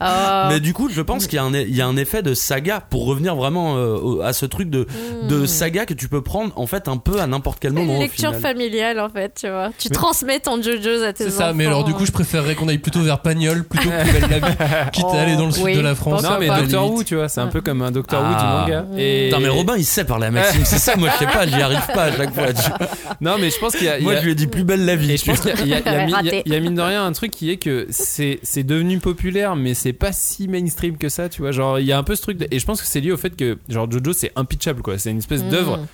Oh. 0.00 0.48
Mais 0.48 0.60
du 0.60 0.72
coup, 0.72 0.88
je 0.90 1.00
pense 1.02 1.26
qu'il 1.26 1.36
y, 1.36 1.38
a 1.38 1.44
un- 1.44 1.54
il 1.54 1.74
y 1.74 1.80
a 1.82 1.86
un 1.86 1.96
effet 1.96 2.22
de 2.22 2.34
saga 2.34 2.80
pour 2.88 3.06
revenir 3.06 3.34
vraiment 3.36 3.76
euh, 3.76 4.22
à 4.22 4.32
ce 4.32 4.46
truc 4.46 4.70
de, 4.70 4.86
de 5.28 5.46
saga 5.46 5.86
que 5.86 5.94
tu 5.94 6.08
peux 6.08 6.22
prendre 6.22 6.52
en 6.56 6.66
fait 6.66 6.88
un 6.88 6.96
peu 6.96 7.20
à 7.20 7.26
n'importe 7.26 7.58
quel 7.60 7.72
C'est 7.72 7.78
moment. 7.78 7.92
une 7.94 7.98
au 7.98 8.02
lecture 8.02 8.34
final. 8.34 8.40
familiale 8.40 9.00
en 9.00 9.08
fait, 9.08 9.32
tu 9.40 9.48
vois. 9.48 9.70
Tu 9.78 9.88
transmets 9.90 10.40
ton 10.40 10.60
JoJo's 10.62 11.02
à 11.02 11.12
tes 11.12 11.24
C'est 11.24 11.30
enfants. 11.30 11.38
ça, 11.48 11.52
mais 11.52 11.66
alors 11.66 11.84
du 11.84 11.92
coup, 11.94 12.06
je 12.06 12.12
préférerais 12.12 12.54
qu'on 12.54 12.68
aille 12.68 12.78
plutôt 12.78 13.00
vers 13.00 13.20
Pagnol 13.20 13.64
plutôt 13.64 13.88
que 13.90 14.02
Plus 14.02 14.12
belle 14.20 14.30
la 14.40 14.48
vie, 14.48 14.54
quitte 14.92 15.06
à 15.12 15.20
aller 15.20 15.36
dans 15.36 15.46
le 15.46 15.52
sud 15.52 15.64
de 15.66 15.80
la 15.80 15.94
France. 15.94 16.22
Non, 16.22 16.30
mais. 16.38 16.48
Doctor. 16.48 16.90
Who, 16.90 17.04
tu 17.04 17.16
vois, 17.16 17.28
c'est 17.28 17.40
un 17.40 17.48
peu 17.48 17.60
comme 17.60 17.82
un 17.82 17.90
Doctor 17.90 18.20
Who 18.22 18.26
Ah. 18.36 18.64
du 18.66 18.72
manga. 18.72 18.86
Et... 18.96 19.26
Putain, 19.28 19.40
mais 19.40 19.48
Robin 19.48 19.74
il 19.76 19.84
sait 19.84 20.04
parler 20.04 20.26
à 20.26 20.30
Maxime, 20.30 20.64
c'est 20.64 20.78
ça, 20.78 20.96
moi 20.96 21.08
je 21.14 21.18
sais 21.24 21.30
pas, 21.30 21.46
j'y 21.46 21.60
arrive 21.60 21.86
pas 21.94 22.04
à 22.04 22.16
chaque 22.16 22.34
fois. 22.34 22.46
Non, 23.20 23.36
mais 23.40 23.50
je 23.50 23.58
pense 23.58 23.74
qu'il 23.76 23.86
y 23.86 23.88
a. 23.88 24.00
Moi 24.00 24.16
je 24.16 24.24
lui 24.24 24.32
ai 24.32 24.34
dit 24.34 24.46
plus 24.46 24.64
belle 24.64 24.84
la 24.84 24.96
vie. 24.96 25.12
Et 25.12 25.16
je 25.16 25.24
pense 25.24 25.40
qu'il 25.40 25.66
y 25.68 26.54
a 26.54 26.60
mine 26.60 26.74
de 26.74 26.82
rien 26.82 27.04
un 27.04 27.12
truc 27.12 27.30
qui 27.32 27.47
est 27.50 27.56
que 27.56 27.86
c'est 27.90 28.38
c'est 28.42 28.62
devenu 28.64 28.98
populaire, 28.98 29.56
mais 29.56 29.74
c'est 29.74 29.92
pas 29.92 30.12
si 30.12 30.48
mainstream 30.48 30.96
que 30.96 31.08
ça, 31.08 31.28
tu 31.28 31.42
vois. 31.42 31.52
Genre, 31.52 31.78
il 31.80 31.86
y 31.86 31.92
a 31.92 31.98
un 31.98 32.02
peu 32.02 32.14
ce 32.14 32.22
truc. 32.22 32.38
de- 32.38 32.48
Et 32.50 32.58
je 32.58 32.66
pense 32.66 32.80
que 32.80 32.86
c'est 32.86 33.00
lié 33.00 33.12
au 33.12 33.16
fait 33.16 33.34
que, 33.36 33.58
genre, 33.68 33.90
Jojo, 33.90 34.12
c'est 34.12 34.32
impitchable, 34.36 34.82
quoi. 34.82 34.98
C'est 34.98 35.10
une 35.10 35.18
espèce 35.18 35.42
Mm. 35.44 35.48
d'œuvre. 35.50 35.86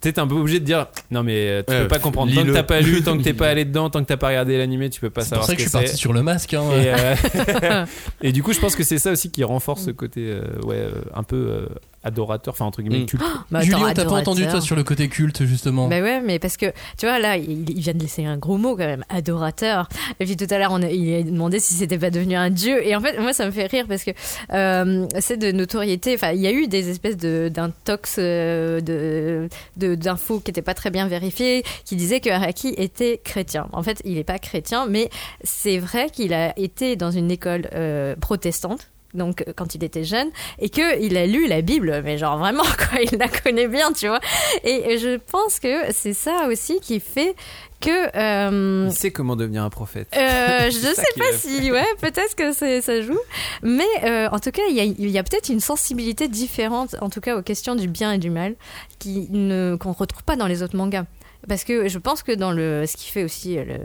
T'es 0.00 0.16
un 0.20 0.28
peu 0.28 0.36
obligé 0.36 0.60
de 0.60 0.64
dire, 0.64 0.86
non, 1.10 1.24
mais 1.24 1.34
euh, 1.48 1.62
tu 1.66 1.72
Ouais, 1.74 1.82
peux 1.82 1.88
pas 1.88 1.98
comprendre. 1.98 2.32
Tant 2.32 2.44
que 2.44 2.52
t'as 2.52 2.62
pas 2.62 2.80
lu, 2.80 3.02
tant 3.02 3.18
que 3.18 3.22
t'es 3.24 3.32
pas 3.34 3.48
allé 3.48 3.64
dedans, 3.64 3.90
tant 3.90 4.00
que 4.00 4.06
t'as 4.06 4.16
pas 4.16 4.28
regardé 4.28 4.56
l'animé, 4.56 4.88
tu 4.90 5.00
peux 5.00 5.10
pas 5.10 5.22
C'est 5.22 5.34
pour 5.34 5.44
savoir 5.44 5.46
ça 5.46 5.52
ce 5.52 5.56
que 5.56 5.58
que 5.58 5.64
je 5.64 5.68
suis 5.68 5.78
parti 5.78 5.96
sur 5.96 6.12
le 6.12 6.22
masque. 6.22 6.54
Hein. 6.54 6.62
Et, 6.76 6.92
euh, 6.94 7.84
et 8.22 8.30
du 8.32 8.42
coup, 8.44 8.52
je 8.52 8.60
pense 8.60 8.76
que 8.76 8.84
c'est 8.84 8.98
ça 8.98 9.10
aussi 9.10 9.30
qui 9.32 9.42
renforce 9.42 9.86
ce 9.86 9.90
côté, 9.90 10.20
euh, 10.30 10.42
ouais, 10.64 10.86
un 11.14 11.24
peu 11.24 11.36
euh, 11.36 11.66
adorateur, 12.04 12.54
enfin, 12.54 12.64
entre 12.64 12.82
guillemets, 12.82 13.00
Mm. 13.04 13.06
culte. 13.06 13.22
Bah, 13.50 13.58
attends, 13.58 13.64
Julien, 13.66 13.92
t'as 13.94 14.04
pas 14.04 14.12
entendu 14.12 14.46
toi 14.46 14.60
sur 14.60 14.76
le 14.76 14.84
côté 14.84 15.08
culte 15.08 15.44
justement 15.44 15.88
Bah 15.88 16.00
ouais, 16.00 16.20
mais 16.20 16.38
parce 16.38 16.56
que 16.56 16.66
tu 16.98 17.06
vois 17.06 17.18
là, 17.18 17.36
il, 17.36 17.68
il 17.70 17.80
vient 17.80 17.92
de 17.94 17.98
laisser 18.00 18.24
un 18.24 18.36
gros 18.38 18.56
mot 18.56 18.72
quand 18.76 18.86
même, 18.86 19.04
adorateur. 19.08 19.88
Et 20.20 20.24
puis 20.24 20.36
tout 20.36 20.46
à 20.50 20.58
l'heure, 20.58 20.70
on 20.72 20.82
a- 20.82 20.90
il 20.90 21.14
a 21.14 21.22
demandé 21.22 21.60
si 21.60 21.74
c'était 21.74 21.98
pas 21.98 22.10
devenu 22.10 22.34
un 22.34 22.50
dieu. 22.50 22.86
Et 22.86 22.94
en 22.96 23.00
fait, 23.00 23.18
moi, 23.20 23.32
ça 23.32 23.46
me 23.46 23.50
fait 23.50 23.66
rire 23.66 23.86
parce 23.88 24.04
que 24.04 24.10
euh, 24.52 25.06
c'est 25.20 25.36
de 25.36 25.52
notoriété. 25.52 26.14
Enfin, 26.14 26.32
il 26.32 26.40
y 26.40 26.46
a 26.46 26.52
eu 26.52 26.66
des 26.68 26.88
espèces 26.90 27.16
de 27.16 27.50
d'intox 27.52 28.16
euh, 28.18 28.80
de 28.80 29.48
de- 29.76 29.94
d'infos 29.94 30.40
qui 30.40 30.50
étaient 30.50 30.62
pas 30.62 30.74
très 30.74 30.90
bien 30.90 31.06
vérifiées, 31.08 31.62
qui 31.84 31.96
disaient 31.96 32.20
que 32.20 32.30
Araki 32.30 32.74
était 32.76 33.20
chrétien. 33.22 33.68
En 33.72 33.82
fait, 33.82 34.00
il 34.04 34.18
est 34.18 34.24
pas 34.24 34.38
chrétien, 34.38 34.86
mais 34.88 35.10
c'est 35.44 35.78
vrai 35.78 36.08
qu'il 36.10 36.32
a 36.34 36.58
été 36.58 36.96
dans 36.96 37.10
une 37.10 37.30
école 37.30 37.68
euh, 37.74 38.14
protestante. 38.20 38.88
Donc 39.14 39.44
quand 39.56 39.74
il 39.74 39.84
était 39.84 40.04
jeune 40.04 40.28
et 40.58 40.68
que 40.68 41.00
il 41.02 41.16
a 41.16 41.26
lu 41.26 41.46
la 41.46 41.60
Bible 41.60 42.00
mais 42.04 42.18
genre 42.18 42.38
vraiment 42.38 42.62
quoi 42.78 43.00
il 43.00 43.18
la 43.18 43.28
connaît 43.28 43.68
bien 43.68 43.92
tu 43.92 44.08
vois 44.08 44.20
et 44.64 44.98
je 44.98 45.18
pense 45.18 45.60
que 45.60 45.92
c'est 45.92 46.14
ça 46.14 46.48
aussi 46.48 46.80
qui 46.80 47.00
fait 47.00 47.34
que 47.82 48.16
euh, 48.16 48.86
Il 48.88 48.92
sait 48.92 49.10
comment 49.10 49.36
devenir 49.36 49.62
un 49.62 49.70
prophète. 49.70 50.08
euh, 50.16 50.66
je 50.70 50.78
sais 50.78 51.18
pas 51.18 51.32
si, 51.34 51.70
ouais, 51.70 51.84
peut-être 52.00 52.34
que 52.34 52.52
ça 52.52 53.02
joue. 53.02 53.18
Mais 53.62 53.84
euh, 54.04 54.28
en 54.30 54.38
tout 54.38 54.50
cas, 54.50 54.62
il 54.70 55.10
y 55.10 55.18
a, 55.18 55.22
peut-être 55.22 55.48
une 55.50 55.60
sensibilité 55.60 56.28
différente, 56.28 56.96
en 57.00 57.10
tout 57.10 57.20
cas 57.20 57.36
aux 57.36 57.42
questions 57.42 57.74
du 57.74 57.88
bien 57.88 58.12
et 58.12 58.18
du 58.18 58.30
mal, 58.30 58.54
qui 58.98 59.28
ne 59.30 59.76
qu'on 59.78 59.92
retrouve 59.92 60.24
pas 60.24 60.36
dans 60.36 60.46
les 60.46 60.62
autres 60.62 60.76
mangas. 60.76 61.04
Parce 61.48 61.64
que 61.64 61.88
je 61.88 61.98
pense 61.98 62.22
que 62.22 62.32
dans 62.32 62.52
le, 62.52 62.86
ce 62.86 62.96
qui 62.96 63.10
fait 63.10 63.24
aussi 63.24 63.56
le, 63.56 63.78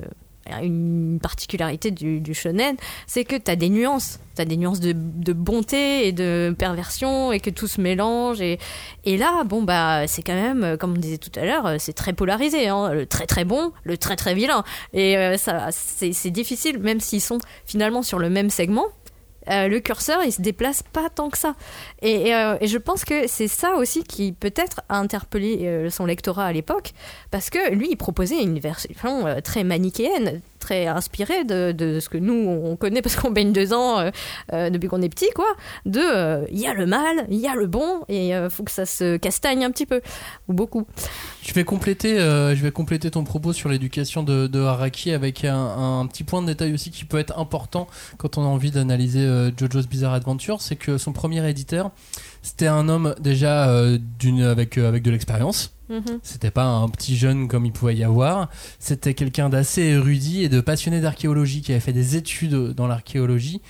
une 0.62 1.20
particularité 1.22 1.92
du, 1.92 2.34
shonen, 2.34 2.76
c'est 3.06 3.24
que 3.24 3.36
tu 3.36 3.52
as 3.52 3.56
des 3.56 3.70
nuances. 3.70 4.20
Tu 4.36 4.42
as 4.42 4.46
des 4.46 4.58
nuances 4.58 4.80
de, 4.80 4.94
bonté 5.34 6.08
et 6.08 6.12
de 6.12 6.56
perversion 6.58 7.32
et 7.32 7.40
que 7.40 7.50
tout 7.50 7.68
se 7.68 7.82
mélange. 7.82 8.42
Et, 8.42 8.58
là, 9.06 9.44
bon, 9.44 9.64
bah, 9.64 10.08
c'est 10.08 10.22
quand 10.22 10.36
même, 10.36 10.64
euh, 10.64 10.78
comme 10.78 10.92
on 10.92 11.00
disait 11.00 11.18
tout 11.18 11.32
à 11.40 11.46
l'heure, 11.46 11.66
euh, 11.66 11.76
c'est 11.80 11.94
très 11.94 12.14
polarisé. 12.14 12.68
Hein, 12.68 12.94
le 12.94 13.06
très 13.06 13.26
très 13.26 13.46
bon, 13.46 13.72
le 13.84 13.98
très 13.98 14.16
très 14.16 14.36
vilain. 14.36 14.64
Et 14.94 15.18
euh, 15.18 15.38
ça, 15.38 15.70
c'est 15.72 16.32
difficile, 16.32 16.80
même 16.80 17.00
s'ils 17.00 17.22
sont 17.22 17.40
finalement 17.66 18.04
sur 18.04 18.20
le 18.20 18.30
même 18.30 18.50
segment. 18.50 18.86
Euh, 19.50 19.68
le 19.68 19.80
curseur, 19.80 20.24
il 20.24 20.32
se 20.32 20.42
déplace 20.42 20.84
pas 20.84 21.10
tant 21.10 21.30
que 21.30 21.38
ça. 21.38 21.56
Et, 22.02 22.28
et, 22.28 22.36
euh, 22.36 22.58
je 22.62 22.78
pense 22.78 23.06
que 23.06 23.28
c'est 23.28 23.48
ça 23.48 23.76
aussi 23.76 24.04
qui 24.04 24.32
peut-être 24.32 24.82
a 24.90 24.98
interpellé 24.98 25.60
euh, 25.64 25.90
son 25.90 26.06
lectorat 26.06 26.46
à 26.46 26.54
l'époque, 26.54 26.94
parce 27.32 27.50
que 27.50 27.74
lui, 27.74 27.90
il 27.92 27.98
proposait 27.98 28.42
une 28.42 28.60
version 28.60 29.26
très 29.44 29.64
manichéenne, 29.64 30.42
très 30.68 30.88
inspirée 30.88 31.46
de, 31.46 32.00
ce 32.02 32.10
que 32.10 32.18
nous, 32.18 32.34
on 32.34 32.76
connaît 32.76 33.02
parce 33.02 33.16
qu'on 33.16 33.32
baigne 33.32 33.54
dedans 33.54 34.00
euh, 34.00 34.12
euh, 34.52 34.70
depuis 34.70 34.90
qu'on 34.90 35.02
est 35.02 35.10
petit, 35.10 35.30
quoi. 35.34 35.48
De, 35.86 36.02
euh, 36.02 36.46
il 36.52 36.60
y 36.60 36.68
a 36.68 36.74
le 36.74 36.86
mal, 36.86 37.26
il 37.30 37.38
y 37.38 37.48
a 37.48 37.56
le 37.56 37.68
bon, 37.68 38.02
et 38.10 38.30
il 38.30 38.50
faut 38.50 38.64
que 38.64 38.72
ça 38.72 38.86
se 38.86 39.16
castagne 39.18 39.64
un 39.64 39.72
petit 39.72 39.86
peu, 39.86 40.02
ou 40.48 40.54
beaucoup. 40.54 40.86
Je 41.42 41.54
vais 41.54 41.64
compléter, 41.64 42.20
euh, 42.20 42.54
je 42.56 42.62
vais 42.62 42.72
compléter 42.72 43.10
ton 43.12 43.24
propos 43.24 43.54
sur 43.54 43.70
l'éducation 43.70 44.24
de, 44.24 44.58
Haraki 44.58 45.12
avec 45.12 45.46
un, 45.46 45.56
un 46.00 46.06
petit 46.08 46.26
point 46.26 46.42
de 46.42 46.48
détail 46.48 46.74
aussi 46.74 46.92
qui 46.92 47.06
peut 47.06 47.20
être 47.20 47.38
important 47.40 47.88
quand 48.18 48.38
on 48.38 48.44
a 48.44 48.48
envie 48.48 48.72
d'analyser 48.72 49.22
euh, 49.22 49.52
JoJo's 49.56 49.88
Bizarre 49.88 50.14
Adventure, 50.14 50.62
c'est 50.62 50.76
que 50.76 50.98
son 50.98 51.14
premier 51.14 51.48
éditeur, 51.50 51.92
c'était 52.42 52.68
un 52.68 52.90
homme 52.90 53.16
déjà 53.20 53.70
euh, 53.70 53.98
d'une 54.20 54.42
avec 54.42 54.78
euh, 54.78 54.88
avec 54.88 55.04
de 55.04 55.12
l'expérience. 55.12 55.77
Mhm. 55.90 56.20
C'était 56.22 56.52
pas 56.52 56.66
un 56.66 56.90
petit 56.90 57.16
jeune 57.16 57.48
comme 57.48 57.66
il 57.66 57.72
pouvait 57.72 57.96
y 57.96 58.04
avoir. 58.04 58.50
C'était 58.80 59.14
quelqu'un 59.14 59.50
d'assez 59.50 59.84
érudit 59.84 60.44
et 60.44 60.50
de 60.50 60.62
passionné 60.62 61.02
d'archéologie 61.02 61.62
qui 61.62 61.72
avait 61.72 61.82
fait 61.82 61.94
des 61.94 62.16
études 62.16 62.74
dans 62.74 62.88
l'archéologie. 62.88 63.62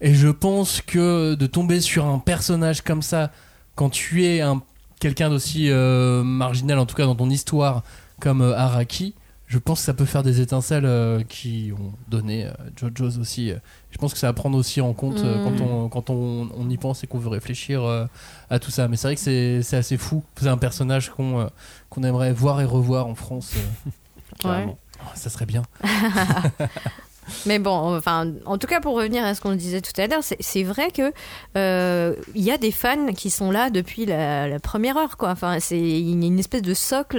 Et 0.00 0.14
je 0.14 0.28
pense 0.28 0.80
que 0.80 1.34
de 1.34 1.46
tomber 1.46 1.80
sur 1.80 2.06
un 2.06 2.18
personnage 2.18 2.82
comme 2.82 3.02
ça, 3.02 3.32
quand 3.74 3.90
tu 3.90 4.24
es 4.24 4.40
un 4.40 4.62
quelqu'un 5.00 5.30
d'aussi 5.30 5.70
euh, 5.70 6.22
marginal, 6.24 6.78
en 6.78 6.86
tout 6.86 6.96
cas 6.96 7.04
dans 7.04 7.14
ton 7.14 7.30
histoire, 7.30 7.82
comme 8.20 8.42
euh, 8.42 8.56
Araki, 8.56 9.14
je 9.48 9.58
pense 9.58 9.80
que 9.80 9.84
ça 9.86 9.94
peut 9.94 10.04
faire 10.04 10.22
des 10.22 10.40
étincelles 10.42 10.84
euh, 10.84 11.22
qui 11.24 11.72
ont 11.78 11.92
donné 12.08 12.46
euh, 12.46 12.52
JoJo's 12.76 13.18
aussi. 13.18 13.50
euh. 13.50 13.56
je 13.90 13.96
pense 13.98 14.12
que 14.12 14.18
ça 14.18 14.28
à 14.28 14.32
prendre 14.34 14.56
aussi 14.58 14.80
en 14.82 14.92
compte 14.92 15.18
euh, 15.18 15.38
Mm. 15.38 15.44
quand, 15.44 15.64
on, 15.64 15.88
quand 15.88 16.10
on, 16.10 16.48
on 16.54 16.68
y 16.70 16.76
pense 16.76 17.02
et 17.02 17.06
qu'on 17.06 17.18
veut 17.18 17.30
réfléchir 17.30 17.82
euh, 17.82 18.06
à 18.50 18.58
tout 18.58 18.70
ça. 18.70 18.86
Mais 18.88 18.96
c'est 18.96 19.08
vrai 19.08 19.14
que 19.14 19.20
c'est 19.22 19.62
c'est 19.62 19.76
assez 19.78 19.96
fou. 19.96 20.22
C'est 20.38 20.48
un 20.48 20.58
personnage 20.58 21.08
qu'on 21.10 21.40
euh, 21.40 21.46
qu'on 21.90 22.02
aimerait 22.04 22.32
voir 22.32 22.60
et 22.60 22.64
revoir 22.66 23.06
en 23.06 23.14
France. 23.14 23.54
euh. 23.56 23.90
Carrément. 24.38 24.78
Oh, 25.00 25.08
ça 25.14 25.30
serait 25.30 25.46
bien. 25.46 25.62
Mais 27.46 27.58
bon, 27.58 27.96
enfin, 27.96 28.32
en 28.46 28.58
tout 28.58 28.66
cas, 28.66 28.80
pour 28.80 28.94
revenir 28.94 29.24
à 29.24 29.34
ce 29.34 29.40
qu'on 29.40 29.54
disait 29.54 29.80
tout 29.80 29.98
à 30.00 30.06
l'heure, 30.06 30.22
c'est- 30.22 30.58
vrai 30.68 30.90
que 30.90 31.12
euh, 31.56 32.14
il 32.34 32.42
y 32.42 32.50
a 32.50 32.58
des 32.58 32.72
fans 32.72 33.12
qui 33.12 33.30
sont 33.30 33.50
là 33.50 33.70
depuis 33.70 34.06
la, 34.06 34.58
première 34.60 34.96
heure, 34.96 35.16
quoi. 35.16 35.30
Enfin, 35.30 35.60
c'est 35.60 35.78
une, 35.78 36.38
espèce 36.38 36.62
de 36.62 36.74
socle 36.74 37.18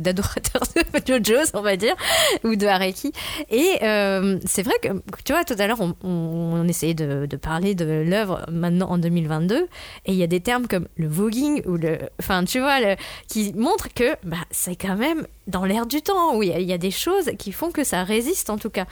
d'adorateurs 0.00 0.62
de 0.74 1.06
JoJo's, 1.06 1.50
on 1.54 1.60
va 1.60 1.76
dire, 1.76 1.94
ou 2.44 2.56
de 2.56 2.66
Hareki. 2.66 3.12
Et 3.50 3.78
euh, 3.82 4.38
c'est 4.46 4.62
vrai 4.62 4.74
que, 4.82 4.88
tu 5.24 5.32
vois, 5.32 5.44
tout 5.44 5.54
à 5.58 5.66
l'heure, 5.66 5.80
on, 5.80 5.94
on, 6.02 6.66
essayait 6.66 6.94
de, 6.94 7.26
parler 7.36 7.74
de 7.74 7.84
l'œuvre 7.84 8.46
maintenant 8.50 8.90
en 8.90 8.98
2022, 8.98 9.56
et 9.56 9.68
il 10.06 10.14
y 10.14 10.22
a 10.22 10.26
des 10.26 10.40
termes 10.40 10.66
comme 10.66 10.88
le 10.96 11.08
voguing 11.08 11.62
ou 11.66 11.76
le, 11.76 11.98
enfin, 12.20 12.44
tu 12.44 12.60
vois, 12.60 12.78
qui 13.28 13.52
montrent 13.54 13.92
que 13.94 14.16
bah, 14.24 14.36
c'est 14.50 14.76
quand 14.76 14.96
même 14.96 15.26
dans 15.46 15.64
l'air 15.64 15.86
du 15.86 16.02
temps, 16.02 16.36
où 16.36 16.42
il 16.42 16.48
y, 16.48 16.72
a- 16.72 16.78
des 16.78 16.90
choses 16.90 17.30
qui 17.38 17.52
font 17.52 17.70
que 17.70 17.84
ça 17.84 18.02
résiste, 18.02 18.48
en 18.50 18.56
tout 18.56 18.70
cas, 18.70 18.86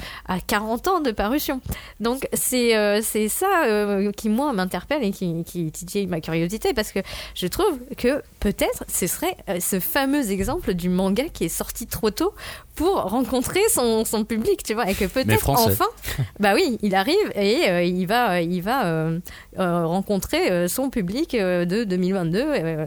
40 0.46 0.88
ans 0.88 1.00
de 1.00 1.10
parution. 1.10 1.60
Donc 2.00 2.28
c'est 2.32 2.76
euh, 2.76 3.00
c'est 3.02 3.28
ça 3.28 3.64
euh, 3.66 4.12
qui 4.12 4.28
moi 4.28 4.52
m'interpelle 4.52 5.02
et 5.04 5.10
qui, 5.10 5.44
qui 5.44 5.70
titille 5.70 6.06
ma 6.06 6.20
curiosité 6.20 6.72
parce 6.74 6.92
que 6.92 7.00
je 7.34 7.46
trouve 7.46 7.78
que 7.96 8.22
peut-être 8.40 8.84
ce 8.88 9.06
serait 9.06 9.36
euh, 9.48 9.58
ce 9.60 9.80
fameux 9.80 10.30
exemple 10.30 10.74
du 10.74 10.88
manga 10.88 11.24
qui 11.32 11.44
est 11.44 11.48
sorti 11.48 11.86
trop 11.86 12.10
tôt 12.10 12.34
pour 12.74 12.94
rencontrer 12.94 13.60
son, 13.70 14.04
son 14.04 14.24
public, 14.24 14.62
tu 14.62 14.72
vois, 14.74 14.90
et 14.90 14.94
que 14.94 15.04
peut-être 15.04 15.50
enfin, 15.50 15.86
bah 16.40 16.54
oui, 16.54 16.78
il 16.82 16.94
arrive 16.94 17.16
et 17.34 17.68
euh, 17.68 17.82
il 17.82 18.06
va 18.06 18.40
il 18.40 18.62
va 18.62 19.10
rencontrer 19.56 20.68
son 20.68 20.90
public 20.90 21.36
de 21.36 21.84
2022. 21.84 22.86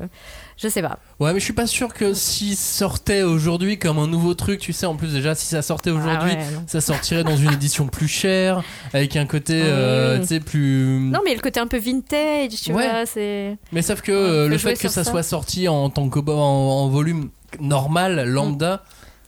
Je 0.58 0.68
sais 0.68 0.82
pas. 0.82 1.00
Ouais, 1.20 1.34
mais 1.34 1.40
je 1.40 1.44
suis 1.44 1.54
pas 1.54 1.68
sûr 1.68 1.94
que 1.94 2.14
s'il 2.14 2.56
sortait 2.56 3.22
aujourd'hui 3.24 3.78
comme 3.80 3.98
un 4.00 4.08
nouveau 4.08 4.34
truc, 4.34 4.60
tu 4.60 4.74
sais, 4.74 4.86
en 4.86 4.96
plus 4.96 5.14
déjà, 5.14 5.36
si 5.36 5.46
ça 5.48 5.62
sortait 5.62 5.90
aujourd'hui, 5.92 6.32
Ah 6.34 6.38
ouais, 6.38 6.52
non. 6.54 6.64
ça 6.68 6.82
sortirait 6.82 7.24
dans 7.24 7.38
une 7.38 7.52
édition 7.54 7.88
plus 7.88 8.08
chère, 8.08 8.64
avec 8.94 9.16
un 9.16 9.26
côté, 9.26 9.62
euh, 9.66 10.18
Mm. 10.18 10.22
tu 10.22 10.28
sais, 10.28 10.40
plus. 10.40 11.00
Non, 11.12 11.20
mais 11.26 11.34
le 11.36 11.42
côté 11.42 11.60
un 11.60 11.68
peu 11.68 11.78
vintage, 11.78 12.52
tu 12.64 12.74
Ouais. 12.74 12.88
vois, 12.90 13.06
c'est. 13.06 13.58
Mais 13.72 13.82
sauf 13.82 14.02
que 14.02 14.12
euh, 14.12 14.48
le 14.48 14.58
fait 14.58 14.74
que 14.76 14.88
ça, 14.90 15.04
ça. 15.04 15.12
soit 15.12 15.24
sorti 15.24 15.68
en 15.68 15.90
tant 15.90 16.10
que 16.10 16.20
en, 16.20 16.34
en 16.34 16.88
volume 16.90 17.30
normal, 17.60 18.24
lambda, 18.28 18.84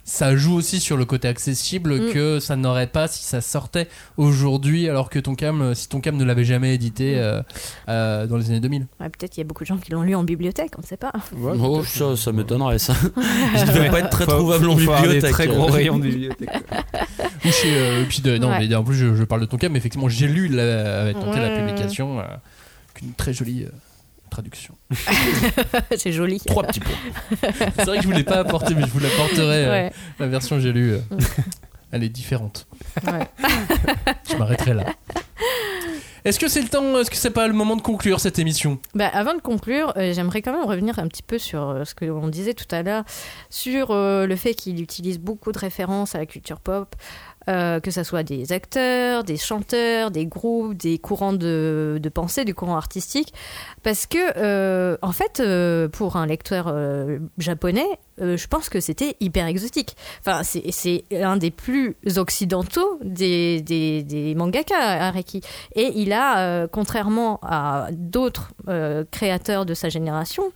ça 0.08 0.36
joue 0.36 0.54
aussi 0.54 0.80
sur 0.80 0.98
le 0.98 1.06
côté 1.06 1.28
accessible 1.28 1.96
Mm. 1.96 2.14
que 2.14 2.40
ça 2.40 2.56
n'aurait 2.56 2.86
pas 2.88 3.08
si 3.08 3.24
ça 3.24 3.42
sortait 3.42 3.88
aujourd'hui, 4.18 4.88
alors 4.88 5.10
que 5.10 5.18
ton 5.20 5.34
cam, 5.36 5.74
si 5.74 5.90
ton 5.90 6.00
cam 6.00 6.16
ne 6.16 6.24
l'avait 6.24 6.46
jamais 6.46 6.76
édité 6.76 7.16
Mm. 7.16 7.18
euh, 7.18 7.42
euh, 7.90 8.28
dans 8.28 8.38
les 8.38 8.50
années 8.52 8.60
2000. 8.60 8.86
Ouais, 9.00 9.10
peut-être 9.10 9.36
il 9.36 9.40
y 9.40 9.42
a 9.42 9.46
beaucoup 9.46 9.64
de 9.64 9.68
gens 9.68 9.78
qui 9.78 9.92
l'ont 9.92 10.04
lu 10.04 10.14
en 10.16 10.24
bibliothèque, 10.24 10.72
on 10.78 10.82
ne 10.82 10.86
sait 10.86 10.96
pas. 10.98 11.12
Oh, 11.60 11.84
ça, 11.84 12.16
ça 12.16 12.32
m'étonnerait 12.32 12.78
ça. 12.80 12.94
Il 13.56 13.66
devait 13.66 13.90
pas 13.90 14.00
être 14.00 14.10
très 14.12 14.26
Faut- 14.26 14.32
trouvable 14.32 14.70
en 14.70 14.78
faut 14.78 14.82
avoir 14.92 15.02
des 15.02 15.08
bibliothèque. 15.08 15.32
très 15.32 15.48
gros 15.48 15.66
rayons 15.72 15.98
de 15.98 16.04
bibliothèque. 16.04 16.50
Ou 17.46 17.50
chez, 17.52 17.76
euh, 17.76 18.02
et 18.04 18.06
puis 18.06 18.22
de- 18.22 18.38
non, 18.38 18.50
Ouais. 18.50 18.68
mais 18.68 18.76
en 18.76 18.84
plus 18.84 18.96
je, 18.96 19.16
je 19.16 19.24
parle 19.24 19.42
de 19.42 19.46
ton 19.48 19.58
cam, 19.58 19.72
mais 19.72 19.80
effectivement 19.80 20.08
j'ai 20.10 20.28
lu, 20.28 20.48
la, 20.50 21.14
tenté 21.14 21.40
la 21.40 21.50
Ouais. 21.50 21.66
publication, 21.66 22.20
euh, 22.20 22.24
qu'une 22.94 23.14
très 23.14 23.34
jolie 23.34 23.64
euh, 23.64 23.70
traduction. 24.36 24.76
c'est 25.98 26.12
joli. 26.12 26.40
Trois 26.42 26.64
petits 26.64 26.82
points. 26.82 26.96
C'est 27.78 27.86
vrai 27.86 27.98
que 27.98 28.04
je 28.04 28.08
voulais 28.08 28.24
pas 28.24 28.40
apporter, 28.40 28.76
mais 28.76 28.82
je 28.82 28.88
vous 28.92 29.00
l'apporterai 29.00 29.66
euh, 29.66 29.72
Ouais. 29.72 29.92
la 30.20 30.28
version 30.28 30.58
que 30.58 30.62
j'ai 30.62 30.74
lue. 30.74 30.92
euh. 30.94 31.00
Elle 31.92 32.04
est 32.04 32.10
différente. 32.10 32.68
Ouais. 33.08 33.26
Je 34.30 34.36
m'arrêterai 34.36 34.74
là. 34.74 34.84
Est-ce 36.26 36.40
que 36.40 36.48
c'est 36.50 36.62
le 36.62 36.68
temps, 36.68 36.98
est-ce 37.00 37.12
que 37.12 37.16
c'est 37.16 37.30
pas 37.30 37.48
le 37.48 37.54
moment 37.54 37.76
de 37.76 37.82
conclure 37.84 38.20
cette 38.20 38.40
émission? 38.40 38.80
Bah, 38.96 39.08
avant 39.14 39.36
de 39.36 39.40
conclure, 39.42 39.94
euh, 39.96 40.12
j'aimerais 40.12 40.42
quand 40.42 40.52
même 40.52 40.66
revenir 40.68 40.98
un 40.98 41.08
petit 41.08 41.22
peu 41.22 41.38
sur 41.38 41.70
euh, 41.70 41.86
ce 41.86 41.94
que 41.94 42.04
l'on 42.04 42.28
disait 42.28 42.56
tout 42.56 42.66
à 42.72 42.82
l'heure, 42.82 43.04
sur 43.52 43.92
euh, 43.92 44.26
le 44.26 44.36
fait 44.36 44.56
qu'il 44.56 44.82
utilise 44.82 45.20
beaucoup 45.20 45.52
de 45.52 45.60
références 45.60 46.16
à 46.16 46.18
la 46.18 46.26
culture 46.26 46.60
pop, 46.60 46.96
euh, 47.48 47.80
que 47.80 47.92
ce 47.92 48.04
soit 48.04 48.24
des 48.24 48.52
acteurs, 48.52 49.24
des 49.24 49.38
chanteurs, 49.38 50.12
des 50.12 50.26
groupes, 50.26 50.76
des 50.76 50.98
courants 50.98 51.34
de, 51.34 52.00
pensée, 52.14 52.46
du 52.46 52.56
courant 52.56 52.76
artistique. 52.76 53.34
Parce 53.84 54.08
que, 54.08 54.18
euh, 54.38 54.98
en 55.02 55.12
fait, 55.12 55.40
euh, 55.40 55.88
pour 55.88 56.16
un 56.16 56.26
lecteur 56.26 56.68
euh, 56.68 57.20
japonais, 57.38 57.88
je 58.18 58.48
pense 58.48 58.70
que 58.70 58.80
c'était 58.80 59.18
hyper 59.20 59.46
exotique. 59.46 59.98
Enfin, 60.22 60.42
c'est 60.44 61.04
un 61.12 61.36
des 61.36 61.52
plus 61.52 61.98
occidentaux 62.16 62.98
des, 63.04 63.62
des, 63.62 64.04
des 64.04 64.36
mangaka. 64.36 65.14
Et 65.76 65.92
il 65.96 66.14
a, 66.14 66.68
contrairement 66.70 67.40
à 67.44 67.90
d'autres 67.92 68.54
créateurs 69.12 69.66
de 69.66 69.74
sa 69.74 69.90
génération, 69.90 70.54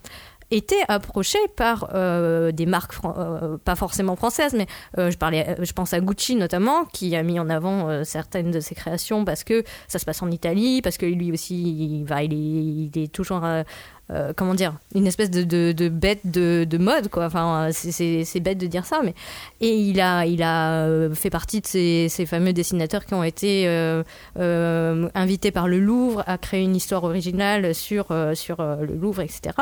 été 0.52 0.76
approché 0.88 1.38
par 1.56 1.91
euh, 1.93 2.52
des 2.52 2.66
marques, 2.66 2.93
euh, 3.06 3.58
pas 3.58 3.76
forcément 3.76 4.16
françaises, 4.16 4.54
mais 4.54 4.68
euh, 4.97 5.12
je, 5.12 5.74
pense 5.74 5.93
à 5.93 6.00
Gucci 6.00 6.36
notamment, 6.36 6.86
qui 6.86 7.16
a 7.16 7.24
mis 7.24 7.39
en 7.39 7.50
avant 7.50 8.04
certaines 8.04 8.52
de 8.52 8.60
ses 8.60 8.76
créations 8.76 9.26
parce 9.26 9.43
que 9.43 9.64
ça 9.88 10.00
se 10.00 10.06
passe 10.06 10.22
en 10.22 10.32
Italie, 10.32 10.82
parce 10.82 10.97
que 10.97 11.06
lui 11.06 11.32
aussi, 11.32 12.00
il, 12.00 12.04
va, 12.06 12.24
il 12.24 12.91
est 12.95 13.12
toujours, 13.12 13.43
euh, 14.12 14.34
comment 14.36 14.55
dire, 14.55 14.74
une 14.95 15.05
espèce 15.07 15.30
de, 15.30 15.43
de, 15.43 15.72
de 15.72 15.88
bête 15.89 16.22
de, 16.26 16.66
de 16.70 16.78
mode, 16.78 17.10
quoi. 17.10 17.26
Enfin, 17.26 17.68
euh, 17.68 17.72
c'est- 17.74 18.39
bête 18.39 18.57
de 18.57 18.68
dire 18.68 18.86
ça, 18.86 19.01
mais 19.03 19.14
et 19.62 19.76
il 19.76 19.99
a, 20.01 20.26
il 20.26 20.41
a 20.43 20.86
euh, 20.86 21.14
fait 21.14 21.30
partie 21.30 21.62
de 21.62 21.68
ces, 21.68 22.07
ces 22.10 22.26
fameux 22.26 22.53
dessinateurs 22.53 23.05
qui 23.05 23.14
ont 23.14 23.24
été 23.24 23.68
euh, 23.68 24.03
euh, 24.39 25.10
invités 25.14 25.51
par 25.51 25.68
le 25.68 25.80
Louvre 25.80 26.24
à 26.28 26.38
créer 26.38 26.64
une 26.64 26.76
histoire 26.76 27.03
originale 27.03 27.76
sur, 27.76 28.07
sur 28.34 28.57
le 28.62 28.95
Louvre, 28.95 29.22
etc. 29.22 29.55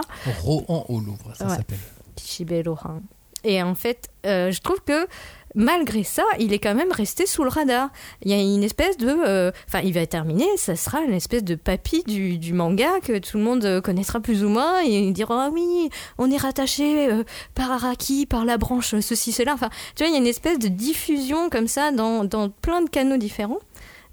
Rohan 0.44 0.86
au 0.90 1.00
Louvre, 1.00 1.32
ça 1.36 1.48
Ouais. 1.48 1.56
s'appelle. 1.58 1.78
Shibero-han. 2.24 3.02
Et 3.44 3.62
en 3.62 3.76
fait, 3.76 4.10
je 4.24 4.60
trouve 4.62 4.82
que 4.86 5.08
malgré 5.56 6.04
ça, 6.04 6.24
il 6.40 6.54
est 6.54 6.60
quand 6.60 6.76
même 6.76 6.92
resté 6.92 7.26
sous 7.26 7.44
le 7.44 7.50
radar. 7.50 7.90
Il 8.24 8.32
y 8.32 8.34
a 8.34 8.38
une 8.38 8.64
espèce 8.64 8.98
de... 8.98 9.08
euh, 9.08 9.52
Enfin, 9.68 9.82
il 9.84 9.94
va 9.94 10.06
terminer, 10.06 10.46
ça 10.58 10.76
sera 10.76 11.02
une 11.02 11.14
espèce 11.14 11.44
de 11.44 11.56
papy 11.56 12.04
du, 12.04 12.54
manga 12.54 13.00
que 13.02 13.18
tout 13.18 13.38
le 13.38 13.44
monde 13.44 13.66
euh, 13.66 13.82
connaîtra 13.82 14.20
plus 14.20 14.44
ou 14.44 14.50
moins 14.50 14.84
et 14.84 15.00
il 15.00 15.14
dira 15.14 15.46
ah 15.46 15.50
oui, 15.52 15.90
on 16.18 16.32
est 16.32 16.38
rattaché 16.38 17.12
euh, 17.12 17.24
par 17.56 17.72
Araki, 17.72 18.26
par 18.26 18.46
la 18.46 18.58
branche 18.58 18.96
ceci, 19.00 19.32
cela. 19.32 19.54
Enfin, 19.54 19.70
tu 19.96 20.04
vois, 20.04 20.08
il 20.08 20.14
y 20.14 20.16
a 20.16 20.20
une 20.20 20.28
espèce 20.28 20.60
de 20.60 20.68
diffusion 20.68 21.50
comme 21.50 21.68
ça 21.68 21.92
dans, 21.92 22.24
dans 22.24 22.50
plein 22.50 22.82
de 22.82 22.90
canaux 22.90 23.18
différents. 23.18 23.60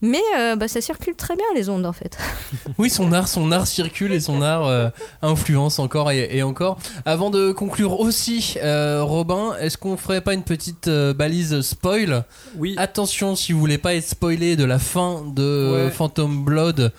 Mais 0.07 0.21
euh, 0.39 0.55
bah, 0.55 0.69
ça 0.69 0.83
circule 0.83 1.15
très 1.15 1.35
bien 1.35 1.47
les 1.55 1.71
ondes 1.71 1.87
en 1.87 1.93
fait. 1.95 2.19
Oui, 2.79 2.91
son 2.91 3.13
art, 3.13 3.27
son 3.29 3.51
art 3.53 3.67
circule 3.67 4.13
et 4.13 4.21
son 4.21 4.43
art 4.43 4.67
euh, 4.67 4.89
influence 5.23 5.79
encore 5.79 6.11
et, 6.11 6.29
et 6.37 6.43
encore. 6.43 6.79
Avant 7.07 7.31
de 7.31 7.53
conclure 7.53 8.01
aussi, 8.01 8.57
euh, 8.63 9.03
Robin, 9.03 9.55
est-ce 9.61 9.79
qu'on 9.79 9.97
ferait 9.97 10.21
pas 10.21 10.35
une 10.35 10.43
petite 10.43 10.89
euh, 10.89 11.15
balise 11.15 11.61
spoil? 11.63 12.25
Oui. 12.57 12.75
Attention, 12.77 13.35
si 13.35 13.53
vous 13.53 13.61
voulez 13.61 13.79
pas 13.79 13.95
être 13.95 14.07
spoilé 14.07 14.57
de 14.57 14.65
la 14.65 14.79
fin 14.79 15.23
de 15.35 15.85
Ouais. 15.87 15.91
Phantom 15.91 16.45
Blood. 16.45 16.93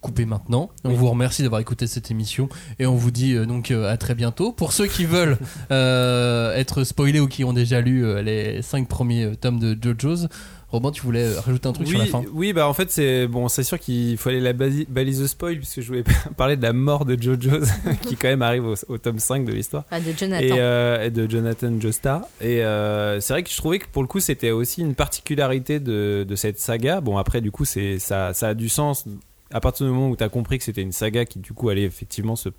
Coupez 0.00 0.24
maintenant. 0.24 0.70
On 0.84 0.94
vous 0.94 1.10
remercie 1.10 1.42
d'avoir 1.42 1.60
écouté 1.60 1.86
cette 1.86 2.10
émission 2.10 2.48
et 2.78 2.86
on 2.86 2.94
vous 2.94 3.10
dit 3.10 3.34
euh, 3.34 3.44
donc 3.44 3.70
euh, 3.70 3.92
à 3.92 3.98
très 3.98 4.14
bientôt. 4.14 4.50
Pour 4.50 4.72
ceux 4.72 4.86
qui 4.86 5.04
veulent 5.04 5.36
euh, 5.70 6.54
être 6.54 6.84
spoilés 6.84 7.20
ou 7.20 7.28
qui 7.28 7.44
ont 7.44 7.52
déjà 7.52 7.82
lu 7.82 8.02
euh, 8.06 8.22
les 8.22 8.62
cinq 8.62 8.88
premiers 8.88 9.24
euh, 9.24 9.34
tomes 9.34 9.58
de 9.58 9.76
JoJo's, 9.78 10.28
Robin, 10.70 10.90
tu 10.92 11.02
voulais 11.02 11.24
euh, 11.24 11.40
rajouter 11.40 11.66
un 11.68 11.72
truc 11.72 11.86
oui, 11.86 11.92
sur 11.92 11.98
la 11.98 12.06
fin? 12.06 12.22
oui, 12.32 12.52
bah 12.52 12.68
en 12.68 12.72
fait 12.72 12.90
c'est 12.90 13.26
bon, 13.26 13.48
c'est 13.48 13.64
sûr 13.64 13.78
qu'il 13.78 14.16
faut 14.18 14.28
aller 14.28 14.40
la 14.40 14.52
basi- 14.52 14.86
balise 14.88 15.26
spoil 15.26 15.56
puisque 15.56 15.80
je 15.80 15.86
voulais 15.88 16.04
parler 16.36 16.56
de 16.56 16.62
la 16.62 16.72
mort 16.72 17.04
de 17.04 17.20
Jojo's 17.20 17.68
qui 18.02 18.14
quand 18.16 18.28
même 18.28 18.42
arrive 18.42 18.64
au, 18.64 18.74
au 18.88 18.98
tome 18.98 19.18
5 19.18 19.44
de 19.44 19.52
l'histoire. 19.52 19.84
Ah, 19.90 19.98
de 20.00 20.12
Jonathan. 20.16 20.44
Et, 20.44 20.52
euh, 20.52 21.06
et 21.06 21.10
de 21.10 21.28
Jonathan 21.28 21.72
Joestar. 21.80 22.22
Et 22.40 22.62
euh, 22.64 23.18
c'est 23.20 23.32
vrai 23.32 23.42
que 23.42 23.50
je 23.50 23.56
trouvais 23.56 23.80
que 23.80 23.86
pour 23.90 24.02
le 24.02 24.08
coup 24.08 24.20
c'était 24.20 24.52
aussi 24.52 24.80
une 24.82 24.94
particularité 24.94 25.80
de, 25.80 26.24
de 26.28 26.36
cette 26.36 26.60
saga. 26.60 27.00
Bon 27.00 27.16
après 27.18 27.40
du 27.40 27.50
coup 27.50 27.64
c'est 27.64 27.98
ça, 27.98 28.32
ça 28.32 28.48
a 28.48 28.54
du 28.54 28.68
sens 28.68 29.04
à 29.52 29.58
partir 29.60 29.84
du 29.86 29.92
moment 29.92 30.08
où 30.10 30.16
tu 30.16 30.22
as 30.22 30.28
compris 30.28 30.58
que 30.58 30.64
c'était 30.64 30.82
une 30.82 30.92
saga 30.92 31.24
qui 31.24 31.40
du 31.40 31.52
coup 31.52 31.68
allait 31.70 31.82
effectivement 31.82 32.36
se, 32.36 32.50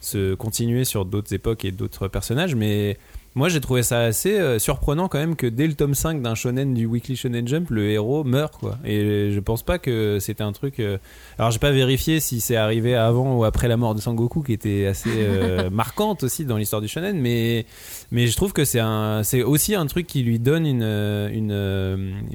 se 0.00 0.32
continuer 0.34 0.84
sur 0.86 1.04
d'autres 1.04 1.34
époques 1.34 1.66
et 1.66 1.72
d'autres 1.72 2.08
personnages. 2.08 2.54
Mais 2.54 2.96
moi 3.34 3.48
j'ai 3.48 3.60
trouvé 3.60 3.82
ça 3.82 4.00
assez 4.00 4.38
euh, 4.38 4.58
surprenant 4.58 5.08
quand 5.08 5.18
même 5.18 5.36
que 5.36 5.46
dès 5.46 5.66
le 5.66 5.74
tome 5.74 5.94
5 5.94 6.20
d'un 6.20 6.34
shonen 6.34 6.74
du 6.74 6.86
Weekly 6.86 7.14
Shonen 7.16 7.46
Jump, 7.46 7.70
le 7.70 7.88
héros 7.90 8.24
meurt 8.24 8.56
quoi. 8.58 8.78
Et 8.84 9.30
je 9.32 9.40
pense 9.40 9.62
pas 9.62 9.78
que 9.78 10.18
c'était 10.20 10.42
un 10.42 10.52
truc... 10.52 10.80
euh, 10.80 10.98
Alors 11.38 11.50
j'ai 11.50 11.58
pas 11.60 11.70
vérifié 11.70 12.18
si 12.20 12.40
c'est 12.40 12.56
arrivé 12.56 12.94
avant 12.96 13.36
ou 13.36 13.44
après 13.44 13.68
la 13.68 13.76
mort 13.76 13.94
de 13.94 14.00
Sangoku 14.00 14.42
qui 14.42 14.52
était 14.52 14.86
assez 14.86 15.10
euh, 15.12 15.70
marquante 15.72 16.24
aussi 16.24 16.44
dans 16.44 16.56
l'histoire 16.56 16.82
du 16.82 16.88
shonen, 16.88 17.18
mais 17.20 17.66
mais 18.10 18.26
je 18.26 18.36
trouve 18.36 18.52
que 18.52 18.64
c'est 18.64 18.80
un 18.80 19.22
c'est 19.22 19.42
aussi 19.42 19.74
un 19.74 19.86
truc 19.86 20.06
qui 20.06 20.22
lui 20.22 20.38
donne 20.38 20.66
une 20.66 20.82
une, 20.82 21.52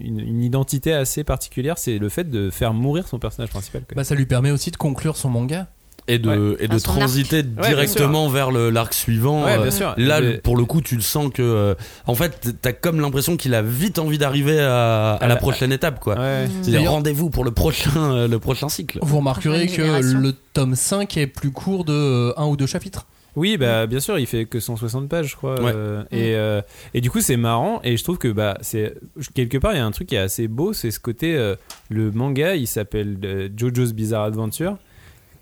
une, 0.02 0.20
une 0.20 0.42
identité 0.44 0.94
assez 0.94 1.24
particulière, 1.24 1.78
c'est 1.78 1.98
le 1.98 2.10
fait 2.10 2.30
de 2.30 2.50
faire 2.50 2.74
mourir 2.74 3.08
son 3.08 3.20
personnage 3.20 3.50
principal. 3.50 3.82
quoi. 3.82 3.96
Bah, 3.96 4.04
ça 4.04 4.16
lui 4.16 4.26
permet 4.26 4.52
aussi 4.52 4.72
de 4.72 4.78
conclure 4.78 5.18
son 5.18 5.30
manga. 5.30 5.68
Et 6.08 6.20
de, 6.20 6.30
Ouais. 6.52 6.58
et 6.60 6.68
de 6.68 6.74
arc. 6.74 6.84
transiter 6.84 7.42
directement 7.42 8.30
vers 8.30 8.52
le- 8.52 8.70
l'arc 8.70 8.94
suivant. 8.94 9.44
Ouais, 9.46 9.58
Euh, 9.58 9.62
bien 9.64 9.72
sûr. 9.72 9.94
Là, 9.98 10.22
Mais- 10.22 10.38
pour 10.38 10.56
le 10.56 10.64
coup, 10.66 10.82
tu 10.82 10.96
le 10.96 11.02
sens 11.02 11.32
que. 11.34 11.42
euh, 11.42 11.74
en 12.06 12.14
fait, 12.14 12.56
t'as 12.62 12.74
comme 12.74 13.02
l'impression 13.02 13.38
qu'il 13.38 13.56
a 13.56 13.62
vite 13.64 13.98
envie 13.98 14.18
d'arriver 14.20 14.60
à, 14.60 15.14
à 15.14 15.24
À 15.24 15.28
la 15.28 15.36
prochaine 15.36 15.72
étape, 15.72 16.00
quoi. 16.00 16.16
Ouais. 16.20 16.46
C'est 16.62 16.72
D'ailleurs- 16.72 16.92
rendez-vous 16.94 17.30
pour 17.32 17.44
le 17.44 17.50
prochain, 17.52 18.14
euh, 18.14 18.28
le 18.28 18.38
prochain 18.40 18.70
cycle. 18.70 19.00
Vous 19.02 19.18
remarquerez 19.18 19.66
que 19.68 19.82
le 20.14 20.34
tome 20.54 20.76
5 20.76 21.18
est 21.18 21.28
plus 21.28 21.52
court 21.52 21.86
de 21.86 21.94
euh, 21.94 22.34
un 22.38 22.46
ou 22.46 22.56
deux 22.56 22.68
chapitres. 22.68 23.08
Oui, 23.36 23.58
bah 23.58 23.86
bien 23.86 24.00
sûr, 24.00 24.18
il 24.18 24.28
fait 24.28 24.46
que 24.46 24.62
160 24.62 25.10
pages, 25.10 25.32
je 25.32 25.36
crois. 25.36 25.60
Ouais. 25.62 25.72
euh, 25.76 26.04
et, 26.12 26.36
euh, 26.36 26.62
et 26.94 27.02
du 27.02 27.12
coup, 27.12 27.20
c'est 27.20 27.36
marrant. 27.36 27.82
Et 27.84 27.98
je 27.98 28.04
trouve 28.04 28.18
que 28.18 28.30
bah 28.30 28.58
c'est 28.62 28.94
quelque 29.34 29.58
part, 29.58 29.74
il 29.74 29.78
y 29.78 29.82
a 29.82 29.86
un 29.86 29.92
truc 29.92 30.08
qui 30.08 30.16
est 30.16 30.20
assez 30.20 30.48
beau, 30.48 30.72
c'est 30.72 30.90
ce 30.92 31.00
côté. 31.02 31.36
euh, 31.36 31.56
le 31.90 32.12
manga, 32.12 32.56
il 32.56 32.68
s'appelle 32.68 33.18
euh, 33.26 33.50
JoJo's 33.58 33.92
Bizarre 33.92 34.24
Adventure, 34.24 34.78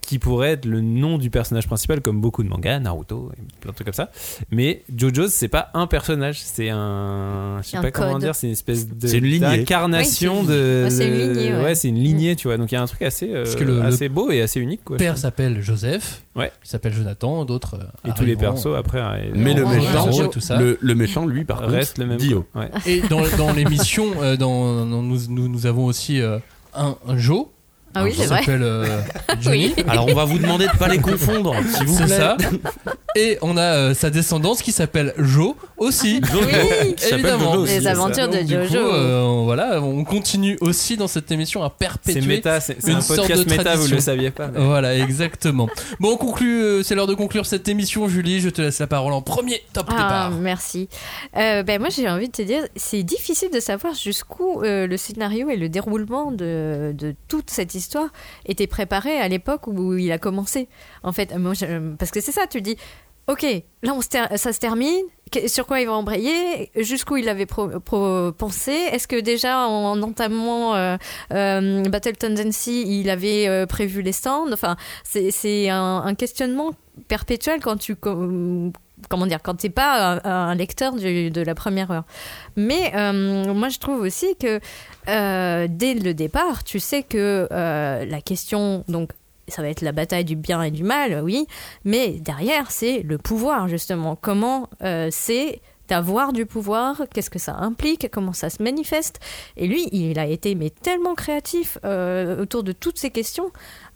qui 0.06 0.18
pourrait 0.18 0.50
être 0.52 0.64
le 0.66 0.80
nom 0.80 1.18
du 1.18 1.30
personnage 1.30 1.66
principal, 1.66 2.00
comme 2.00 2.20
beaucoup 2.20 2.42
de 2.42 2.48
mangas, 2.48 2.78
Naruto, 2.80 3.30
et 3.36 3.42
plein 3.60 3.70
de 3.70 3.74
trucs 3.74 3.86
comme 3.86 3.94
ça. 3.94 4.10
Mais 4.50 4.82
JoJo's, 4.94 5.32
c'est 5.32 5.48
pas 5.48 5.70
un 5.74 5.86
personnage, 5.86 6.40
c'est 6.40 6.68
un, 6.70 7.60
je 7.62 7.68
sais 7.70 7.76
Un 7.76 7.82
pas 7.82 7.90
comment 7.90 8.18
dire, 8.18 8.34
c'est 8.34 8.46
une 8.46 8.52
espèce 8.52 8.88
de 8.88 9.06
C'est 9.06 9.18
une 9.18 9.24
lignée. 9.24 9.40
d'incarnation 9.40 10.40
Oui, 10.40 10.46
c'est- 10.46 10.52
de. 10.52 10.84
ouais, 10.84 10.90
c'est 10.90 11.08
une 11.08 11.14
lignée, 11.34 11.54
ouais. 11.62 11.74
c'est 11.74 11.88
une 11.88 11.98
lignée, 11.98 12.36
tu 12.36 12.48
vois. 12.48 12.56
Donc 12.56 12.70
il 12.72 12.74
y 12.74 12.78
a 12.78 12.82
un 12.82 12.86
truc 12.86 13.02
assez, 13.02 13.32
euh, 13.32 13.44
Parce 13.44 13.56
que 13.56 13.64
le- 13.64 13.82
assez 13.82 14.08
beau 14.08 14.30
et 14.30 14.40
assez 14.42 14.60
unique, 14.60 14.84
quoi. 14.84 14.96
père 14.96 15.18
s'appelle 15.18 15.60
Joseph, 15.62 16.22
Ouais. 16.36 16.52
il 16.64 16.68
s'appelle 16.68 16.92
Jonathan, 16.92 17.44
d'autres. 17.44 17.76
euh, 17.76 18.08
Et 18.08 18.12
tous 18.14 18.24
les 18.24 18.36
persos 18.36 18.74
après. 18.76 19.00
euh, 19.00 19.32
Mais 19.34 19.54
le 19.54 19.64
Oh, 19.64 19.68
méchant, 19.68 20.06
Jojo. 20.10 20.24
et 20.26 20.30
tout 20.30 20.40
ça. 20.40 20.58
le, 20.58 20.78
le 20.80 20.94
méchant, 20.94 21.26
lui, 21.26 21.44
par 21.44 21.60
contre, 21.60 21.70
reste 21.72 21.98
le 21.98 22.06
même. 22.06 22.18
Dio. 22.18 22.46
Ouais. 22.54 22.70
Et 22.86 23.00
dans, 23.02 23.22
dans 23.38 23.52
l'émission, 23.52 24.06
euh, 24.22 24.36
dans, 24.36 24.84
dans- 24.86 25.02
nous, 25.02 25.18
nous, 25.28 25.48
nous 25.48 25.66
avons 25.66 25.84
aussi 25.86 26.20
euh, 26.20 26.38
un, 26.74 26.96
un 27.06 27.16
Joe. 27.16 27.46
Ah 27.94 28.04
oui, 28.04 28.10
qui 28.12 28.18
c'est 28.20 28.26
vrai. 28.26 28.40
s'appelle 28.40 28.62
euh, 28.62 29.00
Johnny. 29.40 29.72
Oui. 29.76 29.84
Alors, 29.88 30.06
on 30.08 30.14
va 30.14 30.24
vous 30.24 30.38
demander 30.38 30.66
de 30.66 30.76
pas 30.78 30.88
les 30.88 30.98
confondre, 30.98 31.54
s'il 31.76 31.86
vous 31.86 31.96
C'est 31.98 32.04
plaît. 32.06 32.16
ça. 32.16 32.36
Et 33.16 33.38
on 33.42 33.56
a 33.56 33.62
euh, 33.62 33.94
sa 33.94 34.10
descendance 34.10 34.60
qui 34.62 34.72
s'appelle 34.72 35.14
Jo 35.18 35.56
aussi. 35.76 36.20
Oui. 36.34 36.94
Qui 36.96 37.02
s'appelle 37.02 37.20
Évidemment. 37.20 37.52
Jojo 37.52 37.62
aussi. 37.62 37.78
Les 37.78 37.86
aventures 37.86 38.28
de 38.28 38.38
Donc, 38.38 38.46
du 38.46 38.56
coup, 38.58 38.62
Jojo. 38.64 38.92
euh, 38.92 39.22
on- 39.22 39.44
voilà, 39.44 39.80
on 39.82 40.02
continue 40.04 40.58
aussi 40.60 40.96
dans 40.96 41.06
cette 41.06 41.30
émission 41.30 41.62
à 41.62 41.70
perpétuer. 41.70 42.20
C'est 42.20 42.26
méta, 42.26 42.60
c'est 42.60 42.88
un 42.88 43.00
sorte 43.00 43.20
podcast 43.20 43.44
de 43.48 43.50
méta, 43.56 43.76
vous 43.76 43.86
le 43.88 44.00
saviez 44.00 44.30
pas. 44.32 44.48
mais- 44.48 44.64
Voilà, 44.64 44.96
exactement. 44.96 45.68
Bon, 46.00 46.10
on 46.12 46.16
conclut. 46.16 46.62
euh, 46.62 46.82
c'est 46.82 46.94
l'heure 46.96 47.06
de 47.06 47.14
conclure 47.14 47.46
cette 47.46 47.68
émission. 47.68 48.08
Julie, 48.08 48.40
je 48.40 48.48
te 48.48 48.60
laisse 48.62 48.80
la 48.80 48.86
parole 48.88 49.12
en 49.12 49.22
premier 49.22 49.62
top 49.72 49.86
Ah, 49.90 49.92
départ. 49.92 50.30
merci. 50.32 50.88
Euh, 51.36 51.62
ben 51.62 51.78
moi, 51.78 51.90
j'ai 51.90 52.08
envie 52.08 52.26
de 52.28 52.32
te 52.32 52.42
dire, 52.42 52.62
c'est 52.74 53.02
difficile 53.04 53.50
de 53.52 53.60
savoir 53.60 53.94
jusqu'où 53.94 54.62
euh, 54.62 54.86
le 54.88 54.96
scénario 54.96 55.48
et 55.50 55.56
le 55.56 55.68
déroulement 55.68 56.32
de, 56.32 56.92
de 56.98 57.14
toute 57.28 57.50
cette 57.50 57.74
histoire 57.74 57.83
étaient 58.46 58.66
préparés 58.66 59.18
à 59.18 59.28
l'époque 59.28 59.66
où 59.66 59.94
il 59.94 60.10
a 60.12 60.18
commencé. 60.18 60.68
En 61.02 61.12
fait, 61.12 61.32
je- 61.32 61.94
parce 61.96 62.10
que 62.10 62.20
c'est 62.20 62.32
ça, 62.32 62.46
tu 62.46 62.60
dis, 62.62 62.76
ok, 63.28 63.44
là, 63.82 63.94
on 63.94 64.00
se 64.02 64.08
ça 64.36 64.52
se 64.52 64.58
termine. 64.60 65.04
Sur 65.48 65.66
quoi 65.66 65.80
il 65.80 65.86
va 65.86 65.94
embrayer 65.94 66.70
Jusqu'où 66.76 67.16
il 67.16 67.28
avait 67.28 67.46
pensé 67.46 68.70
Est-ce 68.72 69.08
que 69.08 69.18
déjà 69.20 69.66
en 69.66 70.00
entamant 70.02 70.76
euh, 70.76 70.96
euh, 71.32 71.82
Battle 71.88 72.16
Tendency, 72.16 72.84
il 73.00 73.10
avait 73.10 73.48
euh, 73.48 73.66
prévu 73.66 74.02
les 74.02 74.12
stands? 74.12 74.52
Enfin, 74.52 74.76
c'est 75.02 75.68
un 75.70 76.14
questionnement 76.14 76.70
perpétuel 77.08 77.60
quand 77.60 77.76
tu 77.76 77.96
com- 77.96 78.70
comment 79.08 79.26
dire 79.26 79.40
quand 79.42 79.54
t'es 79.54 79.70
pas 79.70 80.20
un, 80.24 80.54
lecteur 80.54 80.94
de 80.94 81.40
la 81.40 81.54
première 81.54 81.90
heure. 81.90 82.04
Mais 82.56 82.92
euh, 82.94 83.52
moi 83.52 83.68
je 83.68 83.78
trouve 83.78 84.00
aussi 84.00 84.36
que 84.36 84.60
euh, 85.08 85.66
dès 85.68 85.94
le 85.94 86.14
départ, 86.14 86.64
tu 86.64 86.80
sais 86.80 87.02
que 87.02 87.48
euh, 87.50 88.04
la 88.04 88.20
question 88.20 88.84
donc 88.88 89.12
ça 89.48 89.60
va 89.60 89.68
être 89.68 89.82
la 89.82 89.92
bataille 89.92 90.24
du 90.24 90.36
bien 90.36 90.62
et 90.62 90.70
du 90.70 90.84
mal, 90.84 91.20
oui, 91.22 91.46
mais 91.84 92.12
derrière 92.12 92.70
c'est 92.70 93.02
le 93.02 93.18
pouvoir 93.18 93.68
justement. 93.68 94.16
Comment 94.16 94.70
c'est 95.10 95.60
d'avoir 95.86 96.32
du 96.32 96.46
pouvoir, 96.46 97.02
qu'est-ce 97.12 97.28
que 97.28 97.38
ça 97.38 97.56
implique, 97.56 98.08
comment 98.10 98.32
ça 98.32 98.48
se 98.48 98.62
manifeste. 98.62 99.20
Et 99.58 99.66
lui, 99.66 99.86
il 99.92 100.18
a 100.18 100.24
été 100.24 100.54
mais 100.54 100.70
tellement 100.70 101.14
créatif 101.14 101.76
autour 101.84 102.62
de 102.62 102.72
toutes 102.72 102.98
ces 102.98 103.10
questions. 103.10 103.50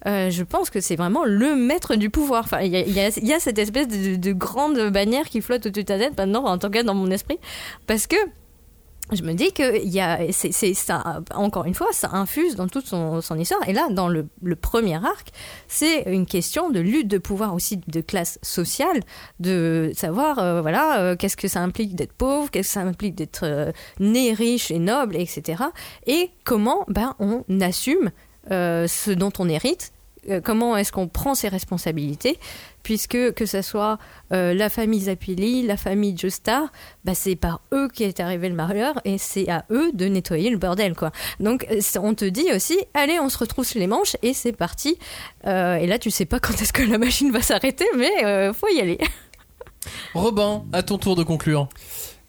Euh, 0.09 0.31
je 0.31 0.43
pense 0.43 0.71
que 0.71 0.81
c'est 0.81 0.97
vraiment 0.97 1.25
le 1.25 1.55
maître 1.55 1.95
du 1.97 2.11
pouvoir. 2.11 2.45
Enfin, 2.45 2.61
il 2.61 2.73
y 2.73 3.01
a, 3.33 3.41
cette 3.41 3.59
espèce 3.59 3.89
de, 3.89 4.17
de 4.17 4.33
grande 4.33 4.91
bannière 4.91 5.29
qui 5.29 5.41
flotte 5.41 5.67
au-dessus 5.67 5.85
de 5.85 5.87
ta 5.87 5.99
tête 5.99 6.17
maintenant, 6.17 6.45
en 6.47 6.59
tout 6.59 6.71
cas 6.71 6.83
dans 6.83 6.95
mon 6.95 7.11
esprit, 7.11 7.39
parce 7.87 8.07
que 8.07 8.17
je 9.13 9.23
me 9.23 9.33
dis 9.33 9.53
que 9.53 9.85
y 9.87 10.01
a, 10.01 10.19
encore 11.35 11.65
une 11.65 11.75
fois, 11.75 11.89
ça 11.93 12.11
infuse 12.13 12.57
dans 12.57 12.69
toute 12.69 12.87
son, 12.87 13.21
histoire. 13.39 13.67
Et 13.67 13.73
là, 13.73 13.89
dans 13.91 14.09
le, 14.09 14.29
premier 14.61 14.97
arc, 14.97 15.31
c'est 15.67 16.03
une 16.03 16.27
question 16.27 16.71
de 16.71 16.81
lutte 16.81 17.09
de 17.09 17.19
pouvoir 17.19 17.55
aussi 17.55 17.79
de 17.87 18.01
classe 18.01 18.39
sociale, 18.43 19.01
de 19.41 19.93
savoir, 19.95 20.39
euh, 20.39 20.61
voilà, 20.61 21.01
euh, 21.01 21.17
qu'est-ce 21.17 21.37
que 21.37 21.49
ça 21.49 21.61
implique 21.61 21.95
d'être 21.95 22.13
pauvre, 22.13 22.51
qu'est-ce 22.51 22.69
que 22.69 22.75
ça 22.75 22.81
implique 22.81 23.15
d'être 23.15 23.73
né 23.99 24.33
riche 24.33 24.71
et 24.71 24.79
noble, 24.79 25.17
etc. 25.17 25.65
Et 26.07 26.31
comment 26.45 26.85
ben, 26.89 27.15
on 27.19 27.45
assume 27.61 28.11
ce 28.51 29.11
dont 29.13 29.33
on 29.39 29.49
hérite. 29.49 29.93
Euh, 30.29 30.41
Comment 30.43 30.77
est-ce 30.77 30.93
qu'on 30.93 31.09
prend 31.09 31.35
ses 31.35 31.49
responsabilités 31.49 32.39
Puisque 32.83 33.33
que 33.35 33.45
ce 33.45 33.61
soit 33.61 33.99
euh, 34.33 34.55
la 34.55 34.71
famille 34.71 35.01
Zapili, 35.03 35.67
la 35.67 35.77
famille 35.77 36.17
Joestar, 36.17 36.73
bah, 37.05 37.15
c'est 37.15 37.37
par 37.37 37.61
eux 37.73 37.89
qu'est 37.89 38.19
arrivé 38.21 38.49
le 38.49 38.55
malheur 38.55 39.01
et 39.05 39.19
c'est 39.19 39.49
à 39.51 39.65
eux 39.71 39.91
de 39.93 40.07
nettoyer 40.07 40.49
le 40.49 40.57
bordel 40.57 40.95
quoi. 40.95 41.11
Donc 41.41 41.67
euh, 41.71 41.81
on 42.01 42.15
te 42.15 42.25
dit 42.25 42.47
aussi 42.55 42.79
allez 42.95 43.19
on 43.21 43.29
se 43.29 43.39
retrousse 43.39 43.75
les 43.75 43.87
manches 43.87 44.17
et 44.23 44.33
c'est 44.33 44.53
parti. 44.53 44.99
Euh, 45.47 45.77
et 45.77 45.87
là 45.87 45.99
tu 45.99 46.11
sais 46.11 46.25
pas 46.25 46.41
quand 46.41 46.55
est-ce 46.55 46.73
que 46.73 46.83
la 46.83 46.99
machine 46.99 47.31
va 47.31 47.43
s'arrêter 47.43 47.87
mais 47.97 48.25
euh, 48.25 48.53
faut 48.53 48.69
y 48.69 48.81
aller. 48.81 48.99
Robin, 50.15 50.65
à 50.73 50.83
ton 50.83 50.99
tour 50.99 51.17
de 51.17 51.23
conclure. 51.23 51.69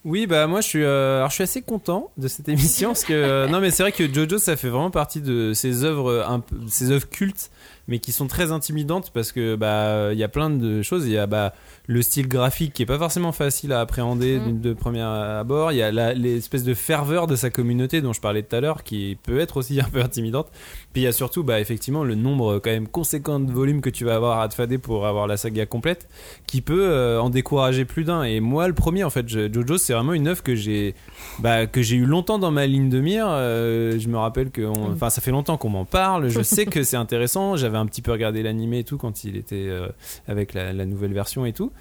Oui, 0.06 0.28
bah 0.28 0.47
moi 0.47 0.62
je 0.62 0.68
suis, 0.68 0.84
euh, 0.84 1.18
alors, 1.18 1.30
je 1.30 1.36
suis 1.36 1.43
assez 1.43 1.62
content 1.62 2.10
de 2.18 2.30
cette 2.30 2.47
émission 2.47 2.89
parce 2.89 3.04
que 3.04 3.12
euh, 3.12 3.47
non 3.47 3.60
mais 3.60 3.70
c'est 3.70 3.84
vrai 3.84 3.91
que 3.91 4.12
Jojo 4.12 4.38
ça 4.38 4.56
fait 4.56 4.70
vraiment 4.70 4.91
partie 4.91 5.20
de 5.20 5.52
ces 5.54 5.84
œuvres 5.84 6.26
un 6.28 6.39
peu, 6.39 6.56
ces 6.70 6.91
œuvres 6.91 7.10
cultes 7.10 7.52
mais 7.89 7.99
qui 7.99 8.11
sont 8.11 8.27
très 8.27 8.51
intimidantes 8.51 9.11
parce 9.11 9.31
que 9.31 9.55
bah 9.55 10.13
il 10.13 10.17
y 10.17 10.23
a 10.23 10.29
plein 10.29 10.49
de 10.49 10.81
choses. 10.81 11.05
Il 11.07 11.11
y 11.11 11.17
a 11.17 11.27
bah 11.27 11.53
le 11.91 12.03
style 12.03 12.27
graphique 12.27 12.71
qui 12.73 12.83
est 12.83 12.85
pas 12.85 12.99
forcément 12.99 13.31
facile 13.31 13.73
à 13.73 13.79
appréhender 13.81 14.37
Mm. 14.39 14.61
de 14.61 14.73
premier 14.73 15.01
abord. 15.01 15.71
Il 15.71 15.79
y 15.79 15.81
a 15.81 16.13
l'espèce 16.13 16.63
de 16.63 16.75
ferveur 16.75 17.25
de 17.25 17.35
sa 17.35 17.49
communauté 17.49 18.01
dont 18.01 18.13
je 18.13 18.21
parlais 18.21 18.43
tout 18.43 18.55
à 18.55 18.61
l'heure 18.61 18.83
qui 18.83 19.17
peut 19.23 19.39
être 19.39 19.57
aussi 19.57 19.79
un 19.81 19.89
peu 19.91 19.99
intimidante. 19.99 20.49
Puis 20.93 21.01
il 21.01 21.05
y 21.05 21.07
a 21.07 21.11
surtout 21.11 21.43
bah 21.43 21.59
effectivement 21.59 22.03
le 22.03 22.13
nombre 22.13 22.53
euh, 22.57 22.59
quand 22.59 22.69
même 22.69 22.87
conséquent 22.87 23.39
de 23.39 23.51
volumes 23.51 23.81
que 23.81 23.89
tu 23.89 24.05
vas 24.05 24.13
avoir 24.15 24.39
à 24.39 24.47
te 24.49 24.53
fader 24.53 24.77
pour 24.77 25.07
avoir 25.07 25.25
la 25.25 25.35
saga 25.35 25.65
complète 25.65 26.07
qui 26.45 26.61
peut 26.61 26.83
euh, 26.91 27.19
en 27.19 27.31
décourager 27.31 27.85
plus 27.85 28.03
d'un. 28.03 28.21
Et 28.21 28.39
moi, 28.39 28.67
le 28.67 28.75
premier, 28.75 29.03
en 29.03 29.09
fait, 29.09 29.27
je- 29.27 29.51
Jojo, 29.51 29.79
c'est 29.79 29.93
vraiment 29.93 30.13
une 30.13 30.27
œuvre 30.27 30.43
que 30.43 30.53
j'ai, 30.53 30.93
bah, 31.39 31.65
que 31.65 31.81
j'ai 31.81 31.95
eu 31.95 32.05
longtemps 32.05 32.37
dans 32.37 32.51
ma 32.51 32.67
ligne 32.67 32.89
de 32.89 32.99
mire. 32.99 33.25
Euh, 33.27 33.97
je 33.99 34.07
me 34.09 34.17
rappelle 34.17 34.51
que, 34.51 34.61
on- 34.61 34.91
enfin, 34.93 35.09
ça 35.09 35.21
fait 35.21 35.31
longtemps 35.31 35.57
qu'on 35.57 35.69
m'en 35.69 35.85
parle. 35.85 36.29
Je 36.29 36.41
sais 36.43 36.67
que 36.67 36.83
c'est 36.83 36.97
intéressant. 36.97 37.55
J'avais 37.55 37.77
un 37.79 37.87
petit 37.87 38.03
peu 38.03 38.11
regardé 38.11 38.43
l'animé 38.43 38.79
et 38.79 38.83
tout 38.83 38.97
quand 38.99 39.23
il 39.23 39.35
était 39.37 39.65
euh, 39.69 39.87
avec 40.27 40.53
la, 40.53 40.71
la 40.71 40.85
nouvelle 40.85 41.13
version 41.13 41.45
et 41.47 41.53
tout. 41.53 41.71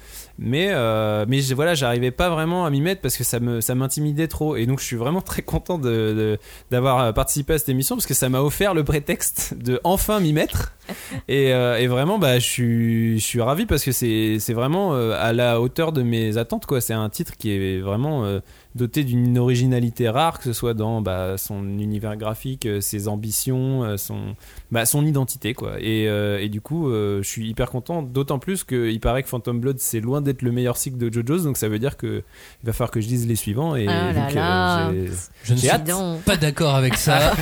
Mais, 0.41 0.69
euh, 0.71 1.25
mais 1.27 1.41
voilà, 1.53 1.75
j'arrivais 1.75 2.11
pas 2.11 2.29
vraiment 2.29 2.65
à 2.65 2.69
m'y 2.69 2.79
mettre 2.79 3.01
parce 3.01 3.17
que 3.17 3.25
ça 3.25 3.39
me, 3.39 3.59
ça 3.59 3.75
m'intimidait 3.75 4.27
trop. 4.27 4.55
Et 4.55 4.65
donc, 4.65 4.79
je 4.79 4.85
suis 4.85 4.95
vraiment 4.95 5.21
très 5.21 5.41
content 5.41 5.77
de, 5.77 6.39
d'avoir 6.71 6.99
euh, 6.99 7.11
participé 7.11 7.53
à 7.53 7.57
cette 7.57 7.69
émission 7.69 7.95
parce 7.95 8.05
que 8.05 8.13
ça 8.13 8.29
m'a 8.29 8.41
offert 8.41 8.73
le 8.73 8.85
prétexte 8.85 9.55
de 9.57 9.81
enfin 9.83 10.19
m'y 10.19 10.33
mettre. 10.33 10.73
Et, 11.27 11.53
euh, 11.53 11.77
et 11.77 11.85
vraiment, 11.85 12.17
bah, 12.17 12.39
je 12.39 12.45
suis, 12.45 13.19
je 13.19 13.23
suis 13.23 13.41
ravi 13.41 13.67
parce 13.67 13.83
que 13.83 13.91
c'est, 13.91 14.37
c'est 14.39 14.53
vraiment 14.53 14.93
à 14.95 15.33
la 15.33 15.61
hauteur 15.61 15.91
de 15.91 16.01
mes 16.01 16.37
attentes. 16.37 16.65
Quoi. 16.65 16.81
C'est 16.81 16.95
un 16.95 17.09
titre 17.09 17.33
qui 17.37 17.51
est 17.51 17.79
vraiment 17.79 18.39
doté 18.75 19.03
d'une 19.03 19.37
originalité 19.37 20.09
rare, 20.09 20.37
que 20.37 20.43
ce 20.43 20.53
soit 20.53 20.73
dans 20.75 21.01
bah, 21.01 21.37
son 21.37 21.63
univers 21.79 22.15
graphique, 22.17 22.65
euh, 22.67 22.81
ses 22.81 23.07
ambitions, 23.07 23.83
euh, 23.83 23.97
son, 23.97 24.35
bah, 24.71 24.85
son 24.85 25.05
identité. 25.05 25.53
Quoi. 25.55 25.79
Et, 25.79 26.07
euh, 26.07 26.39
et 26.39 26.49
du 26.49 26.61
coup, 26.61 26.89
euh, 26.89 27.23
je 27.23 27.27
suis 27.27 27.49
hyper 27.49 27.71
content, 27.71 28.03
d'autant 28.03 28.37
plus 28.37 28.63
qu'il 28.63 28.99
paraît 28.99 29.23
que 29.23 29.29
Phantom 29.29 29.59
Blood, 29.59 29.79
c'est 29.79 29.99
loin 30.01 30.21
d'être 30.21 30.43
le 30.43 30.51
meilleur 30.51 30.77
cycle 30.77 30.97
de 30.97 31.11
JoJo's, 31.11 31.43
donc 31.43 31.57
ça 31.57 31.67
veut 31.67 31.79
dire 31.79 31.97
qu'il 31.97 32.21
va 32.63 32.73
falloir 32.73 32.91
que 32.91 33.01
je 33.01 33.07
lise 33.07 33.27
les 33.27 33.35
suivants. 33.35 33.75
Et 33.75 33.87
Ah 33.87 34.13
là 34.13 34.29
là. 34.31 34.89
euh, 34.89 35.07
Je 35.43 35.53
ne 35.53 35.57
suis 35.57 35.69
hâte. 35.69 35.89
Pas 36.25 36.37
d'accord 36.37 36.75
avec 36.75 36.95
ça, 36.95 37.33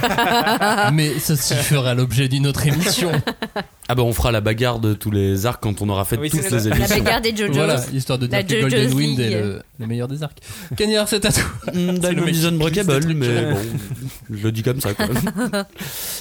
mais 0.94 1.20
ceci 1.20 1.56
fera 1.56 1.94
l'objet 1.94 2.30
d'une 2.30 2.48
autre 2.48 2.66
émission. 2.66 3.12
Ah 3.90 3.96
bah 3.96 4.04
on 4.04 4.12
fera 4.14 4.32
la 4.34 4.42
bagarre 4.42 4.80
de 4.80 4.94
tous 4.94 5.12
les 5.12 5.46
arcs 5.46 5.62
quand 5.64 5.82
on 5.82 5.88
aura 5.90 6.04
fait 6.04 6.18
Oui, 6.18 6.30
toutes 6.30 6.44
les 6.44 6.60
ça. 6.60 6.70
la 6.70 6.76
émissions. 6.76 6.98
bagarre 7.04 7.22
des 7.22 7.36
JoJo's. 7.36 7.56
Voilà, 7.56 7.82
histoire 7.94 8.20
de 8.20 8.28
La 8.28 8.44
dire 8.44 8.58
que 8.58 8.70
JoJo's 8.70 8.80
Golden 8.80 8.94
Wind 8.98 9.20
est 9.20 9.30
le, 9.30 9.62
le 9.80 9.88
meilleur 9.88 10.08
des 10.10 10.24
arcs. 10.24 10.40
Cagnard, 10.76 11.08
c'est 11.08 11.24
à 11.26 11.32
toi. 11.32 11.44
C'est 11.74 11.74
le 11.74 11.98
Diamond 12.00 12.28
is 12.28 12.46
Unbreakable, 12.46 13.14
mais 13.14 13.54
bon, 13.54 13.58
je 14.30 14.44
le 14.44 14.52
dis 14.52 14.64
comme 14.64 14.82
ça. 14.82 14.94
Quoi. 14.94 15.06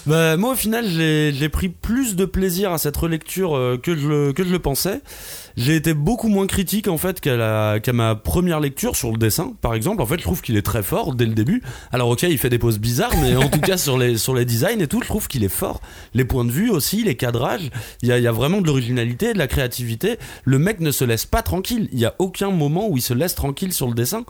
bah, 0.06 0.36
moi, 0.36 0.52
au 0.52 0.56
final, 0.56 0.86
j'ai 0.88 1.32
j'ai 1.34 1.48
pris 1.48 1.68
plus 1.68 2.14
de 2.16 2.24
plaisir 2.24 2.72
à 2.72 2.78
cette 2.78 2.96
relecture 2.96 3.56
euh, 3.56 3.78
que 3.82 3.96
je 3.96 4.08
le, 4.08 4.32
que 4.32 4.44
je 4.44 4.50
le 4.52 4.58
pensais. 4.58 5.00
J'ai 5.56 5.74
été 5.74 5.94
beaucoup 5.94 6.28
moins 6.28 6.46
critique 6.46 6.86
en 6.86 6.98
fait 6.98 7.20
qu'à 7.20 7.80
ma 7.94 8.14
première 8.14 8.60
lecture 8.60 8.94
sur 8.94 9.10
le 9.10 9.16
dessin, 9.16 9.54
par 9.62 9.74
exemple. 9.74 10.02
En 10.02 10.06
fait, 10.06 10.18
je 10.18 10.22
trouve 10.22 10.42
qu'il 10.42 10.56
est 10.56 10.62
très 10.62 10.82
fort 10.82 11.14
dès 11.14 11.24
le 11.24 11.32
début. 11.32 11.62
Alors, 11.92 12.10
ok, 12.10 12.24
il 12.24 12.36
fait 12.36 12.50
des 12.50 12.58
poses 12.58 12.78
bizarres, 12.78 13.16
mais 13.22 13.36
en 13.36 13.48
tout 13.48 13.60
cas 13.60 13.78
sur 13.78 13.96
les 13.96 14.18
sur 14.18 14.34
les 14.34 14.44
designs 14.44 14.80
et 14.80 14.86
tout, 14.86 15.00
je 15.00 15.06
trouve 15.06 15.28
qu'il 15.28 15.44
est 15.44 15.48
fort. 15.48 15.80
Les 16.12 16.24
points 16.24 16.44
de 16.44 16.52
vue 16.52 16.68
aussi, 16.68 17.04
les 17.04 17.16
cadrages, 17.16 17.70
il 18.02 18.08
y 18.08 18.12
a, 18.12 18.18
y 18.18 18.26
a 18.26 18.32
vraiment 18.32 18.60
de 18.60 18.66
l'originalité, 18.66 19.32
de 19.32 19.38
la 19.38 19.46
créativité. 19.46 20.18
Le 20.44 20.58
mec 20.58 20.80
ne 20.80 20.90
se 20.90 21.04
laisse 21.04 21.24
pas 21.24 21.40
tranquille. 21.42 21.88
Il 21.92 21.98
y 21.98 22.04
a 22.04 22.14
aucun 22.18 22.50
moment 22.50 22.88
où 22.88 22.98
il 22.98 23.02
se 23.02 23.14
laisse 23.14 23.34
tranquille 23.34 23.72
sur 23.72 23.88
le 23.88 23.94
dessin. 23.94 24.24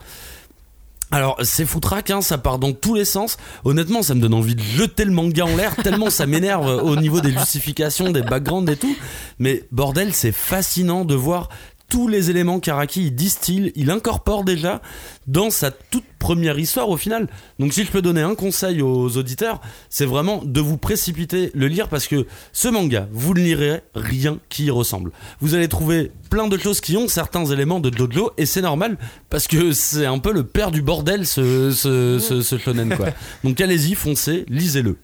Alors 1.12 1.36
c'est 1.42 1.64
foutraque, 1.64 2.10
hein, 2.10 2.20
ça 2.20 2.36
part 2.36 2.58
dans 2.58 2.72
tous 2.72 2.94
les 2.94 3.04
sens. 3.04 3.36
Honnêtement, 3.64 4.02
ça 4.02 4.14
me 4.14 4.20
donne 4.20 4.34
envie 4.34 4.56
de 4.56 4.62
jeter 4.62 5.04
le 5.04 5.12
manga 5.12 5.44
en 5.44 5.56
l'air 5.56 5.76
tellement 5.76 6.10
ça 6.10 6.26
m'énerve 6.26 6.66
au 6.66 6.96
niveau 6.96 7.20
des 7.20 7.32
justifications, 7.32 8.10
des 8.10 8.22
backgrounds 8.22 8.70
et 8.70 8.76
tout. 8.76 8.96
Mais 9.38 9.64
bordel, 9.70 10.12
c'est 10.12 10.32
fascinant 10.32 11.04
de 11.04 11.14
voir 11.14 11.48
tous 11.88 12.08
les 12.08 12.30
éléments 12.30 12.60
qu'Araki 12.60 13.06
il 13.06 13.14
distille, 13.14 13.72
il 13.76 13.90
incorpore 13.90 14.44
déjà 14.44 14.82
dans 15.26 15.50
sa 15.50 15.70
toute 15.70 16.04
première 16.18 16.58
histoire 16.58 16.88
au 16.88 16.96
final. 16.96 17.28
Donc 17.58 17.72
si 17.72 17.84
je 17.84 17.90
peux 17.90 18.02
donner 18.02 18.22
un 18.22 18.34
conseil 18.34 18.82
aux 18.82 19.16
auditeurs, 19.16 19.60
c'est 19.88 20.06
vraiment 20.06 20.42
de 20.44 20.60
vous 20.60 20.76
précipiter 20.78 21.50
le 21.54 21.68
lire 21.68 21.88
parce 21.88 22.06
que 22.06 22.26
ce 22.52 22.68
manga, 22.68 23.08
vous 23.12 23.34
ne 23.34 23.40
lirez 23.40 23.82
rien 23.94 24.38
qui 24.48 24.64
y 24.64 24.70
ressemble. 24.70 25.12
Vous 25.40 25.54
allez 25.54 25.68
trouver 25.68 26.10
plein 26.30 26.48
de 26.48 26.58
choses 26.58 26.80
qui 26.80 26.96
ont 26.96 27.08
certains 27.08 27.44
éléments 27.46 27.80
de 27.80 27.96
Jojo 27.96 28.32
et 28.36 28.46
c'est 28.46 28.62
normal 28.62 28.96
parce 29.30 29.46
que 29.46 29.72
c'est 29.72 30.06
un 30.06 30.18
peu 30.18 30.32
le 30.32 30.44
père 30.44 30.70
du 30.70 30.82
bordel 30.82 31.26
ce, 31.26 31.70
ce, 31.70 32.18
ce, 32.18 32.42
ce 32.42 32.58
shonen 32.58 32.96
quoi. 32.96 33.08
Donc 33.44 33.60
allez-y, 33.60 33.94
foncez, 33.94 34.44
lisez-le. 34.48 34.96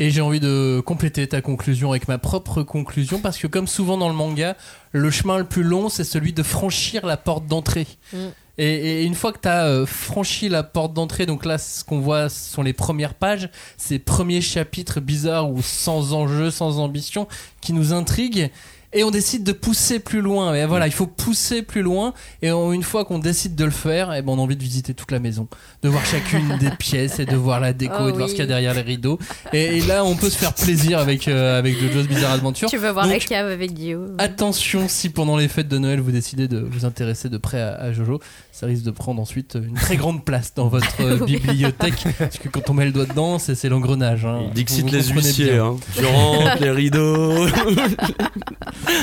Et 0.00 0.10
j'ai 0.10 0.20
envie 0.20 0.38
de 0.38 0.80
compléter 0.86 1.26
ta 1.26 1.40
conclusion 1.40 1.90
avec 1.90 2.06
ma 2.06 2.18
propre 2.18 2.62
conclusion 2.62 3.18
parce 3.18 3.36
que 3.36 3.48
comme 3.48 3.66
souvent 3.66 3.98
dans 3.98 4.08
le 4.08 4.14
manga, 4.14 4.56
le 4.92 5.10
chemin 5.10 5.38
le 5.38 5.44
plus 5.44 5.64
long 5.64 5.88
c'est 5.88 6.04
celui 6.04 6.32
de 6.32 6.44
franchir 6.44 7.04
la 7.04 7.16
porte 7.16 7.46
d'entrée. 7.46 7.88
Mm. 8.12 8.16
Et, 8.58 9.02
et 9.02 9.04
une 9.04 9.16
fois 9.16 9.32
que 9.32 9.40
tu 9.40 9.48
as 9.48 9.86
franchi 9.86 10.48
la 10.48 10.62
porte 10.62 10.94
d'entrée, 10.94 11.26
donc 11.26 11.44
là 11.44 11.58
ce 11.58 11.82
qu'on 11.82 11.98
voit 11.98 12.28
ce 12.28 12.52
sont 12.52 12.62
les 12.62 12.72
premières 12.72 13.14
pages, 13.14 13.50
ces 13.76 13.98
premiers 13.98 14.40
chapitres 14.40 15.00
bizarres 15.00 15.50
ou 15.50 15.62
sans 15.62 16.12
enjeu, 16.12 16.52
sans 16.52 16.78
ambition, 16.78 17.26
qui 17.60 17.72
nous 17.72 17.92
intriguent. 17.92 18.50
Et 18.94 19.04
on 19.04 19.10
décide 19.10 19.44
de 19.44 19.52
pousser 19.52 19.98
plus 19.98 20.22
loin. 20.22 20.54
Et 20.54 20.64
voilà, 20.64 20.86
il 20.86 20.92
faut 20.92 21.06
pousser 21.06 21.60
plus 21.62 21.82
loin. 21.82 22.14
Et 22.40 22.50
on- 22.52 22.72
une 22.72 22.82
fois 22.82 23.04
qu'on 23.04 23.18
décide 23.18 23.54
de 23.54 23.64
le 23.66 23.70
faire, 23.70 24.14
et 24.14 24.22
ben 24.22 24.32
on 24.32 24.38
a 24.38 24.40
envie 24.40 24.56
de 24.56 24.62
visiter 24.62 24.94
toute 24.94 25.10
la 25.10 25.18
maison, 25.18 25.46
de 25.82 25.88
voir 25.90 26.06
chacune 26.06 26.56
des 26.60 26.70
pièces 26.70 27.18
et 27.18 27.26
de 27.26 27.36
voir 27.36 27.60
la 27.60 27.72
déco 27.74 27.94
Oh 28.00 28.08
et 28.08 28.12
de 28.12 28.16
voir 28.16 28.28
ce 28.28 28.34
qu'il 28.34 28.40
y 28.42 28.44
a 28.44 28.46
derrière 28.46 28.72
les 28.72 28.80
rideaux. 28.80 29.18
Et, 29.52 29.78
et 29.78 29.80
là, 29.82 30.04
on 30.04 30.14
peut 30.16 30.30
se 30.30 30.38
faire 30.38 30.54
plaisir 30.54 30.98
avec 31.00 31.08
avec, 31.08 31.28
euh, 31.28 31.58
avec 31.58 31.78
JoJo's 31.80 32.06
Bizarre 32.06 32.32
Adventure. 32.32 32.68
Tu 32.68 32.76
veux 32.76 32.90
voir 32.90 33.06
la 33.06 33.18
cave 33.18 33.46
avec 33.48 33.72
Guillaume 33.72 34.14
Attention 34.18 34.88
si 34.88 35.08
pendant 35.08 35.36
les 35.38 35.48
fêtes 35.48 35.68
de 35.68 35.78
Noël 35.78 36.00
vous 36.00 36.12
décidez 36.12 36.48
de 36.48 36.58
vous 36.58 36.84
intéresser 36.84 37.28
de 37.30 37.38
près 37.38 37.60
à, 37.60 37.74
à 37.76 37.92
Jojo, 37.92 38.20
ça 38.58 38.66
risque 38.66 38.82
de 38.82 38.90
prendre 38.90 39.22
ensuite 39.22 39.56
une 39.62 39.74
très 39.74 39.96
grande 39.96 40.24
place 40.24 40.52
dans 40.54 40.66
votre 40.68 41.24
bibliothèque 41.26 42.04
parce 42.18 42.38
que 42.38 42.48
quand 42.48 42.68
on 42.70 42.74
met 42.74 42.84
le 42.86 42.90
doigt 42.92 43.06
dedans, 43.06 43.38
c'est 43.38 43.54
c'est 43.54 43.68
l'engrenage. 43.68 44.24
Hein. 44.24 44.50
Dixit 44.52 44.90
les 44.90 45.02
huissiers, 45.04 45.58
hein. 45.58 45.76
Tu 45.96 46.04
rentres, 46.04 46.60
les 46.60 46.70
rideaux. 46.70 47.46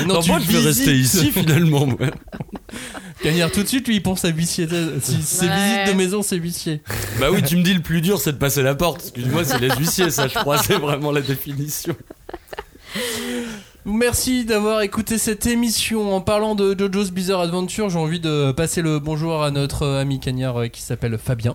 Non, 0.06 0.14
Non, 0.14 0.20
tu 0.20 0.30
moi 0.30 0.38
je 0.40 0.46
vais 0.46 0.58
visites. 0.58 0.66
rester 0.66 0.94
ici 0.96 1.30
finalement. 1.32 1.86
moi. 1.86 1.96
Cagnard 3.22 3.50
tout 3.50 3.62
de 3.62 3.68
suite, 3.68 3.86
lui 3.88 3.96
il 3.96 4.02
pense 4.02 4.24
à 4.24 4.28
huissier. 4.28 4.66
Si 5.02 5.22
c'est 5.22 5.46
Ouais. 5.46 5.52
visite 5.54 5.92
de 5.92 5.92
maison, 5.96 6.22
c'est 6.22 6.36
huissier. 6.36 6.82
Bah 7.20 7.28
oui, 7.32 7.42
tu 7.42 7.56
me 7.56 7.62
dis 7.62 7.72
le 7.74 7.80
plus 7.80 8.00
dur 8.00 8.20
c'est 8.20 8.32
de 8.32 8.38
passer 8.38 8.62
la 8.62 8.74
porte. 8.74 9.00
Excuse-moi, 9.02 9.44
c'est 9.44 9.58
les 9.58 9.70
huissiers, 9.76 10.10
ça 10.10 10.28
je 10.28 10.34
crois, 10.34 10.58
c'est 10.58 10.74
vraiment 10.78 11.12
la 11.12 11.20
définition. 11.22 11.94
Merci 13.88 14.44
d'avoir 14.44 14.80
écouté 14.80 15.16
cette 15.16 15.46
émission. 15.46 16.12
En 16.12 16.20
parlant 16.20 16.56
de 16.56 16.74
JoJo's 16.76 17.12
Bizarre 17.12 17.42
Adventure, 17.42 17.88
j'ai 17.88 17.98
envie 18.00 18.18
de 18.18 18.50
passer 18.50 18.82
le 18.82 18.98
bonjour 18.98 19.44
à 19.44 19.52
notre 19.52 19.86
ami 19.86 20.18
Cagnard 20.18 20.62
euh, 20.62 20.66
qui 20.66 20.82
s'appelle 20.82 21.16
Fabien. 21.18 21.54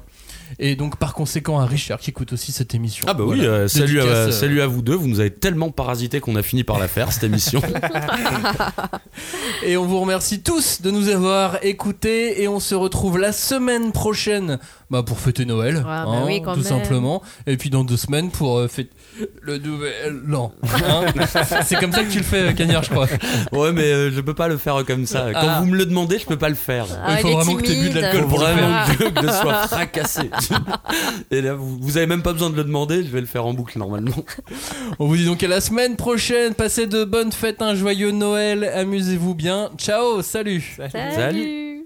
Et 0.64 0.76
donc 0.76 0.96
par 0.98 1.14
conséquent 1.14 1.60
à 1.60 1.66
Richard 1.66 2.00
qui 2.00 2.12
écoute 2.12 2.32
aussi 2.34 2.52
cette 2.54 2.74
émission. 2.76 3.06
Ah 3.10 3.14
bah 3.14 3.24
oui, 3.28 3.38
Voilà. 3.40 3.52
euh, 3.54 3.68
salut, 3.68 4.00
à, 4.00 4.04
euh, 4.06 4.32
salut 4.32 4.62
à 4.62 4.68
vous 4.68 4.82
deux, 4.82 4.96
vous 4.96 5.08
nous 5.08 5.20
avez 5.20 5.32
tellement 5.32 5.72
parasité 5.72 6.20
qu'on 6.22 6.36
a 6.38 6.44
fini 6.44 6.64
par 6.64 6.80
la 6.80 6.88
faire 6.88 7.12
cette 7.12 7.24
émission. 7.26 7.62
Et 9.64 9.78
on 9.78 9.86
vous 9.86 10.00
remercie 10.00 10.42
tous 10.42 10.82
de 10.82 10.92
nous 10.92 11.10
avoir 11.10 11.64
écoutés 11.64 12.42
et 12.42 12.48
on 12.48 12.60
se 12.60 12.74
retrouve 12.76 13.18
la 13.20 13.32
semaine 13.32 13.92
prochaine 13.92 14.60
bah, 14.90 15.04
pour 15.04 15.20
fêter 15.20 15.46
Noël, 15.46 15.84
Ah, 15.88 16.06
bah 16.06 16.12
hein, 16.12 16.24
oui, 16.26 16.42
quand 16.44 16.54
tout 16.54 16.60
même. 16.62 16.68
simplement. 16.68 17.22
Et 17.48 17.58
puis 17.58 17.70
dans 17.70 17.84
deux 17.84 17.98
semaines 17.98 18.30
pour 18.32 18.58
euh, 18.58 18.68
fêter 18.68 18.90
le 19.42 19.58
nouvel 19.58 20.22
an. 20.34 20.52
hein. 20.64 21.06
C'est 21.66 21.76
comme 21.76 21.92
ça 21.92 22.04
que 22.04 22.12
tu 22.12 22.18
le 22.18 22.24
fais, 22.24 22.54
Cagnard, 22.54 22.84
je 22.84 22.90
crois. 22.90 23.08
ouais 23.52 23.72
mais 23.72 23.84
euh, 23.84 24.12
je 24.12 24.20
peux 24.22 24.34
pas 24.34 24.48
le 24.48 24.58
faire 24.58 24.84
comme 24.86 25.06
ça. 25.06 25.28
Quand 25.34 25.40
Ah. 25.44 25.60
vous 25.62 25.68
me 25.68 25.78
le 25.78 25.86
demandez, 25.86 26.18
je 26.20 26.26
peux 26.26 26.38
pas 26.38 26.50
le 26.50 26.56
faire. 26.56 26.86
Ah, 27.06 27.14
Il 27.18 27.22
faut 27.22 27.28
il 27.30 27.36
vraiment 27.36 27.56
que 27.56 27.62
t'aies 27.62 27.74
bu 27.76 27.82
de 27.82 27.88
timide. 27.90 28.02
l'alcool 28.02 28.28
pour 28.28 28.40
vraiment 28.40 28.86
que 28.88 29.28
je 29.28 29.32
sois 29.32 29.68
fracassé. 29.68 30.30
Et 31.32 31.42
là, 31.42 31.54
vous, 31.54 31.78
vous 31.80 31.98
avez 31.98 32.08
même 32.08 32.22
pas 32.22 32.34
besoin 32.34 32.50
de 32.50 32.56
le 32.56 32.64
demander, 32.64 33.04
je 33.04 33.10
vais 33.10 33.22
le 33.22 33.28
faire 33.28 33.46
en 33.46 33.54
boucle 33.54 33.78
normalement. 33.78 34.26
On 35.00 35.08
vous 35.08 35.18
dit 35.18 35.26
donc 35.26 35.44
à 35.44 35.48
la 35.48 35.62
semaine 35.62 35.96
prochaine. 35.96 36.54
Passez 36.54 36.88
de 36.88 37.04
bonnes 37.04 37.32
fêtes, 37.32 37.62
un 37.62 37.76
joyeux 37.76 38.12
Noël. 38.12 38.66
Amusez-vous 38.66 39.36
bien. 39.36 39.70
Ciao, 39.78 40.22
salut. 40.22 40.78
Salut. 40.78 41.16
Salut. 41.16 41.81